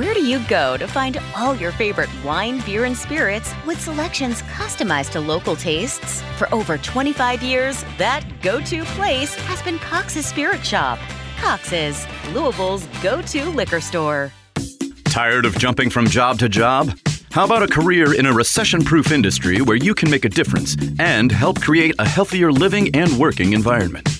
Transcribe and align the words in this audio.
Where 0.00 0.14
do 0.14 0.22
you 0.22 0.40
go 0.48 0.76
to 0.76 0.86
find 0.86 1.20
all 1.36 1.54
your 1.54 1.72
favorite 1.72 2.08
wine, 2.24 2.60
beer, 2.64 2.84
and 2.84 2.96
spirits 2.96 3.52
with 3.66 3.78
selections 3.78 4.40
customized 4.42 5.10
to 5.10 5.20
local 5.20 5.56
tastes? 5.56 6.22
For 6.38 6.52
over 6.54 6.78
25 6.78 7.42
years, 7.42 7.84
that 7.98 8.24
go 8.40 8.60
to 8.62 8.84
place 8.96 9.34
has 9.34 9.60
been 9.62 9.78
Cox's 9.78 10.24
Spirit 10.24 10.64
Shop. 10.64 10.98
Cox's, 11.38 12.06
Louisville's 12.32 12.86
go 13.02 13.20
to 13.20 13.50
liquor 13.50 13.80
store. 13.80 14.32
Tired 15.04 15.44
of 15.44 15.58
jumping 15.58 15.90
from 15.90 16.06
job 16.06 16.38
to 16.38 16.48
job? 16.48 16.96
How 17.32 17.44
about 17.44 17.62
a 17.62 17.68
career 17.68 18.14
in 18.14 18.26
a 18.26 18.32
recession 18.32 18.82
proof 18.82 19.12
industry 19.12 19.60
where 19.60 19.76
you 19.76 19.94
can 19.94 20.10
make 20.10 20.24
a 20.24 20.28
difference 20.30 20.76
and 20.98 21.30
help 21.30 21.60
create 21.60 21.94
a 21.98 22.08
healthier 22.08 22.50
living 22.50 22.94
and 22.94 23.18
working 23.18 23.52
environment? 23.52 24.19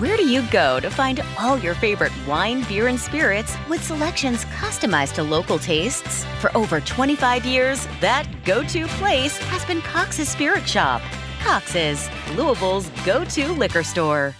Where 0.00 0.16
do 0.16 0.26
you 0.26 0.42
go 0.50 0.80
to 0.80 0.90
find 0.90 1.22
all 1.38 1.58
your 1.58 1.74
favorite 1.74 2.12
wine, 2.26 2.64
beer, 2.64 2.86
and 2.86 2.98
spirits 2.98 3.54
with 3.68 3.84
selections 3.84 4.44
customized 4.46 5.12
to 5.14 5.22
local 5.22 5.58
tastes? 5.58 6.24
For 6.40 6.56
over 6.56 6.80
25 6.80 7.44
years, 7.44 7.86
that 8.00 8.26
go 8.44 8.64
to 8.64 8.86
place 8.86 9.36
has 9.36 9.64
been 9.66 9.82
Cox's 9.82 10.28
Spirit 10.28 10.66
Shop. 10.66 11.02
Cox's, 11.40 12.08
Louisville's 12.34 12.88
go 13.04 13.24
to 13.26 13.52
liquor 13.52 13.82
store. 13.82 14.34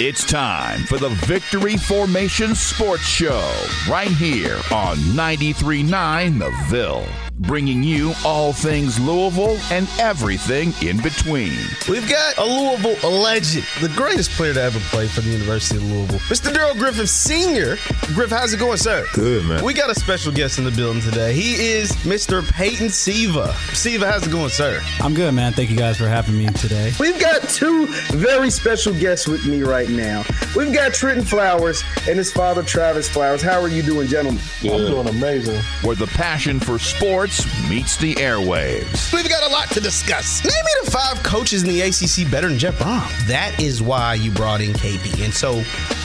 It's 0.00 0.26
time 0.26 0.80
for 0.80 0.98
the 0.98 1.10
Victory 1.24 1.76
Formation 1.76 2.56
Sports 2.56 3.06
Show 3.06 3.48
right 3.88 4.08
here 4.08 4.56
on 4.72 4.96
93.9 4.96 6.40
The 6.40 6.50
Ville 6.66 7.06
bringing 7.40 7.82
you 7.82 8.12
all 8.24 8.52
things 8.52 9.00
Louisville 9.00 9.58
and 9.70 9.88
everything 9.98 10.72
in 10.82 11.00
between. 11.02 11.52
We've 11.88 12.08
got 12.08 12.38
a 12.38 12.44
Louisville 12.44 13.10
legend, 13.10 13.64
the 13.80 13.88
greatest 13.88 14.30
player 14.32 14.54
to 14.54 14.62
ever 14.62 14.78
play 14.90 15.08
for 15.08 15.20
the 15.20 15.30
University 15.30 15.76
of 15.76 15.90
Louisville, 15.90 16.20
Mr. 16.20 16.54
Darrell 16.54 16.74
Griffith 16.74 17.10
Sr. 17.10 17.76
Griff, 18.14 18.30
how's 18.30 18.52
it 18.52 18.58
going, 18.58 18.76
sir? 18.76 19.04
Good, 19.14 19.44
man. 19.46 19.64
We 19.64 19.74
got 19.74 19.90
a 19.90 19.94
special 19.94 20.32
guest 20.32 20.58
in 20.58 20.64
the 20.64 20.70
building 20.70 21.02
today. 21.02 21.34
He 21.34 21.54
is 21.54 21.90
Mr. 22.04 22.48
Peyton 22.52 22.88
Siva. 22.88 23.52
Siva, 23.72 24.10
how's 24.10 24.26
it 24.26 24.30
going, 24.30 24.50
sir? 24.50 24.80
I'm 25.00 25.14
good, 25.14 25.34
man. 25.34 25.52
Thank 25.52 25.70
you 25.70 25.76
guys 25.76 25.96
for 25.96 26.06
having 26.06 26.38
me 26.38 26.46
today. 26.46 26.92
We've 27.00 27.20
got 27.20 27.42
two 27.48 27.86
very 28.12 28.50
special 28.50 28.94
guests 28.94 29.26
with 29.26 29.44
me 29.46 29.62
right 29.62 29.88
now. 29.88 30.24
We've 30.54 30.72
got 30.72 30.94
Trenton 30.94 31.24
Flowers 31.24 31.82
and 32.08 32.16
his 32.16 32.32
father, 32.32 32.62
Travis 32.62 33.08
Flowers. 33.08 33.42
How 33.42 33.60
are 33.60 33.68
you 33.68 33.82
doing, 33.82 34.06
gentlemen? 34.06 34.40
Good. 34.62 34.72
I'm 34.72 34.86
doing 34.86 35.08
amazing. 35.08 35.60
Where 35.82 35.96
the 35.96 36.06
passion 36.06 36.60
for 36.60 36.78
sports 36.78 37.33
meets 37.68 37.96
the 37.96 38.14
airwaves. 38.16 39.12
We've 39.12 39.28
got 39.28 39.42
a 39.48 39.52
lot 39.52 39.70
to 39.72 39.80
discuss. 39.80 40.44
Name 40.44 40.64
me 40.64 40.70
the 40.84 40.90
five 40.90 41.22
coaches 41.22 41.62
in 41.62 41.68
the 41.68 41.80
ACC 41.80 42.30
better 42.30 42.48
than 42.48 42.58
Jeff 42.58 42.78
Brohm. 42.78 43.26
That 43.26 43.54
is 43.60 43.82
why 43.82 44.14
you 44.14 44.30
brought 44.30 44.60
in 44.60 44.72
KP. 44.72 45.24
And 45.24 45.32
so 45.32 45.54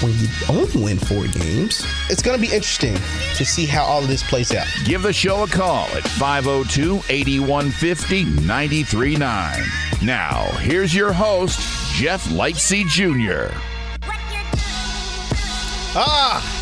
when 0.01 0.13
you 0.17 0.27
only 0.49 0.83
win 0.83 0.97
four 0.97 1.27
games, 1.27 1.85
it's 2.09 2.21
going 2.21 2.37
to 2.37 2.41
be 2.41 2.53
interesting 2.53 2.95
to 3.35 3.45
see 3.45 3.65
how 3.65 3.83
all 3.83 4.01
of 4.01 4.07
this 4.07 4.23
plays 4.23 4.53
out. 4.53 4.67
Give 4.85 5.01
the 5.01 5.13
show 5.13 5.43
a 5.43 5.47
call 5.47 5.85
at 5.95 6.03
502 6.03 7.01
8150 7.09 8.23
939. 8.45 9.63
Now, 10.03 10.45
here's 10.59 10.95
your 10.95 11.11
host, 11.11 11.59
Jeff 11.95 12.25
Lightsy 12.25 12.87
Jr. 12.87 13.53
Ah! 15.95 16.58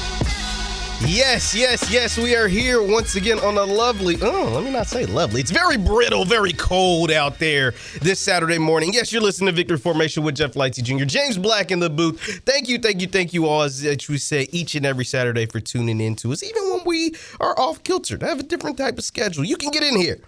Yes, 1.02 1.54
yes, 1.54 1.92
yes. 1.92 2.18
We 2.18 2.36
are 2.36 2.48
here 2.48 2.82
once 2.82 3.16
again 3.16 3.38
on 3.40 3.56
a 3.56 3.64
lovely, 3.64 4.18
oh, 4.22 4.50
let 4.52 4.64
me 4.64 4.72
not 4.72 4.88
say 4.88 5.06
lovely. 5.06 5.42
It's 5.42 5.52
very 5.52 5.78
brittle, 5.78 6.26
very 6.26 6.54
cold 6.54 7.12
out 7.12 7.38
there 7.38 7.76
this 8.02 8.20
Saturday 8.20 8.58
morning. 8.58 8.92
Yes, 8.94 9.14
you're 9.14 9.22
listening 9.22 9.48
to 9.48 9.52
Victory 9.52 9.78
Formation 9.78 10.24
with 10.24 10.36
Jeff 10.36 10.54
Lightsy 10.54 10.82
Jr., 10.82 11.06
James 11.06 11.38
Black 11.38 11.70
in 11.70 11.80
the 11.80 11.90
booth. 11.90 12.42
Thank 12.46 12.68
you, 12.68 12.80
thank 12.80 13.00
you, 13.00 13.08
thank 13.08 13.32
you 13.32 13.46
all, 13.46 13.62
as 13.62 13.84
we 14.10 14.18
say 14.18 14.48
each 14.52 14.74
and 14.74 14.88
every 14.88 15.06
Saturday 15.06 15.46
for 15.46 15.60
tuning 15.60 16.02
in 16.02 16.16
to 16.18 16.32
us, 16.32 16.42
even 16.44 16.64
when 16.72 16.82
we 16.84 17.14
are 17.40 17.58
off 17.60 17.84
kilter. 17.84 18.18
I 18.20 18.30
have 18.30 18.40
a 18.40 18.44
different 18.44 18.78
type 18.78 18.98
of 18.98 19.04
schedule. 19.04 19.46
You 19.46 19.56
can 19.56 19.70
get 19.70 19.84
in 19.84 19.98
here. 19.98 20.20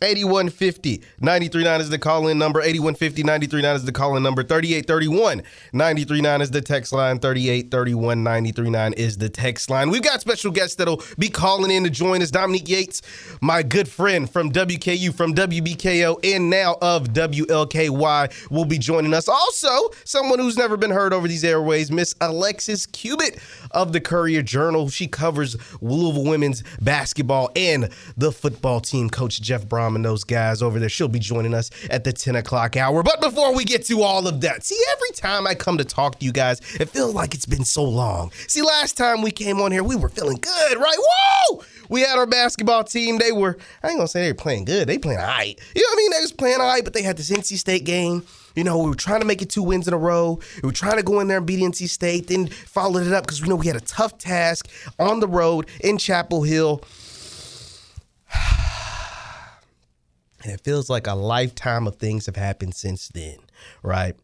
8150 0.00 1.02
939 1.20 1.80
is 1.80 1.90
the 1.90 1.98
call 1.98 2.28
in 2.28 2.38
number. 2.38 2.60
8150 2.60 3.22
939 3.22 3.76
is 3.76 3.84
the 3.84 3.92
call 3.92 4.16
in 4.16 4.22
number. 4.22 4.42
3831 4.42 5.42
939 5.72 6.40
is 6.40 6.50
the 6.50 6.60
text 6.60 6.92
line. 6.92 7.18
3831 7.18 8.22
939 8.22 8.92
is 8.92 9.18
the 9.18 9.28
text 9.28 9.70
line. 9.70 9.90
We've 9.90 10.02
got 10.02 10.20
special 10.20 10.52
guests 10.52 10.76
that'll 10.76 11.02
be 11.18 11.28
calling 11.28 11.70
in 11.70 11.84
to 11.84 11.90
join 11.90 12.22
us. 12.22 12.30
Dominique 12.30 12.68
Yates, 12.68 13.02
my 13.40 13.62
good 13.62 13.88
friend 13.88 14.30
from 14.30 14.52
WKU, 14.52 15.14
from 15.14 15.34
WBKO, 15.34 16.24
and 16.24 16.48
now 16.48 16.76
of 16.80 17.08
WLKY, 17.08 18.50
will 18.50 18.64
be 18.64 18.78
joining 18.78 19.14
us. 19.14 19.28
Also, 19.28 19.90
someone 20.04 20.38
who's 20.38 20.56
never 20.56 20.76
been 20.76 20.90
heard 20.90 21.12
over 21.12 21.26
these 21.26 21.44
airways, 21.44 21.90
Miss 21.90 22.14
Alexis 22.20 22.86
Cubit 22.86 23.38
of 23.72 23.92
the 23.92 24.00
Courier 24.00 24.42
Journal. 24.42 24.88
She 24.88 25.08
covers 25.08 25.56
Louisville 25.80 26.24
women's 26.24 26.62
basketball 26.80 27.50
and 27.56 27.88
the 28.16 28.30
football 28.30 28.80
team. 28.80 29.10
Coach 29.10 29.40
Jeff 29.40 29.66
Brohm 29.66 29.87
and 29.96 30.04
those 30.04 30.24
guys 30.24 30.62
over 30.62 30.78
there. 30.78 30.88
She'll 30.88 31.08
be 31.08 31.18
joining 31.18 31.54
us 31.54 31.70
at 31.90 32.04
the 32.04 32.12
10 32.12 32.36
o'clock 32.36 32.76
hour. 32.76 33.02
But 33.02 33.20
before 33.20 33.54
we 33.54 33.64
get 33.64 33.84
to 33.86 34.02
all 34.02 34.26
of 34.26 34.40
that, 34.40 34.64
see, 34.64 34.78
every 34.92 35.10
time 35.10 35.46
I 35.46 35.54
come 35.54 35.78
to 35.78 35.84
talk 35.84 36.18
to 36.18 36.24
you 36.24 36.32
guys, 36.32 36.60
it 36.80 36.88
feels 36.90 37.14
like 37.14 37.34
it's 37.34 37.46
been 37.46 37.64
so 37.64 37.84
long. 37.84 38.30
See, 38.46 38.62
last 38.62 38.96
time 38.96 39.22
we 39.22 39.30
came 39.30 39.60
on 39.60 39.72
here, 39.72 39.82
we 39.82 39.96
were 39.96 40.08
feeling 40.08 40.38
good, 40.38 40.78
right? 40.78 40.96
Whoa! 40.98 41.62
We 41.88 42.02
had 42.02 42.18
our 42.18 42.26
basketball 42.26 42.84
team. 42.84 43.18
They 43.18 43.32
were, 43.32 43.56
I 43.82 43.88
ain't 43.88 43.98
gonna 43.98 44.08
say 44.08 44.22
they 44.22 44.32
were 44.32 44.34
playing 44.34 44.66
good. 44.66 44.88
They 44.88 44.98
playing 44.98 45.20
all 45.20 45.26
right. 45.26 45.58
You 45.74 45.82
know 45.82 45.88
what 45.88 45.94
I 45.94 45.96
mean? 45.96 46.10
They 46.10 46.20
was 46.20 46.32
playing 46.32 46.60
all 46.60 46.66
right, 46.66 46.84
but 46.84 46.92
they 46.92 47.02
had 47.02 47.16
this 47.16 47.30
NC 47.30 47.56
State 47.56 47.84
game. 47.84 48.24
You 48.54 48.64
know, 48.64 48.78
we 48.78 48.88
were 48.88 48.96
trying 48.96 49.20
to 49.20 49.26
make 49.26 49.40
it 49.40 49.50
two 49.50 49.62
wins 49.62 49.86
in 49.86 49.94
a 49.94 49.98
row. 49.98 50.40
We 50.62 50.66
were 50.66 50.72
trying 50.72 50.96
to 50.96 51.02
go 51.02 51.20
in 51.20 51.28
there 51.28 51.38
and 51.38 51.46
beat 51.46 51.60
NC 51.60 51.88
State, 51.88 52.26
then 52.26 52.48
followed 52.48 53.06
it 53.06 53.12
up 53.12 53.24
because 53.24 53.40
we 53.40 53.48
know 53.48 53.56
we 53.56 53.66
had 53.66 53.76
a 53.76 53.80
tough 53.80 54.18
task 54.18 54.68
on 54.98 55.20
the 55.20 55.28
road 55.28 55.68
in 55.80 55.96
Chapel 55.96 56.42
Hill. 56.42 56.82
And 60.42 60.52
it 60.52 60.60
feels 60.62 60.88
like 60.88 61.06
a 61.06 61.14
lifetime 61.14 61.86
of 61.86 61.96
things 61.96 62.26
have 62.26 62.36
happened 62.36 62.74
since 62.74 63.08
then, 63.08 63.38
right? 63.82 64.14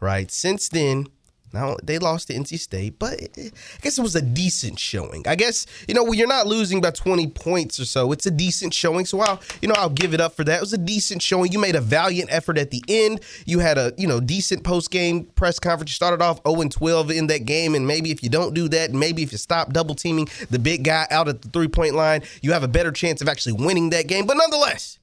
Right. 0.00 0.30
Since 0.30 0.70
then, 0.70 1.06
now 1.52 1.76
they 1.82 1.98
lost 1.98 2.28
to 2.28 2.34
NC 2.34 2.58
State, 2.60 2.98
but 2.98 3.20
I 3.36 3.50
guess 3.82 3.98
it 3.98 4.02
was 4.02 4.14
a 4.14 4.22
decent 4.22 4.78
showing. 4.78 5.26
I 5.26 5.34
guess 5.34 5.66
you 5.88 5.94
know 5.94 6.04
when 6.04 6.18
you're 6.18 6.28
not 6.28 6.46
losing 6.46 6.80
by 6.80 6.92
20 6.92 7.26
points 7.28 7.80
or 7.80 7.84
so, 7.84 8.12
it's 8.12 8.26
a 8.26 8.30
decent 8.30 8.72
showing. 8.72 9.04
So 9.04 9.20
I'll 9.20 9.40
you 9.60 9.68
know 9.68 9.74
I'll 9.76 9.90
give 9.90 10.14
it 10.14 10.20
up 10.20 10.34
for 10.34 10.44
that. 10.44 10.58
It 10.58 10.60
was 10.60 10.72
a 10.72 10.78
decent 10.78 11.22
showing. 11.22 11.50
You 11.50 11.58
made 11.58 11.74
a 11.74 11.80
valiant 11.80 12.32
effort 12.32 12.56
at 12.56 12.70
the 12.70 12.82
end. 12.88 13.20
You 13.46 13.58
had 13.58 13.78
a 13.78 13.92
you 13.98 14.06
know 14.06 14.20
decent 14.20 14.62
post 14.62 14.90
game 14.90 15.24
press 15.24 15.58
conference. 15.58 15.90
You 15.90 15.94
started 15.94 16.22
off 16.22 16.40
0 16.48 16.68
12 16.68 17.10
in 17.10 17.26
that 17.26 17.46
game, 17.46 17.74
and 17.74 17.86
maybe 17.86 18.12
if 18.12 18.22
you 18.22 18.28
don't 18.28 18.54
do 18.54 18.68
that, 18.68 18.92
maybe 18.92 19.22
if 19.22 19.32
you 19.32 19.38
stop 19.38 19.72
double 19.72 19.96
teaming 19.96 20.28
the 20.50 20.58
big 20.58 20.84
guy 20.84 21.06
out 21.10 21.28
at 21.28 21.42
the 21.42 21.48
three 21.48 21.68
point 21.68 21.94
line, 21.94 22.22
you 22.42 22.52
have 22.52 22.62
a 22.62 22.68
better 22.68 22.92
chance 22.92 23.20
of 23.20 23.28
actually 23.28 23.54
winning 23.54 23.90
that 23.90 24.06
game. 24.06 24.24
But 24.24 24.36
nonetheless 24.36 24.99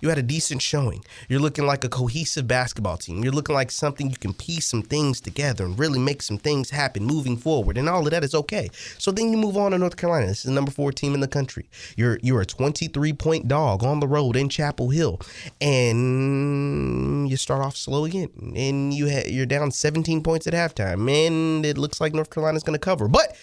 you 0.00 0.08
had 0.08 0.18
a 0.18 0.22
decent 0.22 0.62
showing. 0.62 1.04
You're 1.28 1.40
looking 1.40 1.66
like 1.66 1.84
a 1.84 1.88
cohesive 1.88 2.46
basketball 2.46 2.96
team. 2.96 3.22
You're 3.22 3.32
looking 3.32 3.54
like 3.54 3.70
something 3.70 4.10
you 4.10 4.16
can 4.16 4.34
piece 4.34 4.66
some 4.66 4.82
things 4.82 5.20
together 5.20 5.64
and 5.64 5.78
really 5.78 5.98
make 5.98 6.22
some 6.22 6.38
things 6.38 6.70
happen 6.70 7.04
moving 7.04 7.36
forward. 7.36 7.78
And 7.78 7.88
all 7.88 8.04
of 8.04 8.10
that 8.10 8.24
is 8.24 8.34
okay. 8.34 8.68
So 8.98 9.10
then 9.10 9.30
you 9.30 9.38
move 9.38 9.56
on 9.56 9.72
to 9.72 9.78
North 9.78 9.96
Carolina. 9.96 10.26
This 10.26 10.38
is 10.38 10.44
the 10.44 10.52
number 10.52 10.70
four 10.70 10.92
team 10.92 11.14
in 11.14 11.20
the 11.20 11.28
country. 11.28 11.68
You're 11.96 12.18
you're 12.22 12.40
a 12.40 12.46
23 12.46 13.12
point 13.14 13.48
dog 13.48 13.82
on 13.82 14.00
the 14.00 14.08
road 14.08 14.36
in 14.36 14.48
Chapel 14.48 14.90
Hill, 14.90 15.20
and 15.60 17.28
you 17.28 17.36
start 17.36 17.62
off 17.62 17.76
slow 17.76 18.04
again, 18.04 18.30
and 18.56 18.92
you 18.92 19.10
ha- 19.10 19.28
you're 19.28 19.46
down 19.46 19.70
17 19.70 20.22
points 20.22 20.46
at 20.46 20.54
halftime, 20.54 21.10
and 21.10 21.64
it 21.64 21.78
looks 21.78 22.00
like 22.00 22.14
North 22.14 22.30
Carolina's 22.30 22.62
going 22.62 22.78
to 22.78 22.84
cover, 22.84 23.08
but. 23.08 23.36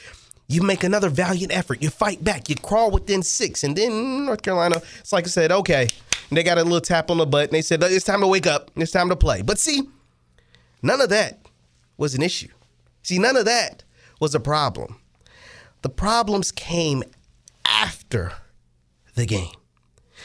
You 0.49 0.61
make 0.61 0.83
another 0.83 1.07
valiant 1.07 1.55
effort. 1.55 1.81
You 1.81 1.89
fight 1.89 2.21
back. 2.21 2.49
You 2.49 2.55
crawl 2.55 2.91
within 2.91 3.23
six. 3.23 3.63
And 3.63 3.77
then 3.77 4.25
North 4.25 4.41
Carolina, 4.41 4.81
it's 4.99 5.13
like 5.13 5.23
I 5.23 5.29
said, 5.29 5.53
okay, 5.53 5.87
and 6.29 6.37
they 6.37 6.43
got 6.43 6.57
a 6.57 6.63
little 6.63 6.81
tap 6.81 7.09
on 7.09 7.17
the 7.17 7.25
butt 7.25 7.45
and 7.45 7.51
they 7.51 7.61
said, 7.61 7.81
it's 7.83 8.05
time 8.05 8.21
to 8.21 8.27
wake 8.27 8.47
up. 8.47 8.71
It's 8.75 8.91
time 8.91 9.09
to 9.09 9.15
play. 9.15 9.41
But 9.41 9.59
see, 9.59 9.83
none 10.81 11.01
of 11.01 11.09
that 11.09 11.39
was 11.97 12.15
an 12.15 12.21
issue. 12.21 12.49
See, 13.01 13.19
none 13.19 13.35
of 13.35 13.45
that 13.45 13.83
was 14.19 14.33
a 14.33 14.39
problem. 14.39 14.99
The 15.81 15.89
problems 15.89 16.51
came 16.51 17.03
after 17.65 18.31
the 19.15 19.25
game. 19.25 19.53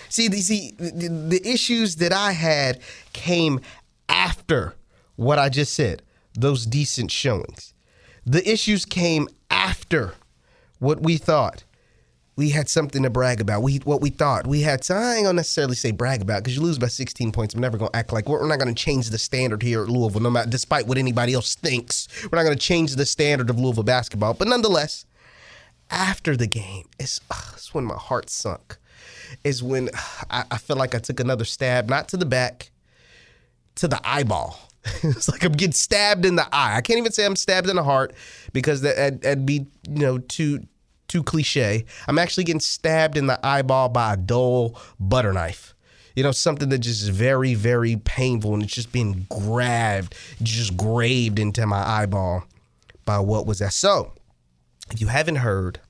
See, 0.08 0.28
the, 0.28 0.40
see, 0.40 0.72
the, 0.78 1.08
the 1.08 1.48
issues 1.48 1.96
that 1.96 2.12
I 2.12 2.32
had 2.32 2.80
came 3.12 3.60
after 4.08 4.74
what 5.16 5.38
I 5.38 5.48
just 5.48 5.74
said, 5.74 6.02
those 6.34 6.64
decent 6.64 7.10
showings. 7.10 7.74
The 8.24 8.48
issues 8.48 8.84
came 8.84 9.28
after 9.50 10.14
what 10.78 11.02
we 11.02 11.16
thought 11.16 11.64
we 12.38 12.50
had 12.50 12.68
something 12.68 13.02
to 13.02 13.10
brag 13.10 13.40
about. 13.40 13.62
We 13.62 13.78
what 13.78 14.00
we 14.00 14.10
thought 14.10 14.46
we 14.46 14.62
had. 14.62 14.88
I 14.88 15.16
ain't 15.16 15.24
gonna 15.24 15.34
necessarily 15.34 15.74
say 15.74 15.90
brag 15.90 16.22
about 16.22 16.44
because 16.44 16.54
you 16.54 16.62
lose 16.62 16.78
by 16.78 16.86
16 16.86 17.32
points. 17.32 17.52
I'm 17.52 17.60
never 17.60 17.76
gonna 17.76 17.90
act 17.94 18.12
like 18.12 18.28
we're, 18.28 18.40
we're 18.40 18.46
not 18.46 18.60
gonna 18.60 18.74
change 18.74 19.10
the 19.10 19.18
standard 19.18 19.60
here 19.60 19.82
at 19.82 19.88
Louisville, 19.88 20.20
no 20.20 20.30
matter 20.30 20.48
despite 20.48 20.86
what 20.86 20.98
anybody 20.98 21.34
else 21.34 21.56
thinks. 21.56 22.06
We're 22.22 22.38
not 22.38 22.44
gonna 22.44 22.54
change 22.54 22.94
the 22.94 23.04
standard 23.06 23.50
of 23.50 23.58
Louisville 23.58 23.82
basketball. 23.82 24.34
But 24.34 24.46
nonetheless, 24.46 25.04
after 25.90 26.36
the 26.36 26.46
game, 26.46 26.88
it's, 27.00 27.20
uh, 27.28 27.42
it's 27.54 27.74
when 27.74 27.84
my 27.84 27.96
heart 27.96 28.30
sunk. 28.30 28.78
Is 29.42 29.60
when 29.62 29.90
I, 30.30 30.44
I 30.52 30.58
feel 30.58 30.76
like 30.76 30.94
I 30.94 31.00
took 31.00 31.18
another 31.18 31.44
stab, 31.44 31.90
not 31.90 32.08
to 32.10 32.16
the 32.16 32.24
back, 32.24 32.70
to 33.74 33.88
the 33.88 34.00
eyeball. 34.04 34.58
it's 35.02 35.28
like 35.28 35.42
I'm 35.42 35.52
getting 35.52 35.72
stabbed 35.72 36.24
in 36.24 36.36
the 36.36 36.46
eye. 36.54 36.76
I 36.76 36.82
can't 36.82 36.98
even 36.98 37.10
say 37.10 37.26
I'm 37.26 37.36
stabbed 37.36 37.68
in 37.68 37.74
the 37.76 37.82
heart 37.82 38.14
because 38.52 38.82
that, 38.82 38.96
that'd, 38.96 39.22
that'd 39.22 39.44
be 39.44 39.66
you 39.88 39.98
know 39.98 40.18
too 40.18 40.66
too 41.08 41.22
cliche. 41.22 41.84
I'm 42.06 42.18
actually 42.18 42.44
getting 42.44 42.60
stabbed 42.60 43.16
in 43.16 43.26
the 43.26 43.44
eyeball 43.44 43.88
by 43.88 44.14
a 44.14 44.16
dull 44.16 44.80
butter 45.00 45.32
knife. 45.32 45.74
You 46.14 46.22
know, 46.22 46.32
something 46.32 46.68
that 46.70 46.78
just 46.78 47.02
is 47.02 47.08
very, 47.08 47.54
very 47.54 47.96
painful 47.96 48.54
and 48.54 48.62
it's 48.62 48.74
just 48.74 48.92
being 48.92 49.26
grabbed, 49.28 50.14
just 50.42 50.76
graved 50.76 51.38
into 51.38 51.66
my 51.66 51.78
eyeball 51.78 52.44
by 53.04 53.20
what 53.20 53.46
was 53.46 53.60
that. 53.60 53.72
So, 53.72 54.12
if 54.90 55.00
you 55.00 55.06
haven't 55.06 55.36
heard, 55.36 55.80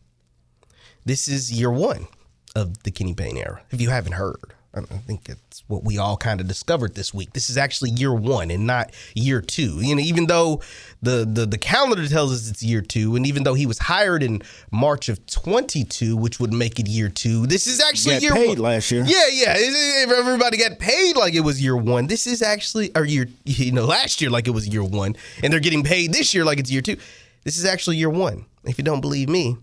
this 1.05 1.29
is 1.29 1.51
year 1.51 1.71
one 1.71 2.09
of 2.55 2.83
the 2.83 2.91
Kenny 2.91 3.15
Payne 3.15 3.39
era. 3.39 3.63
If 3.71 3.81
you 3.81 3.89
haven't 3.89 4.13
heard, 4.13 4.55
I 4.75 4.81
think 4.83 5.29
it's 5.29 5.65
what 5.67 5.83
we 5.83 5.97
all 5.97 6.17
kind 6.17 6.41
of 6.41 6.47
discovered 6.47 6.95
this 6.95 7.15
week. 7.15 7.33
This 7.33 7.49
is 7.49 7.57
actually 7.57 7.91
year 7.91 8.13
one 8.13 8.51
and 8.51 8.67
not 8.67 8.93
year 9.15 9.41
two. 9.41 9.81
You 9.81 9.95
know, 9.95 10.03
even 10.03 10.27
though 10.27 10.61
the, 11.03 11.25
the 11.31 11.47
the 11.47 11.59
calendar 11.59 12.07
tells 12.07 12.33
us 12.33 12.51
it's 12.51 12.63
year 12.63 12.83
two, 12.83 13.17
and 13.17 13.27
even 13.27 13.45
though 13.45 13.55
he 13.55 13.67
was 13.67 13.79
hired 13.79 14.23
in 14.23 14.43
March 14.71 15.09
of 15.09 15.25
22, 15.27 16.17
which 16.17 16.39
would 16.39 16.53
make 16.53 16.79
it 16.79 16.87
year 16.87 17.09
two, 17.09 17.47
this 17.47 17.67
is 17.67 17.81
actually 17.81 18.17
Got 18.17 18.23
year 18.23 18.33
paid 18.33 18.49
one. 18.51 18.59
last 18.59 18.91
year. 18.91 19.05
Yeah, 19.07 19.27
yeah. 19.33 19.55
If 19.57 20.11
everybody 20.11 20.59
got 20.59 20.79
paid 20.79 21.17
like 21.17 21.35
it 21.35 21.41
was 21.41 21.63
year 21.63 21.77
one, 21.77 22.07
this 22.07 22.27
is 22.27 22.43
actually 22.43 22.91
or 22.95 23.05
year 23.05 23.27
you 23.45 23.73
know 23.73 23.87
last 23.87 24.21
year 24.21 24.31
like 24.31 24.47
it 24.47 24.53
was 24.53 24.69
year 24.69 24.85
one, 24.85 25.17
and 25.43 25.53
they're 25.53 25.61
getting 25.61 25.83
paid 25.83 26.13
this 26.13 26.35
year 26.35 26.45
like 26.45 26.59
it's 26.59 26.71
year 26.71 26.83
two. 26.83 26.97
This 27.45 27.57
is 27.57 27.65
actually 27.65 27.97
year 27.97 28.11
one. 28.11 28.45
If 28.65 28.77
you 28.77 28.85
don't 28.85 29.01
believe 29.01 29.31
me, 29.31 29.57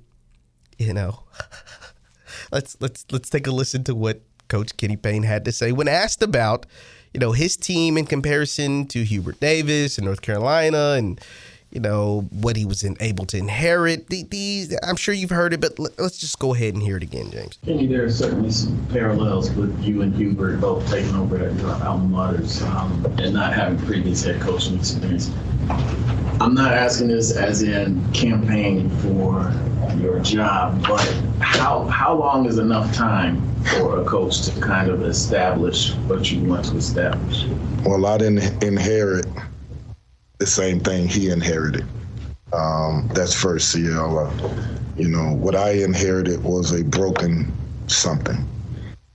you 0.79 0.93
know, 0.93 1.23
let's 2.51 2.75
let's 2.79 3.05
let's 3.11 3.29
take 3.29 3.45
a 3.45 3.51
listen 3.51 3.83
to 3.83 3.93
what 3.93 4.21
Coach 4.47 4.75
Kenny 4.77 4.95
Payne 4.95 5.23
had 5.23 5.45
to 5.45 5.51
say 5.51 5.71
when 5.71 5.87
asked 5.87 6.21
about, 6.21 6.65
you 7.13 7.19
know, 7.19 7.31
his 7.31 7.55
team 7.57 7.97
in 7.97 8.05
comparison 8.05 8.85
to 8.87 9.03
Hubert 9.03 9.39
Davis 9.39 9.97
in 9.97 10.05
North 10.05 10.21
Carolina 10.21 10.95
and 10.97 11.19
you 11.75 11.81
know 11.81 12.21
what 12.31 12.55
he 12.55 12.65
was 12.65 12.83
in, 12.83 12.95
able 13.01 13.25
to 13.25 13.37
inherit. 13.37 14.07
The- 14.07 14.23
These, 14.23 14.75
I'm 14.81 14.95
sure 14.95 15.13
you've 15.13 15.29
heard 15.29 15.51
it, 15.53 15.59
but 15.59 15.77
let- 15.77 15.99
let's 15.99 16.17
just 16.17 16.39
go 16.39 16.53
ahead 16.55 16.73
and 16.73 16.81
hear 16.81 16.95
it 16.95 17.03
again, 17.03 17.29
James. 17.31 17.59
Kenny, 17.65 17.85
there 17.85 18.05
are 18.05 18.09
certainly 18.09 18.49
some 18.49 18.77
parallels 18.91 19.51
with 19.51 19.77
you 19.83 20.01
and 20.01 20.15
Hubert 20.15 20.61
both 20.61 20.89
taking 20.89 21.13
over 21.15 21.37
at 21.37 21.53
your 21.59 21.71
alma 21.83 22.33
maters 22.33 22.61
um, 22.65 23.05
and 23.19 23.33
not 23.33 23.53
having 23.53 23.77
previous 23.85 24.23
head 24.23 24.39
coaching 24.39 24.75
experience. 24.77 25.29
I'm 26.39 26.53
not 26.53 26.71
asking 26.71 27.09
this 27.09 27.31
as 27.35 27.61
in 27.61 28.09
campaign 28.13 28.89
for 29.01 29.51
your 29.99 30.19
job, 30.19 30.81
but 30.87 31.01
how 31.39 31.83
how 31.85 32.13
long 32.15 32.45
is 32.45 32.57
enough 32.57 32.93
time 32.93 33.41
for 33.79 33.99
a 34.01 34.05
coach 34.05 34.43
to 34.43 34.61
kind 34.61 34.89
of 34.89 35.03
establish 35.03 35.93
what 36.07 36.31
you 36.31 36.41
want 36.45 36.65
to 36.65 36.77
establish? 36.77 37.45
Well, 37.85 38.05
I 38.05 38.17
didn't 38.17 38.63
inherit 38.63 39.25
the 40.45 40.51
same 40.51 40.79
thing 40.79 41.07
he 41.07 41.31
inherited. 41.31 41.83
Um, 42.53 43.09
that's 43.15 43.33
first. 43.33 43.75
Uh, 43.75 43.79
you 44.95 45.09
know, 45.09 45.33
what 45.33 45.55
I 45.55 45.71
inherited 45.71 46.43
was 46.43 46.71
a 46.71 46.83
broken 46.83 47.51
something. 47.87 48.47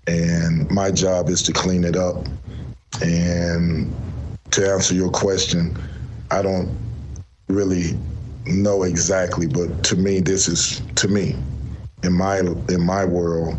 And 0.09 0.69
my 0.73 0.91
job 0.91 1.29
is 1.29 1.41
to 1.45 1.53
clean 1.53 1.85
it 1.85 1.95
up. 1.95 2.27
And 3.01 3.95
to 4.51 4.69
answer 4.69 4.93
your 4.93 5.11
question, 5.11 5.79
I 6.33 6.43
don't 6.43 6.77
really 7.49 7.97
know 8.47 8.83
exactly, 8.83 9.47
but 9.47 9.85
to 9.85 9.95
me, 9.95 10.19
this 10.19 10.49
is 10.49 10.83
to 10.97 11.07
me, 11.07 11.37
in 12.03 12.13
my 12.13 12.39
in 12.41 12.83
my 12.85 13.05
world, 13.05 13.57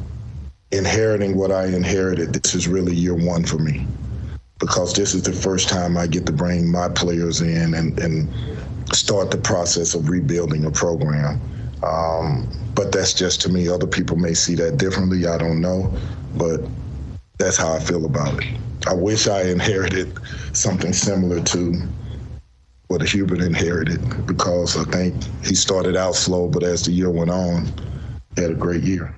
inheriting 0.74 1.38
what 1.38 1.52
I 1.52 1.68
inherited, 1.68 2.34
this 2.34 2.54
is 2.54 2.68
really 2.68 2.94
year 2.94 3.16
one 3.16 3.46
for 3.46 3.60
me 3.60 3.88
because 4.62 4.94
this 4.94 5.14
is 5.14 5.24
the 5.24 5.34
first 5.34 5.68
time 5.68 5.98
I 5.98 6.08
get 6.08 6.26
to 6.28 6.32
bring 6.32 6.72
my 6.72 6.88
players 6.88 7.42
in 7.42 7.74
and, 7.74 8.00
and 8.00 8.30
start 8.94 9.32
the 9.32 9.38
process 9.38 9.96
of 9.96 10.08
rebuilding 10.08 10.66
a 10.66 10.72
program. 10.72 11.42
Um, 11.84 12.48
but 12.76 12.92
that's 12.92 13.14
just 13.14 13.42
to 13.42 13.50
me. 13.50 13.68
Other 13.68 13.88
people 13.88 14.16
may 14.16 14.36
see 14.36 14.56
that 14.56 14.78
differently. 14.78 15.26
I 15.26 15.38
don't 15.40 15.60
know, 15.60 15.92
but 16.36 16.62
that's 17.40 17.58
how 17.58 17.74
I 17.74 17.80
feel 17.80 18.06
about 18.06 18.42
it. 18.44 18.48
I 18.88 18.94
wish 18.94 19.28
I 19.28 19.42
inherited 19.42 20.18
something 20.54 20.94
similar 20.94 21.42
to 21.42 21.82
what 22.88 23.02
Hubert 23.02 23.42
inherited 23.42 24.28
because 24.28 24.78
I 24.78 24.84
think 24.92 25.16
he 25.44 25.56
started 25.56 25.96
out 25.98 26.16
slow, 26.16 26.48
but 26.48 26.62
as 26.62 26.86
the 26.86 26.92
year 26.92 27.10
went 27.10 27.32
on, 27.32 27.68
had 28.38 28.52
a 28.52 28.56
great 28.56 28.84
year. 28.84 29.16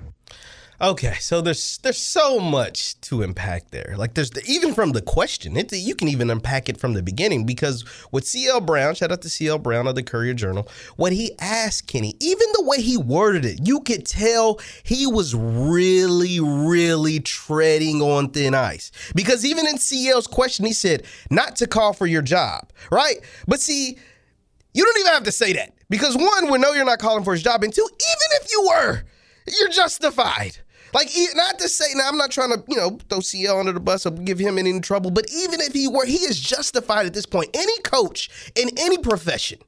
Okay, 0.80 1.14
so 1.20 1.40
there's 1.40 1.78
there's 1.78 1.98
so 1.98 2.40
much 2.40 3.00
to 3.02 3.22
unpack 3.22 3.70
there. 3.70 3.94
Like 3.96 4.14
there's 4.14 4.30
the, 4.30 4.42
even 4.44 4.74
from 4.74 4.90
the 4.90 5.02
question, 5.02 5.56
it, 5.56 5.72
you 5.72 5.94
can 5.94 6.08
even 6.08 6.30
unpack 6.30 6.68
it 6.68 6.78
from 6.78 6.94
the 6.94 7.02
beginning 7.02 7.46
because 7.46 7.82
what 8.10 8.26
CL 8.26 8.60
Brown, 8.62 8.96
shout 8.96 9.12
out 9.12 9.22
to 9.22 9.28
CL 9.28 9.58
Brown 9.58 9.86
of 9.86 9.94
the 9.94 10.02
Courier 10.02 10.34
Journal, 10.34 10.68
what 10.96 11.12
he 11.12 11.32
asked 11.38 11.86
Kenny, 11.86 12.16
even 12.18 12.46
the 12.54 12.64
way 12.64 12.82
he 12.82 12.96
worded 12.96 13.44
it, 13.44 13.60
you 13.66 13.80
could 13.82 14.04
tell 14.04 14.58
he 14.82 15.06
was 15.06 15.32
really, 15.32 16.40
really 16.40 17.20
treading 17.20 18.02
on 18.02 18.30
thin 18.30 18.54
ice. 18.54 18.90
Because 19.14 19.44
even 19.44 19.68
in 19.68 19.78
CL's 19.78 20.26
question, 20.26 20.64
he 20.64 20.72
said 20.72 21.04
not 21.30 21.54
to 21.56 21.68
call 21.68 21.92
for 21.92 22.06
your 22.08 22.22
job, 22.22 22.72
right? 22.90 23.18
But 23.46 23.60
see, 23.60 23.96
you 24.72 24.84
don't 24.84 24.98
even 24.98 25.12
have 25.12 25.24
to 25.24 25.32
say 25.32 25.52
that 25.52 25.72
because 25.88 26.16
one, 26.16 26.50
we 26.50 26.58
know 26.58 26.72
you're 26.72 26.84
not 26.84 26.98
calling 26.98 27.22
for 27.22 27.32
his 27.32 27.44
job, 27.44 27.62
and 27.62 27.72
two, 27.72 27.88
even 27.88 28.42
if 28.42 28.50
you 28.50 28.66
were, 28.68 29.04
you're 29.46 29.70
justified. 29.70 30.58
Like, 30.94 31.10
not 31.34 31.58
to 31.58 31.68
say, 31.68 31.86
now 31.94 32.08
I'm 32.08 32.16
not 32.16 32.30
trying 32.30 32.50
to, 32.50 32.62
you 32.68 32.76
know, 32.76 32.98
throw 33.08 33.20
CL 33.20 33.58
under 33.58 33.72
the 33.72 33.80
bus 33.80 34.06
or 34.06 34.12
give 34.12 34.38
him 34.38 34.58
any 34.58 34.78
trouble, 34.80 35.10
but 35.10 35.26
even 35.34 35.60
if 35.60 35.72
he 35.72 35.88
were, 35.88 36.06
he 36.06 36.18
is 36.18 36.38
justified 36.40 37.04
at 37.06 37.12
this 37.12 37.26
point. 37.26 37.50
Any 37.52 37.78
coach 37.80 38.30
in 38.54 38.70
any 38.78 38.98
profession 38.98 39.58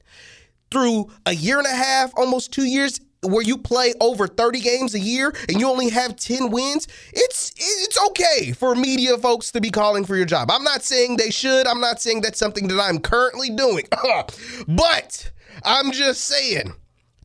through 0.71 1.11
a 1.25 1.33
year 1.33 1.57
and 1.57 1.67
a 1.67 1.75
half, 1.75 2.13
almost 2.15 2.53
two 2.53 2.63
years, 2.63 3.01
where 3.23 3.41
you 3.41 3.57
play 3.57 3.93
over 3.99 4.27
30 4.27 4.59
games 4.61 4.93
a 4.93 4.99
year 4.99 5.33
and 5.49 5.59
you 5.59 5.67
only 5.67 5.89
have 5.89 6.15
10 6.15 6.49
wins, 6.49 6.87
it's 7.13 7.51
it's 7.57 7.99
okay 8.09 8.51
for 8.51 8.75
media 8.75 9.17
folks 9.17 9.51
to 9.51 9.59
be 9.59 9.69
calling 9.69 10.05
for 10.05 10.15
your 10.15 10.25
job. 10.25 10.51
I'm 10.51 10.63
not 10.63 10.83
saying 10.83 11.17
they 11.17 11.31
should. 11.31 11.67
I'm 11.67 11.81
not 11.81 11.99
saying 11.99 12.21
that's 12.21 12.39
something 12.39 12.67
that 12.67 12.79
I'm 12.79 12.99
currently 12.99 13.49
doing. 13.49 13.85
but 14.67 15.31
I'm 15.63 15.91
just 15.91 16.25
saying 16.25 16.73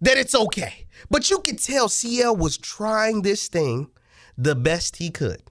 that 0.00 0.16
it's 0.16 0.34
okay. 0.34 0.86
But 1.10 1.30
you 1.30 1.40
could 1.40 1.58
tell 1.58 1.88
CL 1.88 2.36
was 2.36 2.56
trying 2.56 3.22
this 3.22 3.48
thing 3.48 3.90
the 4.36 4.54
best 4.54 4.96
he 4.96 5.10
could. 5.10 5.42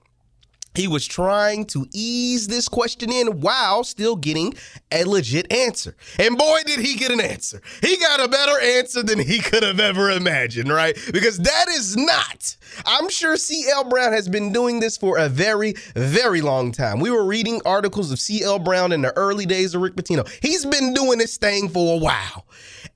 He 0.74 0.88
was 0.88 1.06
trying 1.06 1.66
to 1.66 1.86
ease 1.92 2.48
this 2.48 2.66
question 2.66 3.12
in 3.12 3.40
while 3.40 3.84
still 3.84 4.16
getting 4.16 4.54
a 4.90 5.04
legit 5.04 5.52
answer. 5.52 5.94
And 6.18 6.38
boy, 6.38 6.60
did 6.64 6.80
he 6.80 6.96
get 6.96 7.10
an 7.10 7.20
answer. 7.20 7.60
He 7.82 7.98
got 7.98 8.24
a 8.24 8.28
better 8.28 8.58
answer 8.58 9.02
than 9.02 9.18
he 9.18 9.40
could 9.40 9.62
have 9.62 9.80
ever 9.80 10.10
imagined, 10.10 10.72
right? 10.72 10.96
Because 11.12 11.38
that 11.38 11.68
is 11.68 11.96
not. 11.96 12.56
I'm 12.86 13.10
sure 13.10 13.36
CL 13.36 13.84
Brown 13.84 14.12
has 14.12 14.28
been 14.28 14.52
doing 14.52 14.80
this 14.80 14.96
for 14.96 15.18
a 15.18 15.28
very, 15.28 15.74
very 15.94 16.40
long 16.40 16.72
time. 16.72 17.00
We 17.00 17.10
were 17.10 17.24
reading 17.24 17.60
articles 17.66 18.10
of 18.10 18.18
CL 18.18 18.60
Brown 18.60 18.92
in 18.92 19.02
the 19.02 19.14
early 19.14 19.44
days 19.44 19.74
of 19.74 19.82
Rick 19.82 19.96
Pitino. 19.96 20.26
He's 20.40 20.64
been 20.64 20.94
doing 20.94 21.18
this 21.18 21.36
thing 21.36 21.68
for 21.68 21.96
a 21.96 21.98
while. 21.98 22.46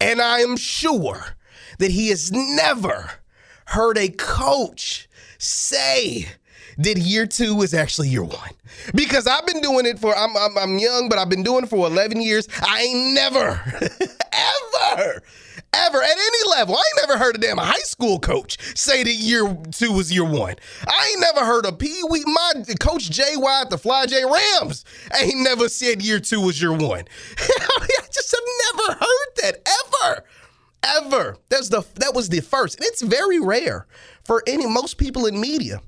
And 0.00 0.22
I 0.22 0.40
am 0.40 0.56
sure 0.56 1.35
that 1.78 1.90
he 1.90 2.08
has 2.08 2.32
never 2.32 3.10
heard 3.66 3.98
a 3.98 4.08
coach 4.08 5.08
say 5.38 6.26
that 6.78 6.98
year 6.98 7.26
two 7.26 7.62
is 7.62 7.74
actually 7.74 8.08
year 8.08 8.24
one. 8.24 8.50
Because 8.94 9.26
I've 9.26 9.46
been 9.46 9.60
doing 9.60 9.86
it 9.86 9.98
for, 9.98 10.16
I'm, 10.16 10.36
I'm, 10.36 10.56
I'm 10.58 10.78
young, 10.78 11.08
but 11.08 11.18
I've 11.18 11.28
been 11.28 11.42
doing 11.42 11.64
it 11.64 11.70
for 11.70 11.86
11 11.86 12.20
years. 12.20 12.48
I 12.62 12.82
ain't 12.82 13.14
never, 13.14 13.38
ever, 14.32 15.22
ever 15.72 16.02
at 16.02 16.10
any 16.10 16.50
level. 16.50 16.74
I 16.74 16.78
ain't 16.78 17.08
never 17.08 17.18
heard 17.18 17.36
a 17.36 17.38
damn 17.38 17.56
high 17.58 17.78
school 17.78 18.18
coach 18.18 18.58
say 18.76 19.02
that 19.02 19.14
year 19.14 19.56
two 19.70 19.92
was 19.92 20.12
year 20.12 20.24
one. 20.24 20.56
I 20.86 21.10
ain't 21.12 21.20
never 21.20 21.46
heard 21.46 21.64
a 21.64 21.72
Pee 21.72 22.02
Wee, 22.10 22.24
my 22.26 22.64
coach 22.78 23.10
Watt 23.36 23.64
at 23.64 23.70
the 23.70 23.78
Fly 23.78 24.06
J 24.06 24.24
Rams 24.24 24.84
ain't 25.18 25.38
never 25.38 25.68
said 25.68 26.02
year 26.02 26.20
two 26.20 26.40
was 26.40 26.60
year 26.60 26.72
one. 26.72 27.04
I 27.38 27.98
just 28.12 28.34
have 28.34 28.86
never 28.86 28.98
was 31.50 31.68
the 31.70 31.82
that 31.96 32.14
was 32.14 32.28
the 32.28 32.40
first. 32.40 32.76
And 32.76 32.86
it's 32.86 33.02
very 33.02 33.38
rare 33.40 33.86
for 34.24 34.42
any 34.46 34.66
most 34.66 34.98
people 34.98 35.26
in 35.26 35.40
media 35.40 35.80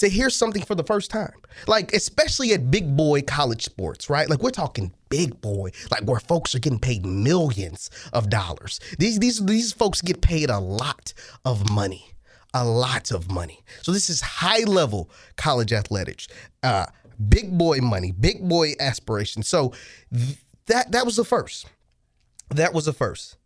to 0.00 0.08
hear 0.08 0.30
something 0.30 0.62
for 0.62 0.74
the 0.74 0.82
first 0.82 1.10
time. 1.10 1.34
Like, 1.66 1.92
especially 1.92 2.52
at 2.52 2.70
big 2.70 2.96
boy 2.96 3.22
college 3.22 3.64
sports, 3.64 4.08
right? 4.08 4.28
Like, 4.28 4.42
we're 4.42 4.50
talking 4.50 4.92
big 5.10 5.40
boy, 5.40 5.70
like 5.90 6.04
where 6.04 6.20
folks 6.20 6.54
are 6.54 6.58
getting 6.58 6.78
paid 6.78 7.04
millions 7.04 7.90
of 8.12 8.30
dollars. 8.30 8.80
These, 8.98 9.18
these, 9.18 9.44
these 9.44 9.72
folks 9.72 10.00
get 10.00 10.22
paid 10.22 10.48
a 10.48 10.58
lot 10.58 11.12
of 11.44 11.70
money. 11.70 12.06
A 12.54 12.64
lot 12.64 13.12
of 13.12 13.30
money. 13.30 13.62
So, 13.82 13.92
this 13.92 14.10
is 14.10 14.20
high 14.20 14.64
level 14.64 15.10
college 15.36 15.72
athletics. 15.72 16.26
Uh, 16.62 16.86
big 17.28 17.56
boy 17.56 17.78
money, 17.78 18.10
big 18.10 18.48
boy 18.48 18.72
aspirations. 18.80 19.46
So, 19.46 19.72
th- 20.12 20.38
that, 20.66 20.90
that 20.92 21.04
was 21.04 21.16
the 21.16 21.24
first. 21.24 21.66
That 22.48 22.72
was 22.74 22.86
the 22.86 22.92
first 22.92 23.36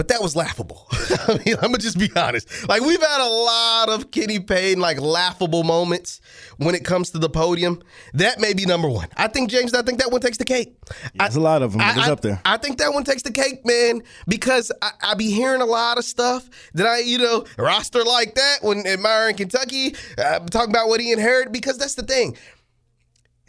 but 0.00 0.08
that 0.08 0.22
was 0.22 0.34
laughable. 0.34 0.86
I 1.28 1.42
mean, 1.44 1.56
I'm 1.56 1.72
gonna 1.72 1.76
just 1.76 1.98
be 1.98 2.08
honest. 2.16 2.66
Like 2.66 2.80
we've 2.80 3.02
had 3.02 3.20
a 3.20 3.28
lot 3.28 3.90
of 3.90 4.10
Kenny 4.10 4.40
Payne 4.40 4.80
like 4.80 4.98
laughable 4.98 5.62
moments 5.62 6.22
when 6.56 6.74
it 6.74 6.86
comes 6.86 7.10
to 7.10 7.18
the 7.18 7.28
podium. 7.28 7.82
That 8.14 8.40
may 8.40 8.54
be 8.54 8.64
number 8.64 8.88
one. 8.88 9.08
I 9.18 9.28
think 9.28 9.50
James. 9.50 9.74
I 9.74 9.82
think 9.82 9.98
that 9.98 10.10
one 10.10 10.22
takes 10.22 10.38
the 10.38 10.46
cake. 10.46 10.74
Yeah, 10.88 11.24
there's 11.24 11.36
a 11.36 11.40
lot 11.42 11.60
of 11.60 11.72
them. 11.72 11.82
I, 11.82 11.90
it's 11.90 12.08
I, 12.08 12.12
up 12.12 12.22
there. 12.22 12.40
I 12.46 12.56
think 12.56 12.78
that 12.78 12.94
one 12.94 13.04
takes 13.04 13.20
the 13.20 13.30
cake, 13.30 13.66
man, 13.66 14.02
because 14.26 14.72
I, 14.80 14.92
I 15.02 15.14
be 15.16 15.32
hearing 15.32 15.60
a 15.60 15.66
lot 15.66 15.98
of 15.98 16.06
stuff 16.06 16.48
that 16.72 16.86
I, 16.86 17.00
you 17.00 17.18
know, 17.18 17.44
roster 17.58 18.02
like 18.02 18.36
that 18.36 18.60
when 18.62 18.86
admiring 18.86 19.36
Kentucky, 19.36 19.96
uh, 20.16 20.38
talking 20.46 20.70
about 20.70 20.88
what 20.88 21.02
he 21.02 21.12
inherited. 21.12 21.52
Because 21.52 21.76
that's 21.76 21.94
the 21.94 22.04
thing. 22.04 22.38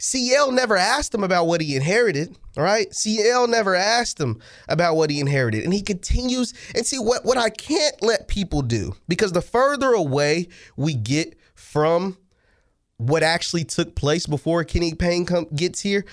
CL 0.02 0.50
never 0.50 0.76
asked 0.76 1.14
him 1.14 1.22
about 1.22 1.46
what 1.46 1.60
he 1.60 1.76
inherited, 1.76 2.36
right? 2.56 2.92
CL 2.92 3.46
never 3.46 3.76
asked 3.76 4.18
him 4.18 4.40
about 4.68 4.96
what 4.96 5.10
he 5.10 5.20
inherited. 5.20 5.62
And 5.62 5.72
he 5.72 5.80
continues 5.80 6.52
and 6.74 6.84
see 6.84 6.98
what 6.98 7.24
what 7.24 7.38
I 7.38 7.50
can't 7.50 8.02
let 8.02 8.26
people 8.26 8.62
do 8.62 8.96
because 9.06 9.30
the 9.30 9.40
further 9.40 9.92
away 9.92 10.48
we 10.76 10.94
get 10.94 11.38
from 11.54 12.18
what 12.96 13.22
actually 13.22 13.62
took 13.62 13.94
place 13.94 14.26
before 14.26 14.64
Kenny 14.64 14.92
Payne 14.92 15.24
come, 15.24 15.46
gets 15.54 15.80
here, 15.80 16.04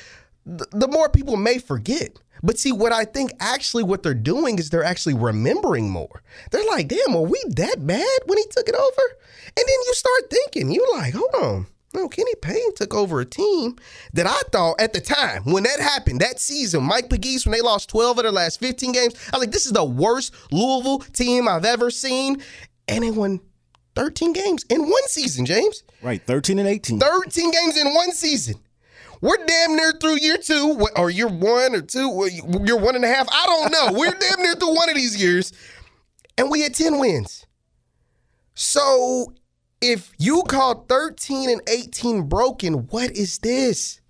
the, 0.46 0.68
the 0.72 0.88
more 0.88 1.10
people 1.10 1.36
may 1.36 1.58
forget. 1.58 2.12
But 2.44 2.60
see, 2.60 2.72
what 2.72 2.92
I 2.94 3.06
think 3.06 3.32
actually 3.40 3.82
what 3.82 4.04
they're 4.04 4.14
doing 4.14 4.60
is 4.60 4.70
they're 4.70 4.84
actually 4.84 5.16
remembering 5.16 5.90
more. 5.90 6.22
They're 6.52 6.66
like, 6.68 6.90
damn, 6.90 7.16
are 7.16 7.24
we 7.24 7.44
that 7.56 7.88
bad 7.88 8.20
when 8.28 8.38
he 8.38 8.46
took 8.52 8.70
it 8.70 8.76
over? 8.76 9.02
And 9.48 9.58
then 9.58 9.80
you 9.88 9.94
start 9.96 10.30
thinking, 10.30 10.72
you're 10.72 10.96
like, 10.96 11.16
hold 11.16 11.34
on. 11.44 11.68
No, 11.94 12.08
Kenny 12.08 12.36
Payne 12.42 12.76
took 12.76 12.94
over 12.94 13.20
a 13.20 13.26
team 13.26 13.76
that 14.14 14.28
I 14.28 14.40
thought 14.52 14.80
at 14.80 14.94
the 14.94 15.02
time 15.02 15.44
when 15.44 15.64
that 15.64 15.80
happened, 15.80 16.22
that 16.22 16.40
season, 16.40 16.84
Mike 16.84 17.10
Pegues, 17.10 17.46
when 17.46 17.54
they 17.54 17.62
lost 17.62 17.90
12 17.90 18.20
of 18.20 18.24
their 18.24 18.32
last 18.32 18.60
15 18.60 18.92
games, 18.92 19.16
I 19.34 19.38
was 19.38 19.46
like, 19.46 19.52
this 19.52 19.66
is 19.66 19.72
the 19.72 19.84
worst 19.84 20.34
Louisville 20.52 21.00
team 21.00 21.48
I've 21.48 21.66
ever 21.66 21.90
seen. 21.90 22.44
And 22.88 23.04
they 23.04 23.12
won 23.12 23.40
13 23.96 24.34
games 24.34 24.66
in 24.70 24.82
one 24.82 25.08
season, 25.08 25.46
James. 25.46 25.84
Right, 26.04 26.22
13 26.26 26.60
and 26.60 26.68
18. 26.68 27.00
13 27.00 27.52
games 27.52 27.78
in 27.78 27.94
one 27.94 28.12
season. 28.12 28.56
We're 29.22 29.44
damn 29.46 29.76
near 29.76 29.92
through 29.92 30.20
year 30.20 30.38
two, 30.38 30.88
or 30.96 31.10
year 31.10 31.28
one 31.28 31.76
or 31.76 31.82
two, 31.82 32.30
year 32.64 32.78
one 32.78 32.96
and 32.96 33.04
a 33.04 33.08
half. 33.08 33.28
I 33.30 33.46
don't 33.46 33.72
know. 33.72 33.90
We're 34.00 34.12
damn 34.12 34.42
near 34.42 34.56
through 34.56 34.74
one 34.76 34.90
of 34.90 34.96
these 34.96 35.22
years, 35.22 35.52
and 36.38 36.50
we 36.50 36.62
had 36.62 36.74
10 36.74 37.00
wins. 37.00 37.46
So 38.54 39.34
if 39.82 40.12
you 40.18 40.44
call 40.44 40.86
13 40.88 41.50
and 41.50 41.62
18 41.68 42.24
broken, 42.24 42.88
what 42.88 43.12
is 43.12 43.40
this? 43.40 44.02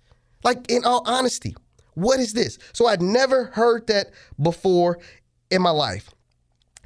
Like, 0.42 0.70
in 0.70 0.84
all 0.84 1.02
honesty, 1.06 1.54
what 1.94 2.20
is 2.20 2.32
this? 2.32 2.58
So 2.72 2.86
I'd 2.86 3.02
never 3.02 3.46
heard 3.46 3.86
that 3.88 4.08
before 4.40 4.98
in 5.50 5.62
my 5.62 5.70
life. 5.70 6.10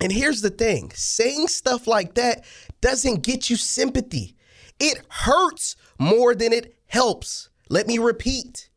And 0.00 0.12
here's 0.12 0.40
the 0.40 0.50
thing 0.50 0.90
saying 0.94 1.48
stuff 1.48 1.86
like 1.86 2.14
that 2.14 2.44
doesn't 2.80 3.22
get 3.22 3.48
you 3.48 3.56
sympathy, 3.56 4.36
it 4.80 5.00
hurts 5.08 5.76
more 5.98 6.34
than 6.34 6.52
it 6.52 6.74
helps. 6.86 7.48
Let 7.70 7.86
me 7.86 7.98
repeat 7.98 8.68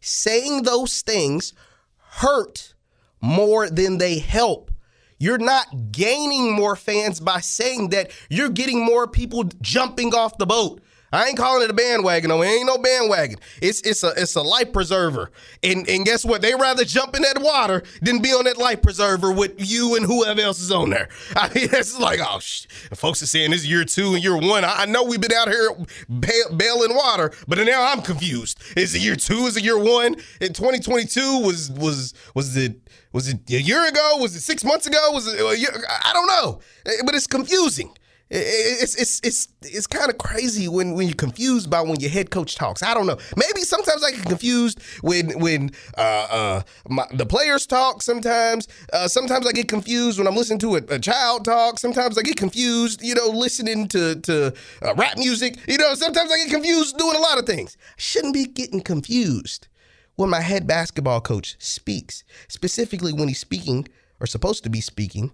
saying 0.00 0.62
those 0.62 1.02
things 1.02 1.52
hurt 1.98 2.74
more 3.20 3.68
than 3.68 3.98
they 3.98 4.18
help. 4.18 4.70
You're 5.18 5.38
not 5.38 5.92
gaining 5.92 6.52
more 6.52 6.76
fans 6.76 7.20
by 7.20 7.40
saying 7.40 7.90
that. 7.90 8.10
You're 8.28 8.50
getting 8.50 8.84
more 8.84 9.06
people 9.06 9.44
jumping 9.60 10.14
off 10.14 10.36
the 10.38 10.46
boat. 10.46 10.80
I 11.16 11.26
ain't 11.28 11.36
calling 11.36 11.62
it 11.62 11.70
a 11.70 11.74
bandwagon. 11.74 12.28
No, 12.28 12.42
it 12.42 12.46
ain't 12.48 12.66
no 12.66 12.78
bandwagon. 12.78 13.38
It's 13.62 13.80
it's 13.82 14.02
a 14.02 14.12
it's 14.16 14.34
a 14.34 14.42
life 14.42 14.72
preserver. 14.72 15.30
And 15.62 15.88
and 15.88 16.04
guess 16.04 16.24
what? 16.24 16.42
They 16.42 16.54
rather 16.54 16.84
jump 16.84 17.16
in 17.16 17.22
that 17.22 17.40
water 17.40 17.82
than 18.02 18.20
be 18.20 18.30
on 18.30 18.44
that 18.44 18.58
life 18.58 18.82
preserver 18.82 19.32
with 19.32 19.54
you 19.58 19.96
and 19.96 20.04
whoever 20.04 20.40
else 20.40 20.60
is 20.60 20.70
on 20.70 20.90
there. 20.90 21.08
I 21.36 21.48
mean, 21.54 21.68
it's 21.72 21.98
like 21.98 22.20
oh, 22.22 22.38
sh- 22.40 22.66
folks 22.94 23.22
are 23.22 23.26
saying 23.26 23.50
this 23.50 23.60
is 23.60 23.70
year 23.70 23.84
two 23.84 24.14
and 24.14 24.22
year 24.22 24.36
one. 24.36 24.64
I, 24.64 24.82
I 24.82 24.86
know 24.86 25.04
we've 25.04 25.20
been 25.20 25.32
out 25.32 25.48
here 25.48 25.70
bail, 26.08 26.54
bailing 26.56 26.94
water, 26.94 27.32
but 27.48 27.58
now 27.58 27.92
I'm 27.92 28.02
confused. 28.02 28.60
Is 28.76 28.94
it 28.94 29.00
year 29.00 29.16
two? 29.16 29.46
Is 29.46 29.56
it 29.56 29.64
year 29.64 29.78
one? 29.78 30.16
In 30.40 30.52
2022 30.52 31.40
was 31.40 31.70
was 31.70 32.14
was 32.34 32.56
it 32.56 32.76
was 33.12 33.28
it 33.28 33.48
a 33.50 33.60
year 33.60 33.86
ago? 33.86 34.18
Was 34.20 34.36
it 34.36 34.40
six 34.40 34.64
months 34.64 34.86
ago? 34.86 35.10
Was 35.12 35.26
it? 35.26 35.40
I 35.40 36.12
don't 36.12 36.26
know, 36.26 36.60
eh, 36.84 37.02
but 37.04 37.14
it's 37.14 37.26
confusing. 37.26 37.92
It's 38.28 38.96
it's 38.96 39.20
it's 39.22 39.48
it's 39.62 39.86
kind 39.86 40.10
of 40.10 40.18
crazy 40.18 40.66
when 40.66 40.94
when 40.94 41.06
you're 41.06 41.14
confused 41.14 41.70
by 41.70 41.80
when 41.80 42.00
your 42.00 42.10
head 42.10 42.30
coach 42.30 42.56
talks. 42.56 42.82
I 42.82 42.92
don't 42.92 43.06
know. 43.06 43.18
Maybe 43.36 43.60
sometimes 43.60 44.02
I 44.02 44.10
get 44.10 44.24
confused 44.24 44.80
when 45.02 45.38
when 45.38 45.70
uh, 45.96 46.26
uh, 46.30 46.62
my, 46.88 47.06
the 47.12 47.24
players 47.24 47.68
talk. 47.68 48.02
Sometimes 48.02 48.66
uh, 48.92 49.06
sometimes 49.06 49.46
I 49.46 49.52
get 49.52 49.68
confused 49.68 50.18
when 50.18 50.26
I'm 50.26 50.34
listening 50.34 50.58
to 50.60 50.74
a, 50.74 50.82
a, 50.88 50.98
child 50.98 51.44
talk. 51.44 51.78
Sometimes 51.78 52.18
I 52.18 52.22
get 52.22 52.36
confused, 52.36 53.00
you 53.00 53.14
know, 53.14 53.28
listening 53.28 53.86
to 53.88 54.16
to 54.16 54.52
uh, 54.82 54.94
rap 54.96 55.16
music. 55.18 55.58
You 55.68 55.78
know, 55.78 55.94
sometimes 55.94 56.32
I 56.32 56.38
get 56.38 56.50
confused 56.50 56.98
doing 56.98 57.14
a 57.14 57.20
lot 57.20 57.38
of 57.38 57.46
things. 57.46 57.76
I 57.80 57.94
shouldn't 57.96 58.34
be 58.34 58.46
getting 58.46 58.80
confused 58.80 59.68
when 60.16 60.30
my 60.30 60.40
head 60.40 60.66
basketball 60.66 61.20
coach 61.20 61.54
speaks, 61.60 62.24
specifically 62.48 63.12
when 63.12 63.28
he's 63.28 63.38
speaking 63.38 63.86
or 64.18 64.26
supposed 64.26 64.64
to 64.64 64.70
be 64.70 64.80
speaking 64.80 65.30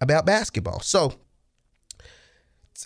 about 0.00 0.24
basketball. 0.24 0.80
So 0.80 1.14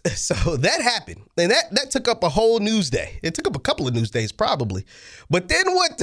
so 0.14 0.56
that 0.56 0.80
happened. 0.80 1.22
And 1.36 1.50
that 1.50 1.70
that 1.72 1.90
took 1.90 2.08
up 2.08 2.22
a 2.22 2.28
whole 2.28 2.60
news 2.60 2.90
day. 2.90 3.18
It 3.22 3.34
took 3.34 3.46
up 3.46 3.56
a 3.56 3.60
couple 3.60 3.86
of 3.88 3.94
news 3.94 4.10
days 4.10 4.32
probably. 4.32 4.84
But 5.30 5.48
then 5.48 5.74
what 5.74 6.02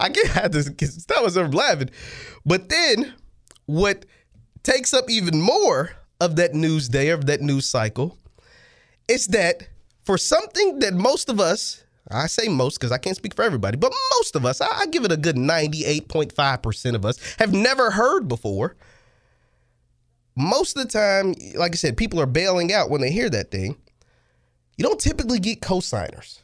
i 0.00 0.08
can't 0.08 0.28
have 0.28 0.52
this 0.52 0.66
that 1.06 1.22
was 1.22 1.36
i'm 1.36 1.50
laughing. 1.50 1.90
But 2.44 2.68
then 2.68 3.14
what 3.66 4.06
takes 4.62 4.92
up 4.92 5.08
even 5.08 5.40
more 5.40 5.92
of 6.20 6.36
that 6.36 6.54
news 6.54 6.88
day 6.88 7.08
of 7.08 7.26
that 7.26 7.40
news 7.40 7.66
cycle 7.66 8.18
is 9.08 9.28
that 9.28 9.68
for 10.04 10.18
something 10.18 10.80
that 10.80 10.94
most 10.94 11.28
of 11.28 11.40
us 11.40 11.84
I 12.10 12.26
say 12.26 12.48
most 12.48 12.78
because 12.78 12.90
I 12.90 12.98
can't 12.98 13.16
speak 13.16 13.34
for 13.34 13.44
everybody, 13.44 13.76
but 13.76 13.92
most 14.18 14.34
of 14.34 14.44
us, 14.44 14.60
I, 14.60 14.66
I 14.66 14.86
give 14.86 15.04
it 15.04 15.12
a 15.12 15.16
good 15.16 15.36
98.5% 15.36 16.94
of 16.94 17.04
us, 17.04 17.36
have 17.38 17.52
never 17.52 17.92
heard 17.92 18.26
before 18.26 18.74
most 20.36 20.76
of 20.76 20.82
the 20.82 20.88
time, 20.88 21.34
like 21.56 21.72
I 21.72 21.76
said, 21.76 21.96
people 21.96 22.20
are 22.20 22.26
bailing 22.26 22.72
out 22.72 22.90
when 22.90 23.00
they 23.00 23.10
hear 23.10 23.30
that 23.30 23.50
thing. 23.50 23.76
You 24.76 24.84
don't 24.84 25.00
typically 25.00 25.38
get 25.38 25.60
cosigners. 25.60 26.40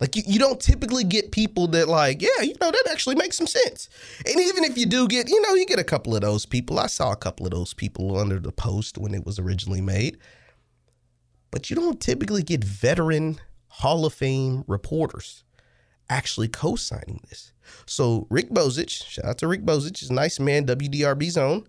Like 0.00 0.14
you, 0.14 0.22
you 0.26 0.38
don't 0.38 0.60
typically 0.60 1.04
get 1.04 1.32
people 1.32 1.68
that 1.68 1.88
like, 1.88 2.20
yeah, 2.20 2.42
you 2.42 2.54
know, 2.60 2.70
that 2.70 2.88
actually 2.90 3.14
makes 3.14 3.36
some 3.36 3.46
sense. 3.46 3.88
And 4.26 4.38
even 4.38 4.64
if 4.64 4.76
you 4.76 4.84
do 4.84 5.08
get, 5.08 5.28
you 5.28 5.40
know, 5.42 5.54
you 5.54 5.64
get 5.64 5.78
a 5.78 5.84
couple 5.84 6.14
of 6.14 6.20
those 6.20 6.44
people. 6.44 6.78
I 6.78 6.86
saw 6.86 7.12
a 7.12 7.16
couple 7.16 7.46
of 7.46 7.52
those 7.52 7.72
people 7.72 8.18
under 8.18 8.38
the 8.38 8.52
post 8.52 8.98
when 8.98 9.14
it 9.14 9.24
was 9.24 9.38
originally 9.38 9.80
made. 9.80 10.18
But 11.50 11.70
you 11.70 11.76
don't 11.76 12.00
typically 12.00 12.42
get 12.42 12.62
veteran 12.62 13.40
Hall 13.68 14.04
of 14.04 14.12
Fame 14.12 14.64
reporters 14.66 15.44
actually 16.08 16.48
co-signing 16.48 17.20
this. 17.28 17.52
So 17.86 18.26
Rick 18.30 18.50
Bozich, 18.50 19.04
shout 19.08 19.24
out 19.24 19.38
to 19.38 19.48
Rick 19.48 19.62
Bozich, 19.62 20.02
is 20.02 20.10
a 20.10 20.14
nice 20.14 20.38
man, 20.38 20.66
WDRB's 20.66 21.36
own. 21.36 21.66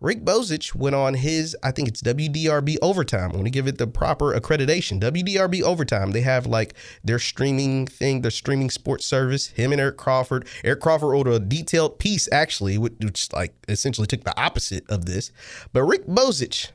Rick 0.00 0.24
Bozich 0.24 0.76
went 0.76 0.94
on 0.94 1.14
his, 1.14 1.56
I 1.62 1.72
think 1.72 1.88
it's 1.88 2.00
WDRB 2.02 2.76
Overtime. 2.80 3.32
I 3.32 3.34
want 3.34 3.46
to 3.46 3.50
give 3.50 3.66
it 3.66 3.78
the 3.78 3.86
proper 3.88 4.32
accreditation. 4.32 5.00
WDRB 5.00 5.62
Overtime. 5.62 6.12
They 6.12 6.20
have 6.20 6.46
like 6.46 6.74
their 7.02 7.18
streaming 7.18 7.86
thing, 7.86 8.22
their 8.22 8.30
streaming 8.30 8.70
sports 8.70 9.04
service. 9.04 9.48
Him 9.48 9.72
and 9.72 9.80
Eric 9.80 9.96
Crawford. 9.96 10.46
Eric 10.62 10.80
Crawford 10.80 11.10
wrote 11.10 11.26
a 11.26 11.40
detailed 11.40 11.98
piece 11.98 12.28
actually, 12.30 12.78
which 12.78 13.32
like 13.32 13.54
essentially 13.68 14.06
took 14.06 14.22
the 14.22 14.38
opposite 14.40 14.88
of 14.88 15.06
this. 15.06 15.32
But 15.72 15.82
Rick 15.82 16.06
Bozich 16.06 16.70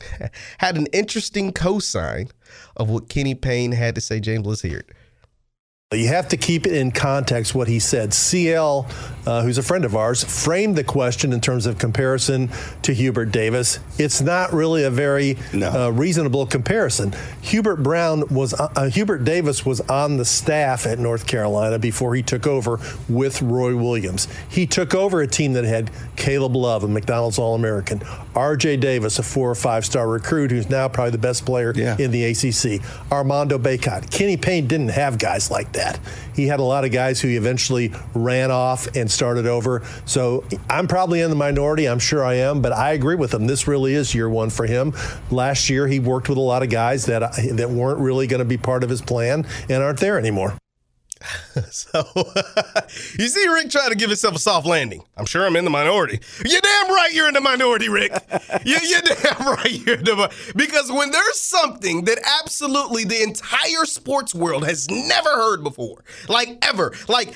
had 0.58 0.76
an 0.76 0.86
interesting 0.92 1.52
cosign 1.52 2.30
of 2.76 2.90
what 2.90 3.08
Kenny 3.08 3.34
Payne 3.34 3.72
had 3.72 3.94
to 3.94 4.02
say. 4.02 4.20
James, 4.20 4.46
let's 4.46 4.62
hear 4.62 4.78
it. 4.78 4.90
You 5.92 6.06
have 6.06 6.28
to 6.28 6.36
keep 6.36 6.68
it 6.68 6.72
in 6.72 6.92
context 6.92 7.52
what 7.52 7.66
he 7.66 7.80
said. 7.80 8.14
CL 8.14 8.86
uh, 9.26 9.42
who's 9.42 9.58
a 9.58 9.62
friend 9.62 9.84
of 9.84 9.94
ours, 9.94 10.24
framed 10.24 10.76
the 10.76 10.84
question 10.84 11.32
in 11.32 11.40
terms 11.40 11.66
of 11.66 11.78
comparison 11.78 12.50
to 12.82 12.92
Hubert 12.92 13.26
Davis. 13.26 13.78
It's 13.98 14.20
not 14.20 14.52
really 14.52 14.84
a 14.84 14.90
very 14.90 15.36
uh, 15.54 15.92
reasonable 15.92 16.46
comparison. 16.46 17.14
Hubert 17.42 17.76
Brown 17.76 18.24
was 18.28 18.54
uh, 18.54 18.72
uh, 18.76 18.88
Hubert 18.88 19.24
Davis 19.24 19.64
was 19.66 19.80
on 19.82 20.16
the 20.16 20.24
staff 20.24 20.86
at 20.86 20.98
North 20.98 21.26
Carolina 21.26 21.78
before 21.78 22.14
he 22.14 22.22
took 22.22 22.46
over 22.46 22.80
with 23.08 23.42
Roy 23.42 23.76
Williams. 23.76 24.28
He 24.48 24.66
took 24.66 24.94
over 24.94 25.20
a 25.20 25.26
team 25.26 25.52
that 25.54 25.64
had 25.64 25.90
Caleb 26.16 26.56
Love, 26.56 26.84
a 26.84 26.88
McDonald's 26.88 27.38
All-American, 27.38 28.02
R.J. 28.34 28.78
Davis, 28.78 29.18
a 29.18 29.22
four 29.22 29.50
or 29.50 29.54
five-star 29.54 30.08
recruit 30.08 30.50
who's 30.50 30.70
now 30.70 30.88
probably 30.88 31.10
the 31.10 31.18
best 31.18 31.44
player 31.44 31.70
in 31.70 32.10
the 32.10 32.24
ACC, 32.24 32.82
Armando 33.12 33.58
Bacot. 33.58 34.10
Kenny 34.10 34.36
Payne 34.36 34.66
didn't 34.66 34.88
have 34.88 35.18
guys 35.18 35.50
like 35.50 35.72
that. 35.72 35.79
He 36.34 36.46
had 36.46 36.60
a 36.60 36.64
lot 36.64 36.84
of 36.84 36.92
guys 36.92 37.20
who 37.20 37.28
he 37.28 37.36
eventually 37.36 37.92
ran 38.14 38.50
off 38.50 38.86
and 38.96 39.10
started 39.10 39.46
over. 39.46 39.82
So 40.04 40.44
I'm 40.68 40.86
probably 40.86 41.20
in 41.20 41.30
the 41.30 41.36
minority. 41.36 41.86
I'm 41.86 41.98
sure 41.98 42.24
I 42.24 42.34
am, 42.34 42.62
but 42.62 42.72
I 42.72 42.92
agree 42.92 43.16
with 43.16 43.34
him. 43.34 43.46
This 43.46 43.66
really 43.66 43.94
is 43.94 44.14
year 44.14 44.28
one 44.28 44.50
for 44.50 44.66
him. 44.66 44.94
Last 45.30 45.68
year, 45.70 45.86
he 45.86 46.00
worked 46.00 46.28
with 46.28 46.38
a 46.38 46.42
lot 46.42 46.62
of 46.62 46.70
guys 46.70 47.06
that 47.06 47.20
that 47.52 47.70
weren't 47.70 47.98
really 47.98 48.26
going 48.26 48.38
to 48.38 48.44
be 48.44 48.56
part 48.56 48.84
of 48.84 48.90
his 48.90 49.02
plan 49.02 49.46
and 49.68 49.82
aren't 49.82 50.00
there 50.00 50.18
anymore. 50.18 50.56
so 51.70 52.02
you 53.18 53.28
see 53.28 53.46
Rick 53.48 53.70
trying 53.70 53.90
to 53.90 53.94
give 53.96 54.08
himself 54.08 54.36
a 54.36 54.38
soft 54.38 54.66
landing. 54.66 55.02
I'm 55.16 55.26
sure 55.26 55.46
I'm 55.46 55.56
in 55.56 55.64
the 55.64 55.70
minority. 55.70 56.20
You're 56.44 56.60
damn 56.60 56.88
right 56.88 57.12
you're 57.12 57.28
in 57.28 57.34
the 57.34 57.40
minority, 57.40 57.88
Rick. 57.88 58.12
you, 58.64 58.78
you're 58.82 59.00
damn 59.02 59.46
right 59.46 59.70
you're 59.70 59.96
in 59.96 60.04
the 60.04 60.52
because 60.56 60.90
when 60.90 61.10
there's 61.10 61.40
something 61.40 62.04
that 62.04 62.18
absolutely 62.42 63.04
the 63.04 63.22
entire 63.22 63.84
sports 63.84 64.34
world 64.34 64.64
has 64.64 64.88
never 64.88 65.30
heard 65.30 65.62
before, 65.62 66.04
like 66.28 66.56
ever, 66.66 66.94
like 67.08 67.34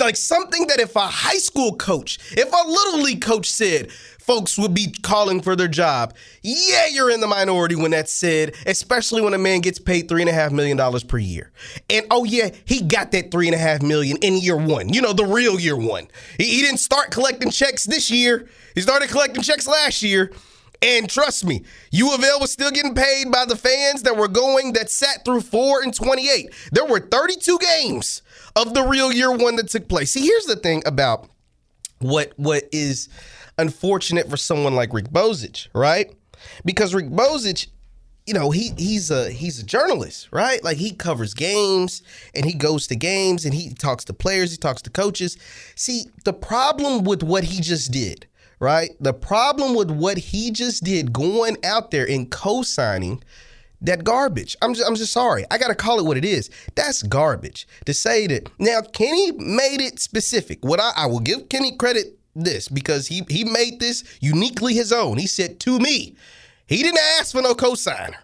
like 0.00 0.16
something 0.16 0.66
that 0.66 0.80
if 0.80 0.96
a 0.96 1.06
high 1.06 1.38
school 1.38 1.76
coach, 1.76 2.18
if 2.32 2.52
a 2.52 2.68
little 2.68 3.02
league 3.02 3.22
coach 3.22 3.48
said, 3.48 3.90
folks 4.26 4.58
would 4.58 4.74
be 4.74 4.92
calling 5.02 5.40
for 5.40 5.54
their 5.54 5.68
job. 5.68 6.14
Yeah, 6.42 6.86
you're 6.90 7.10
in 7.10 7.20
the 7.20 7.26
minority 7.26 7.76
when 7.76 7.92
that's 7.92 8.12
said, 8.12 8.54
especially 8.66 9.22
when 9.22 9.34
a 9.34 9.38
man 9.38 9.60
gets 9.60 9.78
paid 9.78 10.08
three 10.08 10.22
and 10.22 10.28
a 10.28 10.32
half 10.32 10.52
million 10.52 10.76
dollars 10.76 11.04
per 11.04 11.18
year. 11.18 11.52
And 11.88 12.04
oh 12.10 12.24
yeah, 12.24 12.50
he 12.64 12.82
got 12.82 13.12
that 13.12 13.30
three 13.30 13.46
and 13.46 13.54
a 13.54 13.58
half 13.58 13.82
million 13.82 14.16
in 14.18 14.36
year 14.36 14.56
one. 14.56 14.92
You 14.92 15.00
know, 15.00 15.12
the 15.12 15.24
real 15.24 15.60
year 15.60 15.76
one. 15.76 16.08
He, 16.38 16.44
he 16.44 16.62
didn't 16.62 16.78
start 16.78 17.10
collecting 17.10 17.50
checks 17.50 17.84
this 17.84 18.10
year. 18.10 18.48
He 18.74 18.80
started 18.80 19.08
collecting 19.08 19.42
checks 19.42 19.66
last 19.66 20.02
year. 20.02 20.32
And 20.82 21.08
trust 21.08 21.44
me, 21.44 21.64
U 21.90 22.14
of 22.14 22.22
L 22.22 22.40
was 22.40 22.52
still 22.52 22.70
getting 22.70 22.94
paid 22.94 23.32
by 23.32 23.46
the 23.46 23.56
fans 23.56 24.02
that 24.02 24.16
were 24.16 24.28
going 24.28 24.74
that 24.74 24.90
sat 24.90 25.24
through 25.24 25.40
four 25.40 25.82
and 25.82 25.94
28. 25.94 26.52
There 26.72 26.84
were 26.84 27.00
32 27.00 27.58
games 27.58 28.20
of 28.54 28.74
the 28.74 28.82
real 28.82 29.10
year 29.10 29.34
one 29.34 29.56
that 29.56 29.68
took 29.68 29.88
place. 29.88 30.10
See, 30.10 30.26
here's 30.26 30.44
the 30.44 30.56
thing 30.56 30.82
about 30.84 31.30
what 32.00 32.32
what 32.36 32.64
is 32.72 33.08
unfortunate 33.58 34.28
for 34.28 34.36
someone 34.36 34.74
like 34.74 34.92
Rick 34.92 35.10
Bozich, 35.10 35.68
right? 35.74 36.12
Because 36.64 36.94
Rick 36.94 37.06
Bozich, 37.10 37.68
you 38.26 38.34
know, 38.34 38.50
he 38.50 38.72
he's 38.76 39.10
a 39.10 39.30
he's 39.30 39.58
a 39.58 39.64
journalist, 39.64 40.28
right? 40.32 40.62
Like 40.62 40.76
he 40.76 40.92
covers 40.92 41.34
games 41.34 42.02
and 42.34 42.44
he 42.44 42.54
goes 42.54 42.86
to 42.88 42.96
games 42.96 43.44
and 43.44 43.54
he 43.54 43.72
talks 43.72 44.04
to 44.06 44.12
players, 44.12 44.50
he 44.50 44.56
talks 44.56 44.82
to 44.82 44.90
coaches. 44.90 45.36
See, 45.74 46.06
the 46.24 46.32
problem 46.32 47.04
with 47.04 47.22
what 47.22 47.44
he 47.44 47.60
just 47.60 47.92
did, 47.92 48.26
right? 48.58 48.90
The 49.00 49.14
problem 49.14 49.74
with 49.74 49.90
what 49.90 50.18
he 50.18 50.50
just 50.50 50.84
did 50.84 51.12
going 51.12 51.56
out 51.64 51.90
there 51.90 52.08
and 52.08 52.30
co-signing 52.30 53.22
that 53.80 54.04
garbage. 54.04 54.56
I'm 54.62 54.74
just, 54.74 54.88
I'm 54.88 54.96
just 54.96 55.12
sorry. 55.12 55.44
I 55.50 55.58
got 55.58 55.68
to 55.68 55.74
call 55.74 55.98
it 55.98 56.06
what 56.06 56.16
it 56.16 56.24
is. 56.24 56.50
That's 56.74 57.02
garbage. 57.02 57.68
To 57.84 57.94
say 57.94 58.26
that 58.26 58.50
now 58.58 58.80
Kenny 58.80 59.32
made 59.32 59.80
it 59.80 60.00
specific. 60.00 60.64
What 60.64 60.80
I, 60.80 60.92
I 60.96 61.06
will 61.06 61.20
give 61.20 61.48
Kenny 61.48 61.76
credit 61.76 62.15
this 62.44 62.68
because 62.68 63.06
he 63.06 63.24
he 63.28 63.44
made 63.44 63.80
this 63.80 64.04
uniquely 64.20 64.74
his 64.74 64.92
own. 64.92 65.18
He 65.18 65.26
said 65.26 65.58
to 65.60 65.78
me, 65.78 66.14
he 66.66 66.82
didn't 66.82 67.00
ask 67.18 67.32
for 67.32 67.42
no 67.42 67.54
cosigner. 67.54 68.16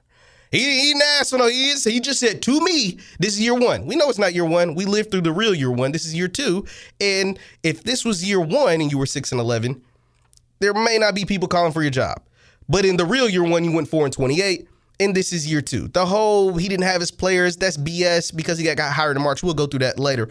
He, 0.50 0.58
he 0.58 0.92
didn't 0.92 1.02
ask 1.18 1.30
for 1.30 1.38
no 1.38 1.46
he 1.46 1.70
is. 1.70 1.84
He 1.84 1.98
just 1.98 2.20
said 2.20 2.42
to 2.42 2.60
me, 2.60 2.98
this 3.18 3.34
is 3.34 3.40
year 3.40 3.54
one. 3.54 3.86
We 3.86 3.96
know 3.96 4.10
it's 4.10 4.18
not 4.18 4.34
year 4.34 4.44
one. 4.44 4.74
We 4.74 4.84
lived 4.84 5.10
through 5.10 5.22
the 5.22 5.32
real 5.32 5.54
year 5.54 5.70
one. 5.70 5.92
This 5.92 6.04
is 6.04 6.14
year 6.14 6.28
two. 6.28 6.66
And 7.00 7.38
if 7.62 7.82
this 7.82 8.04
was 8.04 8.28
year 8.28 8.40
one 8.40 8.80
and 8.80 8.92
you 8.92 8.98
were 8.98 9.06
six 9.06 9.32
and 9.32 9.40
eleven, 9.40 9.82
there 10.60 10.74
may 10.74 10.98
not 10.98 11.14
be 11.14 11.24
people 11.24 11.48
calling 11.48 11.72
for 11.72 11.82
your 11.82 11.90
job. 11.90 12.20
But 12.68 12.84
in 12.84 12.96
the 12.96 13.06
real 13.06 13.28
year 13.28 13.42
one, 13.42 13.64
you 13.64 13.72
went 13.72 13.88
four 13.88 14.04
and 14.04 14.12
twenty-eight. 14.12 14.68
And 15.00 15.16
this 15.16 15.32
is 15.32 15.50
year 15.50 15.62
two. 15.62 15.88
The 15.88 16.06
whole 16.06 16.56
he 16.56 16.68
didn't 16.68 16.84
have 16.84 17.00
his 17.00 17.10
players, 17.10 17.56
that's 17.56 17.76
BS 17.76 18.36
because 18.36 18.58
he 18.58 18.64
got, 18.64 18.76
got 18.76 18.92
hired 18.92 19.16
in 19.16 19.22
March. 19.22 19.42
We'll 19.42 19.54
go 19.54 19.66
through 19.66 19.80
that 19.80 19.98
later. 19.98 20.28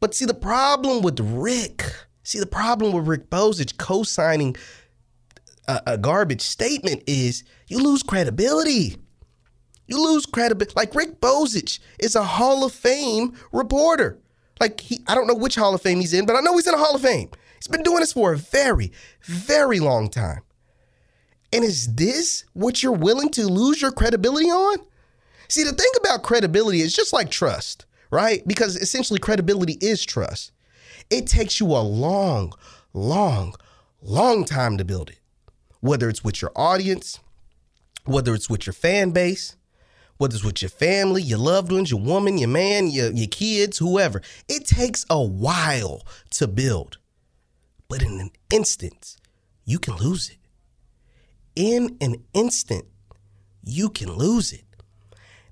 But 0.00 0.14
see, 0.14 0.24
the 0.24 0.34
problem 0.34 1.00
with 1.00 1.20
Rick 1.20 1.84
See, 2.30 2.38
the 2.38 2.46
problem 2.46 2.92
with 2.92 3.08
Rick 3.08 3.28
Bozich 3.28 3.76
co 3.76 4.04
signing 4.04 4.54
a, 5.66 5.82
a, 5.84 5.98
garbage 5.98 6.42
statement 6.42 7.02
is 7.08 7.42
you 7.66 7.82
lose 7.82 8.04
credibility. 8.04 8.98
You 9.88 10.00
lose 10.00 10.26
credibility. 10.26 10.74
Like 10.76 10.94
Rick 10.94 11.20
Bozich 11.20 11.80
is 11.98 12.14
a 12.14 12.22
Hall 12.22 12.64
of 12.64 12.72
Fame 12.72 13.36
reporter. 13.50 14.20
Like 14.60 14.78
he, 14.78 15.00
I 15.08 15.16
don't 15.16 15.26
know 15.26 15.34
which 15.34 15.56
Hall 15.56 15.74
of 15.74 15.82
Fame 15.82 15.98
he's 15.98 16.12
in, 16.12 16.24
but 16.24 16.36
I 16.36 16.40
know 16.40 16.54
he's 16.54 16.68
in 16.68 16.74
a 16.74 16.78
Hall 16.78 16.94
of 16.94 17.02
Fame. 17.02 17.30
He's 17.56 17.66
been 17.66 17.82
doing 17.82 17.98
this 17.98 18.12
for 18.12 18.32
a 18.32 18.38
very, 18.38 18.92
very 19.22 19.80
long 19.80 20.08
time. 20.08 20.42
And 21.52 21.64
is 21.64 21.92
this 21.96 22.44
what 22.52 22.80
you're 22.80 22.92
willing 22.92 23.30
to 23.30 23.48
lose 23.48 23.82
your 23.82 23.90
credibility 23.90 24.50
on? 24.50 24.78
See, 25.48 25.64
the 25.64 25.72
thing 25.72 25.90
about 25.98 26.22
credibility 26.22 26.80
is 26.80 26.94
just 26.94 27.12
like 27.12 27.28
trust, 27.28 27.86
right? 28.12 28.46
Because 28.46 28.76
essentially 28.76 29.18
credibility 29.18 29.78
is 29.80 30.04
trust. 30.04 30.52
It 31.10 31.26
takes 31.26 31.60
you 31.60 31.66
a 31.66 31.82
long, 31.82 32.52
long, 32.92 33.54
long 34.00 34.44
time 34.44 34.78
to 34.78 34.84
build 34.84 35.10
it. 35.10 35.18
Whether 35.80 36.08
it's 36.08 36.22
with 36.22 36.40
your 36.40 36.52
audience, 36.54 37.20
whether 38.04 38.34
it's 38.34 38.48
with 38.48 38.66
your 38.66 38.72
fan 38.72 39.10
base, 39.10 39.56
whether 40.18 40.34
it's 40.34 40.44
with 40.44 40.60
your 40.60 40.68
family, 40.68 41.22
your 41.22 41.38
loved 41.38 41.72
ones, 41.72 41.90
your 41.90 42.00
woman, 42.00 42.38
your 42.38 42.48
man, 42.48 42.88
your, 42.88 43.10
your 43.10 43.28
kids, 43.28 43.78
whoever. 43.78 44.20
It 44.48 44.66
takes 44.66 45.06
a 45.08 45.20
while 45.20 46.02
to 46.32 46.46
build. 46.46 46.98
But 47.88 48.02
in 48.02 48.20
an 48.20 48.30
instant, 48.50 49.16
you 49.64 49.78
can 49.78 49.96
lose 49.96 50.28
it. 50.28 50.36
In 51.56 51.96
an 52.00 52.22
instant, 52.34 52.84
you 53.64 53.88
can 53.88 54.12
lose 54.12 54.52
it. 54.52 54.64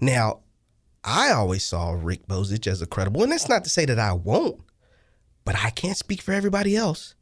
Now, 0.00 0.40
I 1.02 1.30
always 1.30 1.64
saw 1.64 1.92
Rick 1.92 2.28
Bozich 2.28 2.66
as 2.66 2.82
a 2.82 2.86
credible, 2.86 3.22
and 3.22 3.32
that's 3.32 3.48
not 3.48 3.64
to 3.64 3.70
say 3.70 3.86
that 3.86 3.98
I 3.98 4.12
won't. 4.12 4.60
But 5.48 5.64
I 5.64 5.70
can't 5.70 5.96
speak 5.96 6.20
for 6.20 6.32
everybody 6.32 6.76
else 6.76 7.14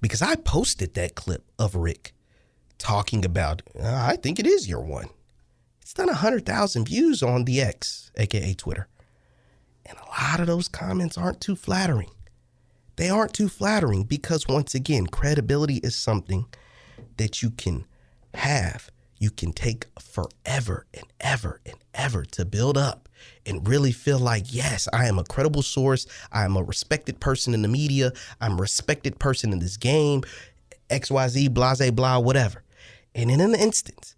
because 0.00 0.22
I 0.22 0.36
posted 0.36 0.94
that 0.94 1.16
clip 1.16 1.50
of 1.58 1.74
Rick 1.74 2.12
talking 2.78 3.24
about, 3.24 3.62
uh, 3.76 4.06
I 4.08 4.14
think 4.14 4.38
it 4.38 4.46
is 4.46 4.68
your 4.68 4.82
one. 4.82 5.08
It's 5.80 5.92
done 5.92 6.06
100,000 6.06 6.84
views 6.84 7.24
on 7.24 7.44
the 7.44 7.60
X, 7.60 8.12
aka 8.16 8.54
Twitter. 8.54 8.86
And 9.84 9.98
a 9.98 10.22
lot 10.22 10.38
of 10.38 10.46
those 10.46 10.68
comments 10.68 11.18
aren't 11.18 11.40
too 11.40 11.56
flattering. 11.56 12.12
They 12.94 13.10
aren't 13.10 13.34
too 13.34 13.48
flattering 13.48 14.04
because, 14.04 14.46
once 14.46 14.76
again, 14.76 15.08
credibility 15.08 15.78
is 15.78 15.96
something 15.96 16.44
that 17.16 17.42
you 17.42 17.50
can 17.50 17.84
have, 18.34 18.92
you 19.22 19.30
can 19.30 19.52
take 19.52 19.86
forever 20.00 20.84
and 20.92 21.04
ever 21.20 21.60
and 21.64 21.76
ever 21.94 22.24
to 22.24 22.44
build 22.44 22.76
up 22.76 23.08
and 23.46 23.68
really 23.68 23.92
feel 23.92 24.18
like, 24.18 24.52
yes, 24.52 24.88
I 24.92 25.06
am 25.06 25.16
a 25.16 25.22
credible 25.22 25.62
source. 25.62 26.08
I 26.32 26.44
am 26.44 26.56
a 26.56 26.62
respected 26.64 27.20
person 27.20 27.54
in 27.54 27.62
the 27.62 27.68
media. 27.68 28.12
I'm 28.40 28.54
a 28.54 28.60
respected 28.60 29.20
person 29.20 29.52
in 29.52 29.60
this 29.60 29.76
game, 29.76 30.22
XYZ, 30.90 31.54
blase, 31.54 31.92
blah, 31.92 32.18
whatever. 32.18 32.64
And 33.14 33.30
in 33.30 33.40
an 33.40 33.54
instance, 33.54 34.16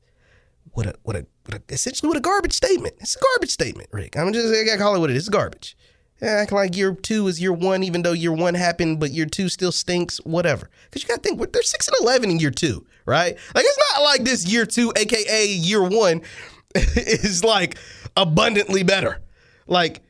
what 0.72 0.86
a, 0.86 0.94
what 1.02 1.16
a, 1.16 1.26
what 1.44 1.58
a, 1.58 1.62
essentially 1.68 2.08
what 2.08 2.16
a 2.16 2.22
garbage 2.22 2.54
statement. 2.54 2.94
It's 3.00 3.14
a 3.14 3.20
garbage 3.20 3.50
statement, 3.50 3.90
Rick. 3.92 4.16
I'm 4.16 4.32
just, 4.32 4.54
I 4.54 4.64
gotta 4.64 4.78
call 4.78 4.96
it 4.96 5.00
what 5.00 5.10
it 5.10 5.16
is. 5.16 5.24
It's 5.24 5.28
garbage. 5.28 5.76
Yeah, 6.24 6.30
acting 6.40 6.56
like 6.56 6.74
year 6.74 6.94
two 6.94 7.26
is 7.28 7.38
year 7.38 7.52
one, 7.52 7.82
even 7.82 8.00
though 8.00 8.12
year 8.12 8.32
one 8.32 8.54
happened, 8.54 8.98
but 8.98 9.10
year 9.10 9.26
two 9.26 9.50
still 9.50 9.72
stinks, 9.72 10.16
whatever. 10.24 10.70
Because 10.84 11.02
you 11.02 11.08
got 11.08 11.22
to 11.22 11.28
think, 11.28 11.52
they're 11.52 11.62
6 11.62 11.88
and 11.88 11.96
11 12.00 12.30
in 12.30 12.40
year 12.40 12.50
two, 12.50 12.86
right? 13.04 13.36
Like, 13.54 13.64
it's 13.66 13.78
not 13.92 14.02
like 14.02 14.24
this 14.24 14.46
year 14.50 14.64
two, 14.64 14.90
AKA 14.96 15.48
year 15.48 15.82
one, 15.82 16.22
is 16.74 17.44
like 17.44 17.76
abundantly 18.16 18.82
better. 18.82 19.20
Like, 19.66 20.00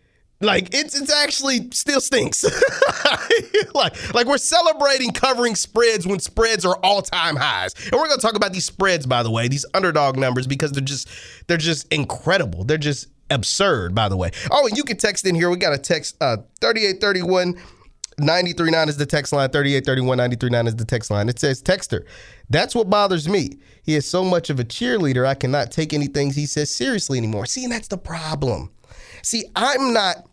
like 0.41 0.75
it's 0.75 1.01
it's 1.01 1.13
actually 1.13 1.71
still 1.73 2.01
stinks. 2.01 2.45
like 3.75 4.15
like 4.15 4.27
we're 4.27 4.37
celebrating 4.37 5.11
covering 5.11 5.55
spreads 5.55 6.07
when 6.07 6.19
spreads 6.19 6.65
are 6.65 6.77
all 6.83 7.03
time 7.03 7.37
highs, 7.37 7.75
and 7.85 7.93
we're 7.93 8.09
gonna 8.09 8.21
talk 8.21 8.35
about 8.35 8.53
these 8.53 8.65
spreads 8.65 9.07
by 9.07 9.23
the 9.23 9.31
way, 9.31 9.49
these 9.49 9.65
underdog 9.75 10.19
numbers 10.19 10.47
because 10.47 10.73
they're 10.73 10.83
just 10.83 11.09
they're 11.47 11.57
just 11.57 11.91
incredible. 11.93 12.65
They're 12.65 12.79
just 12.79 13.09
absurd 13.35 13.95
by 13.95 14.09
the 14.09 14.17
way. 14.17 14.31
Oh, 14.51 14.67
and 14.67 14.77
you 14.77 14.85
can 14.85 14.97
text 14.97 15.27
in 15.27 15.35
here. 15.35 15.51
We 15.51 15.57
got 15.57 15.75
a 15.75 15.79
text 15.79 16.17
uh 16.21 16.39
3831 16.61 17.61
939 18.19 18.89
is 18.89 18.97
the 18.97 19.07
text 19.07 19.33
line. 19.33 19.49
3831 19.51 20.17
939 20.17 20.67
is 20.67 20.77
the 20.77 20.85
text 20.85 21.11
line. 21.11 21.29
It 21.29 21.39
says, 21.39 21.63
Texter, 21.63 22.05
that's 22.49 22.75
what 22.75 22.89
bothers 22.89 23.29
me. 23.29 23.59
He 23.83 23.97
is 23.97 24.09
so 24.09 24.25
much 24.25 24.51
of 24.51 24.61
a 24.61 24.65
cheerleader, 24.65 25.27
I 25.27 25.35
cannot 25.35 25.71
take 25.71 25.93
anything 25.93 26.31
he 26.31 26.47
says 26.47 26.75
seriously 26.75 27.19
anymore. 27.19 27.47
See, 27.47 27.65
and 27.65 27.73
that's 27.73 27.89
the 27.89 27.99
problem. 27.99 28.71
See, 29.23 29.45
I'm 29.57 29.93
not. 29.93 30.29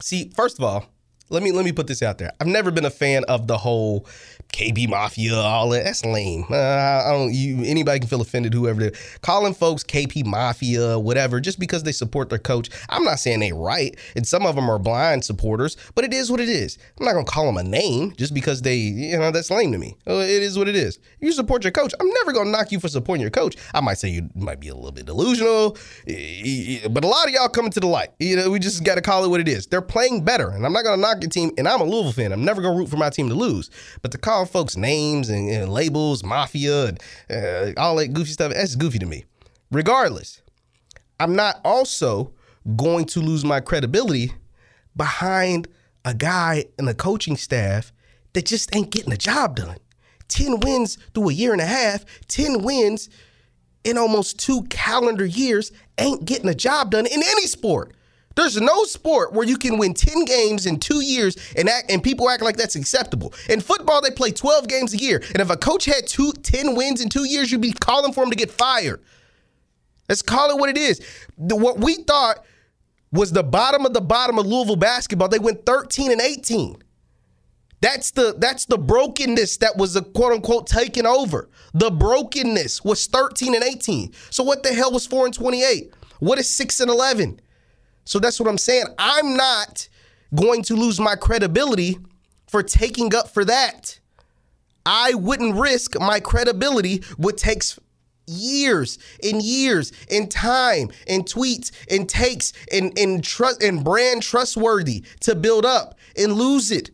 See, 0.00 0.32
first 0.34 0.58
of 0.58 0.64
all, 0.64 0.86
let 1.32 1.42
me 1.42 1.50
let 1.50 1.64
me 1.64 1.72
put 1.72 1.86
this 1.86 2.02
out 2.02 2.18
there. 2.18 2.30
I've 2.40 2.46
never 2.46 2.70
been 2.70 2.84
a 2.84 2.90
fan 2.90 3.24
of 3.24 3.46
the 3.46 3.56
whole 3.56 4.06
KP 4.52 4.88
Mafia, 4.88 5.34
all 5.34 5.70
that. 5.70 5.84
That's 5.84 6.04
lame. 6.04 6.44
Uh, 6.50 6.56
I 6.56 7.10
don't. 7.10 7.32
You 7.32 7.64
anybody 7.64 8.00
can 8.00 8.08
feel 8.08 8.20
offended, 8.20 8.52
whoever. 8.52 8.80
They, 8.80 8.96
calling 9.22 9.54
folks 9.54 9.82
KP 9.82 10.26
Mafia, 10.26 10.98
whatever, 10.98 11.40
just 11.40 11.58
because 11.58 11.84
they 11.84 11.92
support 11.92 12.28
their 12.28 12.38
coach. 12.38 12.68
I'm 12.90 13.02
not 13.02 13.18
saying 13.18 13.40
they're 13.40 13.54
right, 13.54 13.96
and 14.14 14.26
some 14.26 14.44
of 14.44 14.54
them 14.56 14.70
are 14.70 14.78
blind 14.78 15.24
supporters, 15.24 15.76
but 15.94 16.04
it 16.04 16.12
is 16.12 16.30
what 16.30 16.38
it 16.38 16.50
is. 16.50 16.76
I'm 17.00 17.06
not 17.06 17.14
gonna 17.14 17.24
call 17.24 17.46
them 17.46 17.56
a 17.56 17.62
name 17.62 18.12
just 18.16 18.34
because 18.34 18.60
they, 18.60 18.76
you 18.76 19.18
know, 19.18 19.30
that's 19.30 19.50
lame 19.50 19.72
to 19.72 19.78
me. 19.78 19.96
Uh, 20.06 20.16
It 20.16 20.42
is 20.42 20.58
what 20.58 20.68
it 20.68 20.76
is. 20.76 20.98
You 21.20 21.32
support 21.32 21.64
your 21.64 21.72
coach. 21.72 21.94
I'm 21.98 22.08
never 22.08 22.32
gonna 22.32 22.50
knock 22.50 22.72
you 22.72 22.78
for 22.78 22.88
supporting 22.88 23.22
your 23.22 23.30
coach. 23.30 23.56
I 23.72 23.80
might 23.80 23.96
say 23.98 24.08
you 24.10 24.28
might 24.34 24.60
be 24.60 24.68
a 24.68 24.74
little 24.74 24.92
bit 24.92 25.06
delusional, 25.06 25.78
but 26.90 27.04
a 27.04 27.08
lot 27.08 27.26
of 27.26 27.30
y'all 27.32 27.48
coming 27.48 27.70
to 27.72 27.80
the 27.80 27.86
light. 27.86 28.10
You 28.18 28.36
know, 28.36 28.50
we 28.50 28.58
just 28.58 28.84
got 28.84 28.96
to 28.96 29.00
call 29.00 29.24
it 29.24 29.28
what 29.28 29.40
it 29.40 29.48
is. 29.48 29.66
They're 29.66 29.80
playing 29.80 30.24
better, 30.24 30.50
and 30.50 30.66
I'm 30.66 30.72
not 30.74 30.84
gonna 30.84 31.00
knock 31.00 31.21
team. 31.30 31.50
And 31.58 31.68
I'm 31.68 31.80
a 31.80 31.84
Louisville 31.84 32.12
fan. 32.12 32.32
I'm 32.32 32.44
never 32.44 32.62
gonna 32.62 32.76
root 32.76 32.88
for 32.88 32.96
my 32.96 33.10
team 33.10 33.28
to 33.28 33.34
lose. 33.34 33.70
But 34.02 34.12
to 34.12 34.18
call 34.18 34.46
folks 34.46 34.76
names 34.76 35.28
and, 35.28 35.48
and 35.50 35.72
labels, 35.72 36.22
mafia, 36.24 36.86
and 36.86 37.00
uh, 37.30 37.80
all 37.80 37.96
that 37.96 38.12
goofy 38.12 38.32
stuff, 38.32 38.52
that's 38.52 38.76
goofy 38.76 38.98
to 38.98 39.06
me. 39.06 39.24
Regardless, 39.70 40.42
I'm 41.20 41.36
not 41.36 41.60
also 41.64 42.32
going 42.76 43.06
to 43.06 43.20
lose 43.20 43.44
my 43.44 43.60
credibility 43.60 44.32
behind 44.96 45.68
a 46.04 46.14
guy 46.14 46.64
and 46.78 46.88
a 46.88 46.94
coaching 46.94 47.36
staff 47.36 47.92
that 48.32 48.46
just 48.46 48.74
ain't 48.74 48.90
getting 48.90 49.10
the 49.10 49.16
job 49.16 49.56
done. 49.56 49.76
10 50.28 50.60
wins 50.60 50.98
through 51.14 51.28
a 51.28 51.32
year 51.32 51.52
and 51.52 51.60
a 51.60 51.66
half, 51.66 52.04
10 52.28 52.62
wins 52.62 53.08
in 53.84 53.98
almost 53.98 54.38
two 54.38 54.62
calendar 54.64 55.26
years 55.26 55.72
ain't 55.98 56.24
getting 56.24 56.48
a 56.48 56.54
job 56.54 56.90
done 56.90 57.06
in 57.06 57.22
any 57.22 57.46
sport. 57.46 57.94
There's 58.34 58.60
no 58.60 58.84
sport 58.84 59.32
where 59.32 59.46
you 59.46 59.56
can 59.56 59.78
win 59.78 59.94
10 59.94 60.24
games 60.24 60.66
in 60.66 60.78
two 60.78 61.02
years 61.02 61.36
and 61.56 61.68
act, 61.68 61.90
and 61.90 62.02
people 62.02 62.28
act 62.30 62.42
like 62.42 62.56
that's 62.56 62.76
acceptable. 62.76 63.34
In 63.48 63.60
football, 63.60 64.00
they 64.00 64.10
play 64.10 64.30
12 64.30 64.68
games 64.68 64.94
a 64.94 64.96
year. 64.96 65.22
And 65.28 65.40
if 65.40 65.50
a 65.50 65.56
coach 65.56 65.84
had 65.84 66.06
two, 66.06 66.32
10 66.32 66.74
wins 66.74 67.00
in 67.00 67.08
two 67.08 67.24
years, 67.28 67.52
you'd 67.52 67.60
be 67.60 67.72
calling 67.72 68.12
for 68.12 68.24
him 68.24 68.30
to 68.30 68.36
get 68.36 68.50
fired. 68.50 69.02
Let's 70.08 70.22
call 70.22 70.50
it 70.50 70.58
what 70.58 70.70
it 70.70 70.78
is. 70.78 71.00
The- 71.38 71.56
what 71.56 71.78
we 71.78 71.96
thought 71.96 72.44
was 73.12 73.32
the 73.32 73.42
bottom 73.42 73.84
of 73.84 73.92
the 73.92 74.00
bottom 74.00 74.38
of 74.38 74.46
Louisville 74.46 74.76
basketball, 74.76 75.28
they 75.28 75.38
went 75.38 75.66
13 75.66 76.10
and 76.10 76.20
18. 76.20 76.82
That's 77.82 78.12
the 78.12 78.36
that's 78.38 78.66
the 78.66 78.78
brokenness 78.78 79.56
that 79.56 79.76
was 79.76 79.96
a 79.96 80.02
quote 80.02 80.32
unquote 80.32 80.68
taken 80.68 81.04
over. 81.04 81.50
The 81.74 81.90
brokenness 81.90 82.84
was 82.84 83.06
13 83.06 83.56
and 83.56 83.64
18. 83.64 84.12
So 84.30 84.44
what 84.44 84.62
the 84.62 84.72
hell 84.72 84.92
was 84.92 85.04
4 85.04 85.26
and 85.26 85.34
28? 85.34 85.92
What 86.20 86.38
is 86.38 86.48
6 86.48 86.78
and 86.78 86.88
11? 86.88 87.40
So 88.04 88.18
that's 88.18 88.40
what 88.40 88.48
I'm 88.48 88.58
saying. 88.58 88.86
I'm 88.98 89.36
not 89.36 89.88
going 90.34 90.62
to 90.64 90.74
lose 90.74 90.98
my 90.98 91.14
credibility 91.14 91.98
for 92.46 92.62
taking 92.62 93.14
up 93.14 93.28
for 93.28 93.44
that. 93.44 93.98
I 94.84 95.14
wouldn't 95.14 95.54
risk 95.54 95.98
my 96.00 96.20
credibility 96.20 97.02
what 97.16 97.36
takes 97.36 97.78
years 98.26 98.98
and 99.22 99.42
years 99.42 99.92
and 100.10 100.30
time 100.30 100.90
and 101.06 101.24
tweets 101.24 101.70
and 101.90 102.08
takes 102.08 102.52
and 102.72 102.96
and 102.98 103.22
trust 103.22 103.62
and 103.62 103.84
brand 103.84 104.22
trustworthy 104.22 105.04
to 105.20 105.34
build 105.34 105.64
up 105.64 105.98
and 106.16 106.32
lose 106.32 106.70
it 106.70 106.90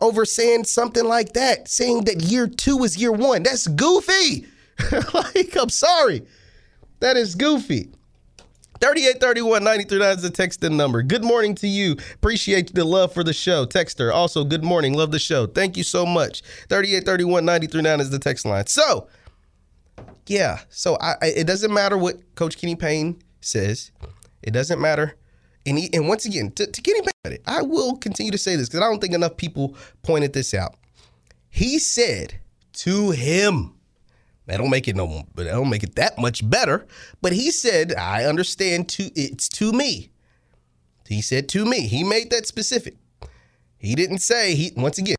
over 0.00 0.24
saying 0.24 0.64
something 0.64 1.04
like 1.04 1.32
that, 1.32 1.68
saying 1.68 2.04
that 2.04 2.22
year 2.22 2.46
two 2.46 2.82
is 2.84 2.96
year 2.96 3.12
one. 3.12 3.42
That's 3.42 3.66
goofy. 3.66 4.46
like, 5.14 5.56
I'm 5.56 5.70
sorry. 5.70 6.22
That 7.00 7.16
is 7.16 7.34
goofy. 7.34 7.90
3831 8.80 9.64
939 9.64 10.16
is 10.16 10.22
the 10.22 10.30
text 10.30 10.62
and 10.62 10.76
number. 10.76 11.02
Good 11.02 11.24
morning 11.24 11.54
to 11.56 11.66
you. 11.66 11.96
Appreciate 12.14 12.74
the 12.74 12.84
love 12.84 13.12
for 13.12 13.24
the 13.24 13.32
show. 13.32 13.64
Texter, 13.64 14.12
also, 14.12 14.44
good 14.44 14.62
morning. 14.62 14.92
Love 14.92 15.12
the 15.12 15.18
show. 15.18 15.46
Thank 15.46 15.76
you 15.76 15.82
so 15.82 16.04
much. 16.04 16.42
3831 16.68 17.44
939 17.44 18.00
is 18.00 18.10
the 18.10 18.18
text 18.18 18.44
line. 18.44 18.66
So, 18.66 19.08
yeah, 20.26 20.60
so 20.68 20.98
I, 21.00 21.14
I, 21.22 21.26
it 21.28 21.46
doesn't 21.46 21.72
matter 21.72 21.96
what 21.96 22.16
Coach 22.34 22.58
Kenny 22.58 22.76
Payne 22.76 23.22
says. 23.40 23.92
It 24.42 24.50
doesn't 24.50 24.80
matter. 24.80 25.16
And, 25.64 25.78
he, 25.78 25.88
and 25.94 26.06
once 26.06 26.26
again, 26.26 26.52
to, 26.52 26.66
to 26.66 26.82
Kenny 26.82 27.00
Payne, 27.24 27.38
I 27.46 27.62
will 27.62 27.96
continue 27.96 28.32
to 28.32 28.38
say 28.38 28.56
this 28.56 28.68
because 28.68 28.80
I 28.80 28.90
don't 28.90 29.00
think 29.00 29.14
enough 29.14 29.38
people 29.38 29.74
pointed 30.02 30.34
this 30.34 30.52
out. 30.52 30.76
He 31.48 31.78
said 31.78 32.38
to 32.74 33.12
him, 33.12 33.75
that 34.46 34.58
don't 34.58 34.70
make 34.70 34.88
it 34.88 34.96
no, 34.96 35.24
but 35.34 35.44
that 35.44 35.52
don't 35.52 35.70
make 35.70 35.82
it 35.82 35.96
that 35.96 36.18
much 36.18 36.48
better. 36.48 36.86
But 37.20 37.32
he 37.32 37.50
said, 37.50 37.94
"I 37.94 38.24
understand. 38.24 38.88
To 38.90 39.10
it's 39.14 39.48
to 39.50 39.72
me." 39.72 40.10
He 41.08 41.22
said 41.22 41.48
to 41.50 41.64
me. 41.64 41.86
He 41.86 42.02
made 42.02 42.30
that 42.30 42.46
specific. 42.46 42.96
He 43.78 43.94
didn't 43.94 44.18
say 44.18 44.54
he. 44.54 44.72
Once 44.76 44.98
again, 44.98 45.16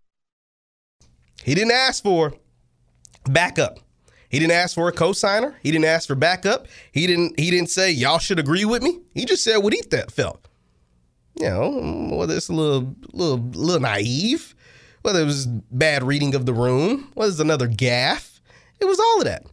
he 1.44 1.56
didn't 1.56 1.72
ask 1.72 2.04
for 2.04 2.34
backup. 3.26 3.80
He 4.30 4.40
didn't 4.40 4.54
ask 4.54 4.76
for 4.76 4.90
a 4.90 4.92
co-signer. 4.92 5.58
He 5.64 5.72
didn't 5.72 5.86
ask 5.86 6.08
for 6.08 6.16
backup. 6.16 6.68
He 6.92 7.08
didn't. 7.08 7.40
He 7.40 7.50
didn't 7.50 7.70
say 7.70 7.92
y'all 7.92 8.20
should 8.20 8.40
agree 8.40 8.66
with 8.66 8.84
me. 8.84 9.00
He 9.14 9.26
just 9.26 9.44
said 9.44 9.58
what 9.58 9.74
he 9.74 9.82
th- 9.82 10.12
felt. 10.12 10.48
You 11.40 11.50
know, 11.50 12.16
whether 12.16 12.36
it's 12.36 12.50
a 12.50 12.54
little, 12.54 12.96
little, 13.14 13.38
little 13.38 13.80
naive, 13.80 14.56
whether 15.04 15.22
it 15.22 15.26
was 15.26 15.46
bad 15.46 16.04
reading 16.04 16.34
of 16.34 16.48
the 16.48 16.54
room, 16.54 17.12
whether 17.14 17.30
it's 17.30 17.40
another 17.40 17.68
gaffe. 17.68 18.27
It 18.80 18.86
was 18.86 19.00
all 19.00 19.20
of 19.20 19.26
that. 19.26 19.46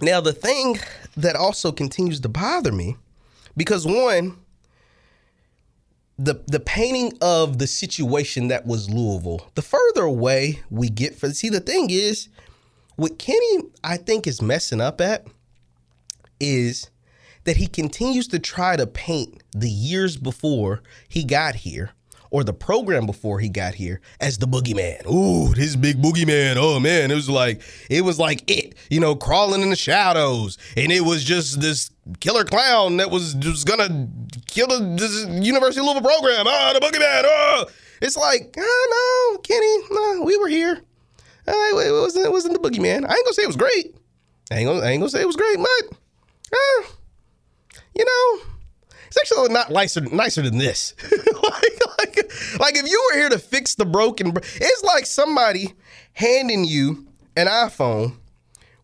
Now, 0.00 0.20
the 0.20 0.32
thing 0.32 0.78
that 1.16 1.36
also 1.36 1.70
continues 1.72 2.20
to 2.20 2.28
bother 2.28 2.72
me, 2.72 2.96
because 3.56 3.86
one, 3.86 4.38
the 6.18 6.42
the 6.46 6.60
painting 6.60 7.16
of 7.20 7.58
the 7.58 7.66
situation 7.66 8.48
that 8.48 8.66
was 8.66 8.90
Louisville, 8.90 9.50
the 9.54 9.62
further 9.62 10.02
away 10.02 10.60
we 10.70 10.88
get 10.88 11.16
from 11.16 11.32
see 11.32 11.48
the 11.48 11.60
thing 11.60 11.88
is, 11.90 12.28
what 12.96 13.18
Kenny 13.18 13.58
I 13.82 13.96
think 13.96 14.26
is 14.26 14.42
messing 14.42 14.80
up 14.80 15.00
at 15.00 15.26
is 16.40 16.90
that 17.44 17.56
he 17.56 17.66
continues 17.66 18.28
to 18.28 18.38
try 18.38 18.76
to 18.76 18.86
paint 18.86 19.42
the 19.52 19.70
years 19.70 20.16
before 20.16 20.82
he 21.08 21.24
got 21.24 21.56
here 21.56 21.92
or 22.32 22.42
the 22.42 22.52
program 22.52 23.06
before 23.06 23.38
he 23.38 23.48
got 23.48 23.74
here 23.74 24.00
as 24.20 24.38
the 24.38 24.46
boogeyman. 24.46 25.06
Ooh, 25.06 25.54
this 25.54 25.76
big 25.76 26.00
boogeyman. 26.02 26.56
Oh 26.56 26.80
man, 26.80 27.10
it 27.10 27.14
was 27.14 27.28
like 27.28 27.62
it 27.88 28.00
was 28.00 28.18
like 28.18 28.50
it, 28.50 28.74
you 28.90 28.98
know, 28.98 29.14
crawling 29.14 29.60
in 29.62 29.70
the 29.70 29.76
shadows, 29.76 30.58
and 30.76 30.90
it 30.90 31.02
was 31.02 31.22
just 31.22 31.60
this 31.60 31.90
killer 32.18 32.44
clown 32.44 32.96
that 32.96 33.10
was 33.10 33.34
just 33.34 33.66
gonna 33.66 34.08
kill 34.46 34.66
the 34.66 34.96
this 34.98 35.26
University 35.44 35.80
of 35.80 35.86
Louisville 35.86 36.10
program. 36.10 36.46
Ah, 36.48 36.72
the 36.72 36.80
boogeyman. 36.80 37.22
Oh, 37.24 37.66
it's 38.00 38.16
like, 38.16 38.54
oh 38.58 39.32
no, 39.34 39.38
Kenny, 39.42 39.78
no, 39.90 40.24
we 40.24 40.36
were 40.38 40.48
here. 40.48 40.82
Uh, 41.46 41.52
it 41.52 41.92
wasn't 41.92 42.24
it 42.26 42.32
wasn't 42.32 42.60
the 42.60 42.68
boogeyman. 42.68 43.04
I 43.06 43.14
ain't 43.14 43.24
gonna 43.24 43.34
say 43.34 43.42
it 43.42 43.46
was 43.46 43.56
great. 43.56 43.94
I 44.50 44.56
ain't 44.56 44.66
gonna, 44.68 44.80
I 44.80 44.90
ain't 44.90 45.00
gonna 45.00 45.10
say 45.10 45.20
it 45.20 45.26
was 45.26 45.36
great, 45.36 45.58
but 45.58 45.98
uh, 46.52 46.88
you 47.94 48.04
know, 48.04 48.51
it's 49.14 49.32
actually 49.32 49.52
not 49.52 49.70
nicer, 49.70 50.00
nicer 50.00 50.40
than 50.40 50.56
this. 50.56 50.94
like, 51.12 51.80
like, 51.98 52.32
like 52.58 52.76
if 52.76 52.88
you 52.88 53.08
were 53.10 53.18
here 53.18 53.28
to 53.28 53.38
fix 53.38 53.74
the 53.74 53.84
broken, 53.84 54.32
it's 54.36 54.82
like 54.84 55.04
somebody 55.04 55.74
handing 56.14 56.64
you 56.64 57.06
an 57.36 57.46
iPhone 57.46 58.16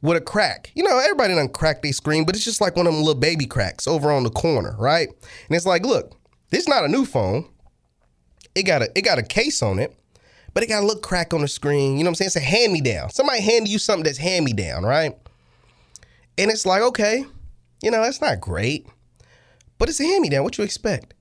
with 0.02 0.18
a 0.18 0.20
crack. 0.20 0.70
You 0.74 0.82
know, 0.82 0.98
everybody 0.98 1.34
done 1.34 1.48
crack 1.48 1.80
their 1.80 1.94
screen, 1.94 2.26
but 2.26 2.36
it's 2.36 2.44
just 2.44 2.60
like 2.60 2.76
one 2.76 2.86
of 2.86 2.92
them 2.92 3.02
little 3.02 3.18
baby 3.18 3.46
cracks 3.46 3.86
over 3.86 4.12
on 4.12 4.22
the 4.22 4.30
corner, 4.30 4.76
right? 4.78 5.08
And 5.08 5.56
it's 5.56 5.66
like, 5.66 5.86
look, 5.86 6.14
this 6.50 6.60
is 6.60 6.68
not 6.68 6.84
a 6.84 6.88
new 6.88 7.06
phone. 7.06 7.48
It 8.54 8.64
got 8.64 8.82
a 8.82 8.90
it 8.94 9.02
got 9.02 9.18
a 9.18 9.22
case 9.22 9.62
on 9.62 9.78
it, 9.78 9.96
but 10.52 10.62
it 10.62 10.68
got 10.68 10.82
a 10.82 10.86
little 10.86 11.00
crack 11.00 11.32
on 11.32 11.40
the 11.40 11.48
screen. 11.48 11.96
You 11.96 12.04
know 12.04 12.08
what 12.08 12.10
I'm 12.10 12.14
saying? 12.16 12.26
It's 12.26 12.36
a 12.36 12.40
hand 12.40 12.72
me 12.74 12.82
down. 12.82 13.10
Somebody 13.10 13.40
handed 13.40 13.70
you 13.70 13.78
something 13.78 14.04
that's 14.04 14.18
hand 14.18 14.44
me 14.44 14.52
down, 14.52 14.84
right? 14.84 15.16
And 16.36 16.50
it's 16.50 16.66
like, 16.66 16.82
okay, 16.82 17.24
you 17.82 17.90
know, 17.90 18.02
that's 18.02 18.20
not 18.20 18.40
great, 18.40 18.86
but 19.78 19.88
it's 19.88 20.00
a 20.00 20.04
hand 20.04 20.22
me 20.22 20.28
down. 20.28 20.44
What 20.44 20.58
you 20.58 20.64
expect? 20.64 21.14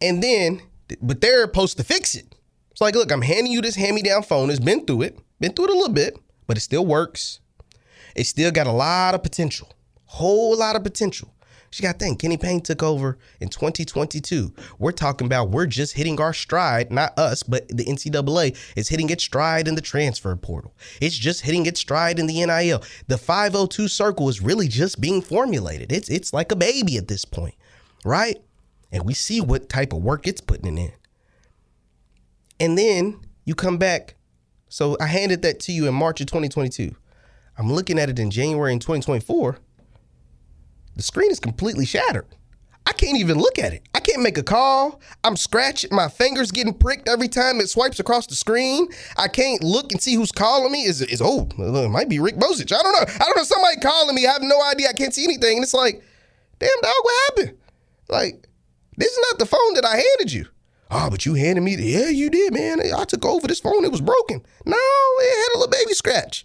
And 0.00 0.22
then, 0.22 0.62
but 1.00 1.20
they're 1.20 1.42
supposed 1.42 1.76
to 1.76 1.84
fix 1.84 2.14
it. 2.14 2.34
It's 2.70 2.80
like, 2.80 2.94
look, 2.94 3.12
I'm 3.12 3.22
handing 3.22 3.52
you 3.52 3.60
this 3.60 3.76
hand 3.76 3.94
me 3.94 4.02
down 4.02 4.22
phone. 4.22 4.50
It's 4.50 4.60
been 4.60 4.86
through 4.86 5.02
it, 5.02 5.18
been 5.38 5.52
through 5.52 5.66
it 5.66 5.70
a 5.70 5.74
little 5.74 5.92
bit, 5.92 6.18
but 6.46 6.56
it 6.56 6.60
still 6.60 6.86
works. 6.86 7.40
It 8.16 8.26
still 8.26 8.50
got 8.50 8.66
a 8.66 8.72
lot 8.72 9.14
of 9.14 9.22
potential, 9.22 9.72
whole 10.06 10.56
lot 10.56 10.76
of 10.76 10.82
potential. 10.82 11.34
She 11.72 11.84
got 11.84 12.00
to 12.00 12.04
think, 12.04 12.18
Kenny 12.18 12.36
Payne 12.36 12.60
took 12.60 12.82
over 12.82 13.16
in 13.38 13.48
2022. 13.48 14.52
We're 14.80 14.90
talking 14.90 15.26
about 15.26 15.50
we're 15.50 15.66
just 15.66 15.94
hitting 15.94 16.20
our 16.20 16.34
stride, 16.34 16.90
not 16.90 17.16
us, 17.16 17.44
but 17.44 17.68
the 17.68 17.84
NCAA 17.84 18.56
is 18.76 18.88
hitting 18.88 19.08
its 19.08 19.22
stride 19.22 19.68
in 19.68 19.76
the 19.76 19.80
transfer 19.80 20.34
portal. 20.34 20.74
It's 21.00 21.16
just 21.16 21.42
hitting 21.42 21.66
its 21.66 21.78
stride 21.78 22.18
in 22.18 22.26
the 22.26 22.44
NIL. 22.44 22.82
The 23.06 23.18
502 23.18 23.86
circle 23.86 24.28
is 24.28 24.42
really 24.42 24.66
just 24.66 25.00
being 25.00 25.22
formulated. 25.22 25.92
It's 25.92 26.08
it's 26.08 26.32
like 26.32 26.50
a 26.50 26.56
baby 26.56 26.96
at 26.96 27.06
this 27.06 27.24
point, 27.24 27.54
right? 28.04 28.38
And 28.92 29.04
we 29.04 29.14
see 29.14 29.40
what 29.40 29.68
type 29.68 29.92
of 29.92 30.02
work 30.02 30.26
it's 30.26 30.40
putting 30.40 30.76
in. 30.76 30.92
And 32.58 32.76
then 32.76 33.20
you 33.44 33.54
come 33.54 33.78
back. 33.78 34.16
So 34.68 34.96
I 35.00 35.06
handed 35.06 35.42
that 35.42 35.60
to 35.60 35.72
you 35.72 35.88
in 35.88 35.94
March 35.94 36.20
of 36.20 36.26
2022. 36.26 36.94
I'm 37.58 37.72
looking 37.72 37.98
at 37.98 38.08
it 38.08 38.18
in 38.18 38.30
January 38.30 38.72
in 38.72 38.78
2024. 38.78 39.58
The 40.96 41.02
screen 41.02 41.30
is 41.30 41.40
completely 41.40 41.84
shattered. 41.84 42.26
I 42.86 42.92
can't 42.92 43.18
even 43.18 43.38
look 43.38 43.58
at 43.58 43.72
it. 43.72 43.82
I 43.94 44.00
can't 44.00 44.22
make 44.22 44.38
a 44.38 44.42
call. 44.42 45.00
I'm 45.22 45.36
scratching 45.36 45.94
my 45.94 46.08
fingers 46.08 46.50
getting 46.50 46.74
pricked 46.74 47.08
every 47.08 47.28
time 47.28 47.60
it 47.60 47.68
swipes 47.68 48.00
across 48.00 48.26
the 48.26 48.34
screen. 48.34 48.88
I 49.16 49.28
can't 49.28 49.62
look 49.62 49.92
and 49.92 50.00
see 50.00 50.14
who's 50.14 50.32
calling 50.32 50.72
me. 50.72 50.84
Is 50.84 51.00
is 51.02 51.22
oh 51.22 51.48
it 51.58 51.90
might 51.90 52.08
be 52.08 52.18
Rick 52.18 52.36
Bozich. 52.36 52.72
I 52.72 52.82
don't 52.82 52.92
know. 52.92 53.14
I 53.14 53.24
don't 53.26 53.36
know. 53.36 53.44
Somebody 53.44 53.80
calling 53.80 54.14
me. 54.14 54.26
I 54.26 54.32
have 54.32 54.42
no 54.42 54.60
idea. 54.64 54.88
I 54.88 54.92
can't 54.92 55.14
see 55.14 55.24
anything. 55.24 55.58
And 55.58 55.62
it's 55.62 55.74
like, 55.74 56.02
damn 56.58 56.70
dog, 56.82 56.94
what 57.02 57.36
happened? 57.36 57.58
Like, 58.10 58.48
this 58.96 59.12
is 59.12 59.26
not 59.30 59.38
the 59.38 59.46
phone 59.46 59.74
that 59.74 59.84
I 59.84 59.96
handed 59.96 60.32
you. 60.32 60.46
Oh, 60.90 61.08
but 61.08 61.24
you 61.24 61.34
handed 61.34 61.60
me 61.60 61.76
the 61.76 61.84
yeah, 61.84 62.08
you 62.08 62.28
did, 62.30 62.52
man. 62.52 62.80
I 62.80 63.04
took 63.04 63.24
over 63.24 63.46
this 63.46 63.60
phone. 63.60 63.84
It 63.84 63.92
was 63.92 64.00
broken. 64.00 64.44
No, 64.66 64.76
it 64.76 65.36
had 65.36 65.56
a 65.56 65.58
little 65.58 65.70
baby 65.70 65.94
scratch. 65.94 66.44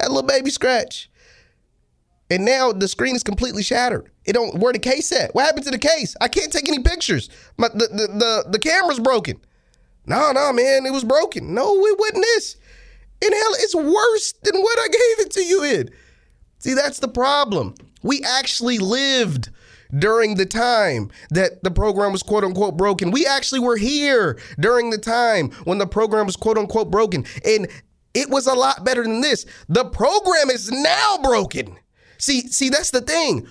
A 0.00 0.08
little 0.08 0.22
baby 0.24 0.50
scratch. 0.50 1.08
And 2.28 2.44
now 2.44 2.72
the 2.72 2.88
screen 2.88 3.14
is 3.14 3.22
completely 3.22 3.62
shattered. 3.62 4.10
It 4.24 4.32
don't 4.32 4.58
where 4.58 4.72
the 4.72 4.80
case 4.80 5.12
at? 5.12 5.32
What 5.34 5.46
happened 5.46 5.64
to 5.66 5.70
the 5.70 5.78
case? 5.78 6.16
I 6.20 6.26
can't 6.26 6.52
take 6.52 6.66
any 6.66 6.80
pictures. 6.80 7.30
My 7.56 7.68
the 7.68 7.86
the 7.86 8.06
the, 8.08 8.46
the 8.50 8.58
camera's 8.58 8.98
broken. 8.98 9.40
No, 10.06 10.32
no, 10.32 10.52
man, 10.52 10.86
it 10.86 10.92
was 10.92 11.04
broken. 11.04 11.54
No, 11.54 11.72
it 11.86 11.98
wasn't 11.98 12.22
this. 12.22 12.56
And 13.22 13.32
hell, 13.32 13.54
it's 13.54 13.74
worse 13.74 14.32
than 14.42 14.60
what 14.60 14.78
I 14.78 14.86
gave 14.88 15.26
it 15.26 15.30
to 15.32 15.44
you 15.44 15.62
in. 15.64 15.90
See, 16.58 16.74
that's 16.74 16.98
the 16.98 17.08
problem. 17.08 17.74
We 18.02 18.22
actually 18.22 18.78
lived 18.78 19.50
during 19.98 20.34
the 20.34 20.46
time 20.46 21.10
that 21.30 21.62
the 21.62 21.70
program 21.70 22.12
was 22.12 22.22
quote 22.22 22.44
unquote 22.44 22.76
broken. 22.76 23.10
We 23.10 23.26
actually 23.26 23.60
were 23.60 23.76
here 23.76 24.38
during 24.58 24.90
the 24.90 24.98
time 24.98 25.50
when 25.64 25.78
the 25.78 25.86
program 25.86 26.26
was 26.26 26.36
quote 26.36 26.58
unquote 26.58 26.90
broken. 26.90 27.24
And 27.44 27.68
it 28.14 28.30
was 28.30 28.46
a 28.46 28.54
lot 28.54 28.84
better 28.84 29.02
than 29.02 29.20
this. 29.20 29.46
The 29.68 29.84
program 29.84 30.50
is 30.50 30.70
now 30.70 31.18
broken. 31.22 31.76
See, 32.18 32.48
see, 32.48 32.70
that's 32.70 32.90
the 32.90 33.02
thing. 33.02 33.46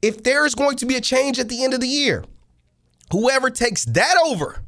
If 0.00 0.22
there 0.22 0.46
is 0.46 0.54
going 0.54 0.76
to 0.76 0.86
be 0.86 0.96
a 0.96 1.00
change 1.00 1.38
at 1.38 1.48
the 1.48 1.64
end 1.64 1.74
of 1.74 1.80
the 1.80 1.88
year, 1.88 2.24
whoever 3.10 3.50
takes 3.50 3.84
that 3.86 4.16
over 4.24 4.62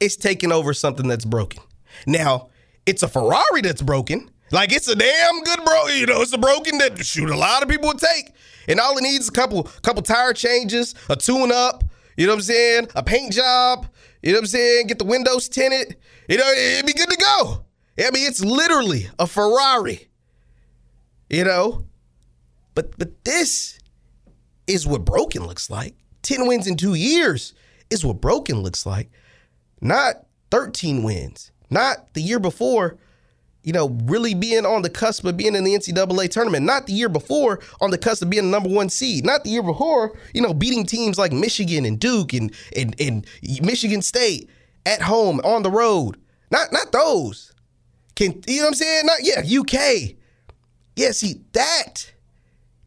is 0.00 0.16
taking 0.16 0.50
over 0.50 0.74
something 0.74 1.06
that's 1.06 1.24
broken. 1.24 1.62
Now, 2.06 2.48
it's 2.86 3.02
a 3.02 3.08
Ferrari 3.08 3.60
that's 3.62 3.82
broken. 3.82 4.30
Like 4.50 4.72
it's 4.72 4.88
a 4.88 4.94
damn 4.96 5.42
good 5.44 5.64
bro, 5.64 5.86
you 5.86 6.06
know, 6.06 6.20
it's 6.20 6.32
a 6.32 6.38
broken 6.38 6.78
that 6.78 6.98
shoot 7.04 7.30
a 7.30 7.36
lot 7.36 7.62
of 7.62 7.68
people 7.68 7.88
would 7.88 7.98
take. 7.98 8.32
And 8.68 8.80
all 8.80 8.96
it 8.96 9.02
needs 9.02 9.24
is 9.24 9.28
a 9.28 9.32
couple 9.32 9.64
couple 9.82 10.02
tire 10.02 10.32
changes, 10.32 10.94
a 11.08 11.16
tune 11.16 11.52
up, 11.52 11.84
you 12.16 12.26
know 12.26 12.32
what 12.32 12.38
I'm 12.38 12.42
saying? 12.42 12.88
A 12.94 13.02
paint 13.02 13.32
job, 13.32 13.86
you 14.22 14.32
know 14.32 14.38
what 14.38 14.42
I'm 14.42 14.46
saying? 14.46 14.86
Get 14.86 14.98
the 14.98 15.04
windows 15.04 15.48
tinted. 15.48 15.96
You 16.28 16.38
know, 16.38 16.50
it'd 16.50 16.86
be 16.86 16.92
good 16.92 17.10
to 17.10 17.16
go. 17.16 17.64
I 17.98 18.10
mean, 18.10 18.26
it's 18.26 18.44
literally 18.44 19.08
a 19.18 19.26
Ferrari. 19.26 20.08
You 21.28 21.44
know? 21.44 21.86
But 22.74 22.98
but 22.98 23.24
this 23.24 23.78
is 24.66 24.86
what 24.86 25.04
broken 25.04 25.46
looks 25.46 25.68
like. 25.68 25.94
10 26.22 26.46
wins 26.46 26.66
in 26.66 26.76
2 26.76 26.94
years 26.94 27.52
is 27.90 28.04
what 28.04 28.20
broken 28.20 28.62
looks 28.62 28.86
like. 28.86 29.10
Not 29.80 30.26
13 30.50 31.02
wins. 31.02 31.50
Not 31.68 32.14
the 32.14 32.22
year 32.22 32.38
before, 32.38 32.98
you 33.62 33.72
know, 33.72 33.90
really 34.04 34.34
being 34.34 34.66
on 34.66 34.82
the 34.82 34.90
cusp 34.90 35.24
of 35.24 35.36
being 35.36 35.54
in 35.54 35.64
the 35.64 35.74
NCAA 35.74 36.30
tournament. 36.30 36.66
Not 36.66 36.86
the 36.86 36.92
year 36.92 37.08
before 37.08 37.60
on 37.80 37.90
the 37.90 37.98
cusp 37.98 38.22
of 38.22 38.30
being 38.30 38.44
the 38.44 38.50
number 38.50 38.68
one 38.68 38.88
seed. 38.88 39.24
Not 39.24 39.44
the 39.44 39.50
year 39.50 39.62
before, 39.62 40.18
you 40.34 40.42
know, 40.42 40.52
beating 40.52 40.84
teams 40.84 41.18
like 41.18 41.32
Michigan 41.32 41.84
and 41.84 41.98
Duke 41.98 42.32
and 42.32 42.52
and, 42.76 42.94
and 43.00 43.26
Michigan 43.62 44.02
State 44.02 44.50
at 44.84 45.02
home 45.02 45.40
on 45.44 45.62
the 45.62 45.70
road. 45.70 46.16
Not 46.50 46.72
not 46.72 46.92
those. 46.92 47.52
Can 48.14 48.42
you 48.46 48.56
know 48.56 48.62
what 48.64 48.68
I'm 48.68 48.74
saying? 48.74 49.06
Not 49.06 49.18
yeah, 49.22 49.60
UK. 49.60 50.16
Yeah, 50.96 51.12
see 51.12 51.42
that 51.52 52.12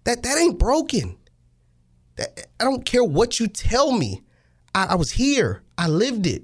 that 0.04 0.24
that 0.24 0.38
ain't 0.38 0.60
broken. 0.60 1.18
That, 2.18 2.48
I 2.60 2.64
don't 2.64 2.86
care 2.86 3.04
what 3.04 3.40
you 3.40 3.48
tell 3.48 3.92
me. 3.92 4.24
I, 4.74 4.88
I 4.88 4.96
was 4.96 5.12
here. 5.12 5.64
I 5.78 5.88
lived 5.88 6.28
it. 6.28 6.44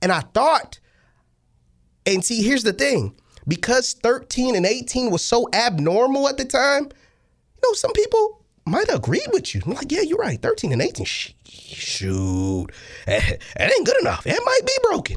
And 0.00 0.10
I 0.10 0.20
thought, 0.20 0.80
and 2.06 2.24
see, 2.24 2.42
here's 2.42 2.64
the 2.64 2.72
thing. 2.72 3.14
Because 3.48 3.94
13 3.94 4.54
and 4.54 4.66
18 4.66 5.10
was 5.10 5.24
so 5.24 5.48
abnormal 5.52 6.28
at 6.28 6.36
the 6.36 6.44
time, 6.44 6.84
you 6.84 7.62
know, 7.62 7.72
some 7.74 7.92
people 7.92 8.44
might 8.64 8.88
have 8.88 8.98
agreed 8.98 9.28
with 9.32 9.54
you. 9.54 9.60
I'm 9.66 9.72
like, 9.72 9.90
yeah, 9.90 10.02
you're 10.02 10.18
right. 10.18 10.40
13 10.40 10.72
and 10.72 10.80
18, 10.80 11.04
shoot, 11.04 12.68
that 13.06 13.40
ain't 13.58 13.86
good 13.86 14.00
enough. 14.00 14.24
That 14.24 14.40
might 14.44 14.66
be 14.66 14.72
broken. 14.82 15.16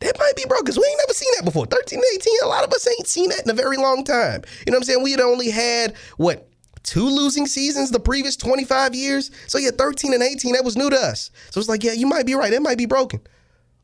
That 0.00 0.16
might 0.18 0.36
be 0.36 0.44
broken 0.46 0.64
because 0.64 0.78
we 0.78 0.86
ain't 0.86 1.00
never 1.06 1.14
seen 1.14 1.32
that 1.36 1.44
before. 1.44 1.66
13 1.66 1.98
and 1.98 2.06
18, 2.14 2.34
a 2.44 2.46
lot 2.46 2.64
of 2.64 2.72
us 2.72 2.86
ain't 2.86 3.08
seen 3.08 3.30
that 3.30 3.42
in 3.42 3.50
a 3.50 3.54
very 3.54 3.76
long 3.76 4.04
time. 4.04 4.42
You 4.64 4.70
know 4.70 4.76
what 4.76 4.82
I'm 4.82 4.84
saying? 4.84 5.02
We 5.02 5.10
had 5.10 5.20
only 5.20 5.50
had, 5.50 5.96
what, 6.18 6.48
two 6.84 7.08
losing 7.08 7.48
seasons 7.48 7.90
the 7.90 7.98
previous 7.98 8.36
25 8.36 8.94
years. 8.94 9.32
So 9.48 9.58
yeah, 9.58 9.70
13 9.76 10.14
and 10.14 10.22
18, 10.22 10.52
that 10.52 10.64
was 10.64 10.76
new 10.76 10.88
to 10.88 10.96
us. 10.96 11.32
So 11.50 11.58
it's 11.58 11.68
like, 11.68 11.82
yeah, 11.82 11.92
you 11.92 12.06
might 12.06 12.26
be 12.26 12.36
right. 12.36 12.52
That 12.52 12.62
might 12.62 12.78
be 12.78 12.86
broken. 12.86 13.20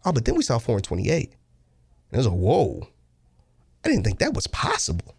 Oh, 0.04 0.12
but 0.12 0.24
then 0.24 0.36
we 0.36 0.44
saw 0.44 0.58
4 0.58 0.76
and 0.76 0.84
28. 0.84 1.30
And 1.30 1.34
it 2.12 2.16
was 2.16 2.26
a 2.26 2.30
whoa. 2.30 2.86
I 3.84 3.88
didn't 3.88 4.04
think 4.04 4.18
that 4.18 4.34
was 4.34 4.46
possible. 4.48 5.14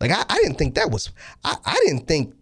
Like 0.00 0.10
I, 0.10 0.24
I 0.28 0.36
didn't 0.36 0.56
think 0.56 0.74
that 0.74 0.90
was 0.90 1.10
I, 1.44 1.56
I 1.64 1.74
didn't 1.86 2.06
think 2.06 2.34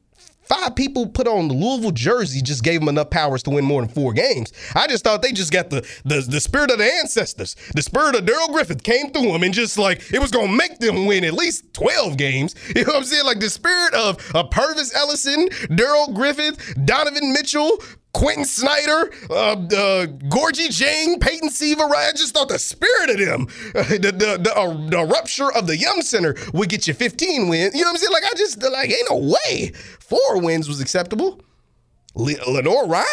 Five 0.49 0.77
people 0.77 1.07
put 1.07 1.29
on 1.29 1.49
the 1.49 1.55
Louisville 1.55 1.91
jersey 1.91 2.41
just 2.41 2.65
gave 2.65 2.81
them 2.81 2.89
enough 2.89 3.11
powers 3.11 3.43
to 3.43 3.51
win 3.51 3.67
more 3.67 3.83
than 3.83 3.91
four 3.91 4.15
games. 4.15 4.51
I 4.75 4.87
just 4.87 5.05
thought 5.05 5.21
they 5.21 5.31
just 5.31 5.53
got 5.53 5.69
the 5.69 5.87
the, 6.07 6.23
the 6.27 6.41
spirit 6.41 6.71
of 6.71 6.79
the 6.79 6.91
ancestors. 6.91 7.55
The 7.75 7.83
spirit 7.83 8.15
of 8.15 8.25
Darrell 8.25 8.49
Griffith 8.49 8.83
came 8.83 9.11
through 9.11 9.31
them 9.31 9.43
and 9.43 9.53
just 9.53 9.77
like 9.77 10.11
it 10.11 10.21
was 10.21 10.31
gonna 10.31 10.51
make 10.51 10.79
them 10.79 11.05
win 11.05 11.25
at 11.25 11.35
least 11.35 11.75
12 11.75 12.17
games. 12.17 12.55
You 12.79 12.85
know 12.85 12.93
what 12.93 12.99
I'm 12.99 13.05
saying? 13.05 13.27
Like 13.27 13.41
the 13.41 13.51
spirit 13.51 13.93
of, 13.95 14.19
of 14.37 14.51
Pervis 14.51 14.95
Ellison, 14.95 15.49
Darrell 15.75 16.13
Griffith, 16.13 16.75
Donovan 16.85 17.33
Mitchell, 17.33 17.83
Quentin 18.19 18.45
Snider, 18.45 19.13
uh, 19.31 19.53
uh, 19.53 20.07
Gorgui 20.07 20.67
Dieng, 20.67 21.21
Peyton 21.21 21.51
Siva, 21.51 21.85
right? 21.85 22.09
I 22.09 22.13
just 22.17 22.35
thought 22.35 22.49
the 22.49 22.59
spirit 22.59 23.11
of 23.11 23.19
them, 23.19 23.47
the 23.75 24.13
the, 24.13 24.39
the, 24.43 24.53
uh, 24.57 24.89
the, 24.89 25.05
rupture 25.05 25.53
of 25.53 25.69
the 25.69 25.77
Yum 25.77 26.03
Center 26.03 26.35
would 26.53 26.69
get 26.69 26.89
you 26.89 26.95
15 26.95 27.49
wins. 27.49 27.77
You 27.77 27.83
know 27.83 27.91
what 27.91 27.93
I'm 27.93 27.97
saying? 27.99 28.13
Like 28.13 28.25
I 28.25 28.35
just 28.37 28.61
like 28.61 28.91
ain't 28.91 29.09
no 29.09 29.19
way 29.19 29.71
four 30.01 30.43
wins 30.43 30.67
was 30.67 30.81
acceptable. 30.81 31.41
Le- 32.17 32.51
Lenoir-Rhyne, 32.51 33.05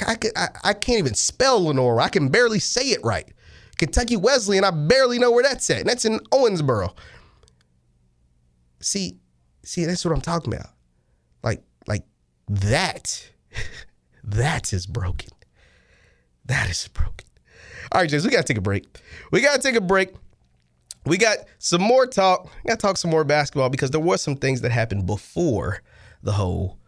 I, 0.00 0.16
I, 0.34 0.48
I 0.64 0.72
can't 0.72 1.00
even 1.00 1.12
spell 1.12 1.62
Lenoir. 1.62 2.00
I 2.00 2.08
can 2.08 2.30
barely 2.30 2.60
say 2.60 2.84
it 2.84 3.00
right. 3.04 3.28
Kentucky 3.76 4.16
Wesleyan, 4.16 4.64
I 4.64 4.70
barely 4.70 5.18
know 5.18 5.30
where 5.30 5.42
that's 5.42 5.68
at. 5.68 5.80
And 5.80 5.90
that's 5.90 6.06
in 6.06 6.20
Owensboro. 6.32 6.96
See, 8.80 9.18
see, 9.62 9.84
that's 9.84 10.06
what 10.06 10.14
I'm 10.14 10.22
talking 10.22 10.54
about. 10.54 10.70
Like, 11.42 11.62
like 11.86 12.04
that 12.48 13.30
that 14.24 14.72
is 14.72 14.86
broken. 14.86 15.30
That 16.46 16.70
is 16.70 16.88
broken. 16.88 17.26
All 17.92 18.00
right, 18.00 18.10
James, 18.10 18.24
we 18.24 18.30
got 18.30 18.46
to 18.46 18.52
take 18.52 18.58
a 18.58 18.62
break. 18.62 18.86
We 19.30 19.40
got 19.40 19.56
to 19.56 19.62
take 19.62 19.76
a 19.76 19.80
break. 19.80 20.10
We 21.06 21.18
got 21.18 21.38
some 21.58 21.82
more 21.82 22.06
talk. 22.06 22.44
We 22.44 22.68
got 22.68 22.78
to 22.78 22.86
talk 22.86 22.96
some 22.96 23.10
more 23.10 23.24
basketball 23.24 23.68
because 23.68 23.90
there 23.90 24.00
was 24.00 24.22
some 24.22 24.36
things 24.36 24.62
that 24.62 24.72
happened 24.72 25.06
before 25.06 25.82
the 26.22 26.32
whole 26.32 26.78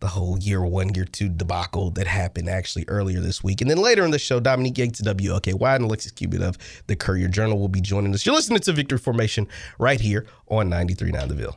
the 0.00 0.08
whole 0.08 0.36
year 0.36 0.64
one, 0.64 0.92
year 0.94 1.04
two 1.04 1.28
debacle 1.28 1.90
that 1.92 2.08
happened 2.08 2.48
actually 2.48 2.84
earlier 2.88 3.20
this 3.20 3.44
week. 3.44 3.60
And 3.60 3.70
then 3.70 3.78
later 3.78 4.04
in 4.04 4.10
the 4.10 4.18
show, 4.18 4.40
Dominique 4.40 4.76
Yates 4.76 5.00
WLKY 5.00 5.76
and 5.76 5.84
Alexis 5.84 6.10
Cubit 6.10 6.42
of 6.42 6.58
the 6.88 6.96
Courier 6.96 7.28
Journal 7.28 7.56
will 7.56 7.68
be 7.68 7.80
joining 7.80 8.12
us. 8.12 8.26
You're 8.26 8.34
listening 8.34 8.58
to 8.58 8.72
Victory 8.72 8.98
Formation 8.98 9.46
right 9.78 10.00
here 10.00 10.26
on 10.48 10.68
93.9 10.68 11.28
The 11.28 11.34
Ville. 11.34 11.56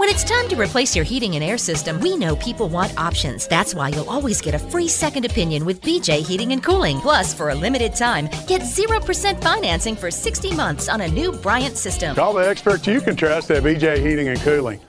When 0.00 0.08
it's 0.08 0.24
time 0.24 0.48
to 0.48 0.56
replace 0.56 0.96
your 0.96 1.04
heating 1.04 1.34
and 1.34 1.44
air 1.44 1.58
system, 1.58 2.00
we 2.00 2.16
know 2.16 2.34
people 2.36 2.70
want 2.70 2.98
options. 2.98 3.46
That's 3.46 3.74
why 3.74 3.90
you'll 3.90 4.08
always 4.08 4.40
get 4.40 4.54
a 4.54 4.58
free 4.58 4.88
second 4.88 5.26
opinion 5.26 5.66
with 5.66 5.82
BJ 5.82 6.26
Heating 6.26 6.52
and 6.52 6.64
Cooling. 6.64 7.00
Plus, 7.00 7.34
for 7.34 7.50
a 7.50 7.54
limited 7.54 7.94
time, 7.94 8.26
get 8.48 8.62
0% 8.62 9.42
financing 9.42 9.94
for 9.94 10.10
60 10.10 10.54
months 10.54 10.88
on 10.88 11.02
a 11.02 11.08
new 11.08 11.32
Bryant 11.32 11.76
system. 11.76 12.16
Call 12.16 12.32
the 12.32 12.48
experts 12.48 12.86
you 12.86 13.02
can 13.02 13.14
trust 13.14 13.50
at 13.50 13.62
BJ 13.62 13.98
Heating 13.98 14.28
and 14.28 14.40
Cooling. 14.40 14.80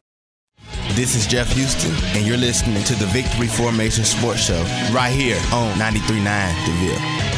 This 0.93 1.13
is 1.13 1.28
Jeff 1.28 1.52
Houston, 1.56 1.91
and 2.15 2.26
you're 2.26 2.38
listening 2.38 2.82
to 2.86 2.95
the 2.95 3.08
Victory 3.08 3.47
Formation 3.47 4.06
Sports 4.06 4.45
Show 4.45 4.62
right 4.93 5.12
here 5.12 5.36
on 5.52 5.78
93.9 5.78 6.24
The 6.24 7.30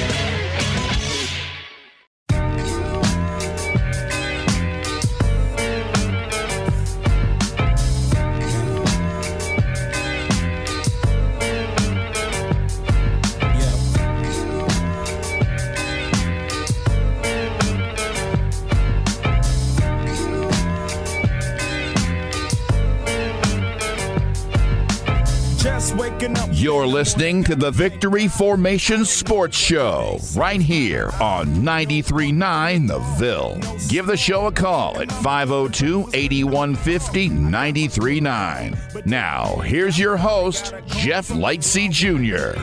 listening 26.93 27.43
to 27.43 27.56
the 27.56 27.71
Victory 27.71 28.27
Formation 28.27 29.03
Sports 29.03 29.58
Show 29.58 30.19
right 30.36 30.62
here 30.62 31.10
on 31.19 31.47
93.9 31.47 32.88
The 32.88 32.99
Ville. 33.17 33.60
Give 33.89 34.06
the 34.06 34.15
show 34.15 34.45
a 34.45 34.51
call 34.51 35.01
at 35.01 35.12
502 35.12 36.12
8150 36.13 37.29
939. 37.29 38.77
Now, 39.06 39.56
here's 39.58 39.97
your 39.97 40.17
host, 40.17 40.75
Jeff 40.86 41.29
Lightsy 41.29 41.89
Jr. 41.89 42.62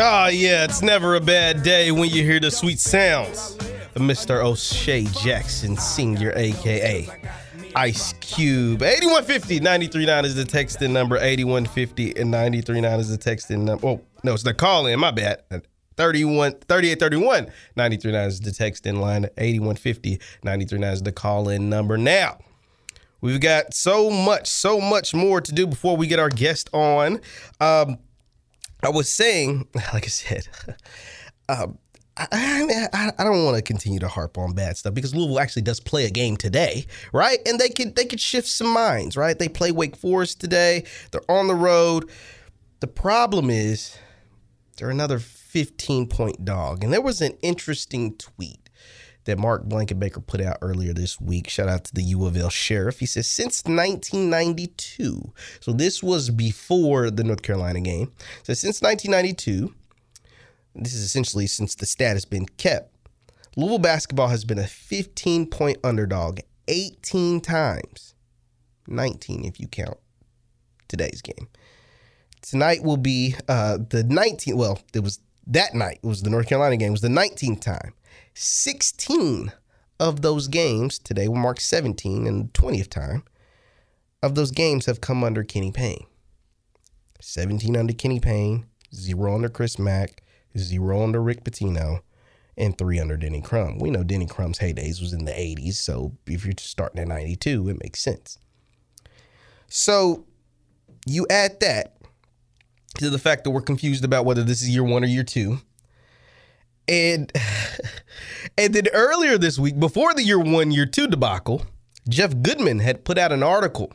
Ah, 0.00 0.26
yeah, 0.26 0.64
it's 0.64 0.82
never 0.82 1.14
a 1.14 1.20
bad 1.20 1.62
day 1.62 1.92
when 1.92 2.10
you 2.10 2.24
hear 2.24 2.40
the 2.40 2.50
sweet 2.50 2.80
sounds 2.80 3.52
of 3.94 4.02
Mr. 4.02 4.42
O'Shea 4.42 5.04
Jackson 5.22 5.76
Sr., 5.76 6.32
aka 6.36 7.08
Ice 7.78 8.12
Cube. 8.14 8.82
8150 8.82 9.60
939 9.60 10.24
is 10.24 10.34
the 10.34 10.42
texting 10.42 10.90
number. 10.90 11.16
8150 11.16 12.16
and 12.16 12.28
939 12.28 12.98
is 12.98 13.16
the 13.16 13.16
texting 13.16 13.60
number. 13.60 13.86
Oh, 13.86 14.00
no, 14.24 14.34
it's 14.34 14.42
the 14.42 14.52
call 14.52 14.86
in. 14.86 14.98
My 14.98 15.12
bad. 15.12 15.44
31 15.96 16.54
3831 16.66 17.44
939 17.76 18.26
is 18.26 18.40
the 18.40 18.50
text 18.50 18.84
in 18.84 19.00
line. 19.00 19.26
8150 19.38 20.20
939 20.42 20.92
is 20.92 21.02
the 21.04 21.12
call 21.12 21.48
in 21.48 21.70
number. 21.70 21.96
Now, 21.96 22.38
we've 23.20 23.40
got 23.40 23.72
so 23.72 24.10
much, 24.10 24.48
so 24.48 24.80
much 24.80 25.14
more 25.14 25.40
to 25.40 25.52
do 25.52 25.64
before 25.64 25.96
we 25.96 26.08
get 26.08 26.18
our 26.18 26.30
guest 26.30 26.68
on. 26.72 27.20
Um, 27.60 27.98
I 28.82 28.88
was 28.88 29.08
saying, 29.08 29.68
like 29.92 30.02
I 30.02 30.08
said, 30.08 30.48
um, 31.48 31.78
I, 32.18 32.88
I, 32.92 33.12
I 33.18 33.24
don't 33.24 33.44
want 33.44 33.56
to 33.56 33.62
continue 33.62 34.00
to 34.00 34.08
harp 34.08 34.38
on 34.38 34.52
bad 34.52 34.76
stuff 34.76 34.94
because 34.94 35.14
Louisville 35.14 35.40
actually 35.40 35.62
does 35.62 35.80
play 35.80 36.04
a 36.04 36.10
game 36.10 36.36
today, 36.36 36.86
right? 37.12 37.38
And 37.46 37.58
they 37.58 37.68
could 37.68 37.94
they 37.96 38.04
could 38.04 38.20
shift 38.20 38.48
some 38.48 38.68
minds, 38.68 39.16
right? 39.16 39.38
They 39.38 39.48
play 39.48 39.72
Wake 39.72 39.96
Forest 39.96 40.40
today. 40.40 40.84
They're 41.12 41.30
on 41.30 41.46
the 41.46 41.54
road. 41.54 42.10
The 42.80 42.86
problem 42.86 43.50
is 43.50 43.96
they're 44.76 44.90
another 44.90 45.18
15 45.18 46.08
point 46.08 46.44
dog. 46.44 46.84
And 46.84 46.92
there 46.92 47.00
was 47.00 47.20
an 47.20 47.36
interesting 47.42 48.16
tweet 48.16 48.68
that 49.24 49.38
Mark 49.38 49.64
Blankenbaker 49.64 50.26
put 50.26 50.40
out 50.40 50.56
earlier 50.62 50.94
this 50.94 51.20
week. 51.20 51.48
Shout 51.48 51.68
out 51.68 51.84
to 51.84 51.94
the 51.94 52.02
U 52.02 52.26
of 52.26 52.36
L 52.36 52.48
sheriff. 52.48 53.00
He 53.00 53.06
says 53.06 53.26
since 53.26 53.62
1992, 53.64 55.32
so 55.60 55.72
this 55.72 56.02
was 56.02 56.30
before 56.30 57.10
the 57.10 57.24
North 57.24 57.42
Carolina 57.42 57.80
game. 57.80 58.12
So 58.42 58.54
since 58.54 58.80
1992 58.80 59.74
this 60.84 60.94
is 60.94 61.02
essentially 61.02 61.46
since 61.46 61.74
the 61.74 61.86
stat 61.86 62.16
has 62.16 62.24
been 62.24 62.46
kept. 62.46 62.94
Louisville 63.56 63.78
basketball 63.78 64.28
has 64.28 64.44
been 64.44 64.58
a 64.58 64.66
15 64.66 65.46
point 65.46 65.78
underdog 65.82 66.40
18 66.68 67.40
times, 67.40 68.14
19 68.86 69.44
if 69.44 69.58
you 69.58 69.66
count 69.66 69.98
today's 70.86 71.22
game. 71.22 71.48
Tonight 72.42 72.82
will 72.82 72.96
be 72.96 73.34
uh, 73.48 73.78
the 73.78 74.04
19th. 74.04 74.54
Well, 74.54 74.80
it 74.94 75.02
was 75.02 75.20
that 75.46 75.74
night. 75.74 75.98
It 76.02 76.06
was 76.06 76.22
the 76.22 76.30
North 76.30 76.48
Carolina 76.48 76.76
game. 76.76 76.88
It 76.88 76.92
was 76.92 77.00
the 77.00 77.08
19th 77.08 77.60
time. 77.60 77.94
16 78.34 79.52
of 79.98 80.22
those 80.22 80.46
games 80.46 80.98
today 80.98 81.26
will 81.26 81.36
mark 81.36 81.60
17 81.60 82.26
and 82.26 82.52
20th 82.52 82.88
time 82.88 83.24
of 84.22 84.34
those 84.34 84.50
games 84.50 84.86
have 84.86 85.00
come 85.00 85.24
under 85.24 85.42
Kenny 85.42 85.72
Payne. 85.72 86.06
17 87.20 87.76
under 87.76 87.92
Kenny 87.92 88.20
Payne, 88.20 88.66
zero 88.94 89.34
under 89.34 89.48
Chris 89.48 89.78
Mack, 89.78 90.22
zero 90.56 91.02
under 91.02 91.22
Rick 91.22 91.44
Pitino, 91.44 92.00
and 92.56 92.76
three 92.76 92.98
under 92.98 93.16
Denny 93.16 93.40
Crum. 93.40 93.78
We 93.78 93.90
know 93.90 94.02
Denny 94.02 94.26
Crum's 94.26 94.58
heydays 94.58 95.00
was 95.00 95.12
in 95.12 95.24
the 95.24 95.32
80s, 95.32 95.74
so 95.74 96.12
if 96.26 96.44
you're 96.44 96.54
starting 96.58 97.00
at 97.00 97.08
92, 97.08 97.68
it 97.68 97.82
makes 97.82 98.00
sense. 98.00 98.38
So 99.68 100.26
you 101.06 101.26
add 101.30 101.60
that 101.60 101.96
to 102.98 103.10
the 103.10 103.18
fact 103.18 103.44
that 103.44 103.50
we're 103.50 103.60
confused 103.60 104.04
about 104.04 104.24
whether 104.24 104.42
this 104.42 104.60
is 104.60 104.70
year 104.70 104.82
one 104.82 105.04
or 105.04 105.06
year 105.06 105.22
two. 105.22 105.58
And 106.88 107.30
and 108.58 108.74
then 108.74 108.86
earlier 108.92 109.38
this 109.38 109.58
week, 109.58 109.78
before 109.78 110.14
the 110.14 110.22
year 110.22 110.38
one, 110.38 110.70
year 110.70 110.86
two 110.86 111.06
debacle, 111.06 111.64
Jeff 112.08 112.42
Goodman 112.42 112.80
had 112.80 113.04
put 113.04 113.18
out 113.18 113.30
an 113.30 113.42
article. 113.42 113.92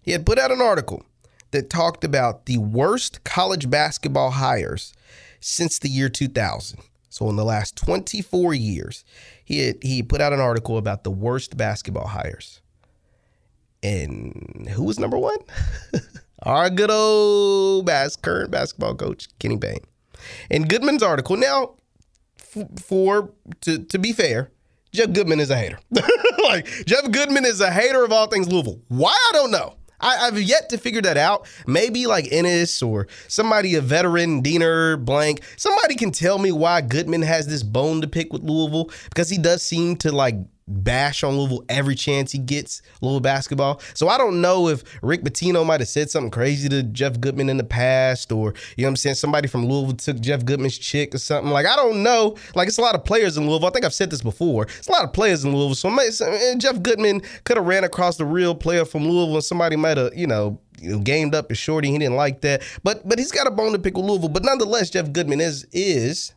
He 0.00 0.12
had 0.12 0.24
put 0.24 0.38
out 0.38 0.50
an 0.50 0.62
article 0.62 1.04
that 1.50 1.68
talked 1.68 2.04
about 2.04 2.46
the 2.46 2.58
worst 2.58 3.24
college 3.24 3.68
basketball 3.68 4.30
hires 4.30 4.94
since 5.40 5.78
the 5.78 5.88
year 5.88 6.08
2000. 6.08 6.80
So 7.08 7.28
in 7.28 7.36
the 7.36 7.44
last 7.44 7.76
24 7.76 8.54
years, 8.54 9.04
he 9.44 9.66
had, 9.66 9.82
he 9.82 10.02
put 10.02 10.20
out 10.20 10.32
an 10.32 10.40
article 10.40 10.78
about 10.78 11.02
the 11.02 11.10
worst 11.10 11.56
basketball 11.56 12.06
hires. 12.06 12.60
And 13.82 14.68
who 14.72 14.84
was 14.84 14.98
number 14.98 15.18
one? 15.18 15.38
Our 16.42 16.70
good 16.70 16.90
old 16.90 17.86
bas- 17.86 18.16
current 18.16 18.50
basketball 18.50 18.94
coach, 18.94 19.28
Kenny 19.38 19.56
Payne. 19.56 19.80
In 20.50 20.66
Goodman's 20.68 21.02
article, 21.02 21.36
now 21.36 21.74
f- 22.38 22.68
for 22.82 23.32
to 23.62 23.78
to 23.78 23.98
be 23.98 24.12
fair, 24.12 24.50
Jeff 24.92 25.12
Goodman 25.12 25.40
is 25.40 25.50
a 25.50 25.56
hater. 25.56 25.78
like 26.44 26.66
Jeff 26.86 27.10
Goodman 27.10 27.44
is 27.44 27.60
a 27.60 27.70
hater 27.70 28.04
of 28.04 28.12
all 28.12 28.26
things 28.26 28.48
Louisville. 28.48 28.80
Why 28.88 29.12
I 29.12 29.32
don't 29.32 29.50
know. 29.50 29.76
I, 30.00 30.26
have 30.26 30.40
yet 30.40 30.68
to 30.70 30.78
figure 30.78 31.02
that 31.02 31.16
out. 31.16 31.46
Maybe 31.66 32.06
like 32.06 32.28
Ennis 32.30 32.82
or 32.82 33.06
somebody, 33.28 33.74
a 33.74 33.80
veteran, 33.80 34.40
Diener, 34.40 34.96
blank, 34.96 35.42
somebody 35.56 35.94
can 35.94 36.10
tell 36.10 36.38
me 36.38 36.52
why 36.52 36.80
Goodman 36.80 37.22
has 37.22 37.46
this 37.46 37.62
bone 37.62 38.00
to 38.00 38.08
pick 38.08 38.32
with 38.32 38.42
Louisville 38.42 38.90
because 39.08 39.28
he 39.28 39.38
does 39.38 39.62
seem 39.62 39.96
to 39.96 40.12
like 40.12 40.36
bash 40.68 41.24
on 41.24 41.36
Louisville 41.36 41.64
every 41.68 41.94
chance 41.94 42.32
he 42.32 42.38
gets 42.38 42.82
Louisville 43.00 43.20
basketball. 43.20 43.80
So 43.94 44.08
I 44.08 44.18
don't 44.18 44.40
know 44.40 44.68
if 44.68 44.84
Rick 45.02 45.22
Pitino 45.22 45.64
might 45.66 45.80
have 45.80 45.88
said 45.88 46.10
something 46.10 46.30
crazy 46.30 46.68
to 46.68 46.82
Jeff 46.82 47.20
Goodman 47.20 47.48
in 47.48 47.56
the 47.56 47.64
past, 47.64 48.32
or 48.32 48.54
you 48.76 48.82
know 48.82 48.88
what 48.88 48.90
I'm 48.90 48.96
saying, 48.96 49.16
somebody 49.16 49.48
from 49.48 49.66
Louisville 49.66 49.96
took 49.96 50.20
Jeff 50.20 50.44
Goodman's 50.44 50.78
chick 50.78 51.14
or 51.14 51.18
something. 51.18 51.52
Like 51.52 51.66
I 51.66 51.76
don't 51.76 52.02
know. 52.02 52.36
Like 52.54 52.68
it's 52.68 52.78
a 52.78 52.82
lot 52.82 52.94
of 52.94 53.04
players 53.04 53.36
in 53.36 53.48
Louisville. 53.48 53.68
I 53.68 53.72
think 53.72 53.84
I've 53.84 53.94
said 53.94 54.10
this 54.10 54.22
before. 54.22 54.64
It's 54.64 54.88
a 54.88 54.92
lot 54.92 55.04
of 55.04 55.12
players 55.12 55.44
in 55.44 55.54
Louisville. 55.54 55.74
So 55.74 55.88
eh, 55.90 56.54
Jeff 56.56 56.82
Goodman 56.82 57.22
could 57.44 57.56
have 57.56 57.66
ran 57.66 57.84
across 57.84 58.16
the 58.16 58.24
real 58.24 58.54
player 58.54 58.84
from 58.84 59.04
Louisville, 59.04 59.34
and 59.34 59.44
somebody 59.44 59.76
might 59.76 59.96
have, 59.96 60.14
you 60.14 60.26
know, 60.26 60.60
you 60.80 60.90
know, 60.92 60.98
gamed 60.98 61.34
up 61.34 61.50
his 61.50 61.58
shorty. 61.58 61.90
He 61.90 61.98
didn't 61.98 62.16
like 62.16 62.40
that. 62.40 62.62
But 62.82 63.06
but 63.08 63.18
he's 63.18 63.32
got 63.32 63.46
a 63.46 63.50
bone 63.50 63.72
to 63.72 63.78
pick 63.78 63.96
with 63.96 64.06
Louisville. 64.06 64.28
But 64.28 64.44
nonetheless, 64.44 64.90
Jeff 64.90 65.12
Goodman 65.12 65.40
is 65.40 65.66
is 65.72 66.32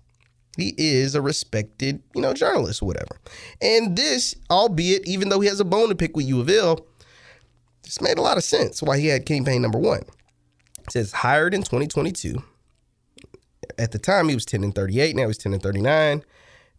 he 0.57 0.73
is 0.77 1.15
a 1.15 1.21
respected, 1.21 2.01
you 2.13 2.21
know, 2.21 2.33
journalist 2.33 2.81
or 2.81 2.85
whatever. 2.85 3.19
And 3.61 3.95
this, 3.97 4.35
albeit, 4.51 5.07
even 5.07 5.29
though 5.29 5.39
he 5.39 5.47
has 5.47 5.59
a 5.59 5.65
bone 5.65 5.89
to 5.89 5.95
pick 5.95 6.15
with 6.15 6.27
U 6.27 6.41
of 6.41 6.49
L, 6.49 6.85
this 7.83 8.01
made 8.01 8.17
a 8.17 8.21
lot 8.21 8.37
of 8.37 8.43
sense 8.43 8.81
why 8.81 8.99
he 8.99 9.07
had 9.07 9.25
Payne 9.25 9.61
number 9.61 9.79
one. 9.79 10.03
It 10.83 10.91
says 10.91 11.11
hired 11.11 11.53
in 11.53 11.61
2022. 11.63 12.43
At 13.77 13.91
the 13.91 13.99
time, 13.99 14.29
he 14.29 14.35
was 14.35 14.45
10 14.45 14.63
and 14.63 14.75
38. 14.75 15.15
Now 15.15 15.27
he's 15.27 15.37
10 15.37 15.53
and 15.53 15.63
39, 15.63 16.23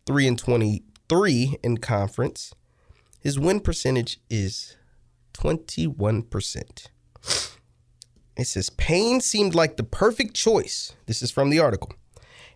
3 0.07 0.29
and 0.29 0.39
23 0.39 1.57
in 1.63 1.79
conference. 1.79 2.55
His 3.21 3.39
win 3.39 3.61
percentage 3.61 4.21
is 4.31 4.77
21%. 5.33 6.87
It 8.37 8.47
says 8.47 8.71
Payne 8.71 9.21
seemed 9.21 9.55
like 9.55 9.77
the 9.77 9.85
perfect 9.85 10.35
choice. 10.35 10.95
This 11.07 11.23
is 11.23 11.31
from 11.31 11.51
the 11.51 11.59
article 11.59 11.93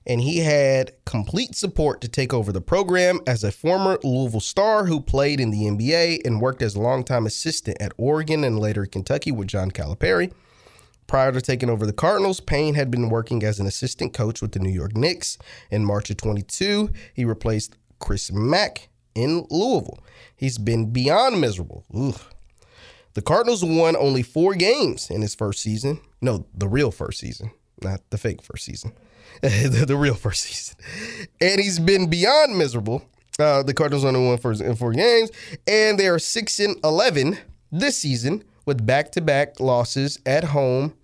and 0.09 0.23
he 0.23 0.39
had 0.39 0.93
complete 1.05 1.55
support 1.55 2.01
to 2.01 2.09
take 2.09 2.33
over 2.33 2.51
the 2.51 2.63
program 2.63 3.21
as 3.27 3.45
a 3.45 3.53
former 3.53 3.99
Louisville 4.03 4.41
star 4.41 4.87
who 4.87 5.01
played 5.01 5.39
in 5.39 5.51
the 5.51 5.65
NBA 5.65 6.25
and 6.25 6.41
worked 6.41 6.63
as 6.63 6.75
a 6.75 6.81
longtime 6.81 7.27
assistant 7.27 7.77
at 7.81 7.93
Oregon 7.99 8.43
and 8.43 8.59
later 8.59 8.87
Kentucky 8.87 9.31
with 9.31 9.49
John 9.49 9.71
Calipari. 9.71 10.33
Prior 11.07 11.33
to 11.33 11.41
taking 11.41 11.71
over 11.71 11.87
the 11.87 11.93
Cardinals, 11.93 12.41
Payne 12.41 12.75
had 12.75 12.91
been 12.91 13.09
working 13.09 13.43
as 13.43 13.61
an 13.61 13.67
assistant 13.67 14.13
coach 14.13 14.43
with 14.43 14.53
the 14.53 14.59
New 14.59 14.71
York 14.71 14.97
Knicks. 14.97 15.39
In 15.71 15.85
March 15.85 16.11
of 16.11 16.17
22, 16.17 16.91
he 17.15 17.25
replaced 17.25 17.77
Chris 17.99 18.33
Mack 18.33 18.89
in 19.15 19.47
Louisville. 19.51 20.01
He's 20.37 20.59
been 20.59 20.91
beyond 20.91 21.41
miserable. 21.41 21.85
The 23.15 23.23
Cardinals 23.23 23.65
won 23.65 23.97
only 23.97 24.23
four 24.23 24.55
games 24.55 25.11
in 25.11 25.23
his 25.23 25.35
first 25.35 25.61
season. 25.61 26.01
No, 26.21 26.47
the 26.55 26.69
real 26.69 26.91
first 26.91 27.19
season, 27.19 27.51
not 27.83 28.01
the 28.11 28.19
fake 28.19 28.43
first 28.43 28.65
season. 28.65 28.93
the, 29.43 29.85
the, 29.87 29.97
real 29.97 30.15
first 30.15 30.43
season. 30.43 30.77
And 31.41 31.61
he's 31.61 31.79
been 31.79 32.09
beyond 32.11 32.57
miserable. 32.57 33.05
Uh, 33.39 33.63
the 33.63 33.75
Cardinals 33.75 34.05
only 34.05 34.27
won 34.27 34.39
four, 34.39 34.53
in 34.53 34.75
four 34.75 34.93
games, 34.93 35.31
and 35.67 35.99
they 35.99 36.09
are 36.09 36.19
six 36.19 36.59
and 36.59 36.77
eleven 36.83 37.39
this 37.71 37.99
season 37.99 38.43
with 38.67 38.85
back-to-back 38.85 39.61
losses 39.61 40.19
at 40.27 40.45
home 40.45 40.95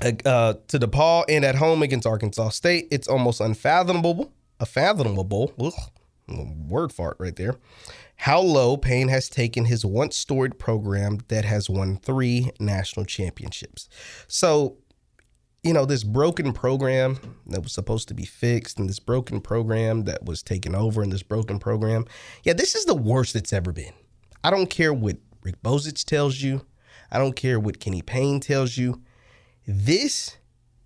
uh, 0.00 0.54
to 0.68 0.78
DePaul 0.78 1.24
and 1.28 1.44
at 1.44 1.56
home 1.56 1.82
against 1.82 2.06
Arkansas 2.06 2.50
State. 2.50 2.88
It's 2.90 3.06
almost 3.06 3.40
unfathomable, 3.40 4.32
unfathomable, 4.60 5.52
ugh, 5.60 5.74
word 6.68 6.92
fart 6.92 7.16
right 7.18 7.36
there. 7.36 7.56
How 8.16 8.40
low 8.40 8.76
Payne 8.76 9.08
has 9.08 9.28
taken 9.28 9.66
his 9.66 9.84
once 9.84 10.16
storied 10.16 10.58
program 10.58 11.20
that 11.28 11.44
has 11.44 11.68
won 11.68 11.98
three 11.98 12.50
national 12.58 13.04
championships. 13.04 13.88
So 14.26 14.78
you 15.66 15.72
know, 15.72 15.84
this 15.84 16.04
broken 16.04 16.52
program 16.52 17.18
that 17.48 17.60
was 17.60 17.72
supposed 17.72 18.06
to 18.08 18.14
be 18.14 18.24
fixed 18.24 18.78
and 18.78 18.88
this 18.88 19.00
broken 19.00 19.40
program 19.40 20.04
that 20.04 20.24
was 20.24 20.40
taken 20.40 20.76
over 20.76 21.02
and 21.02 21.10
this 21.10 21.24
broken 21.24 21.58
program. 21.58 22.06
Yeah, 22.44 22.52
this 22.52 22.76
is 22.76 22.84
the 22.84 22.94
worst 22.94 23.34
it's 23.34 23.52
ever 23.52 23.72
been. 23.72 23.92
I 24.44 24.50
don't 24.50 24.70
care 24.70 24.94
what 24.94 25.16
Rick 25.42 25.60
Bozich 25.62 26.04
tells 26.04 26.40
you. 26.40 26.64
I 27.10 27.18
don't 27.18 27.34
care 27.34 27.58
what 27.58 27.80
Kenny 27.80 28.00
Payne 28.00 28.38
tells 28.38 28.76
you. 28.76 29.02
This 29.66 30.36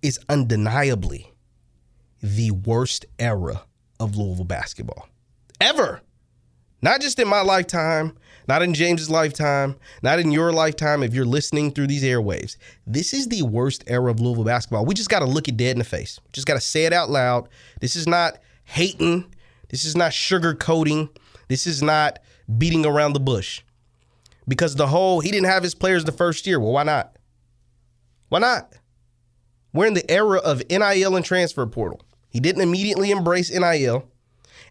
is 0.01 0.19
undeniably 0.27 1.31
the 2.23 2.49
worst 2.49 3.05
era 3.19 3.63
of 3.99 4.15
Louisville 4.15 4.45
basketball 4.45 5.09
ever. 5.59 6.01
Not 6.81 7.01
just 7.01 7.19
in 7.19 7.27
my 7.27 7.41
lifetime, 7.41 8.17
not 8.47 8.61
in 8.61 8.73
James's 8.73 9.09
lifetime, 9.09 9.75
not 10.01 10.19
in 10.19 10.31
your 10.31 10.51
lifetime 10.51 11.03
if 11.03 11.13
you're 11.13 11.25
listening 11.25 11.71
through 11.71 11.87
these 11.87 12.03
airwaves. 12.03 12.57
This 12.87 13.13
is 13.13 13.27
the 13.27 13.43
worst 13.43 13.83
era 13.87 14.09
of 14.09 14.19
Louisville 14.19 14.43
basketball. 14.43 14.85
We 14.85 14.95
just 14.95 15.09
got 15.09 15.19
to 15.19 15.25
look 15.25 15.47
it 15.47 15.57
dead 15.57 15.71
in 15.71 15.79
the 15.79 15.83
face. 15.83 16.19
Just 16.33 16.47
got 16.47 16.55
to 16.55 16.61
say 16.61 16.85
it 16.85 16.93
out 16.93 17.09
loud. 17.09 17.47
This 17.79 17.95
is 17.95 18.07
not 18.07 18.39
hating. 18.63 19.33
This 19.69 19.85
is 19.85 19.95
not 19.95 20.11
sugarcoating. 20.11 21.09
This 21.47 21.67
is 21.67 21.83
not 21.83 22.19
beating 22.57 22.85
around 22.85 23.13
the 23.13 23.19
bush. 23.19 23.61
Because 24.47 24.75
the 24.75 24.87
whole, 24.87 25.19
he 25.19 25.31
didn't 25.31 25.47
have 25.47 25.63
his 25.63 25.75
players 25.75 26.03
the 26.03 26.11
first 26.11 26.47
year. 26.47 26.59
Well, 26.59 26.73
why 26.73 26.83
not? 26.83 27.17
Why 28.29 28.39
not? 28.39 28.73
We're 29.71 29.85
in 29.85 29.93
the 29.93 30.09
era 30.09 30.39
of 30.39 30.63
NIL 30.69 31.15
and 31.15 31.23
transfer 31.23 31.65
portal. 31.67 32.01
He 32.29 32.39
didn't 32.39 32.61
immediately 32.61 33.11
embrace 33.11 33.51
NIL. 33.51 34.10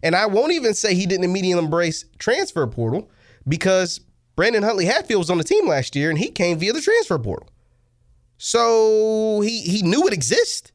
And 0.03 0.15
I 0.15 0.25
won't 0.25 0.51
even 0.51 0.73
say 0.73 0.95
he 0.95 1.05
didn't 1.05 1.25
immediately 1.25 1.63
embrace 1.63 2.05
transfer 2.17 2.65
portal 2.67 3.09
because 3.47 3.99
Brandon 4.35 4.63
Huntley 4.63 4.85
Hatfield 4.85 5.19
was 5.19 5.29
on 5.29 5.37
the 5.37 5.43
team 5.43 5.67
last 5.67 5.95
year 5.95 6.09
and 6.09 6.17
he 6.17 6.29
came 6.29 6.57
via 6.57 6.73
the 6.73 6.81
transfer 6.81 7.19
portal. 7.19 7.49
So 8.37 9.41
he 9.41 9.61
he 9.61 9.83
knew 9.83 10.07
it 10.07 10.13
exists. 10.13 10.71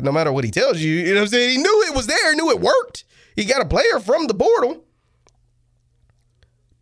No 0.00 0.10
matter 0.10 0.32
what 0.32 0.42
he 0.42 0.50
tells 0.50 0.80
you, 0.80 0.92
you 0.92 1.14
know 1.14 1.20
what 1.20 1.26
I'm 1.26 1.28
saying? 1.28 1.50
He 1.50 1.56
knew 1.58 1.84
it 1.86 1.94
was 1.94 2.08
there, 2.08 2.34
knew 2.34 2.50
it 2.50 2.60
worked. 2.60 3.04
He 3.36 3.44
got 3.44 3.62
a 3.62 3.68
player 3.68 4.00
from 4.00 4.26
the 4.26 4.34
portal. 4.34 4.84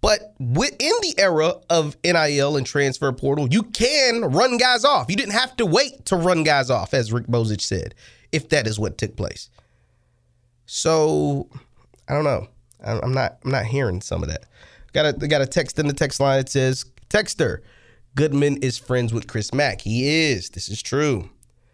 But 0.01 0.35
within 0.41 0.93
the 1.01 1.15
era 1.17 1.55
of 1.71 1.97
NIL 2.03 2.57
and 2.57 2.67
transfer 2.67 3.13
portal, 3.13 3.47
you 3.49 3.63
can 3.63 4.23
run 4.23 4.57
guys 4.57 4.85
off. 4.85 5.07
You 5.09 5.17
didn't 5.17 5.35
have 5.35 5.57
to 5.59 5.67
wait 5.67 6.07
to 6.07 6.17
run 6.17 6.43
guys 6.43 6.71
off, 6.71 6.93
as 6.93 7.13
Rick 7.13 7.29
Bozich 7.29 7.61
said, 7.61 7.95
if 8.33 8.49
that 8.49 8.67
is 8.67 8.81
what 8.81 8.99
took 8.99 9.17
place. 9.17 9.49
So 10.67 11.49
I 12.09 12.15
don't 12.15 12.25
know. 12.25 12.49
I'm 12.85 13.13
not. 13.13 13.39
I'm 13.45 13.51
not 13.51 13.67
hearing 13.67 14.01
some 14.01 14.23
of 14.23 14.29
that. 14.29 14.47
Got 14.93 15.23
a 15.23 15.29
got 15.29 15.41
a 15.41 15.47
text 15.47 15.79
in 15.79 15.87
the 15.87 15.95
text 15.95 16.21
line. 16.21 16.41
It 16.41 16.49
says, 16.49 16.85
"Texter, 17.09 17.59
Goodman 18.15 18.59
is 18.59 18.77
friends 18.77 19.13
with 19.13 19.27
Chris 19.27 19.55
Mack. 19.55 19.81
He 19.81 20.07
is. 20.31 20.51
This 20.51 20.69
is 20.69 20.83
true. 20.83 21.31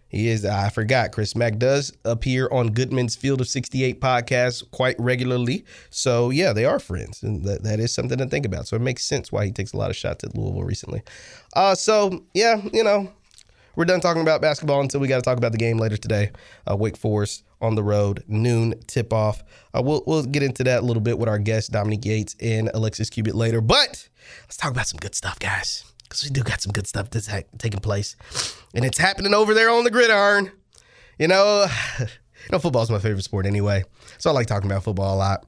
He 0.08 0.28
is. 0.28 0.44
I 0.44 0.70
forgot. 0.70 1.12
Chris 1.12 1.36
Mack 1.36 1.58
does 1.58 1.92
appear 2.04 2.48
on 2.50 2.68
Goodman's 2.68 3.14
Field 3.14 3.40
of 3.40 3.48
68 3.48 4.00
podcast 4.00 4.70
quite 4.70 4.96
regularly. 4.98 5.64
So 5.90 6.30
yeah, 6.30 6.52
they 6.52 6.64
are 6.64 6.78
friends, 6.78 7.22
and 7.22 7.44
that, 7.44 7.62
that 7.64 7.80
is 7.80 7.92
something 7.92 8.16
to 8.18 8.26
think 8.26 8.46
about. 8.46 8.66
So 8.66 8.76
it 8.76 8.82
makes 8.82 9.04
sense 9.04 9.30
why 9.30 9.44
he 9.44 9.52
takes 9.52 9.72
a 9.72 9.76
lot 9.76 9.90
of 9.90 9.96
shots 9.96 10.24
at 10.24 10.34
Louisville 10.36 10.62
recently. 10.62 11.02
Uh, 11.54 11.74
so 11.74 12.24
yeah, 12.32 12.62
you 12.72 12.84
know, 12.84 13.12
we're 13.76 13.84
done 13.84 14.00
talking 14.00 14.22
about 14.22 14.40
basketball 14.40 14.80
until 14.80 15.00
we 15.00 15.08
got 15.08 15.16
to 15.16 15.22
talk 15.22 15.36
about 15.38 15.52
the 15.52 15.58
game 15.58 15.78
later 15.78 15.96
today. 15.96 16.30
Uh, 16.70 16.76
Wake 16.76 16.96
Forest 16.96 17.44
on 17.60 17.74
the 17.74 17.82
road, 17.82 18.24
noon 18.28 18.74
tip 18.86 19.12
off. 19.12 19.42
Uh, 19.74 19.82
we'll, 19.82 20.02
we'll 20.06 20.24
get 20.24 20.42
into 20.42 20.64
that 20.64 20.82
a 20.82 20.86
little 20.86 21.02
bit 21.02 21.18
with 21.18 21.28
our 21.28 21.38
guests, 21.38 21.68
Dominique 21.68 22.04
Yates 22.04 22.36
and 22.40 22.70
Alexis 22.74 23.10
Cubit 23.10 23.34
later. 23.34 23.60
But 23.60 24.08
let's 24.42 24.56
talk 24.56 24.70
about 24.70 24.86
some 24.86 24.98
good 24.98 25.14
stuff, 25.14 25.38
guys, 25.38 25.84
because 26.02 26.24
we 26.24 26.30
do 26.30 26.42
got 26.42 26.60
some 26.60 26.72
good 26.72 26.86
stuff 26.86 27.10
that's 27.10 27.26
ha- 27.26 27.42
taking 27.58 27.80
place. 27.80 28.16
And 28.74 28.84
it's 28.84 28.98
happening 28.98 29.34
over 29.34 29.54
there 29.54 29.70
on 29.70 29.84
the 29.84 29.90
gridiron. 29.90 30.52
You 31.18 31.28
know, 31.28 31.66
you 32.00 32.06
know, 32.52 32.58
football's 32.58 32.90
my 32.90 32.98
favorite 32.98 33.24
sport 33.24 33.46
anyway. 33.46 33.84
So 34.18 34.30
I 34.30 34.32
like 34.32 34.46
talking 34.46 34.70
about 34.70 34.84
football 34.84 35.14
a 35.14 35.18
lot. 35.18 35.46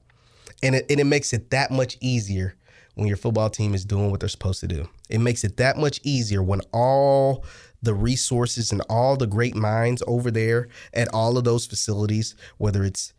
And 0.63 0.75
it, 0.75 0.87
and 0.91 1.01
it 1.01 1.05
makes 1.05 1.33
it 1.33 1.51
that 1.51 1.71
much 1.71 1.97
easier 2.01 2.55
when 2.95 3.07
your 3.07 3.17
football 3.17 3.49
team 3.49 3.75
is 3.75 3.85
doing 3.85 4.11
what 4.11 4.21
they're 4.21 4.29
supposed 4.29 4.61
to 4.61 4.67
do. 4.67 4.89
It 5.09 5.19
makes 5.21 5.43
it 5.45 5.57
that 5.57 5.79
much 5.79 6.01
easier 6.03 6.43
when 6.43 6.61
all 6.73 7.45
the 7.83 7.95
resources 7.95 8.73
and 8.73 8.83
all 8.89 9.17
the 9.17 9.27
great 9.27 9.55
minds 9.55 10.03
over 10.07 10.31
there 10.31 10.69
at 10.93 11.09
all 11.13 11.39
of 11.39 11.45
those 11.45 11.67
facilities, 11.67 12.35
whether 12.59 12.85
it's 12.85 13.13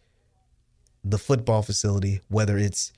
the 1.04 1.18
football 1.18 1.62
facility, 1.62 2.22
whether 2.28 2.58
it's 2.58 2.92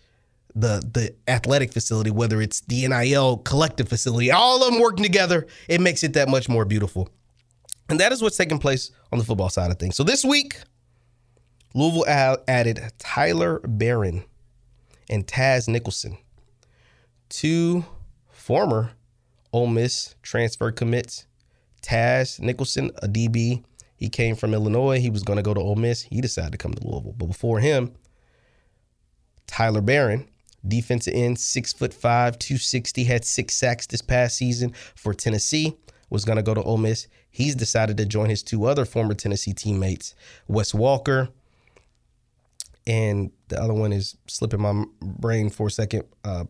the 0.55 0.87
the 0.93 1.15
athletic 1.27 1.71
facility, 1.71 2.11
whether 2.11 2.41
it's 2.41 2.61
the 2.61 2.87
NIL 2.87 3.37
collective 3.37 3.87
facility, 3.87 4.31
all 4.31 4.63
of 4.63 4.71
them 4.71 4.81
working 4.81 5.03
together, 5.03 5.47
it 5.67 5.81
makes 5.81 6.03
it 6.03 6.13
that 6.13 6.29
much 6.29 6.47
more 6.47 6.65
beautiful. 6.65 7.09
And 7.89 7.99
that 7.99 8.11
is 8.11 8.21
what's 8.21 8.37
taking 8.37 8.59
place 8.59 8.91
on 9.11 9.19
the 9.19 9.25
football 9.25 9.49
side 9.49 9.71
of 9.71 9.79
things. 9.79 9.95
So 9.95 10.03
this 10.03 10.23
week, 10.23 10.57
Louisville 11.73 12.05
added 12.47 12.81
Tyler 12.99 13.59
Baron 13.63 14.25
and 15.09 15.25
Taz 15.25 15.67
Nicholson, 15.67 16.17
two 17.29 17.85
former 18.29 18.91
Ole 19.51 19.67
Miss 19.67 20.15
transfer 20.21 20.71
commits 20.71 21.25
Taz 21.83 22.39
Nicholson, 22.39 22.91
a 23.03 23.07
DB. 23.07 23.63
He 23.95 24.09
came 24.09 24.35
from 24.35 24.53
Illinois. 24.53 24.99
He 24.99 25.09
was 25.09 25.23
going 25.23 25.37
to 25.37 25.43
go 25.43 25.53
to 25.53 25.61
Ole 25.61 25.75
Miss. 25.75 26.01
He 26.01 26.19
decided 26.19 26.51
to 26.53 26.57
come 26.57 26.73
to 26.73 26.87
Louisville. 26.87 27.13
But 27.15 27.27
before 27.27 27.59
him, 27.59 27.93
Tyler 29.45 29.81
Baron, 29.81 30.27
defensive 30.67 31.13
end, 31.13 31.39
six 31.39 31.71
foot 31.71 31.93
five, 31.93 32.39
260, 32.39 33.03
had 33.03 33.23
six 33.23 33.53
sacks 33.55 33.85
this 33.85 34.01
past 34.01 34.37
season 34.37 34.73
for 34.95 35.13
Tennessee, 35.13 35.77
was 36.09 36.25
going 36.25 36.37
to 36.37 36.43
go 36.43 36.53
to 36.53 36.63
Ole 36.63 36.77
Miss. 36.77 37.07
He's 37.29 37.55
decided 37.55 37.97
to 37.97 38.05
join 38.05 38.29
his 38.29 38.43
two 38.43 38.65
other 38.65 38.85
former 38.85 39.13
Tennessee 39.13 39.53
teammates, 39.53 40.15
Wes 40.47 40.73
Walker, 40.73 41.29
and 42.85 43.31
the 43.47 43.61
other 43.61 43.73
one 43.73 43.93
is 43.93 44.17
slipping 44.27 44.61
my 44.61 44.85
brain 45.01 45.49
for 45.49 45.67
a 45.67 45.71
second. 45.71 46.03
Uh, 46.23 46.45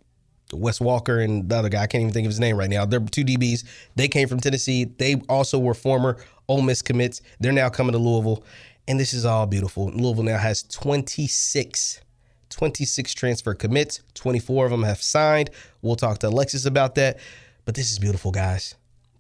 Wes 0.54 0.80
Walker 0.80 1.20
and 1.20 1.48
the 1.50 1.56
other 1.56 1.70
guy. 1.70 1.84
I 1.84 1.88
can't 1.88 2.02
even 2.02 2.14
think 2.14 2.26
of 2.26 2.32
his 2.32 2.40
name 2.40 2.58
right 2.58 2.70
now. 2.70 2.86
They're 2.86 3.00
two 3.00 3.24
DBs. 3.24 3.64
They 3.96 4.08
came 4.08 4.28
from 4.28 4.40
Tennessee. 4.40 4.86
They 4.86 5.16
also 5.30 5.60
were 5.60 5.74
former 5.74 6.18
Ole 6.48 6.62
Miss 6.62 6.82
commits. 6.82 7.22
They're 7.40 7.52
now 7.52 7.70
coming 7.70 7.94
to 7.94 8.00
Louisville. 8.00 8.44
And 8.88 9.00
this 9.00 9.14
is 9.14 9.26
all 9.26 9.46
beautiful. 9.46 9.90
Louisville 9.92 10.24
now 10.24 10.38
has 10.38 10.64
26, 10.64 12.02
26 12.50 13.14
transfer 13.14 13.54
commits. 13.54 14.02
24 14.14 14.66
of 14.66 14.72
them 14.72 14.84
have 14.84 15.02
signed. 15.02 15.50
We'll 15.82 15.96
talk 15.96 16.20
to 16.20 16.28
Alexis 16.28 16.66
about 16.66 16.96
that. 16.96 17.20
But 17.66 17.76
this 17.76 17.92
is 17.92 18.00
beautiful, 18.00 18.32
guys. 18.32 18.76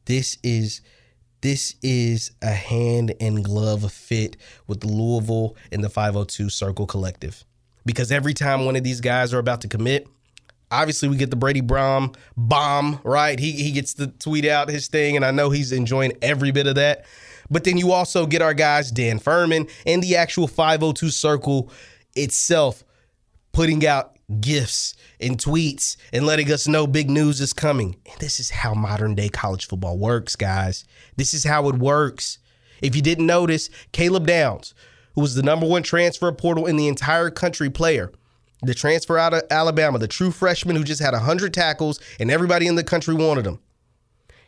This 0.05 0.38
is 0.43 0.81
this 1.41 1.75
is 1.81 2.31
a 2.41 2.51
hand 2.51 3.15
and 3.19 3.43
glove 3.43 3.91
fit 3.91 4.38
with 4.65 4.86
Louisville 4.86 5.57
and 5.73 5.84
the 5.84 5.89
502 5.89 6.49
Circle 6.49 6.88
Collective. 6.88 7.43
Because 7.86 8.13
every 8.13 8.34
time 8.34 8.63
one 8.63 8.77
of 8.77 8.84
these 8.86 9.01
guys 9.01 9.34
are 9.34 9.39
about 9.39 9.59
to 9.61 9.67
commit, 9.67 10.07
obviously 10.74 11.07
we 11.07 11.17
get 11.17 11.30
the 11.30 11.36
Brady 11.36 11.61
Brohm 11.61 12.15
bomb, 12.36 12.99
right? 13.03 13.39
He 13.39 13.51
he 13.51 13.71
gets 13.71 13.93
to 13.95 14.07
tweet 14.07 14.45
out 14.45 14.69
his 14.69 14.88
thing, 14.88 15.15
and 15.15 15.24
I 15.26 15.32
know 15.32 15.49
he's 15.49 15.71
enjoying 15.71 16.13
every 16.21 16.51
bit 16.51 16.67
of 16.67 16.76
that. 16.76 17.05
But 17.49 17.63
then 17.63 17.78
you 17.78 17.91
also 17.91 18.26
get 18.26 18.41
our 18.41 18.53
guys 18.53 18.91
Dan 18.91 19.19
Furman 19.19 19.67
and 19.86 20.01
the 20.01 20.15
actual 20.15 20.47
502 20.47 21.09
circle 21.09 21.71
itself 22.15 22.84
putting 23.51 23.86
out 23.86 24.17
gifts 24.39 24.95
and 25.19 25.38
tweets 25.38 25.97
and 26.11 26.26
letting 26.26 26.51
us 26.51 26.67
know 26.67 26.88
big 26.88 27.09
news 27.09 27.41
is 27.41 27.53
coming. 27.53 27.95
And 28.09 28.19
this 28.19 28.39
is 28.39 28.49
how 28.49 28.74
modern 28.74 29.15
day 29.15 29.30
college 29.30 29.67
football 29.67 29.97
works, 29.97 30.36
guys. 30.36 30.86
This 31.15 31.34
is 31.34 31.43
how 31.43 31.69
it 31.69 31.76
works. 31.76 32.39
If 32.82 32.95
you 32.95 33.01
didn't 33.01 33.28
notice, 33.28 33.69
Caleb 33.91 34.26
Downs, 34.26 34.74
who 35.15 35.21
was 35.21 35.36
the 35.36 35.43
number 35.43 35.67
one 35.67 35.84
transfer 35.84 36.32
portal 36.32 36.65
in 36.65 36.76
the 36.76 36.88
entire 36.88 37.30
country 37.30 37.69
player, 37.69 38.11
the 38.64 38.74
transfer 38.74 39.18
out 39.18 39.34
of 39.34 39.43
Alabama, 39.49 39.99
the 39.99 40.07
true 40.07 40.32
freshman 40.32 40.76
who 40.76 40.84
just 40.84 41.01
had 41.01 41.14
100 41.14 41.53
tackles 41.53 41.99
and 42.20 42.32
everybody 42.32 42.68
in 42.68 42.76
the 42.76 42.84
country 42.84 43.14
wanted 43.14 43.45
him. 43.45 43.59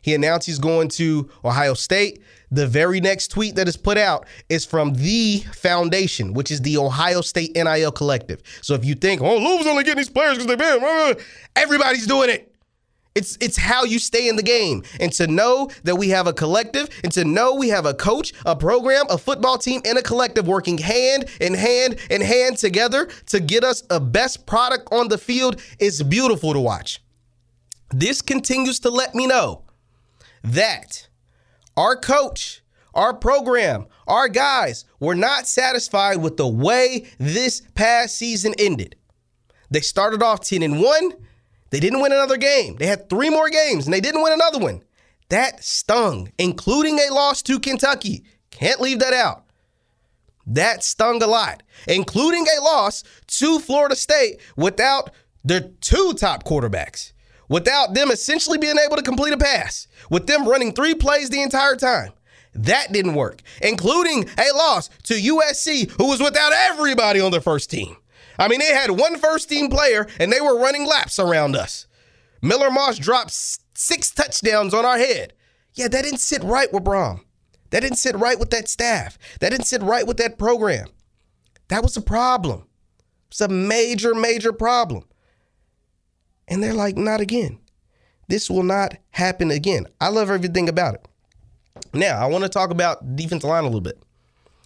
He 0.02 0.14
announced 0.14 0.46
he's 0.46 0.60
going 0.60 0.90
to 0.90 1.30
Ohio 1.44 1.74
State. 1.74 2.22
The 2.52 2.68
very 2.68 3.02
next 3.02 3.30
tweet 3.30 3.56
that 3.56 3.68
is 3.68 3.76
put 3.76 3.98
out 3.98 4.28
is 4.50 4.64
from 4.64 4.94
the 4.94 5.40
foundation, 5.52 6.34
which 6.34 6.52
is 6.52 6.62
the 6.62 6.78
Ohio 6.78 7.22
State 7.22 7.56
NIL 7.56 7.92
Collective. 7.92 8.44
So 8.62 8.76
if 8.76 8.86
you 8.86 8.94
think, 8.94 9.22
oh, 9.22 9.38
Louisville's 9.38 9.66
only 9.66 9.84
getting 9.84 9.98
these 9.98 10.10
players 10.10 10.38
because 10.38 10.46
they've 10.46 10.58
been, 10.58 11.18
everybody's 11.56 12.06
doing 12.06 12.30
it. 12.30 12.55
It's 13.16 13.38
it's 13.40 13.56
how 13.56 13.86
you 13.86 13.98
stay 13.98 14.28
in 14.28 14.36
the 14.36 14.44
game. 14.44 14.84
And 15.00 15.12
to 15.14 15.26
know 15.26 15.70
that 15.84 15.96
we 15.96 16.10
have 16.10 16.28
a 16.28 16.34
collective 16.34 16.90
and 17.02 17.12
to 17.14 17.24
know 17.24 17.56
we 17.56 17.70
have 17.70 17.86
a 17.86 17.94
coach, 17.94 18.34
a 18.46 18.58
program, 18.58 19.06
a 19.10 19.18
football 19.18 19.58
team, 19.58 19.82
and 19.86 19.98
a 19.98 20.02
collective 20.02 20.48
working 20.48 20.78
hand 20.78 21.26
in 21.40 21.54
hand 21.54 21.98
in 22.10 22.20
hand 22.20 22.58
together 22.58 23.08
to 23.28 23.40
get 23.40 23.64
us 23.64 23.84
a 23.90 24.02
best 24.02 24.46
product 24.46 24.90
on 24.92 25.08
the 25.08 25.18
field 25.18 25.62
is 25.80 26.04
beautiful 26.04 26.52
to 26.52 26.60
watch. 26.60 27.02
This 27.90 28.22
continues 28.22 28.82
to 28.82 28.90
let 28.90 29.16
me 29.16 29.28
know 29.28 29.64
that 30.44 31.08
our 31.78 31.96
coach, 31.96 32.62
our 32.94 33.14
program, 33.14 33.86
our 34.08 34.28
guys 34.28 34.84
were 35.00 35.16
not 35.16 35.48
satisfied 35.48 36.18
with 36.18 36.36
the 36.36 36.48
way 36.48 37.06
this 37.18 37.62
past 37.76 38.18
season 38.18 38.54
ended. 38.58 38.98
They 39.72 39.80
started 39.80 40.22
off 40.22 40.42
10 40.42 40.62
and 40.62 40.82
1 40.82 41.12
they 41.76 41.82
didn't 41.82 42.00
win 42.00 42.14
another 42.14 42.38
game. 42.38 42.78
They 42.78 42.88
had 42.88 43.10
three 43.10 43.30
more 43.30 43.50
games 43.50 43.84
and 43.84 43.94
they 43.94 44.00
didn't 44.00 44.24
win 44.24 44.32
another 44.32 44.60
one. 44.60 44.82
That 45.28 45.62
stung, 45.62 46.32
including 46.38 46.98
a 47.00 47.14
loss 47.14 47.42
to 47.42 47.60
Kentucky. 47.60 48.24
Can't 48.50 48.80
leave 48.80 49.00
that 49.00 49.14
out. 49.14 49.44
That 50.48 50.86
stung 50.86 51.22
a 51.22 51.28
lot, 51.28 51.64
including 51.86 52.46
a 52.48 52.62
loss 52.62 53.04
to 53.28 53.60
Florida 53.60 53.98
State 53.98 54.40
without 54.56 55.12
their 55.44 55.70
two 55.82 56.14
top 56.14 56.46
quarterbacks, 56.46 57.12
without 57.50 57.94
them 57.94 58.10
essentially 58.10 58.58
being 58.58 58.78
able 58.78 58.96
to 58.96 59.04
complete 59.04 59.34
a 59.34 59.38
pass, 59.38 59.90
with 60.10 60.28
them 60.28 60.48
running 60.48 60.72
three 60.72 60.96
plays 60.96 61.30
the 61.30 61.42
entire 61.42 61.76
time. 61.76 62.14
That 62.54 62.94
didn't 62.94 63.16
work, 63.16 63.42
including 63.62 64.30
a 64.38 64.56
loss 64.56 64.88
to 65.04 65.16
USC, 65.16 65.92
who 65.98 66.08
was 66.08 66.22
without 66.22 66.54
everybody 66.54 67.20
on 67.20 67.34
their 67.34 67.42
first 67.42 67.70
team. 67.70 67.98
I 68.38 68.48
mean, 68.48 68.60
they 68.60 68.74
had 68.74 68.92
one 68.92 69.18
first 69.18 69.50
team 69.50 69.70
player 69.70 70.08
and 70.20 70.32
they 70.32 70.42
were 70.42 70.60
running 70.60 70.86
laps 70.86 71.20
around 71.20 71.56
us. 71.56 71.88
Miller 72.42 72.70
Moss 72.70 72.98
dropped 72.98 73.32
six 73.32 74.12
touchdowns 74.12 74.74
on 74.74 74.86
our 74.86 74.98
head. 74.98 75.34
Yeah, 75.74 75.88
that 75.88 76.04
didn't 76.04 76.20
sit 76.20 76.44
right 76.44 76.72
with 76.72 76.84
Brohm. 76.84 77.22
That 77.72 77.82
didn't 77.82 77.98
sit 77.98 78.16
right 78.16 78.40
with 78.40 78.52
that 78.52 78.70
staff. 78.70 79.18
That 79.40 79.50
didn't 79.50 79.66
sit 79.66 79.82
right 79.82 80.08
with 80.08 80.18
that 80.18 80.38
program. 80.38 80.88
That 81.70 81.84
was 81.84 81.98
a 81.98 82.02
problem. 82.02 82.68
It's 83.30 83.42
a 83.42 83.48
major, 83.48 84.14
major 84.14 84.54
problem. 84.54 85.04
And 86.48 86.64
they're 86.64 86.74
like, 86.74 86.96
not 86.96 87.22
again. 87.22 87.60
This 88.28 88.50
will 88.50 88.64
not 88.64 88.96
happen 89.12 89.52
again. 89.52 89.88
I 90.00 90.10
love 90.10 90.30
everything 90.30 90.70
about 90.70 90.96
it. 90.96 91.08
Now, 91.94 92.20
I 92.20 92.28
want 92.28 92.44
to 92.44 92.50
talk 92.50 92.70
about 92.70 93.16
defensive 93.16 93.50
line 93.50 93.64
a 93.64 93.68
little 93.68 93.82
bit 93.82 94.02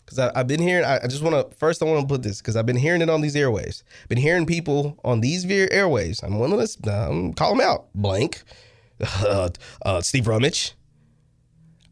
because 0.10 0.32
I've 0.36 0.48
been 0.48 0.62
hearing. 0.62 0.86
I 0.86 1.06
just 1.08 1.22
want 1.22 1.36
to 1.36 1.56
first. 1.58 1.82
I 1.82 1.86
want 1.86 2.02
to 2.02 2.08
put 2.08 2.24
this 2.24 2.42
because 2.42 2.56
I've 2.56 2.66
been 2.66 2.76
hearing 2.76 3.02
it 3.02 3.10
on 3.10 3.22
these 3.22 3.36
airways. 3.36 3.84
Been 4.08 4.18
hearing 4.18 4.46
people 4.46 5.00
on 5.04 5.22
these 5.22 5.46
airways. 5.46 6.24
I'm 6.24 6.40
one 6.40 6.52
of 6.52 6.60
this. 6.60 6.78
Um, 6.88 7.34
call 7.34 7.56
them 7.56 7.66
out. 7.66 7.88
Blank. 7.94 8.44
Uh, 9.02 9.48
uh, 9.86 10.02
Steve 10.02 10.28
Rummage. 10.28 10.74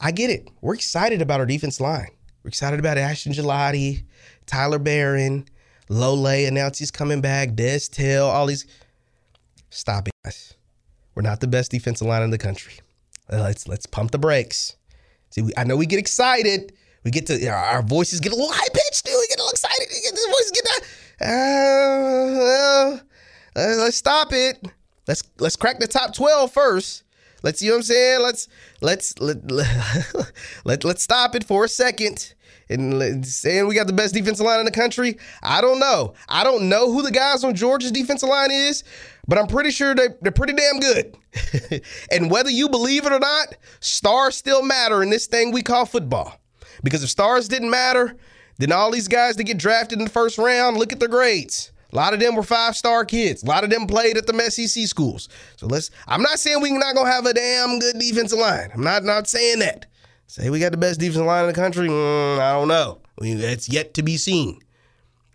I 0.02 0.12
get 0.12 0.30
it. 0.30 0.50
We're 0.60 0.74
excited 0.74 1.22
about 1.22 1.40
our 1.40 1.46
defense 1.46 1.80
line. 1.80 2.10
We're 2.44 2.50
excited 2.50 2.82
about 2.82 2.98
Ashton 2.98 3.32
Gillotte, 3.32 4.04
Tyler 4.46 4.78
Baron, 4.78 5.48
Lole 5.88 6.28
announced 6.28 6.80
he's 6.80 6.92
coming 6.92 7.22
back, 7.22 7.56
Des 7.56 7.80
Tell, 7.90 8.28
all 8.28 8.46
these. 8.46 8.66
Stop 9.70 10.10
it, 10.10 10.14
guys. 10.26 10.56
We're 11.16 11.22
not 11.22 11.40
the 11.40 11.48
best 11.48 11.72
defensive 11.72 12.08
line 12.08 12.24
in 12.24 12.30
the 12.30 12.38
country. 12.38 12.74
Let's 13.30 13.68
let's 13.68 13.86
pump 13.86 14.12
the 14.12 14.20
brakes. 14.20 14.76
See, 15.30 15.42
we, 15.42 15.52
I 15.58 15.64
know 15.64 15.76
we 15.76 15.86
get 15.86 16.00
excited. 16.00 16.74
We 17.08 17.12
get 17.12 17.26
to 17.28 17.48
our 17.48 17.82
voices 17.84 18.20
get 18.20 18.34
a 18.34 18.36
little 18.36 18.52
high 18.52 18.68
pitched, 18.74 19.06
dude. 19.06 19.16
We 19.18 19.28
get 19.30 19.40
a 19.40 19.44
little 19.44 19.52
excited. 19.52 19.88
We 19.90 20.02
get 20.02 20.14
the 20.14 20.28
voices 20.30 20.52
get 20.52 20.66
that. 20.66 20.82
Uh, 23.56 23.60
uh, 23.62 23.76
let's 23.78 23.96
stop 23.96 24.34
it. 24.34 24.62
Let's 25.08 25.24
let's 25.40 25.56
crack 25.56 25.80
the 25.80 25.88
top 25.88 26.14
12 26.14 26.52
first. 26.52 27.04
Let's 27.44 27.60
see 27.60 27.70
what 27.70 27.78
I'm 27.78 27.84
saying. 27.84 28.22
Let's 28.22 28.50
let's 28.82 29.18
let, 29.20 29.50
let, 29.50 30.34
let 30.66 30.84
let's 30.84 31.02
stop 31.02 31.34
it 31.34 31.46
for 31.46 31.64
a 31.64 31.70
second. 31.70 32.34
And 32.68 33.26
saying 33.26 33.68
we 33.68 33.76
got 33.76 33.88
the 33.88 33.94
best 33.94 34.14
defensive 34.14 34.46
line 34.46 34.60
in 34.60 34.66
the 34.66 34.72
country, 34.72 35.18
I 35.42 35.62
don't 35.62 35.80
know. 35.80 36.14
I 36.28 36.44
don't 36.44 36.68
know 36.68 36.92
who 36.92 37.04
the 37.04 37.12
guys 37.12 37.46
on 37.46 37.56
Georgia's 37.56 37.94
defensive 37.94 38.28
line 38.28 38.52
is, 38.52 38.84
but 39.30 39.38
I'm 39.38 39.48
pretty 39.48 39.72
sure 39.72 39.96
they, 39.96 40.10
they're 40.22 40.34
pretty 40.34 40.52
damn 40.52 40.82
good. 40.82 41.16
and 42.12 42.30
whether 42.30 42.50
you 42.50 42.68
believe 42.68 43.06
it 43.06 43.14
or 43.14 43.20
not, 43.20 43.56
stars 43.80 44.36
still 44.36 44.62
matter 44.62 45.02
in 45.02 45.10
this 45.10 45.28
thing 45.28 45.54
we 45.54 45.62
call 45.62 45.86
football. 45.86 46.38
Because 46.84 47.04
if 47.04 47.10
stars 47.10 47.48
didn't 47.48 47.70
matter, 47.70 48.16
then 48.58 48.72
all 48.72 48.92
these 48.92 49.08
guys 49.08 49.36
that 49.36 49.44
get 49.44 49.58
drafted 49.58 50.00
in 50.00 50.06
the 50.06 50.12
first 50.12 50.38
round, 50.38 50.78
look 50.78 50.92
at 50.92 51.00
their 51.00 51.10
grades. 51.10 51.72
A 51.94 51.96
lot 51.96 52.14
of 52.14 52.20
them 52.20 52.36
were 52.36 52.44
five 52.44 52.76
star 52.76 53.06
kids. 53.06 53.44
A 53.44 53.46
lot 53.46 53.64
of 53.64 53.70
them 53.70 53.88
played 53.88 54.18
at 54.18 54.28
the 54.28 54.52
SEC 54.52 54.88
schools. 54.88 55.30
So 55.56 55.68
let's. 55.68 55.90
I'm 56.08 56.22
not 56.22 56.40
saying 56.40 56.62
we're 56.62 56.78
not 56.78 56.96
gonna 56.96 57.10
have 57.10 57.26
a 57.26 57.34
damn 57.34 57.80
good 57.80 57.98
defensive 57.98 58.40
line. 58.40 58.70
I'm 58.74 58.84
not 58.84 59.04
not 59.04 59.28
saying 59.28 59.60
that. 59.60 59.86
Say 60.28 60.50
we 60.50 60.60
got 60.60 60.72
the 60.72 60.78
best 60.78 61.00
defensive 61.00 61.26
line 61.26 61.44
in 61.44 61.48
the 61.48 61.54
country. 61.54 61.88
Mm, 61.88 62.40
I 62.40 62.54
don't 62.54 62.68
know. 62.68 63.00
It's 63.22 63.70
yet 63.70 63.94
to 63.96 64.04
be 64.04 64.18
seen. 64.18 64.60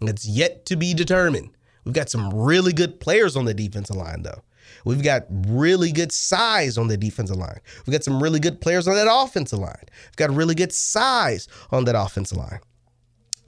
It's 0.02 0.26
yet 0.26 0.66
to 0.66 0.76
be 0.76 0.92
determined. 0.92 1.50
We've 1.84 1.94
got 1.94 2.10
some 2.10 2.32
really 2.34 2.72
good 2.72 3.00
players 3.00 3.36
on 3.36 3.44
the 3.44 3.54
defensive 3.54 3.96
line, 3.96 4.22
though. 4.22 4.42
We've 4.84 5.02
got 5.02 5.24
really 5.30 5.92
good 5.92 6.12
size 6.12 6.78
on 6.78 6.88
the 6.88 6.96
defensive 6.96 7.36
line. 7.36 7.60
We've 7.86 7.92
got 7.92 8.04
some 8.04 8.22
really 8.22 8.40
good 8.40 8.60
players 8.60 8.88
on 8.88 8.94
that 8.94 9.08
offensive 9.10 9.58
line. 9.58 9.84
We've 10.06 10.16
got 10.16 10.30
really 10.30 10.54
good 10.54 10.72
size 10.72 11.48
on 11.70 11.84
that 11.84 11.94
offensive 11.98 12.38
line. 12.38 12.60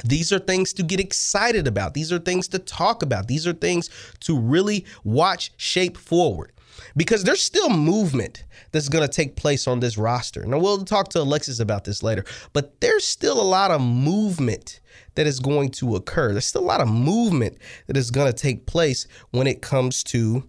These 0.04 0.32
are 0.32 0.38
things 0.38 0.72
to 0.74 0.82
get 0.82 1.00
excited 1.00 1.66
about. 1.66 1.94
These 1.94 2.12
are 2.12 2.18
things 2.18 2.48
to 2.48 2.58
talk 2.58 3.02
about. 3.02 3.28
These 3.28 3.46
are 3.46 3.52
things 3.52 3.88
to 4.20 4.38
really 4.38 4.84
watch 5.04 5.52
shape 5.56 5.96
forward 5.96 6.52
because 6.96 7.24
there's 7.24 7.42
still 7.42 7.70
movement 7.70 8.44
that's 8.72 8.88
going 8.88 9.06
to 9.06 9.12
take 9.12 9.36
place 9.36 9.66
on 9.66 9.80
this 9.80 9.96
roster. 9.96 10.44
Now, 10.44 10.58
we'll 10.58 10.84
talk 10.84 11.08
to 11.10 11.20
Alexis 11.20 11.60
about 11.60 11.84
this 11.84 12.02
later, 12.02 12.24
but 12.52 12.80
there's 12.80 13.06
still 13.06 13.40
a 13.40 13.42
lot 13.42 13.70
of 13.70 13.80
movement 13.80 14.80
that 15.14 15.26
is 15.26 15.40
going 15.40 15.70
to 15.70 15.96
occur. 15.96 16.32
There's 16.32 16.46
still 16.46 16.62
a 16.62 16.64
lot 16.64 16.80
of 16.80 16.88
movement 16.88 17.58
that 17.86 17.96
is 17.96 18.10
going 18.10 18.26
to 18.26 18.36
take 18.36 18.66
place 18.66 19.06
when 19.30 19.46
it 19.46 19.62
comes 19.62 20.02
to 20.04 20.48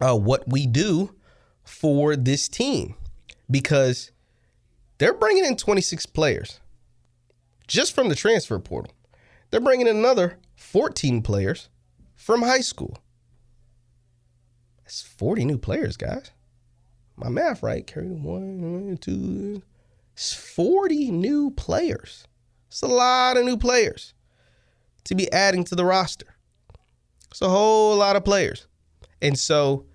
uh, 0.00 0.16
what 0.16 0.48
we 0.48 0.66
do 0.66 1.14
for 1.64 2.16
this 2.16 2.48
team 2.48 2.94
because 3.50 4.10
they're 4.98 5.14
bringing 5.14 5.44
in 5.44 5.56
26 5.56 6.06
players 6.06 6.60
just 7.66 7.94
from 7.94 8.08
the 8.08 8.14
transfer 8.14 8.58
portal. 8.58 8.92
They're 9.50 9.60
bringing 9.60 9.86
in 9.86 9.96
another 9.96 10.38
14 10.56 11.22
players 11.22 11.68
from 12.14 12.42
high 12.42 12.60
school. 12.60 12.98
That's 14.84 15.02
40 15.02 15.44
new 15.44 15.58
players, 15.58 15.96
guys. 15.96 16.30
My 17.16 17.28
math 17.28 17.62
right. 17.62 17.86
Carry 17.86 18.08
one, 18.08 18.98
two. 19.00 19.62
It's 20.14 20.32
40 20.32 21.10
new 21.10 21.50
players. 21.50 22.26
It's 22.68 22.82
a 22.82 22.86
lot 22.86 23.36
of 23.36 23.44
new 23.44 23.56
players 23.56 24.14
to 25.04 25.14
be 25.14 25.30
adding 25.32 25.64
to 25.64 25.74
the 25.74 25.84
roster. 25.84 26.34
It's 27.30 27.42
a 27.42 27.48
whole 27.48 27.96
lot 27.96 28.16
of 28.16 28.24
players. 28.24 28.66
And 29.22 29.38
so 29.38 29.86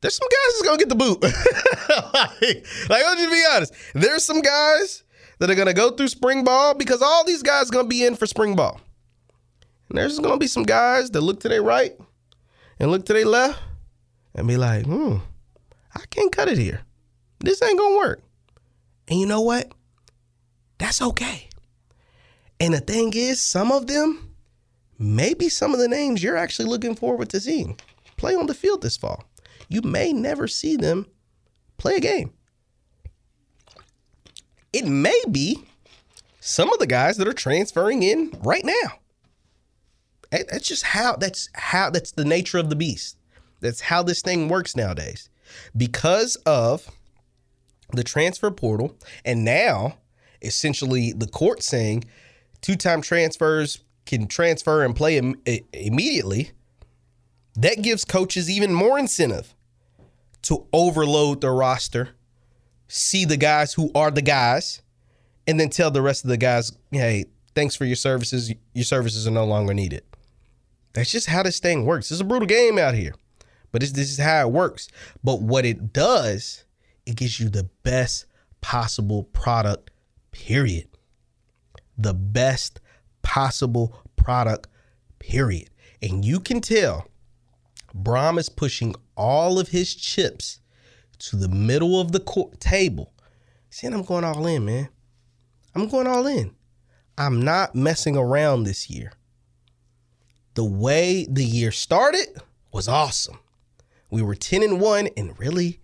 there's 0.00 0.14
some 0.14 0.28
guys 0.28 0.54
that's 0.54 0.62
gonna 0.62 0.78
get 0.78 0.88
the 0.88 0.94
boot. 0.94 1.22
like, 1.22 2.66
like, 2.88 3.04
I'll 3.04 3.16
just 3.16 3.30
be 3.30 3.44
honest. 3.52 3.74
There's 3.94 4.24
some 4.24 4.40
guys 4.40 5.02
that 5.38 5.50
are 5.50 5.54
gonna 5.54 5.74
go 5.74 5.90
through 5.90 6.08
spring 6.08 6.44
ball 6.44 6.74
because 6.74 7.02
all 7.02 7.24
these 7.24 7.42
guys 7.42 7.68
are 7.68 7.72
gonna 7.72 7.88
be 7.88 8.04
in 8.04 8.14
for 8.14 8.26
spring 8.26 8.54
ball. 8.54 8.80
And 9.88 9.98
there's 9.98 10.18
gonna 10.18 10.38
be 10.38 10.46
some 10.46 10.62
guys 10.62 11.10
that 11.10 11.20
look 11.20 11.40
to 11.40 11.48
their 11.48 11.62
right 11.62 11.98
and 12.78 12.90
look 12.90 13.04
to 13.06 13.12
their 13.12 13.26
left 13.26 13.60
and 14.34 14.46
be 14.46 14.56
like, 14.56 14.86
hmm, 14.86 15.16
I 15.94 16.02
can't 16.10 16.30
cut 16.30 16.48
it 16.48 16.58
here. 16.58 16.82
This 17.40 17.62
ain't 17.62 17.78
gonna 17.78 17.96
work. 17.96 18.22
And 19.08 19.18
you 19.18 19.26
know 19.26 19.40
what? 19.40 19.72
That's 20.78 21.02
okay. 21.02 21.48
And 22.60 22.74
the 22.74 22.80
thing 22.80 23.12
is, 23.14 23.40
some 23.40 23.72
of 23.72 23.86
them, 23.86 24.34
maybe 24.98 25.48
some 25.48 25.72
of 25.72 25.80
the 25.80 25.88
names 25.88 26.22
you're 26.22 26.36
actually 26.36 26.68
looking 26.68 26.94
forward 26.94 27.30
to 27.30 27.40
seeing 27.40 27.78
play 28.20 28.34
on 28.34 28.46
the 28.46 28.54
field 28.54 28.82
this 28.82 28.98
fall. 28.98 29.24
You 29.68 29.80
may 29.80 30.12
never 30.12 30.46
see 30.46 30.76
them 30.76 31.06
play 31.78 31.96
a 31.96 32.00
game. 32.00 32.32
It 34.72 34.86
may 34.86 35.20
be 35.30 35.64
some 36.38 36.70
of 36.70 36.78
the 36.78 36.86
guys 36.86 37.16
that 37.16 37.26
are 37.26 37.32
transferring 37.32 38.02
in 38.02 38.30
right 38.42 38.64
now. 38.64 38.98
That's 40.30 40.68
just 40.68 40.84
how 40.84 41.16
that's 41.16 41.48
how 41.54 41.90
that's 41.90 42.12
the 42.12 42.24
nature 42.24 42.58
of 42.58 42.70
the 42.70 42.76
beast. 42.76 43.16
That's 43.60 43.80
how 43.80 44.02
this 44.02 44.22
thing 44.22 44.48
works 44.48 44.76
nowadays. 44.76 45.28
Because 45.76 46.36
of 46.46 46.88
the 47.92 48.04
transfer 48.04 48.50
portal, 48.50 48.96
and 49.24 49.44
now 49.44 49.96
essentially 50.42 51.12
the 51.12 51.26
court 51.26 51.62
saying 51.62 52.04
two 52.60 52.76
time 52.76 53.00
transfers 53.02 53.80
can 54.04 54.26
transfer 54.26 54.84
and 54.84 54.94
play 54.94 55.16
Im- 55.16 55.40
immediately, 55.72 56.52
that 57.60 57.82
gives 57.82 58.04
coaches 58.04 58.50
even 58.50 58.72
more 58.72 58.98
incentive 58.98 59.54
to 60.42 60.66
overload 60.72 61.40
the 61.40 61.50
roster, 61.50 62.10
see 62.88 63.24
the 63.24 63.36
guys 63.36 63.74
who 63.74 63.90
are 63.94 64.10
the 64.10 64.22
guys, 64.22 64.82
and 65.46 65.58
then 65.60 65.68
tell 65.68 65.90
the 65.90 66.02
rest 66.02 66.24
of 66.24 66.30
the 66.30 66.36
guys, 66.36 66.72
hey, 66.90 67.26
thanks 67.54 67.76
for 67.76 67.84
your 67.84 67.96
services. 67.96 68.52
Your 68.72 68.84
services 68.84 69.26
are 69.26 69.32
no 69.32 69.44
longer 69.44 69.74
needed. 69.74 70.02
That's 70.92 71.10
just 71.10 71.26
how 71.26 71.42
this 71.42 71.60
thing 71.60 71.84
works. 71.84 72.10
It's 72.10 72.20
a 72.20 72.24
brutal 72.24 72.46
game 72.46 72.78
out 72.78 72.94
here. 72.94 73.14
But 73.72 73.82
this, 73.82 73.92
this 73.92 74.10
is 74.10 74.18
how 74.18 74.46
it 74.48 74.52
works. 74.52 74.88
But 75.22 75.42
what 75.42 75.64
it 75.64 75.92
does, 75.92 76.64
it 77.06 77.16
gives 77.16 77.38
you 77.38 77.48
the 77.48 77.68
best 77.82 78.26
possible 78.60 79.24
product, 79.24 79.90
period. 80.32 80.88
The 81.96 82.14
best 82.14 82.80
possible 83.22 84.02
product, 84.16 84.66
period. 85.18 85.70
And 86.02 86.24
you 86.24 86.40
can 86.40 86.60
tell 86.60 87.06
Brohm 87.94 88.38
is 88.38 88.48
pushing 88.48 88.94
all 89.16 89.58
of 89.58 89.68
his 89.68 89.94
chips 89.94 90.60
to 91.18 91.36
the 91.36 91.48
middle 91.48 92.00
of 92.00 92.12
the 92.12 92.20
court 92.20 92.60
table. 92.60 93.12
Saying, 93.70 93.94
I'm 93.94 94.02
going 94.02 94.24
all 94.24 94.46
in, 94.46 94.64
man. 94.64 94.88
I'm 95.74 95.88
going 95.88 96.06
all 96.06 96.26
in. 96.26 96.54
I'm 97.16 97.42
not 97.42 97.74
messing 97.74 98.16
around 98.16 98.64
this 98.64 98.88
year. 98.88 99.12
The 100.54 100.64
way 100.64 101.26
the 101.30 101.44
year 101.44 101.70
started 101.70 102.26
was 102.72 102.88
awesome. 102.88 103.38
We 104.10 104.22
were 104.22 104.34
10 104.34 104.62
and 104.62 104.80
1, 104.80 105.08
and 105.16 105.38
really, 105.38 105.80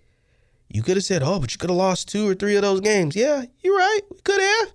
you 0.68 0.82
could 0.82 0.96
have 0.96 1.04
said, 1.04 1.22
oh, 1.22 1.38
but 1.38 1.52
you 1.52 1.58
could 1.58 1.70
have 1.70 1.76
lost 1.76 2.08
two 2.08 2.28
or 2.28 2.34
three 2.34 2.56
of 2.56 2.62
those 2.62 2.80
games. 2.80 3.14
Yeah, 3.14 3.44
you're 3.60 3.76
right. 3.76 4.00
We 4.10 4.18
could 4.24 4.40
have. 4.40 4.72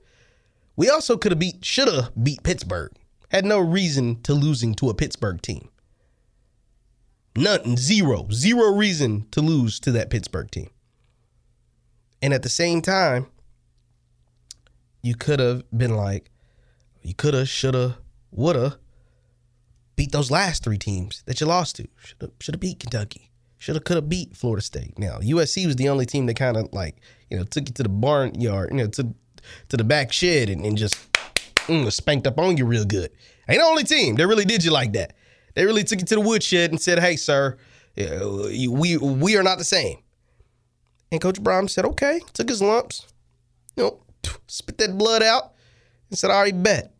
We 0.77 0.89
also 0.89 1.17
could 1.17 1.31
have 1.31 1.39
beat, 1.39 1.65
should 1.65 1.89
have 1.89 2.11
beat 2.23 2.43
Pittsburgh. 2.43 2.91
Had 3.29 3.43
no 3.43 3.59
reason 3.59 4.21
to 4.21 4.33
losing 4.33 4.73
to 4.75 4.89
a 4.89 4.93
Pittsburgh 4.93 5.41
team. 5.41 5.69
None, 7.35 7.77
zero, 7.77 8.27
zero 8.31 8.73
reason 8.73 9.27
to 9.31 9.41
lose 9.41 9.79
to 9.81 9.91
that 9.93 10.09
Pittsburgh 10.09 10.51
team. 10.51 10.69
And 12.21 12.33
at 12.33 12.43
the 12.43 12.49
same 12.49 12.81
time, 12.81 13.27
you 15.01 15.15
could 15.15 15.39
have 15.39 15.63
been 15.75 15.95
like, 15.95 16.29
you 17.01 17.15
could 17.15 17.33
have, 17.33 17.49
should 17.49 17.73
have, 17.73 17.95
would 18.31 18.55
have 18.55 18.77
beat 19.95 20.11
those 20.11 20.31
last 20.31 20.63
three 20.63 20.77
teams 20.77 21.23
that 21.25 21.41
you 21.41 21.47
lost 21.47 21.77
to. 21.77 21.87
Should 22.39 22.55
have, 22.55 22.59
beat 22.59 22.79
Kentucky. 22.79 23.31
Should 23.57 23.75
have, 23.75 23.83
could 23.83 23.95
have 23.95 24.09
beat 24.09 24.35
Florida 24.35 24.61
State. 24.61 24.99
Now 24.99 25.17
USC 25.19 25.65
was 25.65 25.75
the 25.77 25.89
only 25.89 26.05
team 26.05 26.25
that 26.27 26.35
kind 26.35 26.57
of 26.57 26.71
like, 26.73 26.97
you 27.29 27.37
know, 27.37 27.43
took 27.43 27.67
you 27.67 27.73
to 27.73 27.83
the 27.83 27.89
barnyard, 27.89 28.71
you 28.71 28.77
know, 28.77 28.87
to 28.87 29.13
to 29.69 29.77
the 29.77 29.83
back 29.83 30.11
shed 30.11 30.49
and, 30.49 30.63
and 30.65 30.77
just 30.77 30.95
mm, 31.67 31.91
spanked 31.91 32.27
up 32.27 32.39
on 32.39 32.57
you 32.57 32.65
real 32.65 32.85
good. 32.85 33.11
Ain't 33.49 33.59
the 33.59 33.65
only 33.65 33.83
team 33.83 34.15
that 34.15 34.27
really 34.27 34.45
did 34.45 34.63
you 34.63 34.71
like 34.71 34.93
that. 34.93 35.13
They 35.53 35.65
really 35.65 35.83
took 35.83 35.99
it 35.99 36.07
to 36.07 36.15
the 36.15 36.21
woodshed 36.21 36.71
and 36.71 36.81
said, 36.81 36.99
"Hey, 36.99 37.15
sir, 37.15 37.57
we 37.97 38.97
we 38.97 39.37
are 39.37 39.43
not 39.43 39.57
the 39.57 39.63
same." 39.63 39.97
And 41.11 41.19
Coach 41.21 41.41
Brohm 41.41 41.69
said, 41.69 41.85
"Okay." 41.85 42.21
Took 42.33 42.49
his 42.49 42.61
lumps, 42.61 43.07
you 43.75 43.83
know, 43.83 43.99
spit 44.47 44.77
that 44.77 44.97
blood 44.97 45.23
out, 45.23 45.53
and 46.09 46.17
said, 46.17 46.31
"I 46.31 46.35
already 46.35 46.51
bet. 46.53 46.93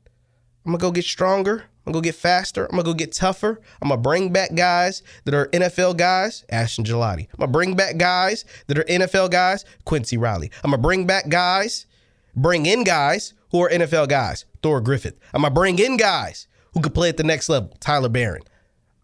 I'm 0.66 0.74
gonna 0.74 0.82
go 0.82 0.92
get 0.92 1.06
stronger. 1.06 1.64
I'm 1.86 1.94
gonna 1.94 1.98
go 1.98 2.02
get 2.02 2.16
faster. 2.16 2.66
I'm 2.66 2.72
gonna 2.72 2.84
go 2.84 2.94
get 2.94 3.12
tougher. 3.12 3.60
I'm 3.82 3.90
gonna 3.90 4.02
bring 4.02 4.32
back 4.32 4.54
guys 4.54 5.02
that 5.26 5.34
are 5.34 5.48
NFL 5.48 5.98
guys, 5.98 6.46
Ashton 6.50 6.86
Gillotte. 6.86 7.28
I'm 7.34 7.40
gonna 7.40 7.52
bring 7.52 7.76
back 7.76 7.98
guys 7.98 8.46
that 8.68 8.78
are 8.78 8.84
NFL 8.84 9.32
guys, 9.32 9.66
Quincy 9.86 10.18
Riley. 10.18 10.52
I'm 10.64 10.72
gonna 10.72 10.84
bring 10.84 11.08
back 11.08 11.30
guys, 11.30 11.88
bring 12.36 12.68
in 12.68 12.84
guys 12.84 13.34
who 13.50 13.64
are 13.64 13.70
NFL 13.70 14.08
guys, 14.08 14.46
Thor 14.62 14.80
Griffith. 14.80 15.16
I'm 15.34 15.42
gonna 15.42 15.54
bring 15.54 15.80
in 15.80 15.98
guys 15.98 16.48
who 16.74 16.82
could 16.82 16.94
play 16.94 17.10
at 17.10 17.18
the 17.18 17.24
next 17.24 17.50
level, 17.50 17.76
Tyler 17.80 18.10
Baron. 18.10 18.44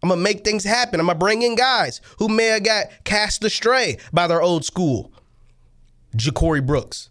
I'm 0.02 0.08
gonna 0.08 0.20
make 0.20 0.44
things 0.44 0.64
happen. 0.64 1.00
I'm 1.00 1.06
gonna 1.06 1.18
bring 1.18 1.42
in 1.42 1.56
guys 1.56 2.00
who 2.18 2.28
may 2.28 2.46
have 2.46 2.64
got 2.64 2.86
cast 3.04 3.44
astray 3.44 3.98
by 4.12 4.26
their 4.26 4.40
old 4.40 4.64
school, 4.64 5.12
Ja'Corey 6.16 6.64
Brooks. 6.64 7.10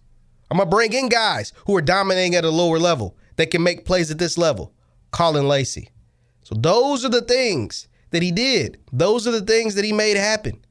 I'm 0.50 0.58
gonna 0.58 0.70
bring 0.70 0.94
in 0.94 1.10
guys 1.10 1.52
who 1.66 1.76
are 1.76 1.82
dominating 1.82 2.36
at 2.36 2.46
a 2.46 2.50
lower 2.50 2.80
level 2.80 3.18
that 3.36 3.52
can 3.52 3.62
make 3.62 3.86
plays 3.86 4.10
at 4.10 4.20
this 4.20 4.38
level, 4.38 4.74
Colin 5.12 5.48
Lacey. 5.48 5.90
So 6.44 6.56
those 6.56 7.04
are 7.04 7.10
the 7.10 7.22
things 7.22 7.88
that 8.12 8.24
he 8.24 8.32
did. 8.32 8.78
Those 8.94 9.28
are 9.28 9.32
the 9.32 9.42
things 9.42 9.76
that 9.76 9.84
he 9.84 9.92
made 9.92 10.16
happen. 10.16 10.64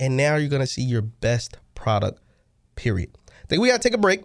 And 0.00 0.16
now 0.16 0.34
you're 0.34 0.48
gonna 0.48 0.66
see 0.66 0.82
your 0.82 1.02
best 1.02 1.58
product. 1.76 2.20
Period. 2.74 3.16
I 3.28 3.46
think 3.46 3.62
we 3.62 3.68
gotta 3.68 3.82
take 3.82 3.94
a 3.94 3.98
break. 3.98 4.24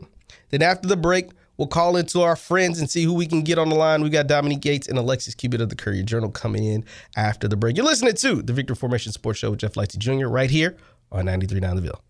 Then 0.50 0.64
after 0.64 0.88
the 0.88 0.98
break, 0.98 1.30
we'll 1.58 1.68
call 1.68 1.98
into 1.98 2.22
our 2.22 2.36
friends 2.36 2.80
and 2.80 2.90
see 2.90 3.04
who 3.04 3.14
we 3.14 3.26
can 3.26 3.42
get 3.42 3.58
on 3.58 3.70
the 3.70 3.76
line. 3.76 4.02
We 4.02 4.10
got 4.10 4.28
Dominique 4.28 4.64
Yates 4.66 4.88
and 4.88 4.98
Alexis 4.98 5.36
Cubit 5.36 5.62
of 5.62 5.70
the 5.70 5.76
Courier 5.76 6.04
Journal 6.04 6.30
coming 6.30 6.64
in 6.64 6.86
after 7.16 7.48
the 7.48 7.58
break. 7.58 7.78
You're 7.78 7.86
listening 7.86 8.16
to 8.16 8.42
the 8.42 8.54
Victory 8.54 8.76
Formation 8.76 9.12
Sports 9.12 9.40
Show 9.40 9.52
with 9.52 9.60
Jeff 9.60 9.74
Lightsy 9.74 9.98
Jr. 9.98 10.28
right 10.28 10.50
here 10.50 10.78
on 11.12 11.26
93.9 11.26 11.76
The 11.76 11.82
Ville. 11.82 12.02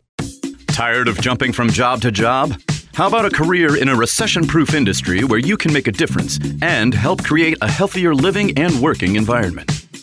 Tired 0.67 1.07
of 1.07 1.19
jumping 1.21 1.53
from 1.53 1.69
job 1.69 2.01
to 2.01 2.11
job? 2.11 2.59
How 2.93 3.07
about 3.07 3.25
a 3.25 3.29
career 3.29 3.77
in 3.79 3.89
a 3.89 3.95
recession 3.95 4.47
proof 4.47 4.73
industry 4.73 5.23
where 5.23 5.39
you 5.39 5.55
can 5.55 5.71
make 5.71 5.87
a 5.87 5.91
difference 5.91 6.39
and 6.61 6.93
help 6.93 7.23
create 7.23 7.57
a 7.61 7.69
healthier 7.69 8.15
living 8.15 8.57
and 8.57 8.81
working 8.81 9.15
environment? 9.15 9.86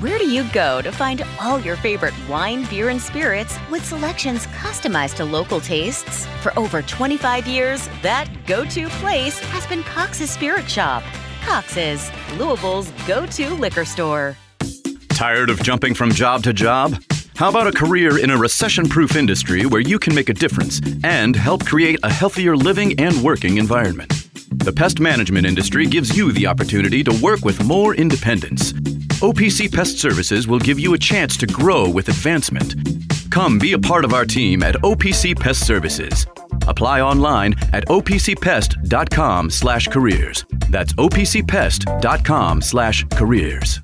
Where 0.00 0.18
do 0.18 0.28
you 0.28 0.44
go 0.52 0.82
to 0.82 0.92
find 0.92 1.24
all 1.40 1.58
your 1.58 1.76
favorite 1.76 2.14
wine, 2.28 2.68
beer, 2.68 2.90
and 2.90 3.00
spirits 3.00 3.58
with 3.70 3.84
selections 3.84 4.46
customized 4.48 5.14
to 5.16 5.24
local 5.24 5.60
tastes? 5.60 6.26
For 6.42 6.56
over 6.58 6.82
25 6.82 7.46
years, 7.46 7.88
that 8.02 8.28
go 8.46 8.64
to 8.66 8.88
place 9.00 9.38
has 9.38 9.66
been 9.66 9.82
Cox's 9.82 10.30
Spirit 10.30 10.68
Shop. 10.68 11.02
Cox's, 11.42 12.10
Louisville's 12.36 12.90
go 13.06 13.26
to 13.26 13.54
liquor 13.54 13.84
store. 13.84 14.36
Tired 15.08 15.48
of 15.48 15.62
jumping 15.62 15.94
from 15.94 16.12
job 16.12 16.42
to 16.42 16.52
job? 16.52 17.02
How 17.36 17.50
about 17.50 17.66
a 17.66 17.72
career 17.72 18.18
in 18.18 18.30
a 18.30 18.36
recession 18.36 18.88
proof 18.88 19.14
industry 19.14 19.66
where 19.66 19.80
you 19.80 19.98
can 19.98 20.14
make 20.14 20.28
a 20.28 20.34
difference 20.34 20.80
and 21.04 21.36
help 21.36 21.64
create 21.66 21.98
a 22.02 22.10
healthier 22.10 22.56
living 22.56 22.98
and 22.98 23.22
working 23.22 23.58
environment? 23.58 24.10
The 24.50 24.72
pest 24.72 25.00
management 25.00 25.46
industry 25.46 25.86
gives 25.86 26.16
you 26.16 26.32
the 26.32 26.46
opportunity 26.46 27.04
to 27.04 27.12
work 27.22 27.44
with 27.44 27.62
more 27.64 27.94
independence. 27.94 28.72
OPC 29.22 29.72
Pest 29.72 29.98
Services 29.98 30.46
will 30.46 30.58
give 30.58 30.78
you 30.78 30.92
a 30.92 30.98
chance 30.98 31.38
to 31.38 31.46
grow 31.46 31.88
with 31.88 32.10
advancement. 32.10 32.74
Come 33.30 33.58
be 33.58 33.72
a 33.72 33.78
part 33.78 34.04
of 34.04 34.12
our 34.12 34.26
team 34.26 34.62
at 34.62 34.74
OPC 34.76 35.34
Pest 35.34 35.66
Services. 35.66 36.26
Apply 36.68 37.00
online 37.00 37.54
at 37.72 37.86
opcpest.com 37.86 39.50
slash 39.50 39.88
careers. 39.88 40.44
That's 40.68 40.92
opcpest.com 40.94 42.60
slash 42.60 43.06
careers. 43.12 43.80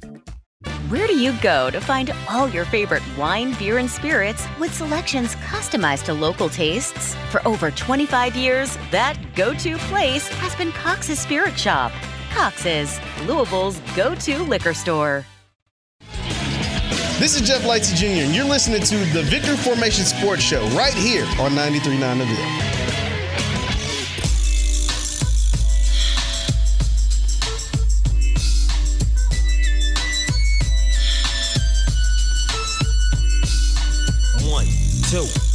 Where 0.88 1.06
do 1.06 1.16
you 1.18 1.32
go 1.40 1.70
to 1.70 1.80
find 1.80 2.12
all 2.28 2.48
your 2.50 2.66
favorite 2.66 3.02
wine, 3.16 3.54
beer, 3.58 3.78
and 3.78 3.90
spirits 3.90 4.46
with 4.60 4.74
selections 4.74 5.34
customized 5.36 6.04
to 6.04 6.12
local 6.12 6.50
tastes? 6.50 7.14
For 7.30 7.46
over 7.48 7.70
25 7.70 8.36
years, 8.36 8.76
that 8.90 9.16
go 9.34 9.54
to 9.54 9.78
place 9.78 10.28
has 10.28 10.54
been 10.56 10.72
Cox's 10.72 11.18
Spirit 11.18 11.58
Shop. 11.58 11.90
Cox's, 12.34 13.00
Louisville's 13.26 13.78
go 13.94 14.14
to 14.14 14.42
liquor 14.44 14.74
store. 14.74 15.24
This 17.18 17.40
is 17.40 17.46
Jeff 17.46 17.62
Lightsy 17.62 17.94
Jr., 17.94 18.24
and 18.24 18.34
you're 18.34 18.44
listening 18.44 18.82
to 18.82 18.96
the 19.12 19.22
Victory 19.22 19.56
Formation 19.56 20.04
Sports 20.04 20.42
Show 20.42 20.66
right 20.70 20.94
here 20.94 21.24
on 21.38 21.52
93.9 21.52 22.18
The 22.18 22.24
Ville. 22.24 22.72
two. 35.12 35.51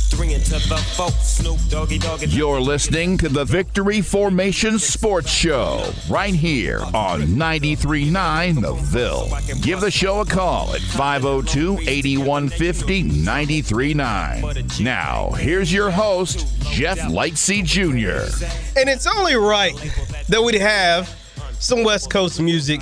You're 2.28 2.62
listening 2.62 3.18
to 3.18 3.28
the 3.30 3.44
Victory 3.44 4.02
Formation 4.02 4.78
Sports 4.78 5.32
Show 5.32 5.92
right 6.10 6.34
here 6.34 6.80
on 6.94 7.22
93.9 7.22 8.62
The 8.62 8.74
Ville. 8.74 9.30
Give 9.62 9.82
the 9.82 9.90
show 9.90 10.20
a 10.20 10.26
call 10.26 10.76
at 10.76 10.82
502 10.82 11.80
8150 11.90 13.04
939. 13.04 14.68
Now, 14.80 15.32
here's 15.32 15.74
your 15.74 15.90
host, 15.90 16.46
Jeff 16.72 17.00
Lightsy 17.00 17.64
Jr. 17.64 18.30
And 18.80 18.88
it's 18.88 19.08
only 19.08 19.36
right 19.36 19.74
that 20.30 20.44
we'd 20.44 20.62
have 20.62 21.10
some 21.60 21.84
West 21.84 22.12
Coast 22.12 22.40
music 22.40 22.82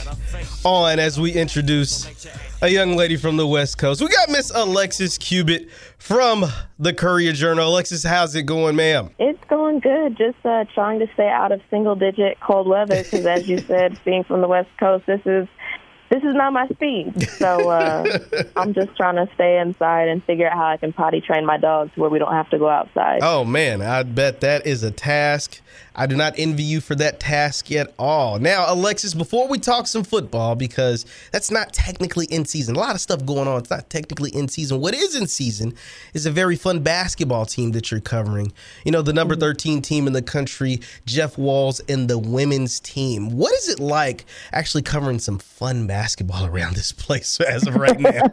on 0.65 0.99
as 0.99 1.17
we 1.19 1.31
introduce 1.31 2.05
a 2.61 2.67
young 2.67 2.95
lady 2.95 3.15
from 3.15 3.37
the 3.37 3.47
West 3.47 3.77
Coast. 3.77 4.01
We 4.01 4.07
got 4.07 4.29
Miss 4.29 4.51
Alexis 4.53 5.17
Cubit 5.17 5.69
from 6.05 6.45
the 6.77 6.93
Courier 6.93 7.31
Journal. 7.31 7.67
Alexis, 7.67 8.03
how's 8.03 8.35
it 8.35 8.43
going, 8.43 8.75
ma'am? 8.75 9.09
It's 9.17 9.43
going 9.49 9.79
good. 9.79 10.15
Just 10.15 10.37
uh, 10.45 10.65
trying 10.75 10.99
to 10.99 11.07
stay 11.15 11.27
out 11.27 11.51
of 11.51 11.61
single 11.71 11.95
digit 11.95 12.39
cold 12.41 12.67
weather 12.67 13.01
because, 13.01 13.25
as 13.25 13.47
you 13.47 13.57
said, 13.57 13.99
being 14.05 14.23
from 14.23 14.41
the 14.41 14.47
West 14.47 14.69
Coast, 14.79 15.07
this 15.07 15.21
is 15.25 15.47
this 16.09 16.23
is 16.23 16.35
not 16.35 16.53
my 16.53 16.67
speed. 16.67 17.29
So 17.31 17.69
uh, 17.69 18.19
I'm 18.55 18.73
just 18.73 18.95
trying 18.95 19.15
to 19.15 19.33
stay 19.33 19.59
inside 19.59 20.07
and 20.07 20.23
figure 20.23 20.47
out 20.47 20.53
how 20.53 20.65
I 20.65 20.77
can 20.77 20.93
potty 20.93 21.21
train 21.21 21.45
my 21.45 21.57
dogs 21.57 21.91
where 21.95 22.09
we 22.09 22.19
don't 22.19 22.33
have 22.33 22.49
to 22.51 22.59
go 22.59 22.69
outside. 22.69 23.19
Oh 23.21 23.43
man, 23.43 23.81
I 23.81 24.03
bet 24.03 24.41
that 24.41 24.65
is 24.65 24.83
a 24.83 24.91
task. 24.91 25.61
I 25.97 26.07
do 26.07 26.15
not 26.15 26.33
envy 26.37 26.63
you 26.63 26.81
for 26.81 26.93
that 26.95 27.19
task 27.19 27.71
at 27.71 27.93
all. 27.97 28.37
Now, 28.37 28.65
Alexis, 28.67 29.13
before 29.13 29.47
we 29.47 29.57
talk 29.57 29.87
some 29.87 30.03
football, 30.03 30.55
because 30.55 31.05
that's 31.31 31.49
not 31.49 31.71
technically 31.71 32.25
in 32.25 32.45
season. 32.45 32.75
A 32.75 32.79
lot 32.79 32.95
of 32.95 33.01
stuff 33.01 33.25
going 33.25 33.47
on. 33.47 33.59
It's 33.59 33.69
not 33.69 33.89
technically 33.89 34.29
in 34.31 34.49
season. 34.49 34.81
What 34.81 34.93
is 34.93 35.15
in 35.15 35.27
season 35.27 35.73
is 36.13 36.25
a 36.25 36.31
very 36.31 36.57
fun 36.57 36.81
basketball 36.81 37.45
team 37.45 37.71
that 37.71 37.91
you're 37.91 38.01
covering. 38.01 38.51
You 38.83 38.91
know, 38.91 39.01
the 39.01 39.13
number 39.13 39.35
mm-hmm. 39.35 39.41
13 39.41 39.81
team 39.81 40.07
in 40.07 40.13
the 40.13 40.21
country, 40.21 40.81
Jeff 41.05 41.37
Walz, 41.37 41.79
and 41.87 42.09
the 42.09 42.17
women's 42.17 42.79
team. 42.81 43.29
What 43.29 43.53
is 43.53 43.69
it 43.69 43.79
like 43.79 44.25
actually 44.51 44.83
covering 44.83 45.19
some 45.19 45.39
fun 45.39 45.87
basketball 45.87 45.94
around 46.45 46.75
this 46.75 46.91
place 46.91 47.39
as 47.41 47.67
of 47.67 47.75
right 47.75 47.99
now? 47.99 48.23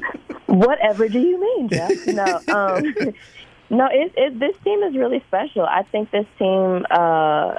Whatever 0.46 1.08
do 1.08 1.18
you 1.18 1.40
mean, 1.40 1.68
Jeff? 1.68 2.06
No. 2.06 2.40
Um, 2.48 2.94
no, 3.70 3.88
it, 3.90 4.12
it, 4.16 4.38
this 4.38 4.54
team 4.64 4.82
is 4.82 4.94
really 4.94 5.22
special. 5.28 5.64
I 5.64 5.82
think 5.90 6.10
this 6.10 6.26
team, 6.38 6.84
uh, 6.90 7.54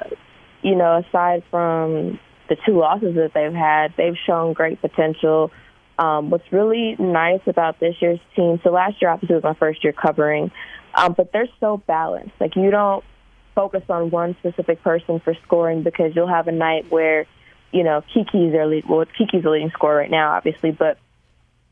you 0.62 0.76
know, 0.76 1.02
aside 1.06 1.42
from 1.50 2.20
the 2.48 2.56
two 2.64 2.78
losses 2.78 3.16
that 3.16 3.32
they've 3.34 3.52
had, 3.52 3.94
they've 3.96 4.16
shown 4.26 4.52
great 4.52 4.80
potential. 4.80 5.50
Um, 5.98 6.30
what's 6.30 6.50
really 6.52 6.96
nice 6.98 7.40
about 7.46 7.80
this 7.80 7.94
year's 8.00 8.20
team, 8.34 8.60
so 8.64 8.70
last 8.70 9.00
year 9.00 9.10
obviously 9.10 9.36
was 9.36 9.44
my 9.44 9.54
first 9.54 9.82
year 9.84 9.92
covering, 9.92 10.50
um, 10.94 11.14
but 11.16 11.32
they're 11.32 11.48
so 11.60 11.78
balanced. 11.86 12.34
Like 12.40 12.56
you 12.56 12.70
don't 12.70 13.04
focus 13.54 13.82
on 13.88 14.10
one 14.10 14.36
specific 14.40 14.82
person 14.82 15.20
for 15.20 15.34
scoring 15.44 15.82
because 15.82 16.12
you'll 16.14 16.28
have 16.28 16.48
a 16.48 16.52
night 16.52 16.90
where, 16.90 17.26
you 17.74 17.82
know, 17.82 18.02
Kiki's 18.14 18.52
their 18.52 18.66
lead. 18.66 18.86
Well, 18.88 19.04
Kiki's 19.18 19.42
the 19.42 19.50
leading 19.50 19.70
scorer 19.70 19.96
right 19.96 20.10
now, 20.10 20.32
obviously, 20.32 20.70
but 20.70 20.96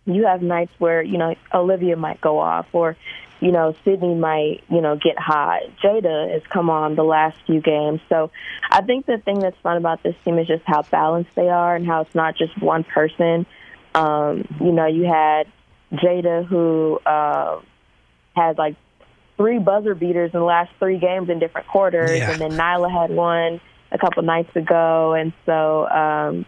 you 0.04 0.26
have 0.26 0.42
nights 0.42 0.72
where 0.78 1.00
you 1.00 1.16
know 1.16 1.34
Olivia 1.54 1.96
might 1.96 2.20
go 2.20 2.40
off, 2.40 2.66
or 2.72 2.96
you 3.40 3.52
know 3.52 3.74
Sydney 3.84 4.16
might 4.16 4.64
you 4.68 4.80
know 4.80 4.96
get 4.96 5.16
hot. 5.16 5.60
Jada 5.82 6.32
has 6.32 6.42
come 6.50 6.70
on 6.70 6.96
the 6.96 7.04
last 7.04 7.38
few 7.46 7.60
games, 7.60 8.00
so 8.08 8.32
I 8.68 8.82
think 8.82 9.06
the 9.06 9.18
thing 9.18 9.38
that's 9.38 9.56
fun 9.62 9.76
about 9.76 10.02
this 10.02 10.16
team 10.24 10.38
is 10.40 10.48
just 10.48 10.64
how 10.66 10.82
balanced 10.82 11.30
they 11.36 11.48
are 11.48 11.76
and 11.76 11.86
how 11.86 12.00
it's 12.00 12.14
not 12.16 12.36
just 12.36 12.60
one 12.60 12.82
person. 12.82 13.46
Um, 13.94 14.44
you 14.60 14.72
know, 14.72 14.86
you 14.86 15.04
had 15.04 15.46
Jada 15.92 16.44
who 16.44 16.98
uh, 17.06 17.60
had 18.34 18.58
like 18.58 18.74
three 19.36 19.60
buzzer 19.60 19.94
beaters 19.94 20.32
in 20.34 20.40
the 20.40 20.46
last 20.46 20.72
three 20.80 20.98
games 20.98 21.28
in 21.30 21.38
different 21.38 21.68
quarters, 21.68 22.10
Yeah. 22.18 22.32
and 22.32 22.40
then 22.40 22.50
Nyla 22.52 22.90
had 22.90 23.10
one 23.10 23.60
a 23.92 23.98
couple 23.98 24.22
nights 24.22 24.54
ago, 24.56 25.12
and 25.12 25.32
so 25.46 25.86
um, 25.88 26.46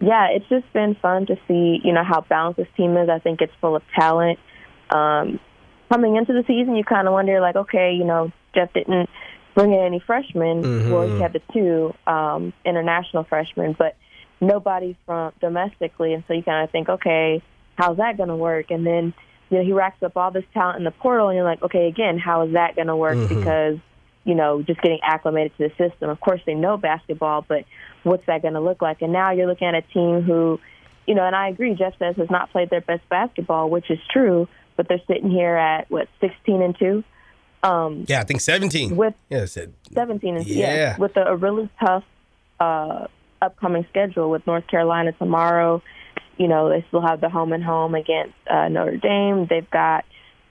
yeah, 0.00 0.28
it's 0.32 0.48
just 0.48 0.70
been 0.72 0.96
fun 1.00 1.26
to 1.26 1.36
see 1.46 1.80
you 1.84 1.92
know 1.92 2.04
how 2.04 2.20
balanced 2.22 2.58
this 2.58 2.68
team 2.76 2.96
is. 2.96 3.08
I 3.08 3.18
think 3.18 3.40
it's 3.40 3.52
full 3.60 3.76
of 3.76 3.82
talent. 3.98 4.38
Um, 4.90 5.38
coming 5.90 6.16
into 6.16 6.32
the 6.32 6.44
season, 6.46 6.76
you 6.76 6.84
kind 6.84 7.06
of 7.06 7.12
wonder 7.12 7.40
like, 7.40 7.56
okay, 7.56 7.92
you 7.92 8.04
know, 8.04 8.32
Jeff 8.54 8.72
didn't 8.72 9.08
bring 9.54 9.72
in 9.72 9.80
any 9.80 10.00
freshmen. 10.04 10.62
Mhm. 10.62 10.90
Well, 10.90 11.08
he 11.08 11.20
had 11.20 11.32
the 11.32 11.42
two 11.52 11.94
um, 12.06 12.52
international 12.64 13.24
freshmen, 13.24 13.74
but 13.78 13.96
nobody 14.40 14.96
from 15.06 15.32
domestically, 15.40 16.14
and 16.14 16.24
so 16.26 16.34
you 16.34 16.42
kind 16.42 16.64
of 16.64 16.70
think, 16.70 16.88
okay, 16.88 17.42
how's 17.76 17.98
that 17.98 18.16
going 18.16 18.28
to 18.30 18.36
work? 18.36 18.70
And 18.70 18.86
then 18.86 19.14
you 19.50 19.58
know 19.58 19.64
he 19.64 19.72
racks 19.72 20.02
up 20.02 20.16
all 20.16 20.30
this 20.30 20.44
talent 20.54 20.78
in 20.78 20.84
the 20.84 20.90
portal, 20.92 21.28
and 21.28 21.36
you're 21.36 21.44
like, 21.44 21.62
okay, 21.62 21.86
again, 21.86 22.18
how 22.18 22.42
is 22.46 22.52
that 22.54 22.74
going 22.74 22.88
to 22.88 22.96
work? 22.96 23.16
Mhm. 23.18 23.28
Because 23.28 23.78
you 24.24 24.34
know, 24.34 24.62
just 24.62 24.80
getting 24.82 25.00
acclimated 25.02 25.52
to 25.58 25.68
the 25.68 25.70
system. 25.88 26.10
Of 26.10 26.20
course, 26.20 26.40
they 26.46 26.54
know 26.54 26.76
basketball, 26.76 27.44
but 27.46 27.64
what's 28.02 28.24
that 28.26 28.42
going 28.42 28.54
to 28.54 28.60
look 28.60 28.82
like? 28.82 29.02
And 29.02 29.12
now 29.12 29.32
you're 29.32 29.46
looking 29.46 29.68
at 29.68 29.74
a 29.74 29.82
team 29.82 30.22
who, 30.22 30.60
you 31.06 31.14
know, 31.14 31.24
and 31.24 31.34
I 31.34 31.48
agree, 31.48 31.74
Jeff 31.74 31.94
says 31.98 32.16
has 32.16 32.30
not 32.30 32.50
played 32.52 32.70
their 32.70 32.82
best 32.82 33.08
basketball, 33.08 33.70
which 33.70 33.90
is 33.90 33.98
true, 34.12 34.48
but 34.76 34.88
they're 34.88 35.00
sitting 35.06 35.30
here 35.30 35.56
at 35.56 35.90
what 35.90 36.08
16 36.20 36.62
and 36.62 36.78
two. 36.78 37.04
Um, 37.62 38.04
Yeah, 38.08 38.20
I 38.20 38.24
think 38.24 38.40
17. 38.40 38.96
With 38.96 39.14
yeah, 39.28 39.42
I 39.42 39.44
said 39.46 39.74
17 39.92 40.36
and 40.36 40.46
Yeah. 40.46 40.74
yeah, 40.74 40.96
with 40.98 41.16
a, 41.16 41.22
a 41.22 41.36
really 41.36 41.68
tough 41.84 42.04
uh, 42.58 43.06
upcoming 43.42 43.86
schedule 43.90 44.30
with 44.30 44.46
North 44.46 44.66
Carolina 44.66 45.12
tomorrow. 45.12 45.82
You 46.36 46.48
know, 46.48 46.70
they 46.70 46.84
still 46.88 47.02
have 47.02 47.20
the 47.20 47.28
home 47.28 47.52
and 47.52 47.62
home 47.62 47.94
against 47.94 48.34
uh, 48.48 48.68
Notre 48.68 48.96
Dame. 48.96 49.46
They've 49.48 49.68
got 49.70 50.04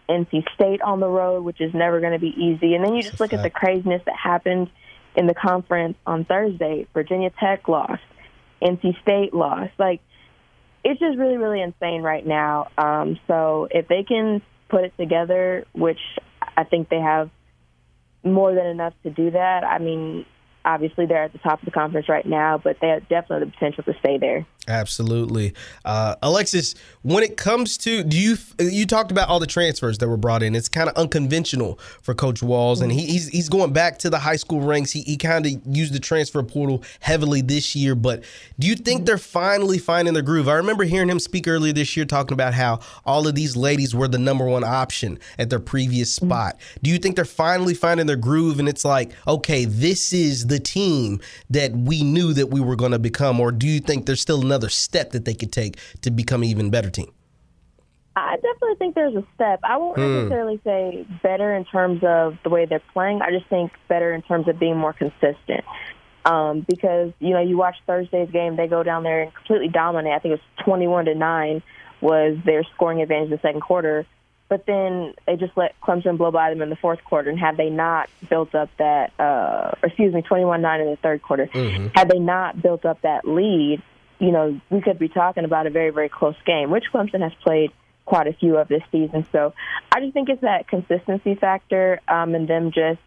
NC 0.10 0.44
State 0.56 0.82
on 0.82 1.00
the 1.00 1.08
road, 1.08 1.44
which 1.44 1.62
is 1.62 1.74
never 1.74 2.00
going 2.00 2.14
to 2.14 2.20
be 2.20 2.34
easy. 2.36 2.74
And 2.74 2.84
then 2.84 2.96
you 2.96 3.04
just 3.04 3.20
look 3.20 3.34
at 3.34 3.44
the 3.44 3.50
craziness 3.50 4.02
that 4.06 4.16
happened 4.16 4.70
in 5.16 5.28
the 5.28 5.34
conference 5.34 5.98
on 6.06 6.26
Thursday. 6.26 6.88
Virginia 6.94 7.32
Tech 7.40 7.68
lost, 7.68 8.02
NC 8.62 9.02
State 9.02 9.34
lost. 9.34 9.72
Like, 9.78 10.02
it's 10.84 11.00
just 11.00 11.18
really, 11.18 11.38
really 11.38 11.62
insane 11.62 12.02
right 12.02 12.26
now. 12.26 12.70
Um, 12.78 13.20
so 13.28 13.68
if 13.70 13.88
they 13.88 14.04
can 14.04 14.42
put 14.70 14.84
it 14.84 14.94
together, 14.98 15.66
which 15.74 16.00
I 16.58 16.64
think 16.64 16.90
they 16.90 17.00
have 17.00 17.30
more 18.24 18.54
than 18.54 18.66
enough 18.68 18.94
to 19.04 19.10
do 19.10 19.32
that. 19.32 19.64
I 19.64 19.80
mean, 19.80 20.26
obviously 20.64 21.06
they're 21.06 21.24
at 21.24 21.34
the 21.34 21.40
top 21.40 21.60
of 21.60 21.66
the 21.66 21.72
conference 21.72 22.10
right 22.10 22.26
now, 22.26 22.58
but 22.58 22.78
they 22.82 22.90
have 22.90 23.08
definitely 23.10 23.46
the 23.46 23.52
potential 23.52 23.84
to 23.84 23.94
stay 24.00 24.18
there. 24.18 24.46
Absolutely, 24.70 25.56
uh, 25.84 26.16
Alexis. 26.22 26.76
When 27.02 27.24
it 27.24 27.38
comes 27.38 27.76
to, 27.80 28.04
do 28.04 28.16
you 28.16 28.38
you 28.60 28.86
talked 28.86 29.10
about 29.12 29.28
all 29.28 29.40
the 29.40 29.48
transfers 29.48 29.98
that 29.98 30.08
were 30.08 30.16
brought 30.16 30.44
in? 30.44 30.54
It's 30.54 30.70
kind 30.70 30.88
of 30.88 30.96
unconventional 30.96 31.80
for 32.04 32.14
Coach 32.14 32.44
Walz, 32.44 32.82
and 32.82 32.92
he, 32.92 33.08
he's 33.08 33.30
he's 33.30 33.50
going 33.50 33.74
back 33.74 33.98
to 34.00 34.12
the 34.12 34.20
high 34.20 34.36
school 34.36 34.62
ranks. 34.62 34.92
He 34.92 35.02
he 35.02 35.18
kind 35.18 35.44
of 35.48 35.54
used 35.66 35.94
the 35.94 36.00
transfer 36.00 36.44
portal 36.44 36.84
heavily 37.00 37.42
this 37.42 37.76
year. 37.76 37.96
But 37.96 38.24
do 38.60 38.68
you 38.68 38.76
think 38.76 39.08
they're 39.08 39.18
finally 39.18 39.80
finding 39.80 40.14
their 40.14 40.22
groove? 40.22 40.48
I 40.48 40.54
remember 40.54 40.84
hearing 40.84 41.10
him 41.10 41.20
speak 41.20 41.48
earlier 41.48 41.74
this 41.74 41.98
year 41.98 42.06
talking 42.06 42.34
about 42.34 42.54
how 42.54 42.82
all 43.06 43.28
of 43.28 43.34
these 43.34 43.56
ladies 43.56 43.96
were 43.96 44.08
the 44.08 44.20
number 44.20 44.46
one 44.46 44.64
option 44.64 45.18
at 45.40 45.50
their 45.50 45.60
previous 45.60 46.14
spot. 46.14 46.60
Do 46.84 46.92
you 46.92 47.00
think 47.00 47.16
they're 47.16 47.26
finally 47.26 47.74
finding 47.74 48.06
their 48.06 48.18
groove, 48.18 48.60
and 48.60 48.70
it's 48.70 48.86
like, 48.86 49.14
okay, 49.28 49.66
this 49.66 50.14
is 50.14 50.46
the 50.46 50.60
team 50.60 51.22
that 51.50 51.72
we 51.72 52.04
knew 52.04 52.34
that 52.34 52.52
we 52.52 52.62
were 52.62 52.76
going 52.76 52.92
to 52.92 53.00
become, 53.00 53.40
or 53.40 53.52
do 53.52 53.66
you 53.66 53.80
think 53.80 54.06
there's 54.06 54.22
still 54.22 54.42
another 54.42 54.59
step 54.68 55.12
that 55.12 55.24
they 55.24 55.34
could 55.34 55.52
take 55.54 55.78
to 56.02 56.12
become 56.12 56.42
an 56.42 56.50
even 56.50 56.70
better 56.70 56.90
team? 56.90 57.14
I 58.16 58.36
definitely 58.36 58.76
think 58.78 58.96
there's 58.96 59.16
a 59.16 59.24
step. 59.36 59.60
I 59.64 59.78
won't 59.78 59.98
Hmm. 59.98 60.16
necessarily 60.16 60.60
say 60.66 61.06
better 61.24 61.56
in 61.56 61.64
terms 61.64 62.04
of 62.04 62.38
the 62.44 62.50
way 62.50 62.66
they're 62.66 62.82
playing. 62.92 63.22
I 63.22 63.32
just 63.32 63.46
think 63.48 63.72
better 63.88 64.12
in 64.14 64.22
terms 64.24 64.48
of 64.50 64.60
being 64.60 64.76
more 64.76 64.92
consistent. 64.94 65.64
Um, 66.26 66.66
because 66.68 67.14
you 67.20 67.30
know, 67.30 67.40
you 67.40 67.58
watch 67.58 67.76
Thursday's 67.88 68.30
game, 68.30 68.58
they 68.58 68.68
go 68.68 68.84
down 68.84 69.04
there 69.04 69.22
and 69.22 69.34
completely 69.34 69.70
dominate. 69.70 70.12
I 70.14 70.20
think 70.20 70.34
it 70.34 70.42
was 70.42 70.66
21 70.66 71.06
to 71.06 71.16
nine 71.16 71.62
was 72.02 72.38
their 72.46 72.64
scoring 72.76 73.02
advantage 73.02 73.26
in 73.26 73.32
the 73.32 73.40
second 73.42 73.62
quarter. 73.62 74.06
But 74.50 74.66
then 74.66 75.14
they 75.28 75.36
just 75.36 75.56
let 75.56 75.80
Clemson 75.80 76.18
blow 76.18 76.32
by 76.32 76.50
them 76.50 76.62
in 76.64 76.70
the 76.70 76.76
fourth 76.76 77.04
quarter. 77.04 77.30
And 77.30 77.40
had 77.40 77.56
they 77.56 77.70
not 77.70 78.10
built 78.30 78.56
up 78.56 78.70
that, 78.80 79.12
uh, 79.20 79.76
excuse 79.84 80.12
me, 80.14 80.24
21 80.24 80.62
9 80.62 80.82
in 80.82 80.88
the 80.88 80.96
third 80.98 81.22
quarter, 81.22 81.46
had 81.94 82.10
they 82.10 82.18
not 82.20 82.60
built 82.62 82.84
up 82.84 83.00
that 83.04 83.28
lead, 83.28 83.82
you 84.20 84.32
know, 84.32 84.60
we 84.70 84.82
could 84.82 85.00
be 85.00 85.08
talking 85.10 85.46
about 85.46 85.66
a 85.68 85.70
very, 85.70 85.92
very 85.92 86.10
close 86.10 86.36
game, 86.46 86.70
which 86.70 86.86
Clemson 86.94 87.22
has 87.22 87.32
played 87.44 87.72
quite 88.06 88.28
a 88.28 88.34
few 88.34 88.58
of 88.58 88.68
this 88.68 88.82
season. 88.92 89.26
So 89.32 89.54
I 89.92 90.00
just 90.02 90.14
think 90.14 90.30
it's 90.30 90.42
that 90.42 90.68
consistency 90.68 91.36
factor 91.36 92.00
um, 92.08 92.36
and 92.36 92.48
them 92.48 92.72
just 92.72 93.00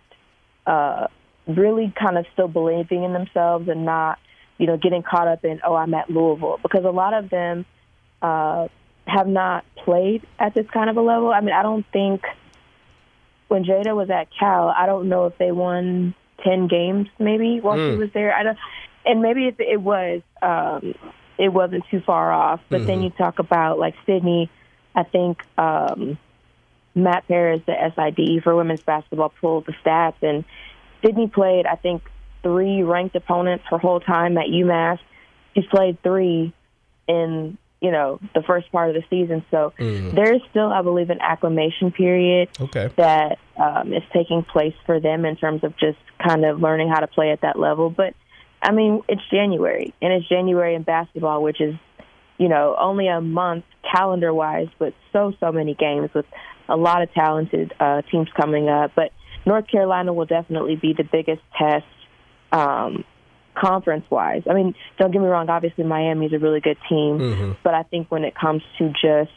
uh, 0.67 1.09
really 1.47 1.93
kind 1.99 2.17
of 2.17 2.25
still 2.33 2.49
believing 2.49 3.03
in 3.05 3.13
themselves 3.13 3.69
and 3.69 3.85
not, 3.85 4.19
you 4.59 4.67
know, 4.67 4.77
getting 4.77 5.03
caught 5.03 5.29
up 5.29 5.45
in, 5.45 5.61
oh, 5.67 5.75
I'm 5.75 5.93
at 5.95 6.09
Louisville. 6.09 6.59
Because 6.63 6.85
a 6.85 6.91
lot 6.91 7.15
of 7.15 7.29
them 7.31 7.67
uh, 8.23 8.69
have 9.07 9.27
not 9.27 9.65
played 9.85 10.25
at 10.39 10.55
this 10.55 10.67
kind 10.73 10.89
of 10.89 10.97
a 10.97 11.03
level. 11.03 11.31
I 11.33 11.41
mean, 11.41 11.53
I 11.55 11.63
don't 11.63 11.85
think 11.93 12.23
when 13.49 13.65
Jada 13.65 13.95
was 13.95 14.09
at 14.09 14.29
Cal, 14.39 14.69
I 14.69 14.87
don't 14.87 15.09
know 15.09 15.27
if 15.27 15.37
they 15.37 15.53
won 15.53 16.15
10 16.45 16.69
games 16.69 17.09
maybe 17.19 17.61
while 17.61 17.77
she 17.77 17.83
Mm. 17.97 17.99
was 17.99 18.11
there. 18.15 18.33
I 18.35 18.45
don't, 18.45 18.59
and 19.05 19.21
maybe 19.21 19.49
if 19.49 19.59
it 19.61 19.81
was, 19.81 20.23
um, 20.43 20.95
it 21.39 21.49
wasn't 21.53 21.85
too 21.91 22.01
far 22.01 22.31
off. 22.33 22.61
But 22.69 22.87
then 22.87 22.99
Mhm. 23.01 23.05
you 23.05 23.11
talk 23.11 23.39
about 23.39 23.79
like 23.79 23.95
Sydney, 24.07 24.51
I 24.95 25.03
think 25.05 25.43
um, 25.57 26.19
Matt 26.95 27.27
Paris, 27.29 27.63
the 27.67 27.75
SID 27.95 28.43
for 28.43 28.55
women's 28.55 28.83
basketball, 28.83 29.33
pulled 29.41 29.67
the 29.67 29.73
stats, 29.85 30.23
and 30.23 30.45
Sydney 31.05 31.27
played, 31.29 31.67
I 31.67 31.77
think, 31.77 32.03
three 32.43 32.83
ranked 32.83 33.17
opponents 33.17 33.65
her 33.71 33.79
whole 33.79 34.01
time 34.01 34.37
at 34.37 34.47
UMass. 34.49 34.99
She's 35.55 35.67
played 35.67 36.03
three 36.03 36.53
in 37.09 37.57
you 37.81 37.91
know 37.91 38.21
the 38.33 38.43
first 38.43 38.71
part 38.71 38.91
of 38.91 38.95
the 38.95 39.03
season, 39.11 39.45
so 39.51 39.73
Mhm. 39.79 40.13
there 40.13 40.33
is 40.35 40.41
still, 40.51 40.73
I 40.73 40.83
believe, 40.83 41.11
an 41.11 41.21
acclimation 41.21 41.91
period 41.91 42.49
Okay. 42.61 42.89
that 42.97 43.39
um, 43.57 43.93
is 43.93 44.03
taking 44.13 44.43
place 44.45 44.75
for 44.87 44.99
them 45.01 45.25
in 45.25 45.37
terms 45.37 45.63
of 45.65 45.77
just 45.77 45.99
kind 46.19 46.45
of 46.45 46.61
learning 46.63 46.89
how 46.89 47.01
to 47.01 47.07
play 47.07 47.31
at 47.33 47.41
that 47.43 47.59
level. 47.59 47.91
But 47.91 48.15
I 48.63 48.73
mean, 48.73 49.03
it's 49.09 49.23
January, 49.31 49.93
and 50.01 50.13
it's 50.13 50.29
January 50.29 50.75
in 50.75 50.83
basketball, 50.83 51.43
which 51.43 51.61
is 51.61 51.75
you 52.39 52.49
know 52.49 52.77
only 52.79 53.09
a 53.09 53.21
month 53.21 53.65
calendar 53.91 54.33
wise, 54.33 54.69
but 54.79 54.95
so 55.13 55.33
so 55.41 55.53
many 55.53 55.75
games 55.75 56.11
with 56.15 56.27
a 56.69 56.77
lot 56.77 57.03
of 57.03 57.13
talented 57.13 57.75
uh, 57.81 58.03
teams 58.11 58.29
coming 58.41 58.69
up. 58.69 58.93
But 58.95 59.13
North 59.45 59.67
Carolina 59.69 60.13
will 60.13 60.27
definitely 60.27 60.77
be 60.77 60.93
the 60.93 61.03
biggest 61.05 61.43
test 61.59 61.85
um, 62.53 63.05
conference 63.55 64.05
wise. 64.11 64.43
I 64.49 64.55
mean, 64.55 64.75
don't 64.99 65.11
get 65.11 65.21
me 65.21 65.27
wrong. 65.29 65.51
Obviously, 65.51 65.85
Miami's 65.85 66.33
a 66.33 66.39
really 66.39 66.61
good 66.61 66.79
team, 66.89 67.19
Mhm. 67.19 67.57
but 67.63 67.75
I 67.75 67.83
think 67.83 68.11
when 68.11 68.25
it 68.25 68.35
comes 68.35 68.63
to 68.79 68.91
just 68.91 69.33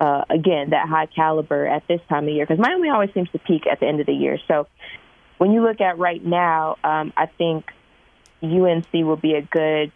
uh, 0.00 0.24
again 0.28 0.70
that 0.70 0.88
high 0.88 1.06
caliber 1.06 1.66
at 1.66 1.86
this 1.86 2.00
time 2.08 2.24
of 2.24 2.30
year, 2.34 2.46
because 2.46 2.60
Miami 2.60 2.88
always 2.88 3.10
seems 3.14 3.30
to 3.30 3.38
peak 3.38 3.66
at 3.70 3.78
the 3.80 3.86
end 3.86 4.00
of 4.00 4.06
the 4.06 4.12
year. 4.14 4.38
So 4.48 4.66
when 5.38 5.52
you 5.52 5.62
look 5.62 5.80
at 5.80 5.98
right 5.98 6.24
now, 6.24 6.76
um, 6.82 7.12
I 7.16 7.26
think 7.26 7.66
UNC 8.44 8.92
will 8.92 9.16
be 9.16 9.34
a 9.34 9.42
good 9.42 9.92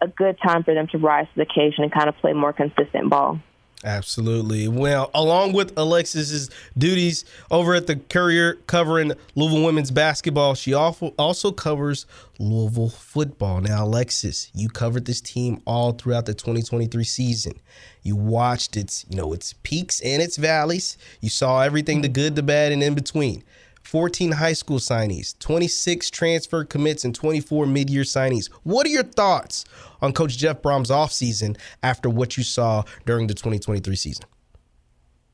a 0.00 0.08
good 0.08 0.36
time 0.44 0.62
for 0.62 0.74
them 0.74 0.86
to 0.88 0.98
rise 0.98 1.26
to 1.28 1.36
the 1.36 1.42
occasion 1.42 1.82
and 1.82 1.92
kind 1.92 2.08
of 2.08 2.16
play 2.18 2.34
more 2.34 2.52
consistent 2.52 3.08
ball. 3.08 3.40
Absolutely. 3.84 4.68
Well, 4.68 5.10
along 5.14 5.52
with 5.52 5.72
Alexis's 5.76 6.50
duties 6.76 7.24
over 7.50 7.74
at 7.74 7.86
the 7.86 7.96
Courier 7.96 8.54
covering 8.66 9.12
Louisville 9.34 9.64
women's 9.64 9.90
basketball, 9.90 10.54
she 10.54 10.74
also 10.74 11.52
covers 11.52 12.06
Louisville 12.38 12.88
football. 12.88 13.60
Now, 13.60 13.84
Alexis, 13.84 14.50
you 14.54 14.68
covered 14.68 15.04
this 15.04 15.20
team 15.20 15.62
all 15.66 15.92
throughout 15.92 16.26
the 16.26 16.34
2023 16.34 17.04
season. 17.04 17.52
You 18.02 18.16
watched 18.16 18.76
its, 18.76 19.04
you 19.08 19.16
know, 19.16 19.32
its 19.32 19.54
peaks 19.62 20.00
and 20.00 20.22
its 20.22 20.36
valleys. 20.36 20.98
You 21.20 21.28
saw 21.28 21.60
everything 21.60 22.02
the 22.02 22.08
good, 22.08 22.34
the 22.34 22.42
bad, 22.42 22.72
and 22.72 22.82
in 22.82 22.94
between. 22.94 23.44
14 23.86 24.32
high 24.32 24.52
school 24.52 24.78
signees, 24.78 25.38
26 25.38 26.10
transfer 26.10 26.64
commits, 26.64 27.04
and 27.04 27.14
24 27.14 27.66
mid-year 27.66 28.02
signees. 28.02 28.50
What 28.64 28.84
are 28.86 28.90
your 28.90 29.04
thoughts 29.04 29.64
on 30.02 30.12
Coach 30.12 30.36
Jeff 30.36 30.60
Brohm's 30.60 30.90
offseason 30.90 31.56
after 31.82 32.10
what 32.10 32.36
you 32.36 32.42
saw 32.42 32.82
during 33.04 33.28
the 33.28 33.34
2023 33.34 33.94
season? 33.94 34.24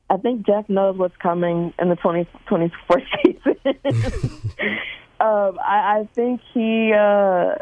I 0.09 0.17
think 0.17 0.45
Jeff 0.45 0.69
knows 0.69 0.97
what's 0.97 1.17
coming 1.17 1.73
in 1.79 1.89
the 1.89 1.95
2024 1.95 3.01
season. 3.25 3.55
um, 5.19 5.57
I, 5.59 6.01
I 6.01 6.09
think 6.13 6.39
he 6.53 6.93
uh, 6.93 7.55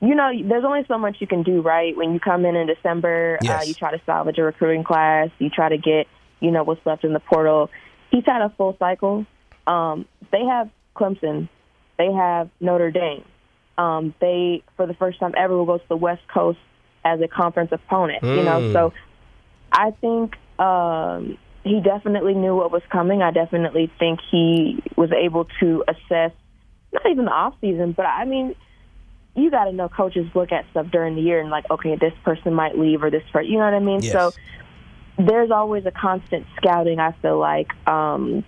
you 0.00 0.14
know, 0.14 0.30
there's 0.48 0.64
only 0.64 0.84
so 0.86 0.96
much 0.96 1.16
you 1.18 1.26
can 1.26 1.42
do, 1.42 1.60
right? 1.60 1.96
When 1.96 2.14
you 2.14 2.20
come 2.20 2.46
in 2.46 2.54
in 2.54 2.68
December, 2.68 3.38
uh, 3.46 3.62
you 3.66 3.74
try 3.74 3.90
to 3.90 4.00
salvage 4.06 4.38
a 4.38 4.42
recruiting 4.42 4.84
class, 4.84 5.28
you 5.38 5.50
try 5.50 5.68
to 5.68 5.76
get, 5.76 6.06
you 6.38 6.50
know, 6.50 6.62
what's 6.62 6.84
left 6.86 7.04
in 7.04 7.12
the 7.12 7.20
portal. 7.20 7.68
He's 8.10 8.24
had 8.24 8.42
a 8.42 8.48
full 8.56 8.76
cycle. 8.78 9.26
Um, 9.70 10.06
they 10.32 10.44
have 10.44 10.68
Clemson, 10.96 11.48
they 11.98 12.12
have 12.12 12.50
Notre 12.60 12.90
Dame. 12.90 13.24
Um, 13.78 14.14
they, 14.20 14.62
for 14.76 14.86
the 14.86 14.94
first 14.94 15.20
time 15.20 15.32
ever, 15.36 15.56
will 15.56 15.64
go 15.64 15.78
to 15.78 15.88
the 15.88 15.96
West 15.96 16.22
Coast 16.32 16.58
as 17.04 17.20
a 17.20 17.28
conference 17.28 17.70
opponent. 17.72 18.22
You 18.22 18.42
know, 18.42 18.60
Mm. 18.60 18.72
so 18.72 18.92
I 19.72 19.92
think 19.92 20.36
um, 20.58 21.38
he 21.64 21.80
definitely 21.80 22.34
knew 22.34 22.54
what 22.56 22.70
was 22.72 22.82
coming. 22.90 23.22
I 23.22 23.30
definitely 23.30 23.90
think 23.98 24.20
he 24.30 24.82
was 24.96 25.10
able 25.12 25.46
to 25.60 25.84
assess 25.88 26.32
not 26.92 27.06
even 27.08 27.24
the 27.26 27.30
off 27.30 27.54
season, 27.60 27.92
but 27.92 28.06
I 28.06 28.24
mean, 28.24 28.54
you 29.36 29.50
got 29.50 29.66
to 29.66 29.72
know 29.72 29.88
coaches 29.88 30.26
look 30.34 30.50
at 30.50 30.64
stuff 30.72 30.86
during 30.90 31.14
the 31.14 31.22
year 31.22 31.40
and 31.40 31.50
like, 31.50 31.64
okay, 31.70 31.96
this 31.96 32.12
person 32.24 32.52
might 32.52 32.76
leave 32.76 33.02
or 33.02 33.10
this 33.10 33.22
person, 33.32 33.50
you 33.50 33.58
know 33.58 33.64
what 33.64 33.74
I 33.74 33.78
mean? 33.78 34.02
Yes. 34.02 34.12
So 34.12 34.32
there's 35.16 35.50
always 35.52 35.86
a 35.86 35.92
constant 35.92 36.46
scouting. 36.56 36.98
I 36.98 37.12
feel 37.22 37.38
like. 37.38 37.68
Um, 37.86 38.44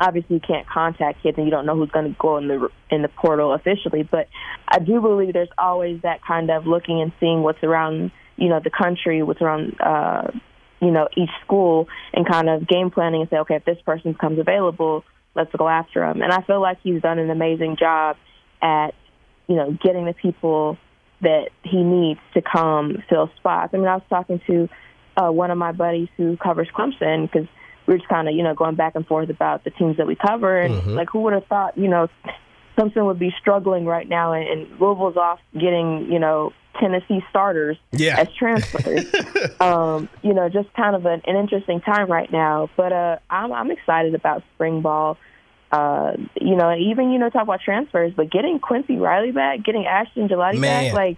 obviously, 0.00 0.36
you 0.36 0.40
can't 0.40 0.66
contact 0.66 1.22
kids, 1.22 1.36
and 1.38 1.46
you 1.46 1.50
don't 1.50 1.66
know 1.66 1.76
who's 1.76 1.90
going 1.90 2.12
to 2.12 2.16
go 2.18 2.36
in 2.38 2.48
the 2.48 2.68
in 2.90 3.02
the 3.02 3.08
portal 3.08 3.52
officially. 3.52 4.02
But 4.02 4.28
I 4.68 4.78
do 4.78 5.00
believe 5.00 5.32
there's 5.32 5.48
always 5.58 6.02
that 6.02 6.24
kind 6.24 6.50
of 6.50 6.66
looking 6.66 7.00
and 7.00 7.12
seeing 7.20 7.42
what's 7.42 7.62
around, 7.62 8.10
you 8.36 8.48
know, 8.48 8.60
the 8.62 8.70
country, 8.70 9.22
what's 9.22 9.40
around, 9.40 9.80
uh, 9.80 10.30
you 10.80 10.90
know, 10.90 11.08
each 11.16 11.30
school, 11.44 11.88
and 12.12 12.28
kind 12.28 12.48
of 12.48 12.66
game 12.66 12.90
planning 12.90 13.22
and 13.22 13.30
say, 13.30 13.36
okay, 13.38 13.56
if 13.56 13.64
this 13.64 13.78
person 13.84 14.12
becomes 14.12 14.38
available, 14.38 15.04
let's 15.34 15.52
go 15.56 15.68
after 15.68 16.04
him. 16.04 16.22
And 16.22 16.32
I 16.32 16.42
feel 16.42 16.60
like 16.60 16.78
he's 16.82 17.00
done 17.02 17.18
an 17.18 17.30
amazing 17.30 17.76
job 17.78 18.16
at, 18.62 18.94
you 19.46 19.56
know, 19.56 19.76
getting 19.82 20.04
the 20.06 20.14
people 20.14 20.78
that 21.20 21.50
he 21.62 21.82
needs 21.82 22.20
to 22.34 22.42
come 22.42 23.02
fill 23.08 23.30
spots. 23.36 23.72
I 23.72 23.76
mean, 23.78 23.86
I 23.86 23.94
was 23.94 24.04
talking 24.08 24.40
to 24.46 24.68
uh, 25.16 25.30
one 25.30 25.50
of 25.50 25.58
my 25.58 25.72
buddies 25.72 26.08
who 26.16 26.36
covers 26.36 26.68
Clemson 26.76 27.30
because 27.30 27.48
we 27.86 27.94
were 27.94 27.98
just 27.98 28.08
kind 28.08 28.28
of, 28.28 28.34
you 28.34 28.42
know, 28.42 28.54
going 28.54 28.74
back 28.76 28.94
and 28.94 29.06
forth 29.06 29.28
about 29.30 29.64
the 29.64 29.70
teams 29.70 29.96
that 29.98 30.06
we 30.06 30.14
cover. 30.16 30.60
And, 30.60 30.74
Mhm. 30.82 30.96
like, 30.96 31.10
who 31.10 31.20
would 31.22 31.32
have 31.34 31.46
thought, 31.46 31.76
you 31.76 31.88
know, 31.88 32.08
Clemson 32.78 33.04
would 33.06 33.18
be 33.18 33.32
struggling 33.40 33.84
right 33.86 34.08
now 34.08 34.32
and, 34.32 34.48
and 34.48 34.80
Louisville's 34.80 35.16
off 35.16 35.38
getting, 35.52 36.10
you 36.10 36.18
know, 36.18 36.52
Tennessee 36.80 37.22
starters 37.30 37.76
Yeah. 37.92 38.16
as 38.18 38.28
transfers. 38.36 39.04
um, 39.60 40.08
you 40.22 40.34
know, 40.34 40.48
just 40.48 40.72
kind 40.74 40.96
of 40.96 41.06
an, 41.06 41.22
an 41.26 41.36
interesting 41.36 41.80
time 41.80 42.10
right 42.10 42.30
now. 42.32 42.68
But 42.76 42.92
uh, 42.92 43.18
I'm, 43.30 43.52
I'm 43.52 43.70
excited 43.70 44.14
about 44.14 44.42
spring 44.54 44.80
ball. 44.80 45.16
Uh, 45.70 46.12
you 46.40 46.54
know, 46.56 46.68
and 46.70 46.80
even, 46.82 47.10
you 47.10 47.18
know, 47.18 47.28
talk 47.30 47.42
about 47.42 47.60
transfers, 47.60 48.12
but 48.16 48.30
getting 48.30 48.58
Quincy 48.60 48.96
Riley 48.96 49.32
back, 49.32 49.62
getting 49.64 49.86
Ashton 49.86 50.28
Gillotte 50.28 50.56
Man. 50.56 50.84
back, 50.84 50.92
like, 50.94 51.16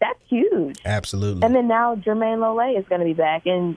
that's 0.00 0.18
huge. 0.28 0.76
Absolutely. 0.84 1.42
And 1.44 1.54
then 1.54 1.68
now 1.68 1.94
Jermayne 1.94 2.40
Lole 2.40 2.76
is 2.78 2.84
going 2.88 3.00
to 3.00 3.04
be 3.04 3.12
back, 3.14 3.46
and 3.46 3.76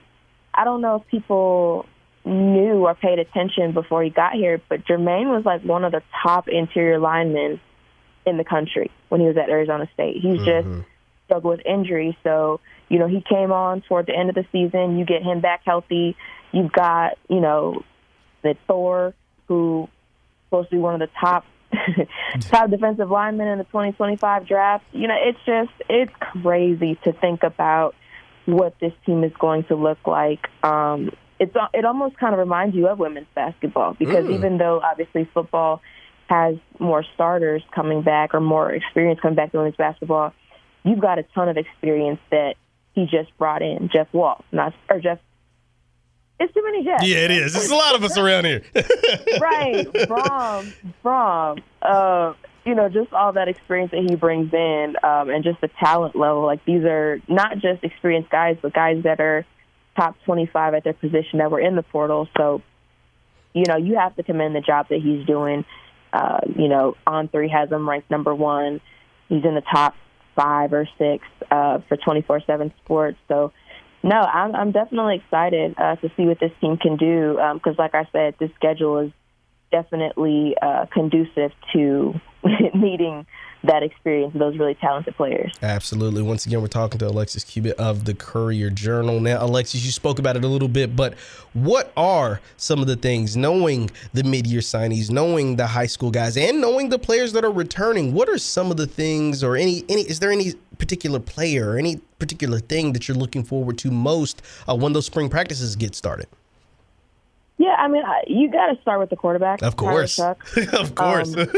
I 0.54 0.64
don't 0.64 0.80
know 0.80 0.96
if 0.96 1.06
people 1.08 1.86
knew 2.24 2.86
or 2.86 2.94
paid 2.94 3.18
attention 3.18 3.72
before 3.72 4.02
he 4.02 4.10
got 4.10 4.34
here, 4.34 4.60
but 4.68 4.84
Jermayne 4.84 5.28
was 5.28 5.44
like 5.44 5.62
one 5.62 5.84
of 5.84 5.92
the 5.92 6.02
top 6.22 6.48
interior 6.48 6.98
linemen 6.98 7.60
in 8.26 8.36
the 8.36 8.44
country 8.44 8.90
when 9.08 9.20
he 9.20 9.26
was 9.26 9.36
at 9.36 9.48
Arizona 9.48 9.88
State. 9.94 10.16
He's 10.16 10.38
just 10.38 10.66
mm-hmm. 10.66 10.80
struggled 11.26 11.58
with 11.58 11.66
injuries, 11.66 12.14
so 12.22 12.60
you 12.88 12.98
know 12.98 13.06
he 13.06 13.22
came 13.22 13.52
on 13.52 13.82
toward 13.82 14.06
the 14.06 14.16
end 14.16 14.28
of 14.28 14.34
the 14.34 14.44
season. 14.52 14.98
You 14.98 15.04
get 15.04 15.22
him 15.22 15.40
back 15.40 15.62
healthy. 15.64 16.16
You've 16.52 16.72
got 16.72 17.18
you 17.28 17.40
know 17.40 17.82
the 18.42 18.56
Thor 18.66 19.14
who 19.46 19.88
supposed 20.46 20.70
to 20.70 20.76
be 20.76 20.80
one 20.80 20.94
of 20.94 21.00
the 21.00 21.10
top 21.20 21.44
top 22.40 22.70
defensive 22.70 23.10
linemen 23.10 23.48
in 23.48 23.58
the 23.58 23.64
2025 23.64 24.46
draft. 24.46 24.84
You 24.92 25.08
know, 25.08 25.16
it's 25.18 25.38
just 25.46 25.70
it's 25.88 26.12
crazy 26.42 26.98
to 27.04 27.12
think 27.12 27.42
about 27.42 27.94
what 28.48 28.74
this 28.80 28.92
team 29.04 29.24
is 29.24 29.32
going 29.38 29.64
to 29.64 29.74
look 29.76 29.98
like. 30.06 30.46
Um, 30.62 31.10
it's 31.38 31.54
it 31.74 31.84
almost 31.84 32.16
kind 32.16 32.32
of 32.34 32.38
reminds 32.38 32.74
you 32.74 32.88
of 32.88 32.98
women's 32.98 33.26
basketball 33.34 33.94
because 33.98 34.24
Mm. 34.24 34.34
even 34.34 34.58
though 34.58 34.80
obviously 34.80 35.28
football 35.34 35.80
has 36.28 36.56
more 36.78 37.04
starters 37.14 37.62
coming 37.74 38.02
back 38.02 38.34
or 38.34 38.40
more 38.40 38.72
experience 38.72 39.20
coming 39.20 39.36
back 39.36 39.52
to 39.52 39.58
women's 39.58 39.76
basketball, 39.76 40.32
you've 40.82 40.98
got 41.00 41.18
a 41.18 41.22
ton 41.34 41.48
of 41.48 41.56
experience 41.56 42.20
that 42.30 42.54
he 42.94 43.04
just 43.06 43.36
brought 43.38 43.62
in, 43.62 43.88
Jeff 43.92 44.12
Wall, 44.12 44.42
not 44.50 44.72
or 44.88 44.98
Jeff. 44.98 45.18
It's 46.40 46.52
too 46.54 46.62
many 46.64 46.84
Jeffs. 46.84 47.06
Yeah, 47.06 47.18
it 47.18 47.30
is. 47.32 47.52
There's 47.52 47.70
a 47.70 47.74
lot 47.74 47.94
of 47.96 48.02
us 48.04 48.16
around 48.16 48.44
here. 48.46 48.62
right 49.40 49.86
from 50.08 50.72
from 51.02 51.58
uh 51.82 52.32
you 52.68 52.74
know 52.74 52.90
just 52.90 53.14
all 53.14 53.32
that 53.32 53.48
experience 53.48 53.92
that 53.92 54.06
he 54.06 54.14
brings 54.14 54.52
in 54.52 54.94
um 55.02 55.30
and 55.30 55.42
just 55.42 55.58
the 55.62 55.70
talent 55.80 56.14
level. 56.14 56.44
Like 56.44 56.62
these 56.66 56.84
are 56.84 57.18
not 57.26 57.54
just 57.54 57.82
experienced 57.82 58.30
guys 58.30 58.58
but 58.60 58.74
guys 58.74 59.02
that 59.04 59.20
are 59.20 59.46
top 59.96 60.16
25 60.26 60.74
at 60.74 60.84
their 60.84 60.92
position 60.92 61.38
that 61.38 61.50
were 61.50 61.60
in 61.60 61.76
the 61.76 61.82
portal. 61.82 62.28
So 62.36 62.60
you 63.54 63.64
know 63.66 63.78
you 63.78 63.96
have 63.96 64.14
to 64.16 64.22
commend 64.22 64.54
the 64.54 64.60
job 64.60 64.88
that 64.90 65.00
he's 65.00 65.26
doing. 65.26 65.64
Uh 66.12 66.40
you 66.54 66.68
know 66.68 66.94
on 67.06 67.28
three 67.28 67.48
has 67.48 67.70
him 67.70 67.88
ranked 67.88 68.10
number 68.10 68.34
one. 68.34 68.82
He's 69.30 69.44
in 69.44 69.54
the 69.54 69.62
top 69.62 69.94
five 70.36 70.74
or 70.74 70.86
six 70.98 71.24
uh 71.50 71.78
for 71.88 71.96
24 71.96 72.42
7 72.46 72.74
sports. 72.84 73.16
So 73.28 73.52
no, 74.02 74.16
I'm 74.16 74.54
I'm 74.54 74.72
definitely 74.72 75.16
excited 75.16 75.74
uh, 75.76 75.96
to 75.96 76.08
see 76.16 76.24
what 76.26 76.38
this 76.38 76.52
team 76.60 76.76
can 76.76 76.96
do 76.96 77.36
because, 77.54 77.76
like 77.78 77.96
I 77.96 78.06
said, 78.12 78.36
this 78.38 78.50
schedule 78.54 78.98
is 78.98 79.12
definitely 79.72 80.54
uh, 80.62 80.86
conducive 80.92 81.50
to 81.72 82.14
needing 82.74 83.26
that 83.64 83.82
experience 83.82 84.32
of 84.34 84.38
those 84.38 84.56
really 84.56 84.74
talented 84.76 85.16
players. 85.16 85.52
Absolutely. 85.62 86.22
Once 86.22 86.46
again, 86.46 86.60
we're 86.60 86.68
talking 86.68 86.98
to 86.98 87.08
Alexis 87.08 87.42
Cubit 87.42 87.76
of 87.76 88.04
the 88.04 88.14
Courier 88.14 88.70
Journal. 88.70 89.20
Now, 89.20 89.44
Alexis, 89.44 89.84
you 89.84 89.90
spoke 89.90 90.18
about 90.18 90.36
it 90.36 90.44
a 90.44 90.48
little 90.48 90.68
bit, 90.68 90.94
but 90.94 91.14
what 91.54 91.92
are 91.96 92.40
some 92.56 92.80
of 92.80 92.86
the 92.86 92.96
things, 92.96 93.36
knowing 93.36 93.90
the 94.12 94.22
mid-year 94.22 94.60
signees, 94.60 95.10
knowing 95.10 95.56
the 95.56 95.66
high 95.66 95.86
school 95.86 96.10
guys, 96.10 96.36
and 96.36 96.60
knowing 96.60 96.88
the 96.88 96.98
players 96.98 97.32
that 97.32 97.44
are 97.44 97.50
returning? 97.50 98.14
What 98.14 98.28
are 98.28 98.38
some 98.38 98.70
of 98.70 98.76
the 98.76 98.86
things, 98.86 99.42
or 99.42 99.56
any 99.56 99.84
any? 99.88 100.02
Is 100.02 100.20
there 100.20 100.30
any 100.30 100.52
particular 100.78 101.18
player 101.18 101.72
or 101.72 101.78
any 101.78 101.96
particular 102.20 102.60
thing 102.60 102.92
that 102.92 103.08
you're 103.08 103.16
looking 103.16 103.42
forward 103.42 103.76
to 103.78 103.90
most 103.90 104.40
uh, 104.68 104.76
when 104.76 104.92
those 104.92 105.06
spring 105.06 105.28
practices 105.28 105.74
get 105.74 105.96
started? 105.96 106.28
Yeah, 107.58 107.74
I 107.76 107.88
mean, 107.88 108.04
you 108.28 108.48
got 108.52 108.68
to 108.68 108.80
start 108.82 109.00
with 109.00 109.10
the 109.10 109.16
quarterback. 109.16 109.62
Of 109.62 109.74
course, 109.74 110.20
of 110.72 110.94
course. 110.94 111.36
Um, 111.36 111.48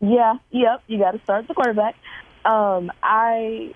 Yeah, 0.00 0.34
yep. 0.50 0.82
You 0.86 0.98
got 0.98 1.12
to 1.12 1.20
start 1.24 1.46
the 1.48 1.54
quarterback. 1.54 1.94
Um, 2.44 2.90
I 3.02 3.74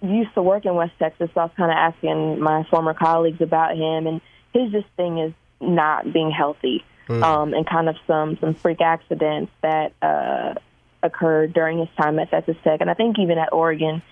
used 0.00 0.34
to 0.34 0.42
work 0.42 0.64
in 0.64 0.74
West 0.74 0.92
Texas, 0.98 1.30
so 1.34 1.40
I 1.40 1.44
was 1.44 1.52
kind 1.56 1.70
of 1.70 1.76
asking 1.76 2.40
my 2.40 2.64
former 2.70 2.94
colleagues 2.94 3.40
about 3.40 3.76
him, 3.76 4.06
and 4.06 4.20
his 4.52 4.70
just 4.70 4.86
thing 4.96 5.18
is 5.18 5.32
not 5.60 6.12
being 6.12 6.30
healthy, 6.30 6.84
Mm. 7.08 7.22
um, 7.22 7.54
and 7.54 7.66
kind 7.66 7.88
of 7.88 7.96
some 8.06 8.38
some 8.40 8.54
freak 8.54 8.80
accidents 8.80 9.50
that 9.62 9.92
uh, 10.00 10.54
occurred 11.02 11.52
during 11.52 11.78
his 11.78 11.88
time 11.96 12.18
at 12.20 12.30
Texas 12.30 12.56
Tech, 12.62 12.80
and 12.80 12.88
I 12.88 12.94
think 12.94 13.18
even 13.18 13.38
at 13.38 13.52
Oregon. 13.52 14.02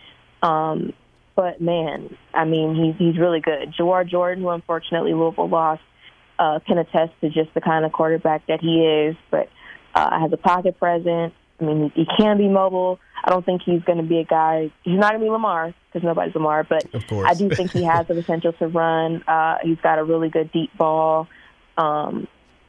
Um, 0.43 0.93
but 1.37 1.61
man, 1.61 2.17
I 2.35 2.45
mean, 2.45 2.75
he's 2.75 2.97
he's 2.99 3.19
really 3.19 3.41
good. 3.41 3.73
Jawhar 3.79 4.07
Jordan, 4.09 4.43
who 4.43 4.51
unfortunately 4.51 5.15
Louisville 5.15 5.49
lost, 5.49 5.83
uh, 6.39 6.59
can 6.67 6.79
attest 6.79 7.13
to 7.21 7.31
just 7.31 7.55
the 7.55 7.61
kind 7.61 7.85
of 7.85 7.93
quarterback 7.93 8.47
that 8.49 8.61
he 8.61 8.85
is. 8.85 9.17
But 9.31 9.49
uh, 9.95 10.21
has 10.21 10.33
a 10.33 10.37
pocket 10.37 10.79
presence. 10.79 11.35
I 11.61 11.65
mean, 11.65 11.91
he, 11.95 12.03
he 12.03 12.07
can 12.19 12.39
be 12.39 12.49
mobile. 12.49 12.99
I 13.23 13.31
don't 13.31 13.45
think 13.45 13.63
he's 13.63 13.83
going 13.83 13.99
to 13.99 14.05
be 14.05 14.19
a 14.19 14.25
guy. 14.25 14.71
He's 14.83 14.99
not 14.99 15.11
going 15.11 15.21
to 15.21 15.27
be 15.27 15.31
Lamar 15.31 15.75
because 15.93 16.05
nobody's 16.05 16.35
Lamar. 16.35 16.65
But 16.65 16.87
I 17.11 17.35
do 17.35 17.51
think 17.51 17.73
he 17.73 17.85
has 17.85 18.07
the 18.07 18.15
potential 18.23 18.53
to 18.55 18.69
run. 18.69 19.23
Uh, 19.25 19.59
he's 19.63 19.79
got 19.83 19.99
a 19.99 20.05
really 20.05 20.31
good 20.31 20.51
deep 20.53 20.77
ball. 20.77 21.29
Um, 21.77 22.27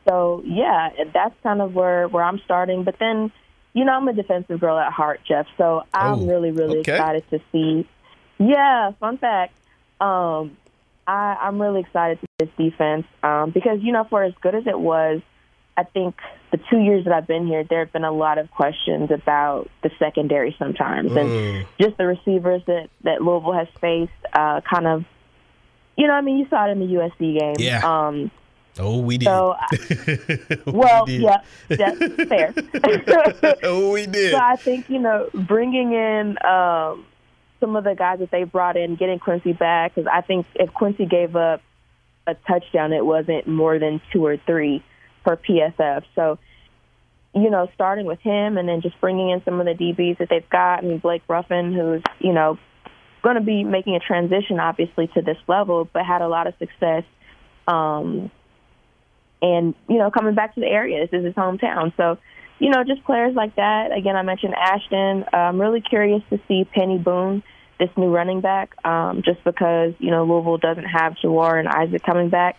so 0.08 0.42
yeah, 0.46 0.90
that's 1.14 1.36
kind 1.44 1.62
of 1.62 1.74
where 1.74 2.08
where 2.08 2.24
I'm 2.24 2.40
starting. 2.44 2.84
But 2.84 2.96
then, 3.00 3.32
you 3.74 3.86
know, 3.86 3.94
I'm 3.94 4.08
a 4.08 4.14
defensive 4.14 4.60
girl 4.60 4.78
at 4.78 4.92
heart, 4.92 5.22
Jeff. 5.28 5.46
So 5.58 5.84
I'm 5.94 6.20
Oh, 6.20 6.26
really 6.26 6.52
really 6.52 6.80
okay. 6.80 6.94
excited 6.94 7.24
to 7.30 7.40
see. 7.52 7.88
Yeah, 8.40 8.92
fun 9.00 9.18
fact. 9.20 9.54
Um, 10.02 10.58
I, 11.08 11.38
I'm 11.42 11.62
really 11.62 11.82
excited 11.82 12.20
to 12.22 12.28
see 12.28 12.46
this 12.46 12.72
defense 12.72 13.06
um, 13.24 13.52
because 13.52 13.80
you 13.82 13.92
know, 13.92 14.06
for 14.10 14.24
as 14.24 14.34
good 14.42 14.56
as 14.56 14.66
it 14.68 14.80
was, 14.80 15.22
I 15.82 15.84
think 15.92 16.16
the 16.52 16.60
two 16.70 16.80
years 16.80 17.06
that 17.06 17.14
I've 17.14 17.28
been 17.28 17.48
here, 17.48 17.64
there 17.64 17.80
have 17.80 17.92
been 17.94 18.04
a 18.04 18.12
lot 18.12 18.38
of 18.38 18.52
questions 18.52 19.10
about 19.12 19.70
the 19.84 19.90
secondary 19.98 20.56
sometimes, 20.60 21.12
and 21.16 21.30
Mm. 21.30 21.66
just 21.80 21.98
the 21.98 22.06
receivers 22.06 22.62
that 22.68 22.90
that 23.04 23.22
Louisville 23.22 23.54
has 23.54 23.68
faced. 23.80 24.12
Uh, 24.34 24.62
kind 24.62 24.86
of, 24.88 25.04
you 25.98 26.08
know, 26.08 26.14
I 26.14 26.22
mean, 26.22 26.38
you 26.38 26.46
saw 26.50 26.68
it 26.68 26.72
in 26.72 26.80
the 26.80 26.86
USC 26.98 27.40
game. 27.40 27.56
Yeah. 27.60 27.82
Um, 27.84 28.32
Oh, 28.80 29.00
we 29.02 29.18
did. 29.18 29.26
so, 29.26 29.56
well, 30.68 31.06
did. 31.06 31.22
yeah, 31.22 31.42
that's 31.68 31.98
fair. 32.30 32.54
oh, 33.64 33.92
we 33.92 34.06
did. 34.06 34.32
So 34.32 34.38
I 34.42 34.56
think 34.56 34.90
you 34.90 35.00
know, 35.00 35.30
bringing 35.34 35.92
in 35.94 36.38
um, 36.46 37.06
some 37.60 37.76
of 37.76 37.84
the 37.84 37.96
guys 37.96 38.20
that 38.20 38.32
they 38.32 38.44
brought 38.46 38.78
in, 38.78 38.96
getting 38.96 39.20
Quincy 39.20 39.54
back, 39.54 39.94
because 39.96 40.10
I 40.12 40.22
think 40.22 40.46
if 40.56 40.74
Quincy 40.74 41.06
gave 41.06 41.36
up 41.36 41.62
a 42.28 42.36
touchdown, 42.48 42.94
it 42.94 43.06
wasn't 43.06 43.46
more 43.48 43.78
than 43.80 44.00
two 44.14 44.26
or 44.26 44.38
three 44.38 44.84
per 45.24 45.38
PSF. 45.38 46.04
So 46.16 46.40
you 47.34 47.50
know, 47.50 47.70
starting 47.74 48.06
with 48.06 48.20
him 48.20 48.58
and 48.58 48.68
then 48.68 48.82
just 48.82 49.00
bringing 49.00 49.30
in 49.30 49.44
some 49.46 49.60
of 49.60 49.66
the 49.66 49.74
DBs 49.74 50.18
that 50.18 50.30
they've 50.30 50.50
got. 50.50 50.80
I 50.80 50.82
mean, 50.82 50.98
Blake 51.00 51.24
Ruffin, 51.28 51.74
who's, 51.74 52.04
you 52.20 52.34
know, 52.34 52.60
going 53.22 53.36
to 53.36 53.42
be 53.42 53.64
making 53.64 53.96
a 53.96 54.00
transition, 54.00 54.60
obviously, 54.60 55.08
to 55.14 55.22
this 55.22 55.38
level, 55.48 55.88
but 55.92 56.06
had 56.06 56.22
a 56.22 56.28
lot 56.28 56.48
of 56.48 56.56
success. 56.60 57.04
Um, 57.68 58.32
and, 59.42 59.76
you 59.88 59.98
know, 59.98 60.12
coming 60.12 60.36
back 60.36 60.56
to 60.56 60.60
the 60.60 60.68
area, 60.68 61.08
this 61.08 61.20
is 61.20 61.26
his 61.26 61.36
hometown. 61.36 61.96
So, 61.96 62.18
you 62.60 62.70
know, 62.70 62.84
just 62.84 63.04
players 63.06 63.34
like 63.34 63.56
that. 63.56 63.96
Again, 63.96 64.16
I 64.16 64.24
mentioned 64.24 64.54
Ashton. 64.54 65.24
Uh, 65.34 65.38
I'm 65.38 65.60
really 65.60 65.82
curious 65.82 66.22
to 66.32 66.40
see 66.48 66.66
Penny 66.66 66.98
Boone, 66.98 67.44
this 67.80 67.90
new 67.96 68.14
running 68.14 68.42
back, 68.42 68.76
um, 68.86 69.22
just 69.24 69.44
because, 69.46 69.94
you 70.00 70.12
know, 70.12 70.26
Louisville 70.26 70.58
doesn't 70.58 70.86
have 70.86 71.14
Jawhar 71.24 71.60
and 71.60 71.68
Isaac 71.68 72.04
coming 72.04 72.30
back. 72.30 72.58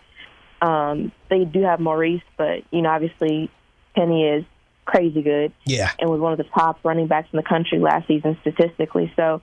Um, 0.63 1.11
they 1.29 1.43
do 1.43 1.61
have 1.63 1.79
Maurice, 1.79 2.23
but, 2.37 2.63
you 2.71 2.81
know, 2.81 2.89
obviously 2.89 3.51
Penny 3.95 4.23
is 4.27 4.45
crazy 4.85 5.21
good. 5.21 5.51
Yeah. 5.65 5.91
And 5.99 6.09
was 6.09 6.19
one 6.21 6.31
of 6.31 6.37
the 6.37 6.45
top 6.45 6.79
running 6.83 7.07
backs 7.07 7.27
in 7.33 7.37
the 7.37 7.43
country 7.43 7.79
last 7.79 8.07
season 8.07 8.37
statistically. 8.41 9.11
So 9.15 9.41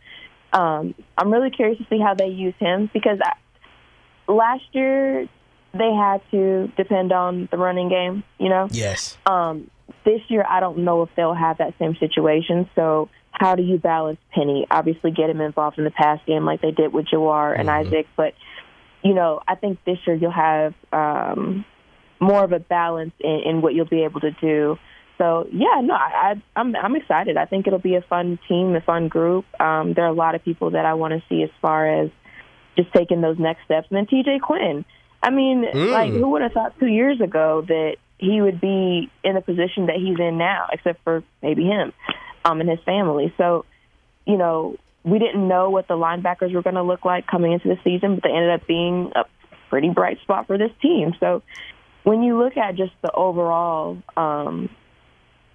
um, 0.53 0.95
I'm 1.19 1.31
really 1.31 1.51
curious 1.51 1.79
to 1.79 1.87
see 1.91 2.01
how 2.01 2.15
they 2.15 2.29
use 2.29 2.55
him 2.59 2.89
because 2.93 3.19
I, 3.23 3.35
last 4.33 4.65
year 4.73 5.29
they 5.73 5.93
had 5.93 6.23
to 6.31 6.73
depend 6.77 7.13
on 7.13 7.49
the 7.51 7.59
running 7.59 7.89
game, 7.89 8.25
you 8.39 8.49
know? 8.49 8.69
Yes. 8.71 9.19
Um, 9.27 9.71
this 10.05 10.23
year, 10.29 10.45
I 10.49 10.61
don't 10.61 10.79
know 10.79 11.03
if 11.03 11.11
they'll 11.17 11.35
have 11.35 11.59
that 11.59 11.75
same 11.79 11.97
situation. 11.97 12.69
So, 12.75 13.11
how 13.33 13.55
do 13.55 13.63
you 13.63 13.79
balance 13.79 14.19
Penny? 14.35 14.67
Obviously, 14.71 15.11
get 15.11 15.31
him 15.31 15.41
involved 15.41 15.79
in 15.79 15.85
the 15.85 15.91
pass 15.91 16.21
game 16.27 16.45
like 16.45 16.61
they 16.61 16.71
did 16.71 16.93
with 16.93 17.07
Jawhar 17.07 17.59
and 17.59 17.69
Mm-hmm. 17.69 17.87
Isaac. 17.89 18.07
But, 18.17 18.35
you 19.03 19.15
know, 19.15 19.41
I 19.47 19.55
think 19.55 19.79
this 19.85 19.99
year 20.07 20.17
you'll 20.17 20.31
have 20.31 20.75
um, 20.93 21.65
more 22.21 22.45
of 22.45 22.53
a 22.53 22.61
balance 22.61 23.13
in, 23.21 23.41
in 23.47 23.63
what 23.63 23.75
you'll 23.75 23.87
be 23.87 24.05
able 24.05 24.21
to 24.21 24.31
do. 24.33 24.79
So, 25.19 25.47
yeah, 25.53 25.81
no, 25.83 25.95
I, 25.95 26.33
I, 26.33 26.43
I'm 26.57 26.75
I'm 26.77 26.97
excited. 26.97 27.37
I 27.37 27.45
think 27.45 27.67
it'll 27.67 27.79
be 27.79 27.97
a 27.97 28.01
fun 28.01 28.39
team, 28.49 28.75
a 28.75 28.81
fun 28.81 29.09
group. 29.09 29.45
Um, 29.61 29.93
there 29.95 30.05
are 30.05 30.09
a 30.09 30.15
lot 30.15 30.35
of 30.35 30.43
people 30.45 30.71
that 30.71 30.87
I 30.87 30.95
want 30.95 31.13
to 31.13 31.23
see 31.29 31.43
as 31.43 31.51
far 31.61 32.03
as 32.05 32.11
just 32.77 32.93
taking 32.95 33.21
those 33.21 33.39
next 33.39 33.65
steps. 33.65 33.89
And 33.91 33.99
then 33.99 34.07
TJ 34.07 34.41
Quinn. 34.41 34.85
I 35.23 35.29
mean, 35.31 35.65
Mm. 35.65 35.93
like, 35.93 36.13
who 36.13 36.31
would 36.31 36.41
have 36.43 36.53
thought 36.53 36.79
two 36.81 36.87
years 36.87 37.21
ago 37.21 37.63
that 37.69 37.97
he 38.17 38.41
would 38.41 38.61
be 38.61 39.11
in 39.23 39.35
the 39.35 39.43
position 39.43 39.87
that 39.87 39.97
he's 39.97 40.19
in 40.19 40.39
now, 40.39 40.69
except 40.73 41.03
for 41.05 41.23
maybe 41.43 41.65
him 41.65 41.93
um, 42.45 42.61
and 42.61 42.71
his 42.71 42.81
family. 42.87 43.33
So, 43.37 43.67
you 44.27 44.39
know, 44.39 44.77
we 45.05 45.19
didn't 45.19 45.47
know 45.47 45.71
what 45.71 45.89
the 45.89 45.95
linebackers 45.95 46.53
were 46.53 46.63
going 46.63 46.75
to 46.75 46.83
look 46.83 47.05
like 47.05 47.27
coming 47.27 47.53
into 47.53 47.69
the 47.69 47.79
season, 47.83 48.17
but 48.17 48.25
they 48.25 48.31
ended 48.31 48.51
up 48.51 48.67
being 48.67 49.13
a 49.15 49.25
pretty 49.69 49.91
bright 49.91 50.21
spot 50.21 50.47
for 50.47 50.59
this 50.59 50.73
team. 50.83 51.15
So, 51.21 51.43
when 52.03 52.23
you 52.23 52.39
look 52.39 52.57
at 52.57 52.77
just 52.77 52.93
the 53.03 53.13
overall, 53.13 53.99
um, 54.17 54.71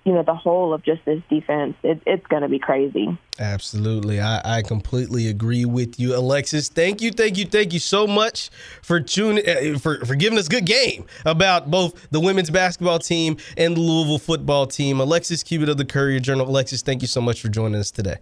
you 0.06 0.14
know, 0.14 0.22
the 0.22 0.36
whole 0.36 0.74
of 0.74 0.84
just 0.84 1.04
this 1.06 1.22
defense, 1.30 1.76
it, 1.82 2.00
it's 2.06 2.26
going 2.28 2.44
to 2.44 2.48
be 2.48 2.60
crazy. 2.60 3.18
Absolutely. 3.40 4.22
I, 4.22 4.58
I 4.58 4.62
completely 4.62 5.28
agree 5.28 5.66
with 5.66 6.00
you, 6.00 6.16
Alexis. 6.16 6.70
Thank 6.70 7.02
you, 7.02 7.12
thank 7.12 7.38
you, 7.38 7.46
thank 7.46 7.74
you 7.74 7.80
so 7.80 8.06
much 8.06 8.52
for 8.84 9.00
tuning 9.00 9.44
uh, 9.50 9.80
for, 9.80 10.06
for 10.06 10.16
giving 10.16 10.38
us 10.38 10.48
good 10.48 10.66
game 10.66 11.06
about 11.26 11.72
both 11.72 12.08
the 12.12 12.20
women's 12.20 12.52
basketball 12.52 13.00
team 13.00 13.38
and 13.58 13.76
the 13.76 13.82
Louisville 13.82 14.20
football 14.20 14.68
team. 14.68 15.00
Alexis 15.00 15.42
Cubit 15.42 15.70
of 15.70 15.78
the 15.78 15.86
Courier 15.86 16.20
Journal. 16.20 16.48
Alexis, 16.48 16.84
thank 16.84 17.02
you 17.02 17.08
so 17.08 17.20
much 17.20 17.42
for 17.42 17.50
joining 17.50 17.80
us 17.80 17.90
today. 17.90 18.18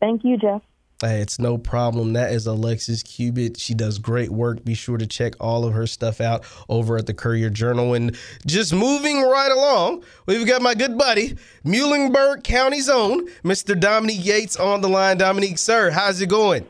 Thank 0.00 0.24
you, 0.24 0.36
Jeff. 0.36 0.62
Hey, 1.02 1.20
it's 1.20 1.38
no 1.38 1.58
problem. 1.58 2.14
That 2.14 2.32
is 2.32 2.46
Alexis 2.46 3.02
Cubit. 3.02 3.58
She 3.58 3.74
does 3.74 3.98
great 3.98 4.30
work. 4.30 4.64
Be 4.64 4.72
sure 4.72 4.96
to 4.96 5.06
check 5.06 5.34
all 5.38 5.66
of 5.66 5.74
her 5.74 5.86
stuff 5.86 6.22
out 6.22 6.42
over 6.70 6.96
at 6.96 7.04
the 7.04 7.12
Courier 7.12 7.50
Journal. 7.50 7.92
And 7.92 8.16
just 8.46 8.72
moving 8.72 9.20
right 9.20 9.52
along, 9.52 10.04
we've 10.24 10.46
got 10.46 10.62
my 10.62 10.74
good 10.74 10.96
buddy, 10.96 11.36
Muhlenberg 11.66 12.44
County's 12.44 12.88
own, 12.88 13.28
Mr. 13.44 13.78
Dominique 13.78 14.24
Yates 14.24 14.56
on 14.56 14.80
the 14.80 14.88
line. 14.88 15.18
Dominique, 15.18 15.58
sir, 15.58 15.90
how's 15.90 16.18
it 16.22 16.30
going? 16.30 16.66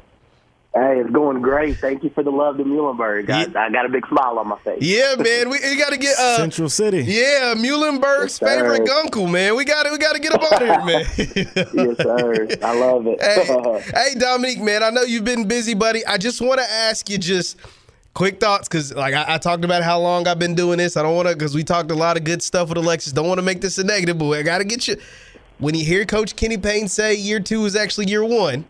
Hey, 0.77 1.01
it's 1.01 1.09
going 1.09 1.41
great. 1.41 1.79
Thank 1.79 2.05
you 2.05 2.11
for 2.11 2.23
the 2.23 2.31
love 2.31 2.59
to 2.59 2.65
Muhlenberg. 2.65 3.31
I, 3.31 3.45
I 3.45 3.71
got 3.71 3.87
a 3.87 3.89
big 3.89 4.07
smile 4.09 4.39
on 4.39 4.49
my 4.49 4.59
face. 4.59 4.83
Yeah, 4.83 5.15
man, 5.19 5.49
we, 5.49 5.59
we 5.59 5.75
got 5.79 5.89
to 5.89 5.97
get 5.97 6.19
uh, 6.19 6.37
Central 6.37 6.69
City. 6.69 7.03
Yeah, 7.03 7.55
Muhlenberg's 7.57 8.39
Yes, 8.39 8.51
favorite 8.51 8.83
gunkle, 8.83 9.31
man. 9.31 9.57
We 9.57 9.65
got 9.65 9.85
to 9.85 9.91
we 9.91 9.97
got 9.97 10.13
to 10.13 10.19
get 10.21 10.35
up 10.35 10.53
on 10.53 10.61
here, 10.61 10.85
man. 10.85 11.07
yes, 11.17 11.97
sir. 11.97 12.49
I 12.63 12.79
love 12.79 13.07
it. 13.07 13.23
hey, 13.23 13.83
hey, 13.95 14.19
Dominique, 14.19 14.61
man, 14.61 14.83
I 14.83 14.91
know 14.91 15.01
you've 15.01 15.25
been 15.25 15.49
busy, 15.49 15.73
buddy. 15.73 16.05
I 16.05 16.19
just 16.19 16.43
want 16.43 16.61
to 16.61 16.71
ask 16.71 17.09
you 17.09 17.17
just 17.17 17.57
quick 18.13 18.39
thoughts 18.39 18.69
because, 18.69 18.95
like, 18.95 19.15
I, 19.15 19.37
I 19.37 19.39
talked 19.39 19.65
about 19.65 19.83
how 19.83 19.99
long 19.99 20.29
I've 20.29 20.39
been 20.39 20.55
doing 20.55 20.77
this. 20.77 20.99
I 20.99 21.03
don't 21.03 21.17
want 21.17 21.27
to 21.29 21.35
because 21.35 21.55
we 21.55 21.65
talked 21.65 21.91
a 21.91 21.95
lot 21.95 22.19
of 22.19 22.25
good 22.25 22.43
stuff 22.43 22.69
with 22.69 22.77
Alexis. 22.77 23.15
Don't 23.15 23.29
want 23.29 23.39
to 23.39 23.43
make 23.43 23.63
this 23.63 23.79
a 23.79 23.85
negative, 23.85 24.19
but 24.19 24.29
I 24.29 24.43
got 24.43 24.59
to 24.59 24.65
get 24.65 24.87
you. 24.87 24.99
When 25.57 25.75
you 25.75 25.87
hear 25.87 26.05
Coach 26.05 26.37
Kenny 26.37 26.59
Payne 26.59 26.87
say 26.87 27.15
year 27.15 27.41
two 27.41 27.65
is 27.65 27.75
actually 27.75 28.11
year 28.11 28.23
one, 28.23 28.67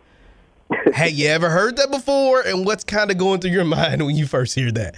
hey, 0.95 1.11
you 1.11 1.29
ever 1.29 1.51
heard 1.51 1.77
that 1.77 1.91
before? 1.91 2.41
And 2.41 2.65
what's 2.65 2.85
kind 2.85 3.11
of 3.11 3.19
going 3.19 3.41
through 3.41 3.53
your 3.53 3.65
mind 3.77 4.05
when 4.05 4.17
you 4.17 4.27
first 4.27 4.55
hear 4.55 4.71
that? 4.73 4.95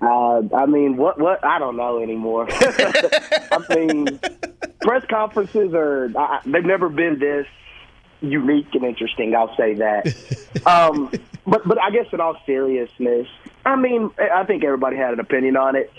Uh, 0.00 0.42
I 0.54 0.66
mean, 0.66 0.96
what? 0.96 1.18
What? 1.18 1.44
I 1.44 1.58
don't 1.58 1.76
know 1.76 2.00
anymore. 2.00 2.46
I 2.50 3.58
mean, 3.70 4.20
press 4.80 5.04
conferences 5.10 5.74
are. 5.74 6.10
I, 6.16 6.40
they've 6.46 6.64
never 6.64 6.88
been 6.88 7.18
this 7.18 7.46
unique 8.20 8.68
and 8.74 8.84
interesting. 8.84 9.34
I'll 9.34 9.56
say 9.56 9.74
that. 9.74 10.06
um, 10.66 11.10
but 11.46 11.66
but 11.66 11.80
I 11.80 11.90
guess 11.90 12.06
in 12.12 12.20
all 12.20 12.36
seriousness, 12.46 13.26
I 13.64 13.74
mean, 13.74 14.10
I 14.18 14.44
think 14.44 14.62
everybody 14.62 14.96
had 14.96 15.14
an 15.14 15.20
opinion 15.20 15.56
on 15.56 15.74
it. 15.74 15.92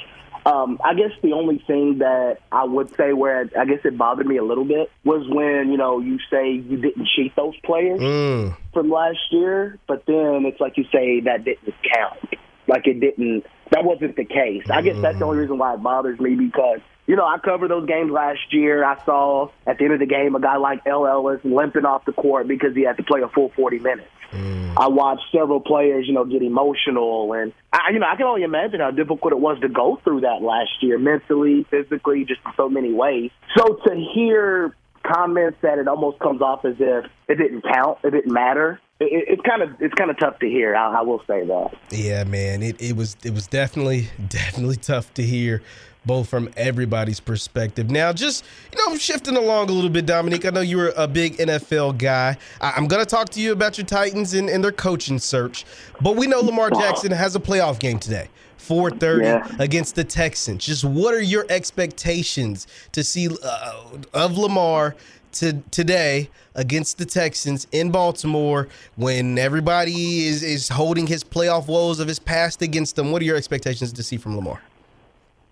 Um, 0.49 0.79
I 0.83 0.95
guess 0.95 1.11
the 1.21 1.33
only 1.33 1.63
thing 1.67 1.99
that 1.99 2.37
I 2.51 2.63
would 2.63 2.89
say 2.95 3.13
where 3.13 3.49
I 3.57 3.65
guess 3.65 3.79
it 3.83 3.97
bothered 3.97 4.25
me 4.25 4.37
a 4.37 4.43
little 4.43 4.65
bit 4.65 4.89
was 5.03 5.27
when 5.29 5.69
you 5.71 5.77
know 5.77 5.99
you 5.99 6.17
say 6.31 6.51
you 6.53 6.77
didn't 6.77 7.07
cheat 7.15 7.35
those 7.35 7.55
players 7.63 7.99
Mm. 7.99 8.55
from 8.73 8.89
last 8.89 9.19
year, 9.31 9.77
but 9.87 10.05
then 10.07 10.45
it's 10.45 10.59
like 10.59 10.77
you 10.77 10.85
say 10.91 11.19
that 11.21 11.43
didn't 11.43 11.73
count. 11.93 12.19
Like 12.67 12.87
it 12.87 12.99
didn't. 12.99 13.45
That 13.71 13.83
wasn't 13.83 14.15
the 14.15 14.25
case. 14.25 14.63
I 14.71 14.81
guess 14.81 14.99
that's 15.01 15.19
the 15.19 15.25
only 15.25 15.37
reason 15.39 15.59
why 15.59 15.75
it 15.75 15.83
bothers 15.83 16.19
me 16.19 16.33
because 16.35 16.79
you 17.09 17.15
know 17.15 17.25
I 17.25 17.39
covered 17.39 17.71
those 17.71 17.87
games 17.87 18.11
last 18.11 18.53
year. 18.53 18.85
I 18.85 19.03
saw 19.03 19.49
at 19.65 19.79
the 19.79 19.85
end 19.85 19.93
of 19.93 19.99
the 19.99 20.05
game 20.05 20.35
a 20.35 20.39
guy 20.39 20.57
like 20.57 20.81
El 20.85 21.07
Ellis 21.07 21.39
limping 21.43 21.83
off 21.83 22.05
the 22.05 22.13
court 22.13 22.47
because 22.47 22.75
he 22.75 22.83
had 22.83 22.97
to 22.97 23.03
play 23.03 23.21
a 23.21 23.27
full 23.27 23.49
forty 23.55 23.79
minutes. 23.79 24.11
Mm. 24.31 24.75
I 24.77 24.89
watched 24.89 25.23
several 25.31 25.59
players, 25.59 26.05
you 26.07 26.13
know, 26.13 26.23
get 26.23 26.43
emotional, 26.43 27.33
and 27.33 27.51
I, 27.73 27.89
you 27.93 27.97
know, 27.97 28.05
I 28.07 28.15
can 28.15 28.27
only 28.27 28.43
imagine 28.43 28.79
how 28.79 28.91
difficult 28.91 29.33
it 29.33 29.39
was 29.39 29.59
to 29.61 29.69
go 29.69 29.99
through 30.03 30.21
that 30.21 30.43
last 30.43 30.69
year, 30.81 30.99
mentally, 30.99 31.65
physically, 31.71 32.25
just 32.25 32.41
in 32.45 32.51
so 32.55 32.69
many 32.69 32.93
ways. 32.93 33.31
So 33.57 33.79
to 33.87 33.95
hear 34.13 34.75
comments 35.01 35.57
that 35.63 35.79
it 35.79 35.87
almost 35.87 36.19
comes 36.19 36.43
off 36.43 36.63
as 36.63 36.75
if 36.77 37.05
it 37.27 37.35
didn't 37.39 37.63
count, 37.63 37.97
it 38.03 38.11
didn't 38.11 38.31
matter. 38.31 38.79
It, 38.99 39.05
it, 39.05 39.25
it's 39.29 39.41
kind 39.41 39.63
of 39.63 39.81
it's 39.81 39.95
kind 39.95 40.11
of 40.11 40.19
tough 40.19 40.37
to 40.39 40.47
hear. 40.47 40.75
I, 40.75 40.99
I 40.99 41.01
will 41.01 41.23
say 41.25 41.43
that. 41.43 41.71
Yeah, 41.89 42.23
man. 42.25 42.61
It, 42.61 42.79
it 42.79 42.95
was 42.95 43.17
it 43.23 43.33
was 43.33 43.47
definitely 43.47 44.09
definitely 44.27 44.75
tough 44.75 45.11
to 45.15 45.23
hear 45.23 45.63
both 46.09 46.27
from 46.27 46.49
everybody's 46.57 47.19
perspective. 47.19 47.91
Now, 47.91 48.11
just 48.11 48.43
you 48.73 48.83
know, 48.83 48.97
shifting 48.97 49.37
along 49.37 49.69
a 49.69 49.71
little 49.73 49.91
bit, 49.91 50.07
Dominique. 50.07 50.43
I 50.43 50.49
know 50.49 50.61
you're 50.61 50.91
a 50.97 51.07
big 51.07 51.37
NFL 51.37 51.99
guy. 51.99 52.35
I, 52.59 52.73
I'm 52.75 52.87
gonna 52.87 53.05
talk 53.05 53.29
to 53.29 53.39
you 53.39 53.51
about 53.51 53.77
your 53.77 53.85
Titans 53.85 54.33
and, 54.33 54.49
and 54.49 54.63
their 54.63 54.71
coaching 54.71 55.19
search, 55.19 55.65
but 56.01 56.15
we 56.15 56.25
know 56.25 56.39
Lamar 56.39 56.71
Jackson 56.71 57.11
has 57.11 57.35
a 57.35 57.39
playoff 57.39 57.77
game 57.77 57.99
today. 57.99 58.27
4:30 58.57 59.21
Yeah. 59.23 59.55
against 59.59 59.93
the 59.93 60.03
Texans. 60.03 60.65
Just 60.65 60.83
what 60.83 61.13
are 61.13 61.21
your 61.21 61.45
expectations 61.47 62.65
to 62.93 63.03
see 63.03 63.29
uh, 63.43 63.73
of 64.11 64.35
Lamar 64.35 64.95
to 65.33 65.61
today 65.69 66.31
against 66.55 66.97
the 66.97 67.05
Texans 67.05 67.67
in 67.71 67.91
Baltimore 67.91 68.67
when 68.95 69.37
everybody 69.37 70.25
is 70.25 70.41
is 70.41 70.69
holding 70.69 71.05
his 71.05 71.23
playoff 71.23 71.67
woes 71.67 71.99
of 71.99 72.07
his 72.07 72.17
past 72.17 72.63
against 72.63 72.95
them? 72.95 73.11
What 73.11 73.21
are 73.21 73.25
your 73.25 73.37
expectations 73.37 73.93
to 73.93 74.01
see 74.01 74.17
from 74.17 74.35
Lamar? 74.35 74.59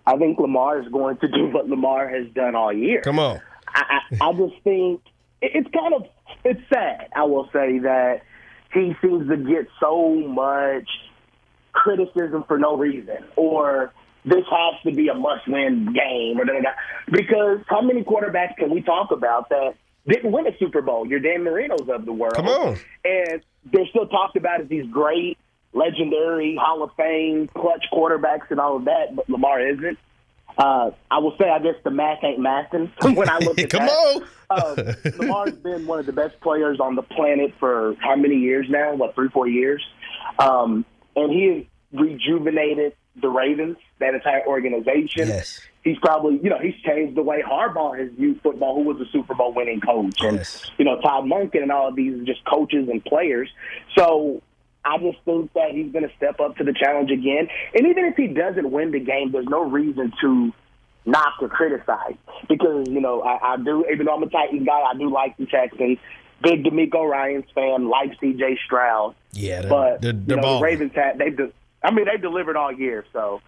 I 0.08 0.16
think 0.16 0.38
Lamar 0.38 0.80
is 0.80 0.88
going 0.88 1.18
to 1.18 1.28
do 1.28 1.48
what 1.52 1.68
Lamar 1.68 2.08
has 2.08 2.26
done 2.34 2.54
all 2.54 2.72
year. 2.72 3.02
Come 3.02 3.18
on. 3.18 3.40
I, 3.68 4.00
I, 4.20 4.28
I 4.28 4.32
just 4.32 4.54
think 4.64 5.02
it's 5.42 5.68
kind 5.72 5.94
of 5.94 6.06
it's 6.44 6.60
sad. 6.72 7.08
I 7.14 7.24
will 7.24 7.48
say 7.52 7.78
that 7.80 8.22
he 8.72 8.94
seems 9.02 9.28
to 9.28 9.36
get 9.36 9.68
so 9.80 10.14
much 10.14 10.88
criticism 11.72 12.44
for 12.48 12.58
no 12.58 12.76
reason, 12.76 13.18
or 13.36 13.92
this 14.24 14.44
has 14.50 14.82
to 14.84 14.92
be 14.92 15.08
a 15.08 15.14
must-win 15.14 15.92
game, 15.92 16.40
or 16.40 16.44
da, 16.44 16.52
da, 16.54 16.60
da. 16.60 16.70
because 17.10 17.58
how 17.68 17.80
many 17.80 18.02
quarterbacks 18.02 18.56
can 18.56 18.70
we 18.70 18.82
talk 18.82 19.10
about 19.10 19.48
that 19.50 19.74
didn't 20.06 20.32
win 20.32 20.46
a 20.46 20.56
Super 20.58 20.82
Bowl? 20.82 21.06
Your 21.06 21.20
Dan 21.20 21.40
Marinos 21.44 21.88
of 21.94 22.04
the 22.04 22.12
world, 22.12 22.34
Come 22.34 22.48
on. 22.48 22.78
and 23.04 23.42
they're 23.72 23.86
still 23.90 24.06
talked 24.08 24.36
about 24.36 24.60
as 24.60 24.68
these 24.68 24.86
great, 24.90 25.38
legendary 25.78 26.56
Hall 26.60 26.82
of 26.82 26.90
Fame 26.96 27.48
clutch 27.56 27.86
quarterbacks 27.92 28.50
and 28.50 28.60
all 28.60 28.76
of 28.76 28.84
that, 28.86 29.14
but 29.14 29.28
Lamar 29.28 29.60
isn't. 29.60 29.98
Uh, 30.56 30.90
I 31.08 31.18
will 31.18 31.36
say, 31.38 31.48
I 31.48 31.60
guess 31.60 31.76
the 31.84 31.90
math 31.90 32.24
ain't 32.24 32.40
mathing 32.40 32.90
when 33.16 33.28
I 33.28 33.38
look 33.38 33.58
at 33.58 33.70
Come 33.70 33.86
that. 33.86 33.90
on. 33.90 34.22
Uh, 34.50 34.92
Lamar's 35.18 35.52
been 35.52 35.86
one 35.86 36.00
of 36.00 36.06
the 36.06 36.12
best 36.12 36.40
players 36.40 36.80
on 36.80 36.96
the 36.96 37.02
planet 37.02 37.54
for 37.60 37.94
how 38.00 38.16
many 38.16 38.36
years 38.36 38.66
now? 38.68 38.94
What, 38.94 39.14
three, 39.14 39.28
four 39.28 39.46
years? 39.46 39.82
Um, 40.38 40.84
and 41.14 41.30
he 41.30 41.46
has 41.46 41.64
rejuvenated 42.00 42.94
the 43.20 43.28
Ravens, 43.28 43.76
that 44.00 44.14
entire 44.14 44.46
organization. 44.46 45.28
Yes. 45.28 45.60
He's 45.84 45.98
probably, 45.98 46.40
you 46.42 46.50
know, 46.50 46.58
he's 46.58 46.74
changed 46.84 47.16
the 47.16 47.22
way 47.22 47.42
Harbaugh 47.42 47.98
has 47.98 48.10
viewed 48.16 48.40
football, 48.42 48.74
who 48.74 48.82
was 48.82 49.00
a 49.00 49.10
Super 49.10 49.34
Bowl 49.34 49.52
winning 49.52 49.80
coach. 49.80 50.20
And, 50.20 50.42
you 50.76 50.84
know, 50.84 51.00
Todd 51.00 51.24
Monken 51.24 51.62
and 51.62 51.72
all 51.72 51.88
of 51.88 51.96
these 51.96 52.24
just 52.26 52.44
coaches 52.44 52.88
and 52.90 53.04
players. 53.04 53.48
So 53.96 54.42
I 54.84 54.98
just 54.98 55.18
think 55.24 55.52
that 55.54 55.72
he's 55.72 55.92
going 55.92 56.08
to 56.08 56.14
step 56.16 56.40
up 56.40 56.56
to 56.56 56.64
the 56.64 56.72
challenge 56.72 57.10
again. 57.10 57.48
And 57.74 57.86
even 57.86 58.04
if 58.04 58.16
he 58.16 58.28
doesn't 58.28 58.70
win 58.70 58.90
the 58.92 59.00
game, 59.00 59.32
there's 59.32 59.48
no 59.48 59.62
reason 59.68 60.12
to 60.20 60.52
knock 61.04 61.34
or 61.40 61.48
criticize 61.48 62.16
because 62.48 62.86
you 62.88 63.00
know 63.00 63.22
I, 63.22 63.54
I 63.54 63.56
do. 63.56 63.84
Even 63.92 64.06
though 64.06 64.14
I'm 64.14 64.22
a 64.22 64.28
Titans 64.28 64.66
guy, 64.66 64.80
I 64.80 64.94
do 64.96 65.10
like 65.10 65.36
the 65.36 65.46
Texans. 65.46 65.98
Big 66.40 66.62
DeMeco 66.62 67.08
Ryans 67.08 67.46
fan, 67.52 67.88
like 67.88 68.12
C.J. 68.20 68.58
Stroud. 68.64 69.16
Yeah, 69.32 69.62
they're, 69.62 69.70
but 69.70 70.02
they're, 70.02 70.12
you 70.12 70.20
they're 70.20 70.36
know, 70.36 70.58
the. 70.58 70.62
Ravens 70.64 70.92
had 70.94 71.18
they've. 71.18 71.36
De- 71.36 71.52
I 71.82 71.90
mean, 71.90 72.06
they've 72.06 72.22
delivered 72.22 72.56
all 72.56 72.72
year, 72.72 73.04
so. 73.12 73.40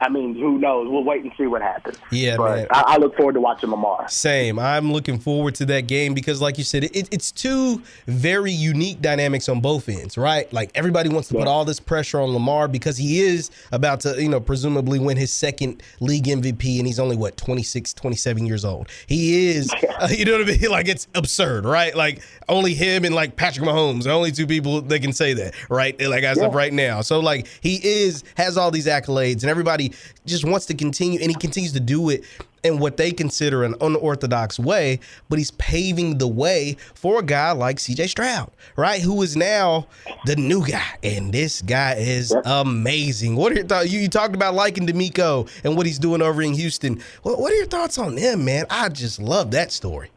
I 0.00 0.08
mean, 0.08 0.34
who 0.34 0.58
knows? 0.58 0.88
We'll 0.90 1.04
wait 1.04 1.22
and 1.22 1.32
see 1.38 1.46
what 1.46 1.62
happens. 1.62 1.96
Yeah, 2.10 2.36
but 2.36 2.56
man. 2.56 2.66
I, 2.70 2.82
I 2.86 2.96
look 2.96 3.16
forward 3.16 3.34
to 3.34 3.40
watching 3.40 3.70
Lamar. 3.70 4.08
Same. 4.08 4.58
I'm 4.58 4.92
looking 4.92 5.18
forward 5.18 5.54
to 5.56 5.66
that 5.66 5.86
game 5.86 6.14
because, 6.14 6.42
like 6.42 6.58
you 6.58 6.64
said, 6.64 6.84
it, 6.84 7.08
it's 7.12 7.30
two 7.30 7.80
very 8.06 8.50
unique 8.50 9.00
dynamics 9.00 9.48
on 9.48 9.60
both 9.60 9.88
ends, 9.88 10.18
right? 10.18 10.52
Like 10.52 10.72
everybody 10.74 11.08
wants 11.08 11.28
to 11.28 11.34
put 11.34 11.46
all 11.46 11.64
this 11.64 11.78
pressure 11.78 12.20
on 12.20 12.30
Lamar 12.30 12.66
because 12.66 12.96
he 12.96 13.20
is 13.20 13.50
about 13.70 14.00
to, 14.00 14.20
you 14.20 14.28
know, 14.28 14.40
presumably 14.40 14.98
win 14.98 15.16
his 15.16 15.32
second 15.32 15.80
league 16.00 16.24
MVP, 16.24 16.78
and 16.78 16.86
he's 16.86 16.98
only 16.98 17.16
what 17.16 17.36
26, 17.36 17.94
27 17.94 18.46
years 18.46 18.64
old. 18.64 18.88
He 19.06 19.50
is, 19.50 19.72
uh, 20.00 20.08
you 20.10 20.24
know 20.24 20.32
what 20.32 20.42
I 20.48 20.56
mean? 20.56 20.70
Like 20.70 20.88
it's 20.88 21.06
absurd, 21.14 21.64
right? 21.64 21.94
Like 21.94 22.20
only 22.48 22.74
him 22.74 23.04
and 23.04 23.14
like 23.14 23.36
Patrick 23.36 23.66
Mahomes, 23.66 24.04
the 24.04 24.10
only 24.10 24.32
two 24.32 24.48
people 24.48 24.80
that 24.82 25.00
can 25.00 25.12
say 25.12 25.34
that, 25.34 25.54
right? 25.70 25.98
Like 26.00 26.24
as 26.24 26.38
of 26.38 26.54
right 26.54 26.72
now. 26.72 27.00
So 27.00 27.20
like 27.20 27.46
he 27.60 27.76
is 27.76 28.24
has 28.36 28.58
all 28.58 28.72
these 28.72 28.86
accolades, 28.86 29.42
and 29.42 29.44
everybody 29.44 29.83
just 30.26 30.44
wants 30.44 30.66
to 30.66 30.74
continue, 30.74 31.20
and 31.20 31.30
he 31.30 31.34
continues 31.34 31.72
to 31.72 31.80
do 31.80 32.10
it 32.10 32.24
in 32.62 32.78
what 32.78 32.96
they 32.96 33.12
consider 33.12 33.62
an 33.62 33.74
unorthodox 33.80 34.58
way, 34.58 34.98
but 35.28 35.38
he's 35.38 35.50
paving 35.52 36.16
the 36.16 36.26
way 36.26 36.76
for 36.94 37.18
a 37.18 37.22
guy 37.22 37.52
like 37.52 37.76
CJ 37.76 38.08
Stroud, 38.08 38.50
right? 38.76 39.02
Who 39.02 39.22
is 39.22 39.36
now 39.36 39.86
the 40.24 40.36
new 40.36 40.66
guy. 40.66 40.82
And 41.02 41.32
this 41.32 41.62
guy 41.62 41.94
is 41.94 42.34
amazing. 42.44 43.36
What 43.36 43.52
are 43.52 43.56
your 43.56 43.64
thoughts? 43.64 43.90
You, 43.90 44.00
you 44.00 44.08
talked 44.08 44.34
about 44.34 44.54
liking 44.54 44.86
DeMeco 44.86 45.48
and 45.64 45.76
what 45.76 45.86
he's 45.86 45.98
doing 45.98 46.22
over 46.22 46.42
in 46.42 46.54
Houston. 46.54 47.02
What, 47.22 47.38
what 47.38 47.52
are 47.52 47.56
your 47.56 47.66
thoughts 47.66 47.98
on 47.98 48.16
him, 48.16 48.44
man? 48.44 48.66
I 48.70 48.88
just 48.88 49.20
love 49.20 49.50
that 49.52 49.72
story. 49.72 50.10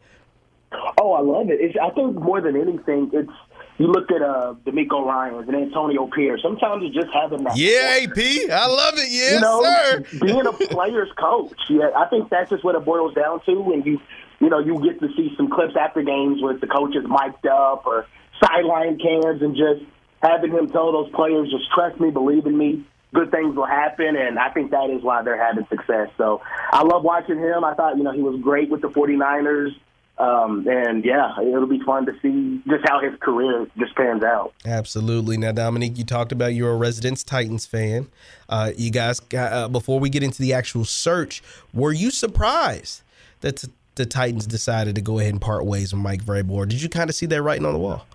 Oh, 1.00 1.12
I 1.12 1.20
love 1.20 1.50
it. 1.50 1.60
It's, 1.60 1.76
I 1.80 1.90
think 1.90 2.16
more 2.16 2.40
than 2.40 2.56
anything, 2.56 3.10
it's 3.12 3.30
you 3.78 3.86
look 3.86 4.10
at 4.10 4.22
uh, 4.22 4.54
DeMeco 4.66 5.06
Ryans 5.06 5.46
and 5.48 5.56
Antonio 5.56 6.08
Pierce. 6.08 6.42
Sometimes 6.42 6.82
it's 6.84 6.94
just 6.94 7.08
having 7.14 7.44
that. 7.44 7.56
Yeah, 7.56 8.02
AP. 8.02 8.50
I 8.50 8.66
love 8.66 8.94
it. 8.98 9.08
Yes, 9.08 9.34
you 9.34 9.40
know, 9.40 9.62
sir. 9.62 10.04
being 10.20 10.46
a 10.46 10.52
player's 10.52 11.10
coach. 11.16 11.56
Yeah, 11.70 11.90
I 11.96 12.06
think 12.08 12.28
that's 12.28 12.50
just 12.50 12.64
what 12.64 12.74
it 12.74 12.84
boils 12.84 13.14
down 13.14 13.40
to. 13.46 13.72
And 13.72 13.86
you, 13.86 14.00
you 14.40 14.50
know, 14.50 14.58
you 14.58 14.82
get 14.82 15.00
to 15.00 15.08
see 15.16 15.32
some 15.36 15.48
clips 15.48 15.74
after 15.80 16.02
games 16.02 16.42
with 16.42 16.60
the 16.60 16.66
coaches 16.66 17.04
mic'd 17.08 17.46
up 17.46 17.86
or 17.86 18.06
sideline 18.42 18.98
cams, 18.98 19.42
and 19.42 19.54
just 19.54 19.88
having 20.22 20.50
him 20.50 20.68
tell 20.70 20.90
those 20.90 21.10
players, 21.12 21.48
just 21.50 21.70
trust 21.72 22.00
me, 22.00 22.10
believe 22.10 22.46
in 22.46 22.58
me. 22.58 22.84
Good 23.14 23.30
things 23.30 23.56
will 23.56 23.66
happen, 23.66 24.16
and 24.16 24.38
I 24.38 24.50
think 24.50 24.72
that 24.72 24.90
is 24.90 25.02
why 25.02 25.22
they're 25.22 25.42
having 25.42 25.66
success. 25.70 26.08
So 26.18 26.42
I 26.72 26.82
love 26.82 27.04
watching 27.04 27.38
him. 27.38 27.64
I 27.64 27.74
thought, 27.74 27.96
you 27.96 28.02
know, 28.02 28.12
he 28.12 28.20
was 28.20 28.38
great 28.42 28.70
with 28.70 28.82
the 28.82 28.88
49ers. 28.88 29.70
Um, 30.18 30.66
and 30.68 31.04
yeah, 31.04 31.40
it'll 31.40 31.68
be 31.68 31.80
fun 31.86 32.06
to 32.06 32.12
see 32.20 32.60
just 32.68 32.88
how 32.88 33.00
his 33.00 33.12
career 33.20 33.66
just 33.78 33.94
pans 33.94 34.24
out. 34.24 34.52
Absolutely. 34.66 35.36
Now, 35.36 35.52
Dominique, 35.52 35.96
you 35.96 36.04
talked 36.04 36.32
about 36.32 36.54
you're 36.54 36.72
a 36.72 36.76
residence 36.76 37.22
Titans 37.22 37.66
fan. 37.66 38.08
Uh, 38.48 38.72
you 38.76 38.90
guys, 38.90 39.20
got, 39.20 39.52
uh, 39.52 39.68
before 39.68 40.00
we 40.00 40.10
get 40.10 40.24
into 40.24 40.42
the 40.42 40.52
actual 40.52 40.84
search, 40.84 41.42
were 41.72 41.92
you 41.92 42.10
surprised 42.10 43.02
that 43.42 43.58
t- 43.58 43.68
the 43.94 44.06
Titans 44.06 44.46
decided 44.46 44.94
to 44.94 45.00
go 45.00 45.18
ahead 45.18 45.32
and 45.32 45.40
part 45.40 45.66
ways 45.66 45.92
with 45.92 46.02
Mike 46.02 46.24
Vrabel, 46.24 46.66
did 46.66 46.80
you 46.80 46.88
kind 46.88 47.10
of 47.10 47.16
see 47.16 47.26
that 47.26 47.42
writing 47.42 47.66
on 47.66 47.74
the 47.74 47.78
wall? 47.78 48.06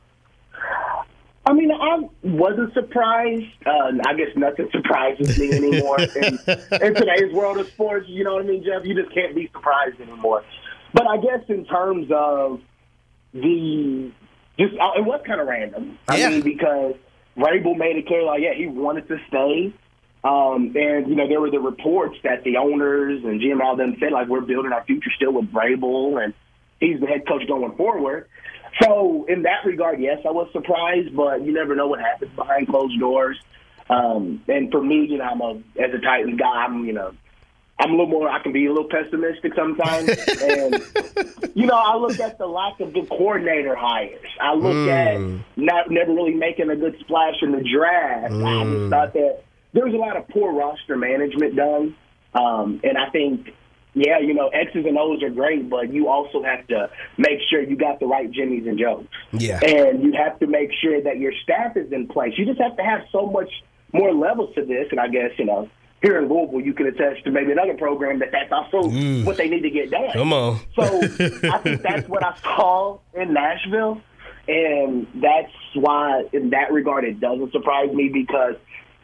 I 1.45 1.51
mean, 1.51 1.71
I 1.71 2.07
wasn't 2.23 2.73
surprised. 2.73 3.45
Uh, 3.65 3.91
I 4.07 4.13
guess 4.13 4.29
nothing 4.35 4.69
surprises 4.71 5.37
me 5.37 5.51
anymore. 5.51 5.99
in, 6.15 6.39
in 6.81 6.95
today's 6.95 7.33
world 7.33 7.57
of 7.57 7.67
sports, 7.67 8.07
you 8.07 8.23
know 8.23 8.35
what 8.35 8.45
I 8.45 8.47
mean, 8.47 8.63
Jeff? 8.63 8.85
You 8.85 8.95
just 8.95 9.13
can't 9.13 9.35
be 9.35 9.49
surprised 9.53 9.99
anymore. 9.99 10.43
But 10.93 11.07
I 11.07 11.17
guess 11.17 11.41
in 11.47 11.65
terms 11.65 12.07
of 12.11 12.61
the 13.33 14.11
just, 14.59 14.73
uh, 14.79 14.91
it 14.97 15.05
was 15.05 15.21
kind 15.25 15.41
of 15.41 15.47
random. 15.47 15.97
I 16.07 16.17
mean, 16.29 16.41
because 16.41 16.95
Vrabel 17.35 17.75
made 17.75 17.97
it 17.97 18.05
clear, 18.05 18.23
like, 18.23 18.41
yeah, 18.41 18.53
he 18.53 18.67
wanted 18.67 19.07
to 19.07 19.17
stay. 19.27 19.73
Um, 20.23 20.73
and 20.75 21.07
you 21.07 21.15
know, 21.15 21.27
there 21.27 21.41
were 21.41 21.51
the 21.51 21.59
reports 21.59 22.17
that 22.23 22.43
the 22.43 22.57
owners 22.57 23.23
and 23.23 23.41
GM 23.41 23.61
all 23.61 23.75
them 23.75 23.97
said, 23.99 24.11
like, 24.11 24.27
we're 24.27 24.41
building 24.41 24.71
our 24.71 24.83
future 24.85 25.09
still 25.15 25.33
with 25.33 25.51
Vrabel, 25.51 26.23
and 26.23 26.33
he's 26.79 26.99
the 26.99 27.07
head 27.07 27.27
coach 27.27 27.45
going 27.47 27.75
forward. 27.75 28.27
So 28.81 29.25
in 29.27 29.43
that 29.43 29.65
regard, 29.65 29.99
yes, 29.99 30.19
I 30.25 30.31
was 30.31 30.49
surprised, 30.51 31.15
but 31.15 31.43
you 31.43 31.51
never 31.51 31.75
know 31.75 31.87
what 31.87 31.99
happens 31.99 32.31
behind 32.35 32.67
closed 32.67 32.99
doors. 32.99 33.37
Um, 33.89 34.41
and 34.47 34.71
for 34.71 34.81
me, 34.81 35.05
you 35.09 35.17
know, 35.17 35.25
I'm 35.25 35.41
a 35.41 35.55
as 35.81 35.93
a 35.93 35.99
Titans 35.99 36.39
guy, 36.39 36.65
I'm 36.65 36.85
you 36.85 36.93
know, 36.93 37.13
I'm 37.79 37.89
a 37.89 37.93
little 37.93 38.07
more. 38.07 38.29
I 38.29 38.41
can 38.41 38.51
be 38.53 38.65
a 38.67 38.69
little 38.71 38.87
pessimistic 38.89 39.53
sometimes, 39.55 40.07
and 40.41 40.75
you 41.55 41.65
know, 41.65 41.75
I 41.75 41.97
look 41.97 42.19
at 42.19 42.37
the 42.37 42.45
lack 42.45 42.79
of 42.79 42.93
good 42.93 43.09
coordinator 43.09 43.75
hires. 43.75 44.21
I 44.39 44.53
look 44.53 44.73
Mm. 44.73 45.39
at 45.39 45.43
not 45.57 45.89
never 45.91 46.13
really 46.13 46.35
making 46.35 46.69
a 46.69 46.75
good 46.75 46.97
splash 46.99 47.35
in 47.41 47.51
the 47.51 47.63
draft. 47.63 48.25
I 48.31 48.37
Mm. 48.37 48.79
just 48.79 48.89
thought 48.91 49.13
that 49.13 49.43
there 49.73 49.85
was 49.85 49.93
a 49.93 49.97
lot 49.97 50.17
of 50.17 50.27
poor 50.29 50.53
roster 50.53 50.95
management 50.95 51.55
done, 51.55 51.95
um, 52.35 52.79
and 52.83 52.97
I 52.97 53.09
think 53.09 53.53
yeah, 53.95 54.17
you 54.17 54.33
know, 54.33 54.47
X's 54.47 54.87
and 54.87 54.97
O's 54.97 55.21
are 55.21 55.29
great, 55.29 55.69
but 55.69 55.93
you 55.93 56.07
also 56.09 56.41
have 56.41 56.65
to 56.69 56.89
make 57.19 57.39
sure 57.51 57.61
you 57.61 57.75
got 57.75 57.99
the 57.99 58.07
right 58.07 58.27
Jimmys 58.31 58.67
and 58.67 58.75
Joes. 58.79 59.05
Yeah. 59.33 59.59
And 59.63 60.01
you 60.03 60.13
have 60.13 60.39
to 60.39 60.47
make 60.47 60.71
sure 60.81 60.99
that 60.99 61.19
your 61.19 61.31
staff 61.43 61.77
is 61.77 61.91
in 61.91 62.07
place. 62.07 62.33
You 62.35 62.45
just 62.47 62.59
have 62.59 62.75
to 62.77 62.83
have 62.83 63.01
so 63.11 63.27
much 63.27 63.51
more 63.91 64.11
levels 64.11 64.55
to 64.55 64.65
this. 64.65 64.87
And 64.89 64.99
I 64.99 65.09
guess, 65.09 65.29
you 65.37 65.45
know, 65.45 65.69
here 66.03 66.19
in 66.19 66.27
Louisville, 66.27 66.59
you 66.61 66.73
can 66.73 66.85
attest 66.87 67.23
to 67.23 67.31
maybe 67.31 67.53
another 67.53 67.73
program 67.75 68.19
that 68.19 68.29
that's 68.31 68.51
also 68.51 68.89
Mm. 68.89 69.25
what 69.25 69.37
they 69.37 69.47
need 69.49 69.61
to 69.61 69.69
get 69.71 69.89
done. 69.89 70.11
Come 70.11 70.33
on. 70.33 70.59
So 70.75 70.83
I 70.83 71.57
think 71.59 71.81
that's 71.81 72.07
what 72.09 72.23
I 72.23 72.35
saw 72.43 72.99
in 73.15 73.33
Nashville. 73.33 74.01
And 74.45 75.07
that's 75.15 75.51
why, 75.73 76.25
in 76.33 76.49
that 76.49 76.73
regard, 76.73 77.05
it 77.05 77.21
doesn't 77.21 77.53
surprise 77.53 77.93
me 77.93 78.09
because 78.09 78.55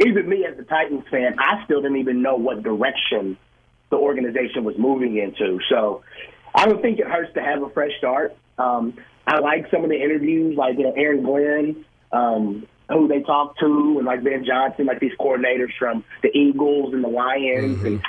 even 0.05 0.27
me 0.27 0.45
as 0.45 0.59
a 0.59 0.63
Titans 0.63 1.05
fan, 1.09 1.35
I 1.39 1.63
still 1.63 1.81
didn't 1.81 1.97
even 1.97 2.21
know 2.21 2.35
what 2.35 2.61
direction 2.61 3.37
the 3.89 3.95
organization 3.95 4.65
was 4.65 4.77
moving 4.77 5.15
into. 5.15 5.59
So 5.69 6.03
I 6.53 6.65
don't 6.65 6.81
think 6.81 6.99
it 6.99 7.07
hurts 7.07 7.33
to 7.35 7.41
have 7.41 7.63
a 7.63 7.69
fresh 7.69 7.91
start. 7.97 8.35
Um, 8.57 8.95
I 9.25 9.39
like 9.39 9.71
some 9.71 9.85
of 9.85 9.89
the 9.89 9.95
interviews, 10.01 10.57
like 10.57 10.77
you 10.77 10.83
know 10.83 10.93
Aaron 10.97 11.23
Glenn, 11.23 11.85
um, 12.11 12.67
who 12.89 13.07
they 13.07 13.21
talk 13.21 13.57
to, 13.59 13.95
and 13.97 14.05
like 14.05 14.23
Ben 14.23 14.43
Johnson, 14.45 14.85
like 14.85 14.99
these 14.99 15.13
coordinators 15.19 15.71
from 15.77 16.03
the 16.21 16.29
Eagles 16.35 16.93
and 16.93 17.03
the 17.03 17.09
Lions, 17.09 17.83
and 17.83 18.01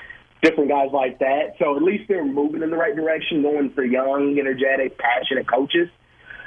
different 0.42 0.70
guys 0.70 0.88
like 0.92 1.18
that. 1.18 1.54
So 1.58 1.76
at 1.76 1.82
least 1.82 2.08
they're 2.08 2.24
moving 2.24 2.62
in 2.62 2.70
the 2.70 2.76
right 2.76 2.96
direction, 2.96 3.42
going 3.42 3.70
for 3.70 3.84
young, 3.84 4.38
energetic, 4.38 4.98
passionate 4.98 5.48
coaches. 5.48 5.88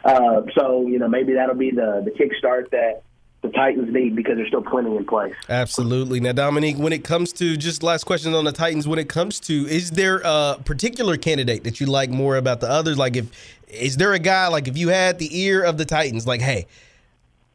Uh, 0.04 0.42
so 0.58 0.88
you 0.88 1.00
know 1.00 1.08
maybe 1.08 1.34
that'll 1.34 1.56
be 1.56 1.72
the 1.72 2.02
the 2.04 2.12
kickstart 2.12 2.70
that 2.72 3.04
the 3.44 3.50
Titans 3.50 3.94
need 3.94 4.16
because 4.16 4.38
there's 4.38 4.48
still 4.48 4.64
plenty 4.64 4.96
in 4.96 5.06
place. 5.06 5.36
Absolutely. 5.50 6.22
Now, 6.22 6.32
Dominique, 6.32 6.78
when 6.78 6.94
it 6.94 7.04
comes 7.04 7.34
to 7.34 7.58
just 7.58 7.84
last 7.84 8.06
question 8.06 8.34
on 8.34 8.46
the 8.46 8.54
Titans, 8.54 8.88
when 8.88 9.00
it 9.00 9.10
comes 9.10 9.40
to 9.42 9.54
is 9.68 9.92
there 9.92 10.22
a 10.24 10.58
particular 10.64 11.18
candidate 11.18 11.66
that 11.66 11.80
you 11.80 11.86
like 11.86 12.10
more 12.10 12.38
about 12.38 12.62
the 12.62 12.70
others? 12.70 12.98
Like, 12.98 13.18
if 13.18 13.30
is 13.68 13.98
there 13.98 14.14
a 14.14 14.20
guy 14.20 14.48
like 14.48 14.68
if 14.68 14.78
you 14.78 14.90
had 14.90 15.20
the 15.20 15.38
ear 15.38 15.62
of 15.62 15.78
the 15.78 15.86
Titans, 15.86 16.26
like, 16.26 16.42
hey, 16.42 16.68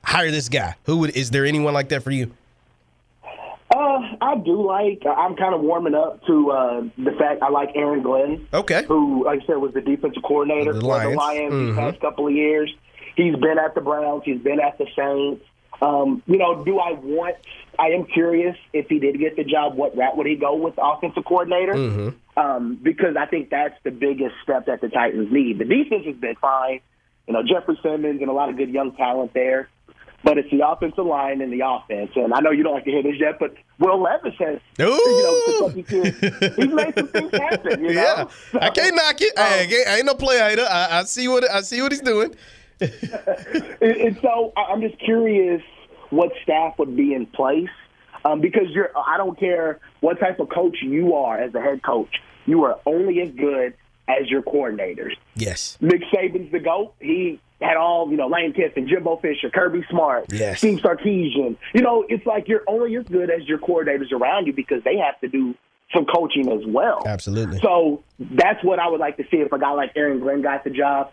hire 0.08 0.30
this 0.30 0.48
guy, 0.48 0.74
who 0.84 0.98
would? 0.98 1.10
Is 1.16 1.30
there 1.30 1.44
anyone 1.46 1.74
like 1.74 1.88
that 1.90 2.02
for 2.02 2.10
you? 2.10 2.30
Uh, 3.70 4.00
I 4.20 4.36
do 4.36 4.66
like. 4.66 5.02
I'm 5.06 5.36
kind 5.36 5.54
of 5.54 5.60
warming 5.60 5.94
up 5.94 6.24
to 6.26 6.50
uh, 6.50 6.80
the 6.96 7.12
fact 7.18 7.42
I 7.42 7.50
like 7.50 7.70
Aaron 7.74 8.02
Glenn. 8.02 8.48
Okay. 8.52 8.84
Who, 8.88 9.24
like 9.26 9.42
I 9.42 9.46
said, 9.46 9.56
was 9.58 9.74
the 9.74 9.82
defensive 9.82 10.22
coordinator 10.22 10.72
The 10.72 10.80
for 10.80 10.86
Lions. 10.86 11.12
the 11.12 11.16
Lions 11.18 11.52
Mhm. 11.52 11.66
these 11.68 11.76
past 11.76 12.00
couple 12.00 12.26
of 12.26 12.32
years. 12.34 12.74
He's 13.16 13.36
been 13.36 13.58
at 13.58 13.74
the 13.74 13.80
Browns. 13.82 14.22
He's 14.24 14.40
been 14.40 14.58
at 14.60 14.78
the 14.78 14.86
Saints. 14.96 15.44
Um, 15.82 16.22
you 16.26 16.38
know, 16.38 16.64
do 16.64 16.78
I 16.78 16.92
want? 16.92 17.36
I 17.78 17.88
am 17.88 18.04
curious 18.06 18.56
if 18.72 18.88
he 18.88 18.98
did 18.98 19.18
get 19.20 19.36
the 19.36 19.44
job, 19.44 19.76
what 19.76 19.96
route 19.96 20.16
would 20.16 20.26
he 20.26 20.34
go 20.34 20.56
with 20.56 20.74
offensive 20.78 21.24
coordinator? 21.24 21.74
Mm-hmm. 21.74 22.40
um, 22.40 22.78
because 22.82 23.16
I 23.16 23.26
think 23.26 23.50
that's 23.50 23.74
the 23.84 23.90
biggest 23.90 24.34
step 24.42 24.66
that 24.66 24.80
the 24.80 24.88
Titans 24.88 25.30
need. 25.30 25.58
The 25.58 25.64
defense 25.64 26.06
has 26.06 26.16
been 26.16 26.36
fine. 26.40 26.80
You 27.26 27.34
know, 27.34 27.42
Jeffrey 27.42 27.78
Simmons 27.82 28.20
and 28.22 28.30
a 28.30 28.32
lot 28.32 28.48
of 28.48 28.56
good 28.56 28.70
young 28.70 28.92
talent 28.92 29.34
there. 29.34 29.68
But 30.24 30.36
it's 30.36 30.50
the 30.50 30.66
offensive 30.68 31.06
line 31.06 31.40
and 31.40 31.52
the 31.52 31.60
offense. 31.64 32.10
And 32.16 32.34
I 32.34 32.40
know 32.40 32.50
you 32.50 32.64
don't 32.64 32.74
like 32.74 32.84
to 32.86 32.90
hear 32.90 33.02
this 33.04 33.14
yet, 33.20 33.38
but 33.38 33.54
Will 33.78 34.02
Levis 34.02 34.34
has, 34.40 34.58
you 34.78 35.22
know, 35.22 35.70
Kentucky 35.72 35.82
kid, 35.84 36.54
he's 36.56 36.72
made 36.74 36.94
some 36.98 37.08
things 37.08 37.30
happen, 37.32 37.84
you 37.84 37.94
know? 37.94 38.02
Yeah, 38.02 38.58
I 38.60 38.70
can't 38.70 38.96
knock 38.96 39.20
it. 39.20 39.32
Hey, 39.38 39.44
I 39.44 39.58
ain't- 39.62 39.88
I 39.88 39.96
ain't 39.98 40.06
no 40.06 40.14
play 40.14 40.38
hater. 40.38 40.66
I, 40.68 40.98
I 40.98 41.02
see 41.04 41.28
what 41.28 41.48
I 41.48 41.60
see 41.60 41.80
what 41.82 41.92
he's 41.92 42.00
doing. 42.00 42.34
and, 42.80 44.18
so 44.22 44.52
I'm 44.56 44.80
just 44.80 44.98
curious 44.98 45.62
what 46.10 46.32
staff 46.42 46.78
would 46.78 46.96
be 46.96 47.14
in 47.14 47.26
place. 47.26 47.68
Um, 48.24 48.40
because 48.40 48.68
you're, 48.70 48.90
I 48.96 49.16
don't 49.16 49.38
care 49.38 49.78
what 50.00 50.18
type 50.18 50.40
of 50.40 50.48
coach 50.48 50.78
you 50.82 51.14
are 51.14 51.38
as 51.38 51.54
a 51.54 51.60
head 51.60 51.82
coach, 51.84 52.10
you 52.46 52.64
are 52.64 52.78
only 52.86 53.20
as 53.22 53.30
good 53.30 53.74
as 54.08 54.28
your 54.30 54.42
coordinators. 54.42 55.12
Yes. 55.36 55.76
Nick 55.80 56.02
Saban's 56.12 56.50
the 56.50 56.58
GOAT. 56.58 56.94
He 57.00 57.40
had 57.60 57.76
all, 57.76 58.10
you 58.10 58.16
know, 58.16 58.28
Lane 58.28 58.52
Kiffin, 58.52 58.88
Jimbo 58.88 59.16
Fisher, 59.18 59.50
Kirby 59.50 59.84
Smart, 59.90 60.26
Yes. 60.32 60.58
Steve 60.58 60.78
Sarkisian. 60.78 61.56
You 61.74 61.82
know, 61.82 62.04
it's 62.08 62.24
like 62.24 62.48
you're 62.48 62.62
only 62.66 62.96
as 62.96 63.04
good 63.06 63.30
as 63.30 63.46
your 63.46 63.58
coordinators 63.58 64.12
around 64.12 64.46
you 64.46 64.52
because 64.52 64.82
they 64.84 64.96
have 64.98 65.20
to 65.20 65.28
do 65.28 65.54
some 65.94 66.04
coaching 66.06 66.50
as 66.52 66.60
well. 66.66 67.02
Absolutely. 67.06 67.58
So 67.60 68.02
that's 68.18 68.62
what 68.62 68.78
I 68.78 68.88
would 68.88 69.00
like 69.00 69.16
to 69.16 69.24
see 69.30 69.38
if 69.38 69.52
a 69.52 69.58
guy 69.58 69.72
like 69.72 69.92
Aaron 69.96 70.20
Glenn 70.20 70.42
got 70.42 70.62
the 70.64 70.70
job, 70.70 71.12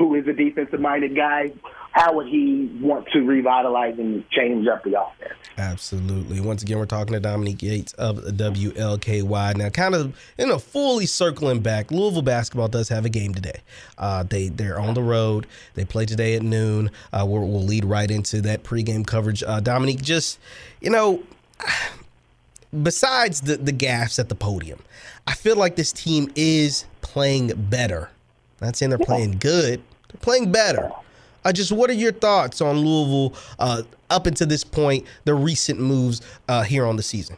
who 0.00 0.14
is 0.14 0.26
a 0.26 0.32
defensive 0.32 0.80
minded 0.80 1.14
guy. 1.14 1.52
How 1.92 2.14
would 2.14 2.26
he 2.26 2.70
want 2.80 3.06
to 3.12 3.20
revitalize 3.20 3.98
and 3.98 4.28
change 4.30 4.66
up 4.66 4.82
the 4.82 4.98
offense? 4.98 5.34
Absolutely. 5.58 6.40
Once 6.40 6.62
again, 6.62 6.78
we're 6.78 6.86
talking 6.86 7.12
to 7.12 7.20
Dominique 7.20 7.62
Yates 7.62 7.92
of 7.94 8.16
WLKY. 8.16 9.56
Now, 9.56 9.68
kind 9.68 9.94
of, 9.94 10.18
you 10.38 10.46
know, 10.46 10.58
fully 10.58 11.04
circling 11.04 11.60
back, 11.60 11.90
Louisville 11.90 12.22
basketball 12.22 12.68
does 12.68 12.88
have 12.88 13.04
a 13.04 13.10
game 13.10 13.34
today. 13.34 13.60
Uh, 13.98 14.22
they 14.22 14.48
they're 14.48 14.80
on 14.80 14.94
the 14.94 15.02
road. 15.02 15.46
They 15.74 15.84
play 15.84 16.06
today 16.06 16.34
at 16.34 16.42
noon. 16.42 16.90
Uh, 17.12 17.26
we'll, 17.28 17.46
we'll 17.46 17.64
lead 17.64 17.84
right 17.84 18.10
into 18.10 18.40
that 18.40 18.62
pregame 18.62 19.06
coverage. 19.06 19.42
Uh, 19.42 19.60
Dominique, 19.60 20.00
just 20.00 20.38
you 20.80 20.88
know, 20.88 21.22
besides 22.82 23.42
the 23.42 23.58
the 23.58 23.72
gaffes 23.72 24.18
at 24.18 24.30
the 24.30 24.34
podium, 24.34 24.78
I 25.26 25.34
feel 25.34 25.56
like 25.56 25.76
this 25.76 25.92
team 25.92 26.32
is 26.36 26.86
playing 27.02 27.52
better. 27.68 28.10
Not 28.62 28.76
saying 28.76 28.90
they're 28.90 28.98
playing 28.98 29.38
good. 29.40 29.82
They're 30.12 30.20
playing 30.20 30.52
better. 30.52 30.90
Uh, 31.44 31.52
just 31.52 31.72
what 31.72 31.88
are 31.88 31.94
your 31.94 32.12
thoughts 32.12 32.60
on 32.60 32.76
Louisville 32.76 33.38
uh, 33.58 33.82
up 34.10 34.26
until 34.26 34.46
this 34.46 34.64
point, 34.64 35.06
the 35.24 35.34
recent 35.34 35.80
moves 35.80 36.20
uh, 36.48 36.62
here 36.62 36.84
on 36.84 36.96
the 36.96 37.02
season? 37.02 37.36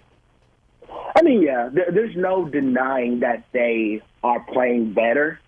I 1.14 1.22
mean, 1.22 1.42
yeah, 1.42 1.68
there, 1.72 1.90
there's 1.92 2.16
no 2.16 2.48
denying 2.48 3.20
that 3.20 3.44
they 3.52 4.02
are 4.24 4.40
playing 4.52 4.92
better. 4.92 5.38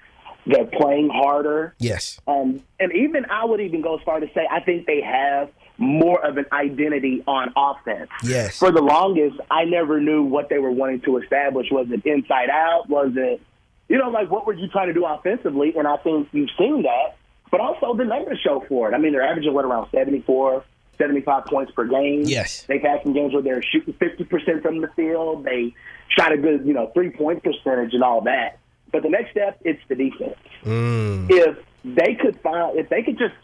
They're 0.47 0.67
playing 0.67 1.09
harder. 1.09 1.75
Yes. 1.79 2.21
Um, 2.29 2.63
and 2.79 2.93
even 2.93 3.25
I 3.31 3.45
would 3.45 3.61
even 3.61 3.81
go 3.81 3.97
as 3.97 4.03
far 4.05 4.21
to 4.21 4.27
say 4.35 4.47
I 4.51 4.61
think 4.61 4.87
they 4.87 5.01
have 5.01 5.51
more 5.79 6.25
of 6.25 6.37
an 6.37 6.47
identity 6.53 7.25
on 7.27 7.53
offense. 7.57 8.11
Yes. 8.23 8.59
For 8.59 8.71
the 8.71 8.83
longest, 8.83 9.41
I 9.51 9.65
never 9.65 10.01
knew 10.01 10.23
what 10.23 10.49
they 10.49 10.59
were 10.59 10.71
wanting 10.71 11.01
to 11.03 11.17
establish. 11.17 11.69
Was 11.71 11.89
it 11.91 12.05
inside 12.05 12.51
out? 12.51 12.89
Was 12.89 13.13
it, 13.17 13.41
you 13.89 13.99
know, 13.99 14.09
like 14.09 14.31
what 14.31 14.47
were 14.47 14.55
you 14.55 14.69
trying 14.69 14.89
to 14.89 14.95
do 14.95 15.05
offensively? 15.05 15.75
And 15.77 15.87
I 15.87 15.97
think 15.99 16.29
you've 16.33 16.51
seen 16.59 16.83
that, 16.83 17.17
but 17.51 17.61
also 17.61 17.95
the 17.95 18.05
numbers 18.05 18.41
show 18.43 18.65
for 18.69 18.91
it. 18.91 18.95
I 18.95 18.99
mean, 18.99 19.13
they're 19.13 19.23
averaging 19.23 19.53
what 19.53 19.65
around 19.65 19.89
74, 19.91 20.65
75 20.99 21.45
points 21.47 21.73
per 21.73 21.87
game. 21.87 22.23
Yes. 22.25 22.65
They've 22.67 22.83
had 22.83 23.03
some 23.03 23.13
games 23.13 23.33
where 23.35 23.43
they're 23.43 23.63
shooting 23.63 23.95
50% 23.95 24.63
from 24.63 24.81
the 24.81 24.89
field. 24.97 25.45
They 25.45 25.75
shot 26.09 26.33
a 26.33 26.39
good, 26.39 26.67
you 26.67 26.73
know, 26.73 26.91
three 26.95 27.11
point 27.11 27.43
percentage 27.43 27.95
and 27.95 28.03
all 28.03 28.23
that. 28.23 28.59
But 28.93 29.03
the 29.03 29.09
next 29.09 29.33
step, 29.33 29.59
it's 29.65 29.81
the 29.89 29.97
defense. 29.97 30.37
Mm. 30.65 31.27
If 31.29 31.59
they 31.85 32.15
could 32.15 32.41
find, 32.41 32.79
if 32.79 32.89
they 32.89 33.03
could 33.03 33.19
just, 33.19 33.35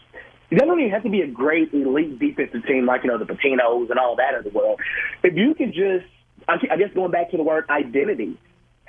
it 0.49 0.57
doesn't 0.57 0.79
even 0.79 0.91
have 0.91 1.03
to 1.03 1.09
be 1.09 1.21
a 1.21 1.27
great 1.27 1.73
elite 1.73 2.19
defensive 2.19 2.65
team 2.65 2.85
like, 2.85 3.03
you 3.03 3.09
know, 3.09 3.17
the 3.17 3.25
Patinos 3.25 3.89
and 3.89 3.99
all 3.99 4.15
that 4.15 4.33
of 4.33 4.43
the 4.43 4.49
world. 4.49 4.79
If 5.23 5.35
you 5.35 5.53
could 5.53 5.73
just, 5.73 6.05
I 6.47 6.77
guess 6.77 6.93
going 6.93 7.11
back 7.11 7.31
to 7.31 7.37
the 7.37 7.43
word 7.43 7.65
identity, 7.69 8.37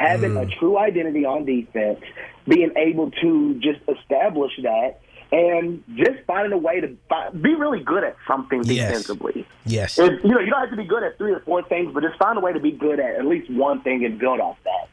having 0.02 0.36
a 0.36 0.46
true 0.46 0.78
identity 0.78 1.24
on 1.24 1.44
defense, 1.44 2.00
being 2.46 2.72
able 2.76 3.10
to 3.10 3.54
just 3.60 3.80
establish 3.88 4.52
that, 4.62 5.00
and 5.30 5.82
just 5.96 6.24
finding 6.26 6.52
a 6.52 6.58
way 6.58 6.80
to 6.80 6.88
be 7.40 7.54
really 7.54 7.80
good 7.80 8.04
at 8.04 8.16
something 8.26 8.62
Yes. 8.64 8.88
defensively. 8.88 9.46
Yes. 9.64 9.98
If, 9.98 10.22
you 10.22 10.30
know, 10.30 10.40
you 10.40 10.50
don't 10.50 10.60
have 10.60 10.70
to 10.70 10.76
be 10.76 10.84
good 10.84 11.02
at 11.02 11.16
three 11.16 11.32
or 11.32 11.40
four 11.40 11.62
things, 11.62 11.92
but 11.94 12.02
just 12.02 12.18
find 12.18 12.36
a 12.36 12.40
way 12.40 12.52
to 12.52 12.60
be 12.60 12.72
good 12.72 13.00
at 13.00 13.16
at 13.16 13.24
least 13.26 13.50
one 13.50 13.80
thing 13.82 14.04
and 14.04 14.18
build 14.18 14.40
off 14.40 14.58
that. 14.64 14.88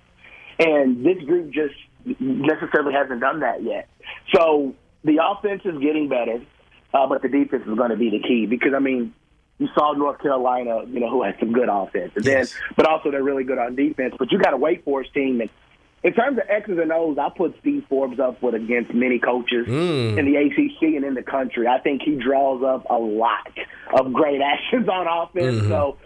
And 0.65 1.06
this 1.06 1.18
group 1.26 1.52
just 1.52 1.76
necessarily 2.19 2.94
hasn't 2.94 3.19
done 3.19 3.41
that 3.41 3.64
yet. 3.64 3.90
So 4.34 4.76
the 5.03 5.19
offense 5.23 5.61
is 5.65 5.77
getting 5.80 6.07
better, 6.07 6.41
uh, 6.94 7.07
but 7.07 7.22
the 7.22 7.30
defense 7.30 7.64
is 7.68 7.77
going 7.77 7.90
to 7.91 7.98
be 7.98 8.10
the 8.10 8.19
key 8.26 8.45
because 8.45 8.73
I 8.73 8.80
mean, 8.80 9.14
you 9.60 9.68
saw 9.76 9.91
North 9.94 10.19
Carolina, 10.19 10.84
you 10.88 10.99
know, 10.99 11.10
who 11.10 11.22
had 11.23 11.36
some 11.40 11.52
good 11.52 11.69
offense, 11.69 12.14
and 12.15 12.23
then, 12.26 12.48
but 12.76 12.86
also 12.88 13.11
they're 13.11 13.22
really 13.23 13.44
good 13.44 13.57
on 13.60 13.76
defense. 13.76 14.15
But 14.18 14.31
you 14.31 14.40
got 14.40 14.53
a 14.53 14.57
Wake 14.57 14.84
Forest 14.86 15.14
team, 15.14 15.41
and 15.41 15.49
in 16.02 16.14
terms 16.14 16.38
of 16.38 16.45
X's 16.49 16.77
and 16.80 16.91
O's, 16.94 17.18
I 17.18 17.27
put 17.30 17.56
Steve 17.60 17.84
Forbes 17.90 18.19
up 18.22 18.41
with 18.41 18.56
against 18.56 18.94
many 18.94 19.19
coaches 19.19 19.68
Mm. 19.68 20.18
in 20.18 20.26
the 20.26 20.38
ACC 20.38 20.95
and 20.95 21.03
in 21.03 21.14
the 21.14 21.23
country. 21.23 21.68
I 21.68 21.80
think 21.80 22.02
he 22.03 22.15
draws 22.15 22.64
up 22.64 22.90
a 22.90 22.98
lot 22.98 23.48
of 23.94 24.14
great 24.14 24.41
actions 24.56 24.88
on 24.88 25.07
offense. 25.07 25.64
Mhm. 25.64 25.68
So 25.68 25.98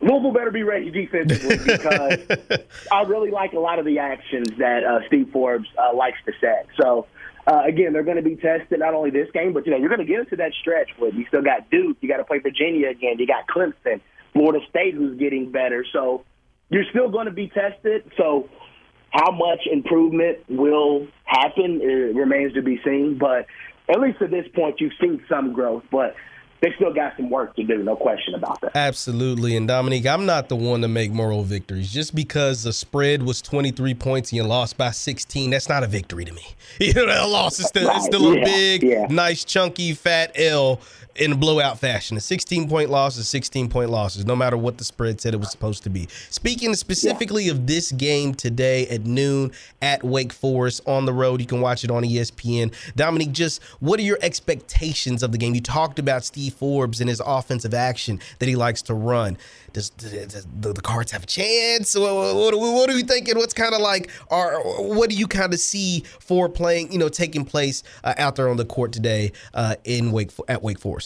Louisville 0.00 0.32
better 0.32 0.52
be 0.52 0.62
ready 0.62 0.90
defensively 0.90 1.56
because 1.66 2.20
I 2.92 3.02
really 3.02 3.30
like 3.32 3.54
a 3.54 3.58
lot 3.58 3.80
of 3.80 3.84
the 3.86 3.98
actions 3.98 4.48
that 4.58 4.84
uh, 4.84 5.00
Steve 5.08 5.30
Forbes 5.32 5.66
uh, 5.76 5.94
likes 5.96 6.18
to 6.26 6.32
set. 6.40 6.66
So. 6.80 7.06
Uh, 7.46 7.62
again, 7.66 7.92
they're 7.92 8.04
going 8.04 8.16
to 8.16 8.22
be 8.22 8.36
tested 8.36 8.78
not 8.78 8.94
only 8.94 9.10
this 9.10 9.28
game, 9.32 9.52
but 9.52 9.66
you 9.66 9.72
know 9.72 9.78
you're 9.78 9.90
going 9.90 10.00
to 10.00 10.06
get 10.06 10.20
into 10.20 10.36
that 10.36 10.52
stretch 10.60 10.88
where 10.98 11.12
you 11.12 11.26
still 11.28 11.42
got 11.42 11.70
Duke, 11.70 11.98
you 12.00 12.08
got 12.08 12.16
to 12.16 12.24
play 12.24 12.38
Virginia 12.38 12.88
again, 12.88 13.16
you 13.18 13.26
got 13.26 13.46
Clemson, 13.46 14.00
Florida 14.32 14.64
State, 14.70 14.94
who's 14.94 15.18
getting 15.18 15.52
better. 15.52 15.84
So 15.92 16.24
you're 16.70 16.84
still 16.90 17.10
going 17.10 17.26
to 17.26 17.32
be 17.32 17.48
tested. 17.48 18.10
So 18.16 18.48
how 19.10 19.30
much 19.30 19.60
improvement 19.70 20.38
will 20.48 21.06
happen 21.24 21.80
it 21.82 22.16
remains 22.16 22.54
to 22.54 22.62
be 22.62 22.80
seen. 22.84 23.18
But 23.18 23.46
at 23.88 24.00
least 24.00 24.20
at 24.22 24.30
this 24.30 24.46
point, 24.54 24.80
you've 24.80 24.92
seen 25.00 25.22
some 25.28 25.52
growth, 25.52 25.84
but 25.90 26.14
they 26.64 26.72
still 26.76 26.94
got 26.94 27.14
some 27.16 27.28
work 27.28 27.54
to 27.56 27.62
do. 27.62 27.82
No 27.82 27.94
question 27.94 28.34
about 28.34 28.58
that. 28.62 28.74
Absolutely. 28.74 29.54
And 29.54 29.68
Dominique, 29.68 30.06
I'm 30.06 30.24
not 30.24 30.48
the 30.48 30.56
one 30.56 30.80
to 30.80 30.88
make 30.88 31.12
moral 31.12 31.42
victories. 31.42 31.92
Just 31.92 32.14
because 32.14 32.62
the 32.62 32.72
spread 32.72 33.22
was 33.22 33.42
23 33.42 33.92
points 33.94 34.32
and 34.32 34.38
you 34.38 34.44
lost 34.44 34.78
by 34.78 34.90
16, 34.90 35.50
that's 35.50 35.68
not 35.68 35.84
a 35.84 35.86
victory 35.86 36.24
to 36.24 36.32
me. 36.32 36.46
You 36.80 36.92
know, 36.92 37.06
that 37.06 37.28
loss 37.28 37.60
is 37.60 37.66
still, 37.66 37.88
it's 37.90 38.06
still 38.06 38.32
a 38.32 38.44
big, 38.44 38.82
yeah. 38.82 39.06
nice, 39.08 39.44
chunky, 39.44 39.94
fat 39.94 40.32
L 40.34 40.80
in 41.16 41.32
a 41.32 41.36
blowout 41.36 41.78
fashion. 41.78 42.16
A 42.16 42.20
16 42.20 42.68
point 42.68 42.90
loss 42.90 43.16
is 43.16 43.28
16 43.28 43.68
point 43.68 43.90
losses, 43.90 44.26
no 44.26 44.34
matter 44.34 44.56
what 44.56 44.78
the 44.78 44.84
spread 44.84 45.20
said 45.20 45.34
it 45.34 45.38
was 45.38 45.50
supposed 45.50 45.82
to 45.84 45.90
be. 45.90 46.08
Speaking 46.30 46.74
specifically 46.74 47.48
of 47.48 47.66
this 47.66 47.92
game 47.92 48.34
today 48.34 48.86
at 48.88 49.04
noon 49.06 49.52
at 49.80 50.02
Wake 50.02 50.32
Forest 50.32 50.82
on 50.86 51.06
the 51.06 51.12
road, 51.12 51.40
you 51.40 51.46
can 51.46 51.60
watch 51.60 51.84
it 51.84 51.90
on 51.90 52.02
ESPN. 52.02 52.74
Dominique, 52.96 53.32
just 53.32 53.62
what 53.80 54.00
are 54.00 54.02
your 54.02 54.18
expectations 54.22 55.22
of 55.22 55.32
the 55.32 55.38
game? 55.38 55.54
You 55.54 55.60
talked 55.60 55.98
about 55.98 56.24
Steve 56.24 56.54
Forbes 56.54 57.00
and 57.00 57.08
his 57.08 57.22
offensive 57.24 57.74
action 57.74 58.20
that 58.38 58.48
he 58.48 58.56
likes 58.56 58.82
to 58.82 58.94
run. 58.94 59.36
Does, 59.72 59.90
does 59.90 60.46
the, 60.60 60.72
the 60.72 60.80
Cards 60.80 61.10
have 61.10 61.24
a 61.24 61.26
chance? 61.26 61.96
What, 61.96 62.34
what, 62.36 62.56
what 62.56 62.90
are 62.90 62.94
we 62.94 63.02
thinking? 63.02 63.36
What's 63.36 63.54
kind 63.54 63.74
of 63.74 63.80
like, 63.80 64.10
or 64.30 64.60
what 64.88 65.10
do 65.10 65.16
you 65.16 65.26
kind 65.26 65.52
of 65.52 65.58
see 65.58 66.04
for 66.20 66.48
playing, 66.48 66.92
you 66.92 66.98
know, 66.98 67.08
taking 67.08 67.44
place 67.44 67.82
uh, 68.04 68.14
out 68.16 68.36
there 68.36 68.48
on 68.48 68.56
the 68.56 68.64
court 68.64 68.92
today 68.92 69.32
uh, 69.52 69.74
in 69.84 70.12
Wake 70.12 70.30
at 70.48 70.62
Wake 70.62 70.78
Forest? 70.78 71.04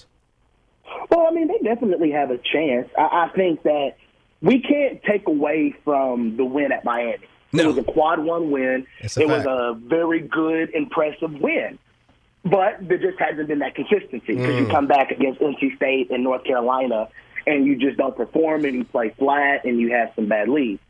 Well, 1.11 1.27
I 1.27 1.31
mean, 1.31 1.49
they 1.49 1.57
definitely 1.69 2.11
have 2.13 2.31
a 2.31 2.39
chance. 2.39 2.89
I, 2.97 3.27
I 3.27 3.31
think 3.35 3.63
that 3.65 3.97
we 4.41 4.61
can't 4.61 5.03
take 5.03 5.27
away 5.27 5.75
from 5.85 6.37
the 6.37 6.45
win 6.45 6.73
at 6.73 6.85
Miami. 6.85 7.27
It 7.53 7.67
was 7.67 7.79
a 7.79 7.83
quad 7.83 8.19
one 8.21 8.51
win. 8.51 8.87
It 9.01 9.27
was 9.29 9.47
a 9.47 9.75
very 9.75 10.21
good, 10.21 10.71
impressive 10.75 11.33
win. 11.41 11.79
But 12.45 12.87
there 12.87 12.99
just 12.99 13.19
hasn't 13.19 13.49
been 13.49 13.59
that 13.61 13.75
consistency 13.75 14.35
because 14.37 14.55
you 14.57 14.67
Mm. 14.67 14.71
come 14.71 14.87
back 14.87 15.11
against 15.11 15.41
NC 15.41 15.75
State 15.77 16.11
and 16.11 16.23
North 16.23 16.45
Carolina 16.45 17.09
and 17.47 17.67
you 17.67 17.77
just 17.77 17.97
don't 17.97 18.17
perform 18.17 18.65
and 18.65 18.75
you 18.75 18.85
play 18.85 19.11
flat 19.19 19.65
and 19.65 19.81
you 19.81 19.93
have 19.93 20.13
some 20.15 20.27
bad 20.27 20.49
leads. 20.49 20.81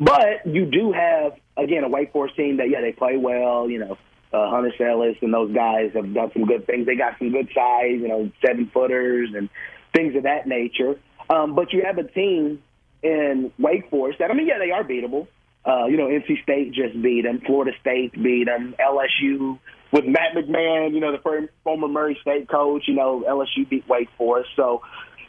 But 0.00 0.46
you 0.46 0.66
do 0.66 0.92
have, 0.92 1.32
again, 1.56 1.84
a 1.84 1.88
Wake 1.88 2.12
Forest 2.12 2.36
team 2.36 2.56
that, 2.58 2.68
yeah, 2.68 2.80
they 2.80 2.92
play 2.92 3.16
well. 3.16 3.70
You 3.70 3.78
know, 3.78 3.98
uh, 4.32 4.50
Hunter 4.50 4.72
Sallis 4.78 5.20
and 5.22 5.32
those 5.32 5.52
guys 5.52 5.92
have 5.94 6.12
done 6.12 6.30
some 6.32 6.44
good 6.44 6.66
things. 6.66 6.86
They 6.86 6.96
got 6.96 7.18
some 7.18 7.30
good 7.30 7.48
size, 7.54 7.92
you 8.00 8.08
know, 8.08 8.30
seven 8.44 8.66
footers 8.72 9.30
and 9.34 9.48
things 9.96 10.14
of 10.16 10.24
that 10.24 10.46
nature. 10.46 10.98
Um, 11.30 11.54
but 11.54 11.72
you 11.72 11.82
have 11.84 11.98
a 11.98 12.04
team 12.04 12.62
in 13.02 13.52
Wake 13.58 13.90
Forest 13.90 14.18
that, 14.18 14.30
I 14.30 14.34
mean, 14.34 14.46
yeah, 14.46 14.58
they 14.58 14.70
are 14.70 14.84
beatable. 14.84 15.26
Uh, 15.64 15.86
you 15.86 15.96
know, 15.96 16.06
NC 16.06 16.42
State 16.42 16.72
just 16.72 17.00
beat 17.02 17.22
them. 17.22 17.40
Florida 17.44 17.72
State 17.80 18.12
beat 18.12 18.44
them. 18.44 18.74
LSU 18.78 19.58
with 19.90 20.04
Matt 20.04 20.34
McMahon, 20.36 20.94
you 20.94 21.00
know, 21.00 21.12
the 21.12 21.48
former 21.64 21.88
Murray 21.88 22.16
State 22.20 22.48
coach, 22.48 22.84
you 22.86 22.94
know, 22.94 23.24
LSU 23.28 23.68
beat 23.68 23.88
Wake 23.88 24.08
Forest. 24.16 24.50
So 24.54 24.82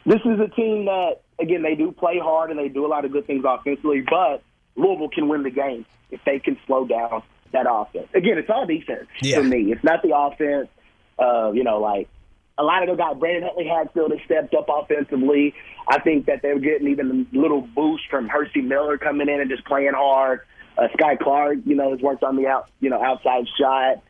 this 0.06 0.20
is 0.24 0.38
a 0.40 0.48
team 0.54 0.84
that, 0.84 1.22
again, 1.40 1.62
they 1.62 1.74
do 1.74 1.90
play 1.90 2.18
hard 2.22 2.50
and 2.50 2.58
they 2.58 2.68
do 2.68 2.86
a 2.86 2.88
lot 2.88 3.04
of 3.04 3.10
good 3.12 3.26
things 3.26 3.44
offensively, 3.46 4.02
but 4.08 4.42
Louisville 4.76 5.08
can 5.08 5.28
win 5.28 5.42
the 5.42 5.50
game 5.50 5.84
if 6.10 6.20
they 6.24 6.38
can 6.38 6.56
slow 6.66 6.86
down 6.86 7.22
that 7.52 7.66
offense. 7.68 8.06
Again, 8.14 8.38
it's 8.38 8.50
all 8.50 8.66
defense 8.66 9.08
Yeah. 9.20 9.36
for 9.38 9.42
me. 9.44 9.72
It's 9.72 9.82
not 9.82 10.02
the 10.02 10.16
offense. 10.16 10.68
Uh, 11.18 11.50
you 11.52 11.64
know, 11.64 11.80
like 11.80 12.08
a 12.58 12.64
lot 12.64 12.82
of 12.82 12.88
the 12.88 13.02
guys, 13.02 13.16
Brandon 13.18 13.44
Huntley 13.44 13.66
Hatfield 13.66 14.10
has 14.10 14.20
stepped 14.24 14.54
up 14.54 14.68
offensively. 14.68 15.54
I 15.86 16.00
think 16.00 16.26
that 16.26 16.42
they're 16.42 16.58
getting 16.58 16.88
even 16.88 17.28
a 17.32 17.38
little 17.38 17.60
boost 17.60 18.04
from 18.10 18.28
Hersey 18.28 18.60
Miller 18.60 18.98
coming 18.98 19.28
in 19.28 19.40
and 19.40 19.48
just 19.48 19.64
playing 19.64 19.92
hard. 19.94 20.40
Uh, 20.76 20.88
Skyy 20.98 21.18
Clark, 21.18 21.58
you 21.64 21.76
know, 21.76 21.92
has 21.92 22.00
worked 22.00 22.22
on 22.24 22.36
the 22.36 22.46
out, 22.46 22.68
you 22.80 22.90
know, 22.90 23.02
outside 23.02 23.46
shot. 23.58 24.02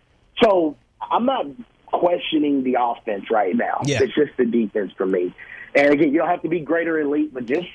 So 0.42 0.76
I'm 1.00 1.26
not 1.26 1.46
questioning 1.86 2.64
the 2.64 2.76
offense 2.80 3.30
right 3.30 3.54
now. 3.54 3.82
Yeah. 3.84 4.02
It's 4.02 4.14
just 4.14 4.36
the 4.36 4.44
defense 4.44 4.92
for 4.96 5.06
me. 5.06 5.34
And 5.74 5.92
again, 5.92 6.12
you 6.12 6.18
don't 6.18 6.28
have 6.28 6.42
to 6.42 6.48
be 6.48 6.60
greater 6.60 6.98
elite, 6.98 7.32
but 7.32 7.46
just 7.46 7.68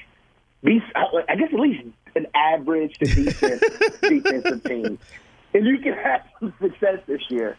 be, 0.64 0.82
I 0.96 1.36
guess, 1.36 1.50
at 1.54 1.60
least 1.60 1.86
an 2.16 2.28
average 2.34 2.98
to 3.00 3.06
decent 3.06 3.62
defensive 4.02 4.64
team, 4.64 5.00
and 5.54 5.66
you 5.66 5.80
can 5.80 5.94
have 5.94 6.22
some 6.40 6.54
success 6.62 7.00
this 7.08 7.22
year. 7.30 7.58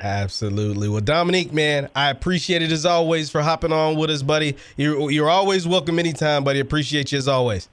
Absolutely. 0.00 0.88
Well, 0.88 1.00
Dominique, 1.00 1.52
man, 1.52 1.88
I 1.96 2.10
appreciate 2.10 2.62
it 2.62 2.70
as 2.70 2.84
always 2.84 3.30
for 3.30 3.42
hopping 3.42 3.72
on 3.72 3.96
with 3.96 4.10
us, 4.10 4.22
buddy. 4.22 4.56
You're 4.76 5.10
you're 5.10 5.30
always 5.30 5.66
welcome 5.66 5.98
anytime, 5.98 6.44
buddy. 6.44 6.60
Appreciate 6.60 7.12
you 7.12 7.18
as 7.18 7.28
always. 7.28 7.68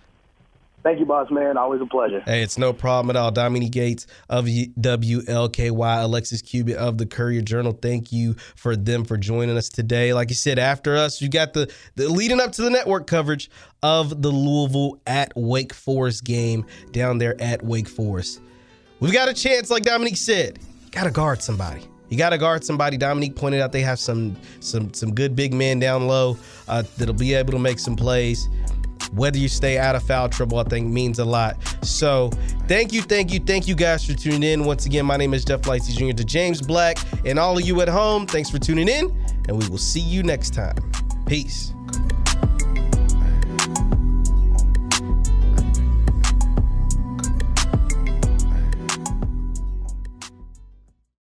Thank 0.83 0.99
you, 0.99 1.05
boss 1.05 1.31
man. 1.31 1.57
Always 1.57 1.79
a 1.79 1.85
pleasure. 1.85 2.19
Hey, 2.21 2.43
it's 2.43 2.57
no 2.57 2.73
problem 2.73 3.09
at 3.09 3.19
all. 3.19 3.31
Dominique 3.31 3.73
Yates 3.73 4.05
of 4.29 4.45
WLKY, 4.45 6.03
Alexis 6.03 6.41
Cubit 6.41 6.75
of 6.75 6.97
the 6.97 7.05
Courier 7.05 7.41
Journal. 7.41 7.71
Thank 7.71 8.11
you 8.11 8.33
for 8.55 8.75
them 8.75 9.05
for 9.05 9.15
joining 9.15 9.55
us 9.55 9.69
today. 9.69 10.13
Like 10.13 10.29
you 10.29 10.35
said, 10.35 10.59
after 10.59 10.97
us, 10.97 11.21
you 11.21 11.29
got 11.29 11.53
the, 11.53 11.71
the 11.95 12.09
leading 12.09 12.41
up 12.41 12.51
to 12.53 12.61
the 12.63 12.69
network 12.69 13.07
coverage 13.07 13.49
of 13.81 14.21
the 14.21 14.29
Louisville 14.29 14.99
at 15.07 15.31
Wake 15.37 15.73
Forest 15.73 16.25
game 16.25 16.65
down 16.91 17.17
there 17.17 17.41
at 17.41 17.63
Wake 17.63 17.87
Forest. 17.87 18.41
We've 18.99 19.13
got 19.13 19.29
a 19.29 19.33
chance, 19.33 19.69
like 19.69 19.83
Dominique 19.83 20.17
said, 20.17 20.59
got 20.93 21.03
to 21.03 21.11
guard 21.11 21.41
somebody. 21.41 21.81
You 22.09 22.17
got 22.17 22.29
to 22.29 22.37
guard 22.37 22.63
somebody. 22.63 22.97
Dominique 22.97 23.35
pointed 23.35 23.61
out 23.61 23.71
they 23.71 23.81
have 23.81 23.99
some 23.99 24.37
some 24.59 24.93
some 24.93 25.13
good 25.13 25.35
big 25.35 25.53
men 25.53 25.79
down 25.79 26.07
low 26.07 26.37
uh, 26.67 26.83
that'll 26.97 27.15
be 27.15 27.33
able 27.33 27.51
to 27.53 27.59
make 27.59 27.79
some 27.79 27.95
plays 27.95 28.47
whether 29.15 29.37
you 29.37 29.47
stay 29.47 29.77
out 29.77 29.95
of 29.95 30.03
foul 30.03 30.29
trouble, 30.29 30.57
I 30.57 30.63
think 30.63 30.87
means 30.87 31.19
a 31.19 31.25
lot. 31.25 31.57
So 31.83 32.29
thank 32.67 32.93
you, 32.93 33.01
thank 33.01 33.31
you, 33.31 33.39
thank 33.39 33.67
you 33.67 33.75
guys 33.75 34.05
for 34.05 34.13
tuning 34.13 34.43
in. 34.43 34.65
Once 34.65 34.85
again, 34.85 35.05
my 35.05 35.17
name 35.17 35.33
is 35.33 35.45
Jeff 35.45 35.61
Lightsy 35.61 35.95
Jr. 35.95 36.15
to 36.15 36.23
James 36.23 36.61
Black 36.61 36.97
and 37.25 37.37
all 37.37 37.57
of 37.57 37.65
you 37.65 37.79
at 37.81 37.89
home. 37.89 38.25
Thanks 38.25 38.49
for 38.49 38.59
tuning 38.59 38.87
in, 38.87 39.05
and 39.47 39.61
we 39.61 39.67
will 39.69 39.77
see 39.77 39.99
you 39.99 40.23
next 40.23 40.53
time. 40.53 40.75
Peace. 41.25 41.73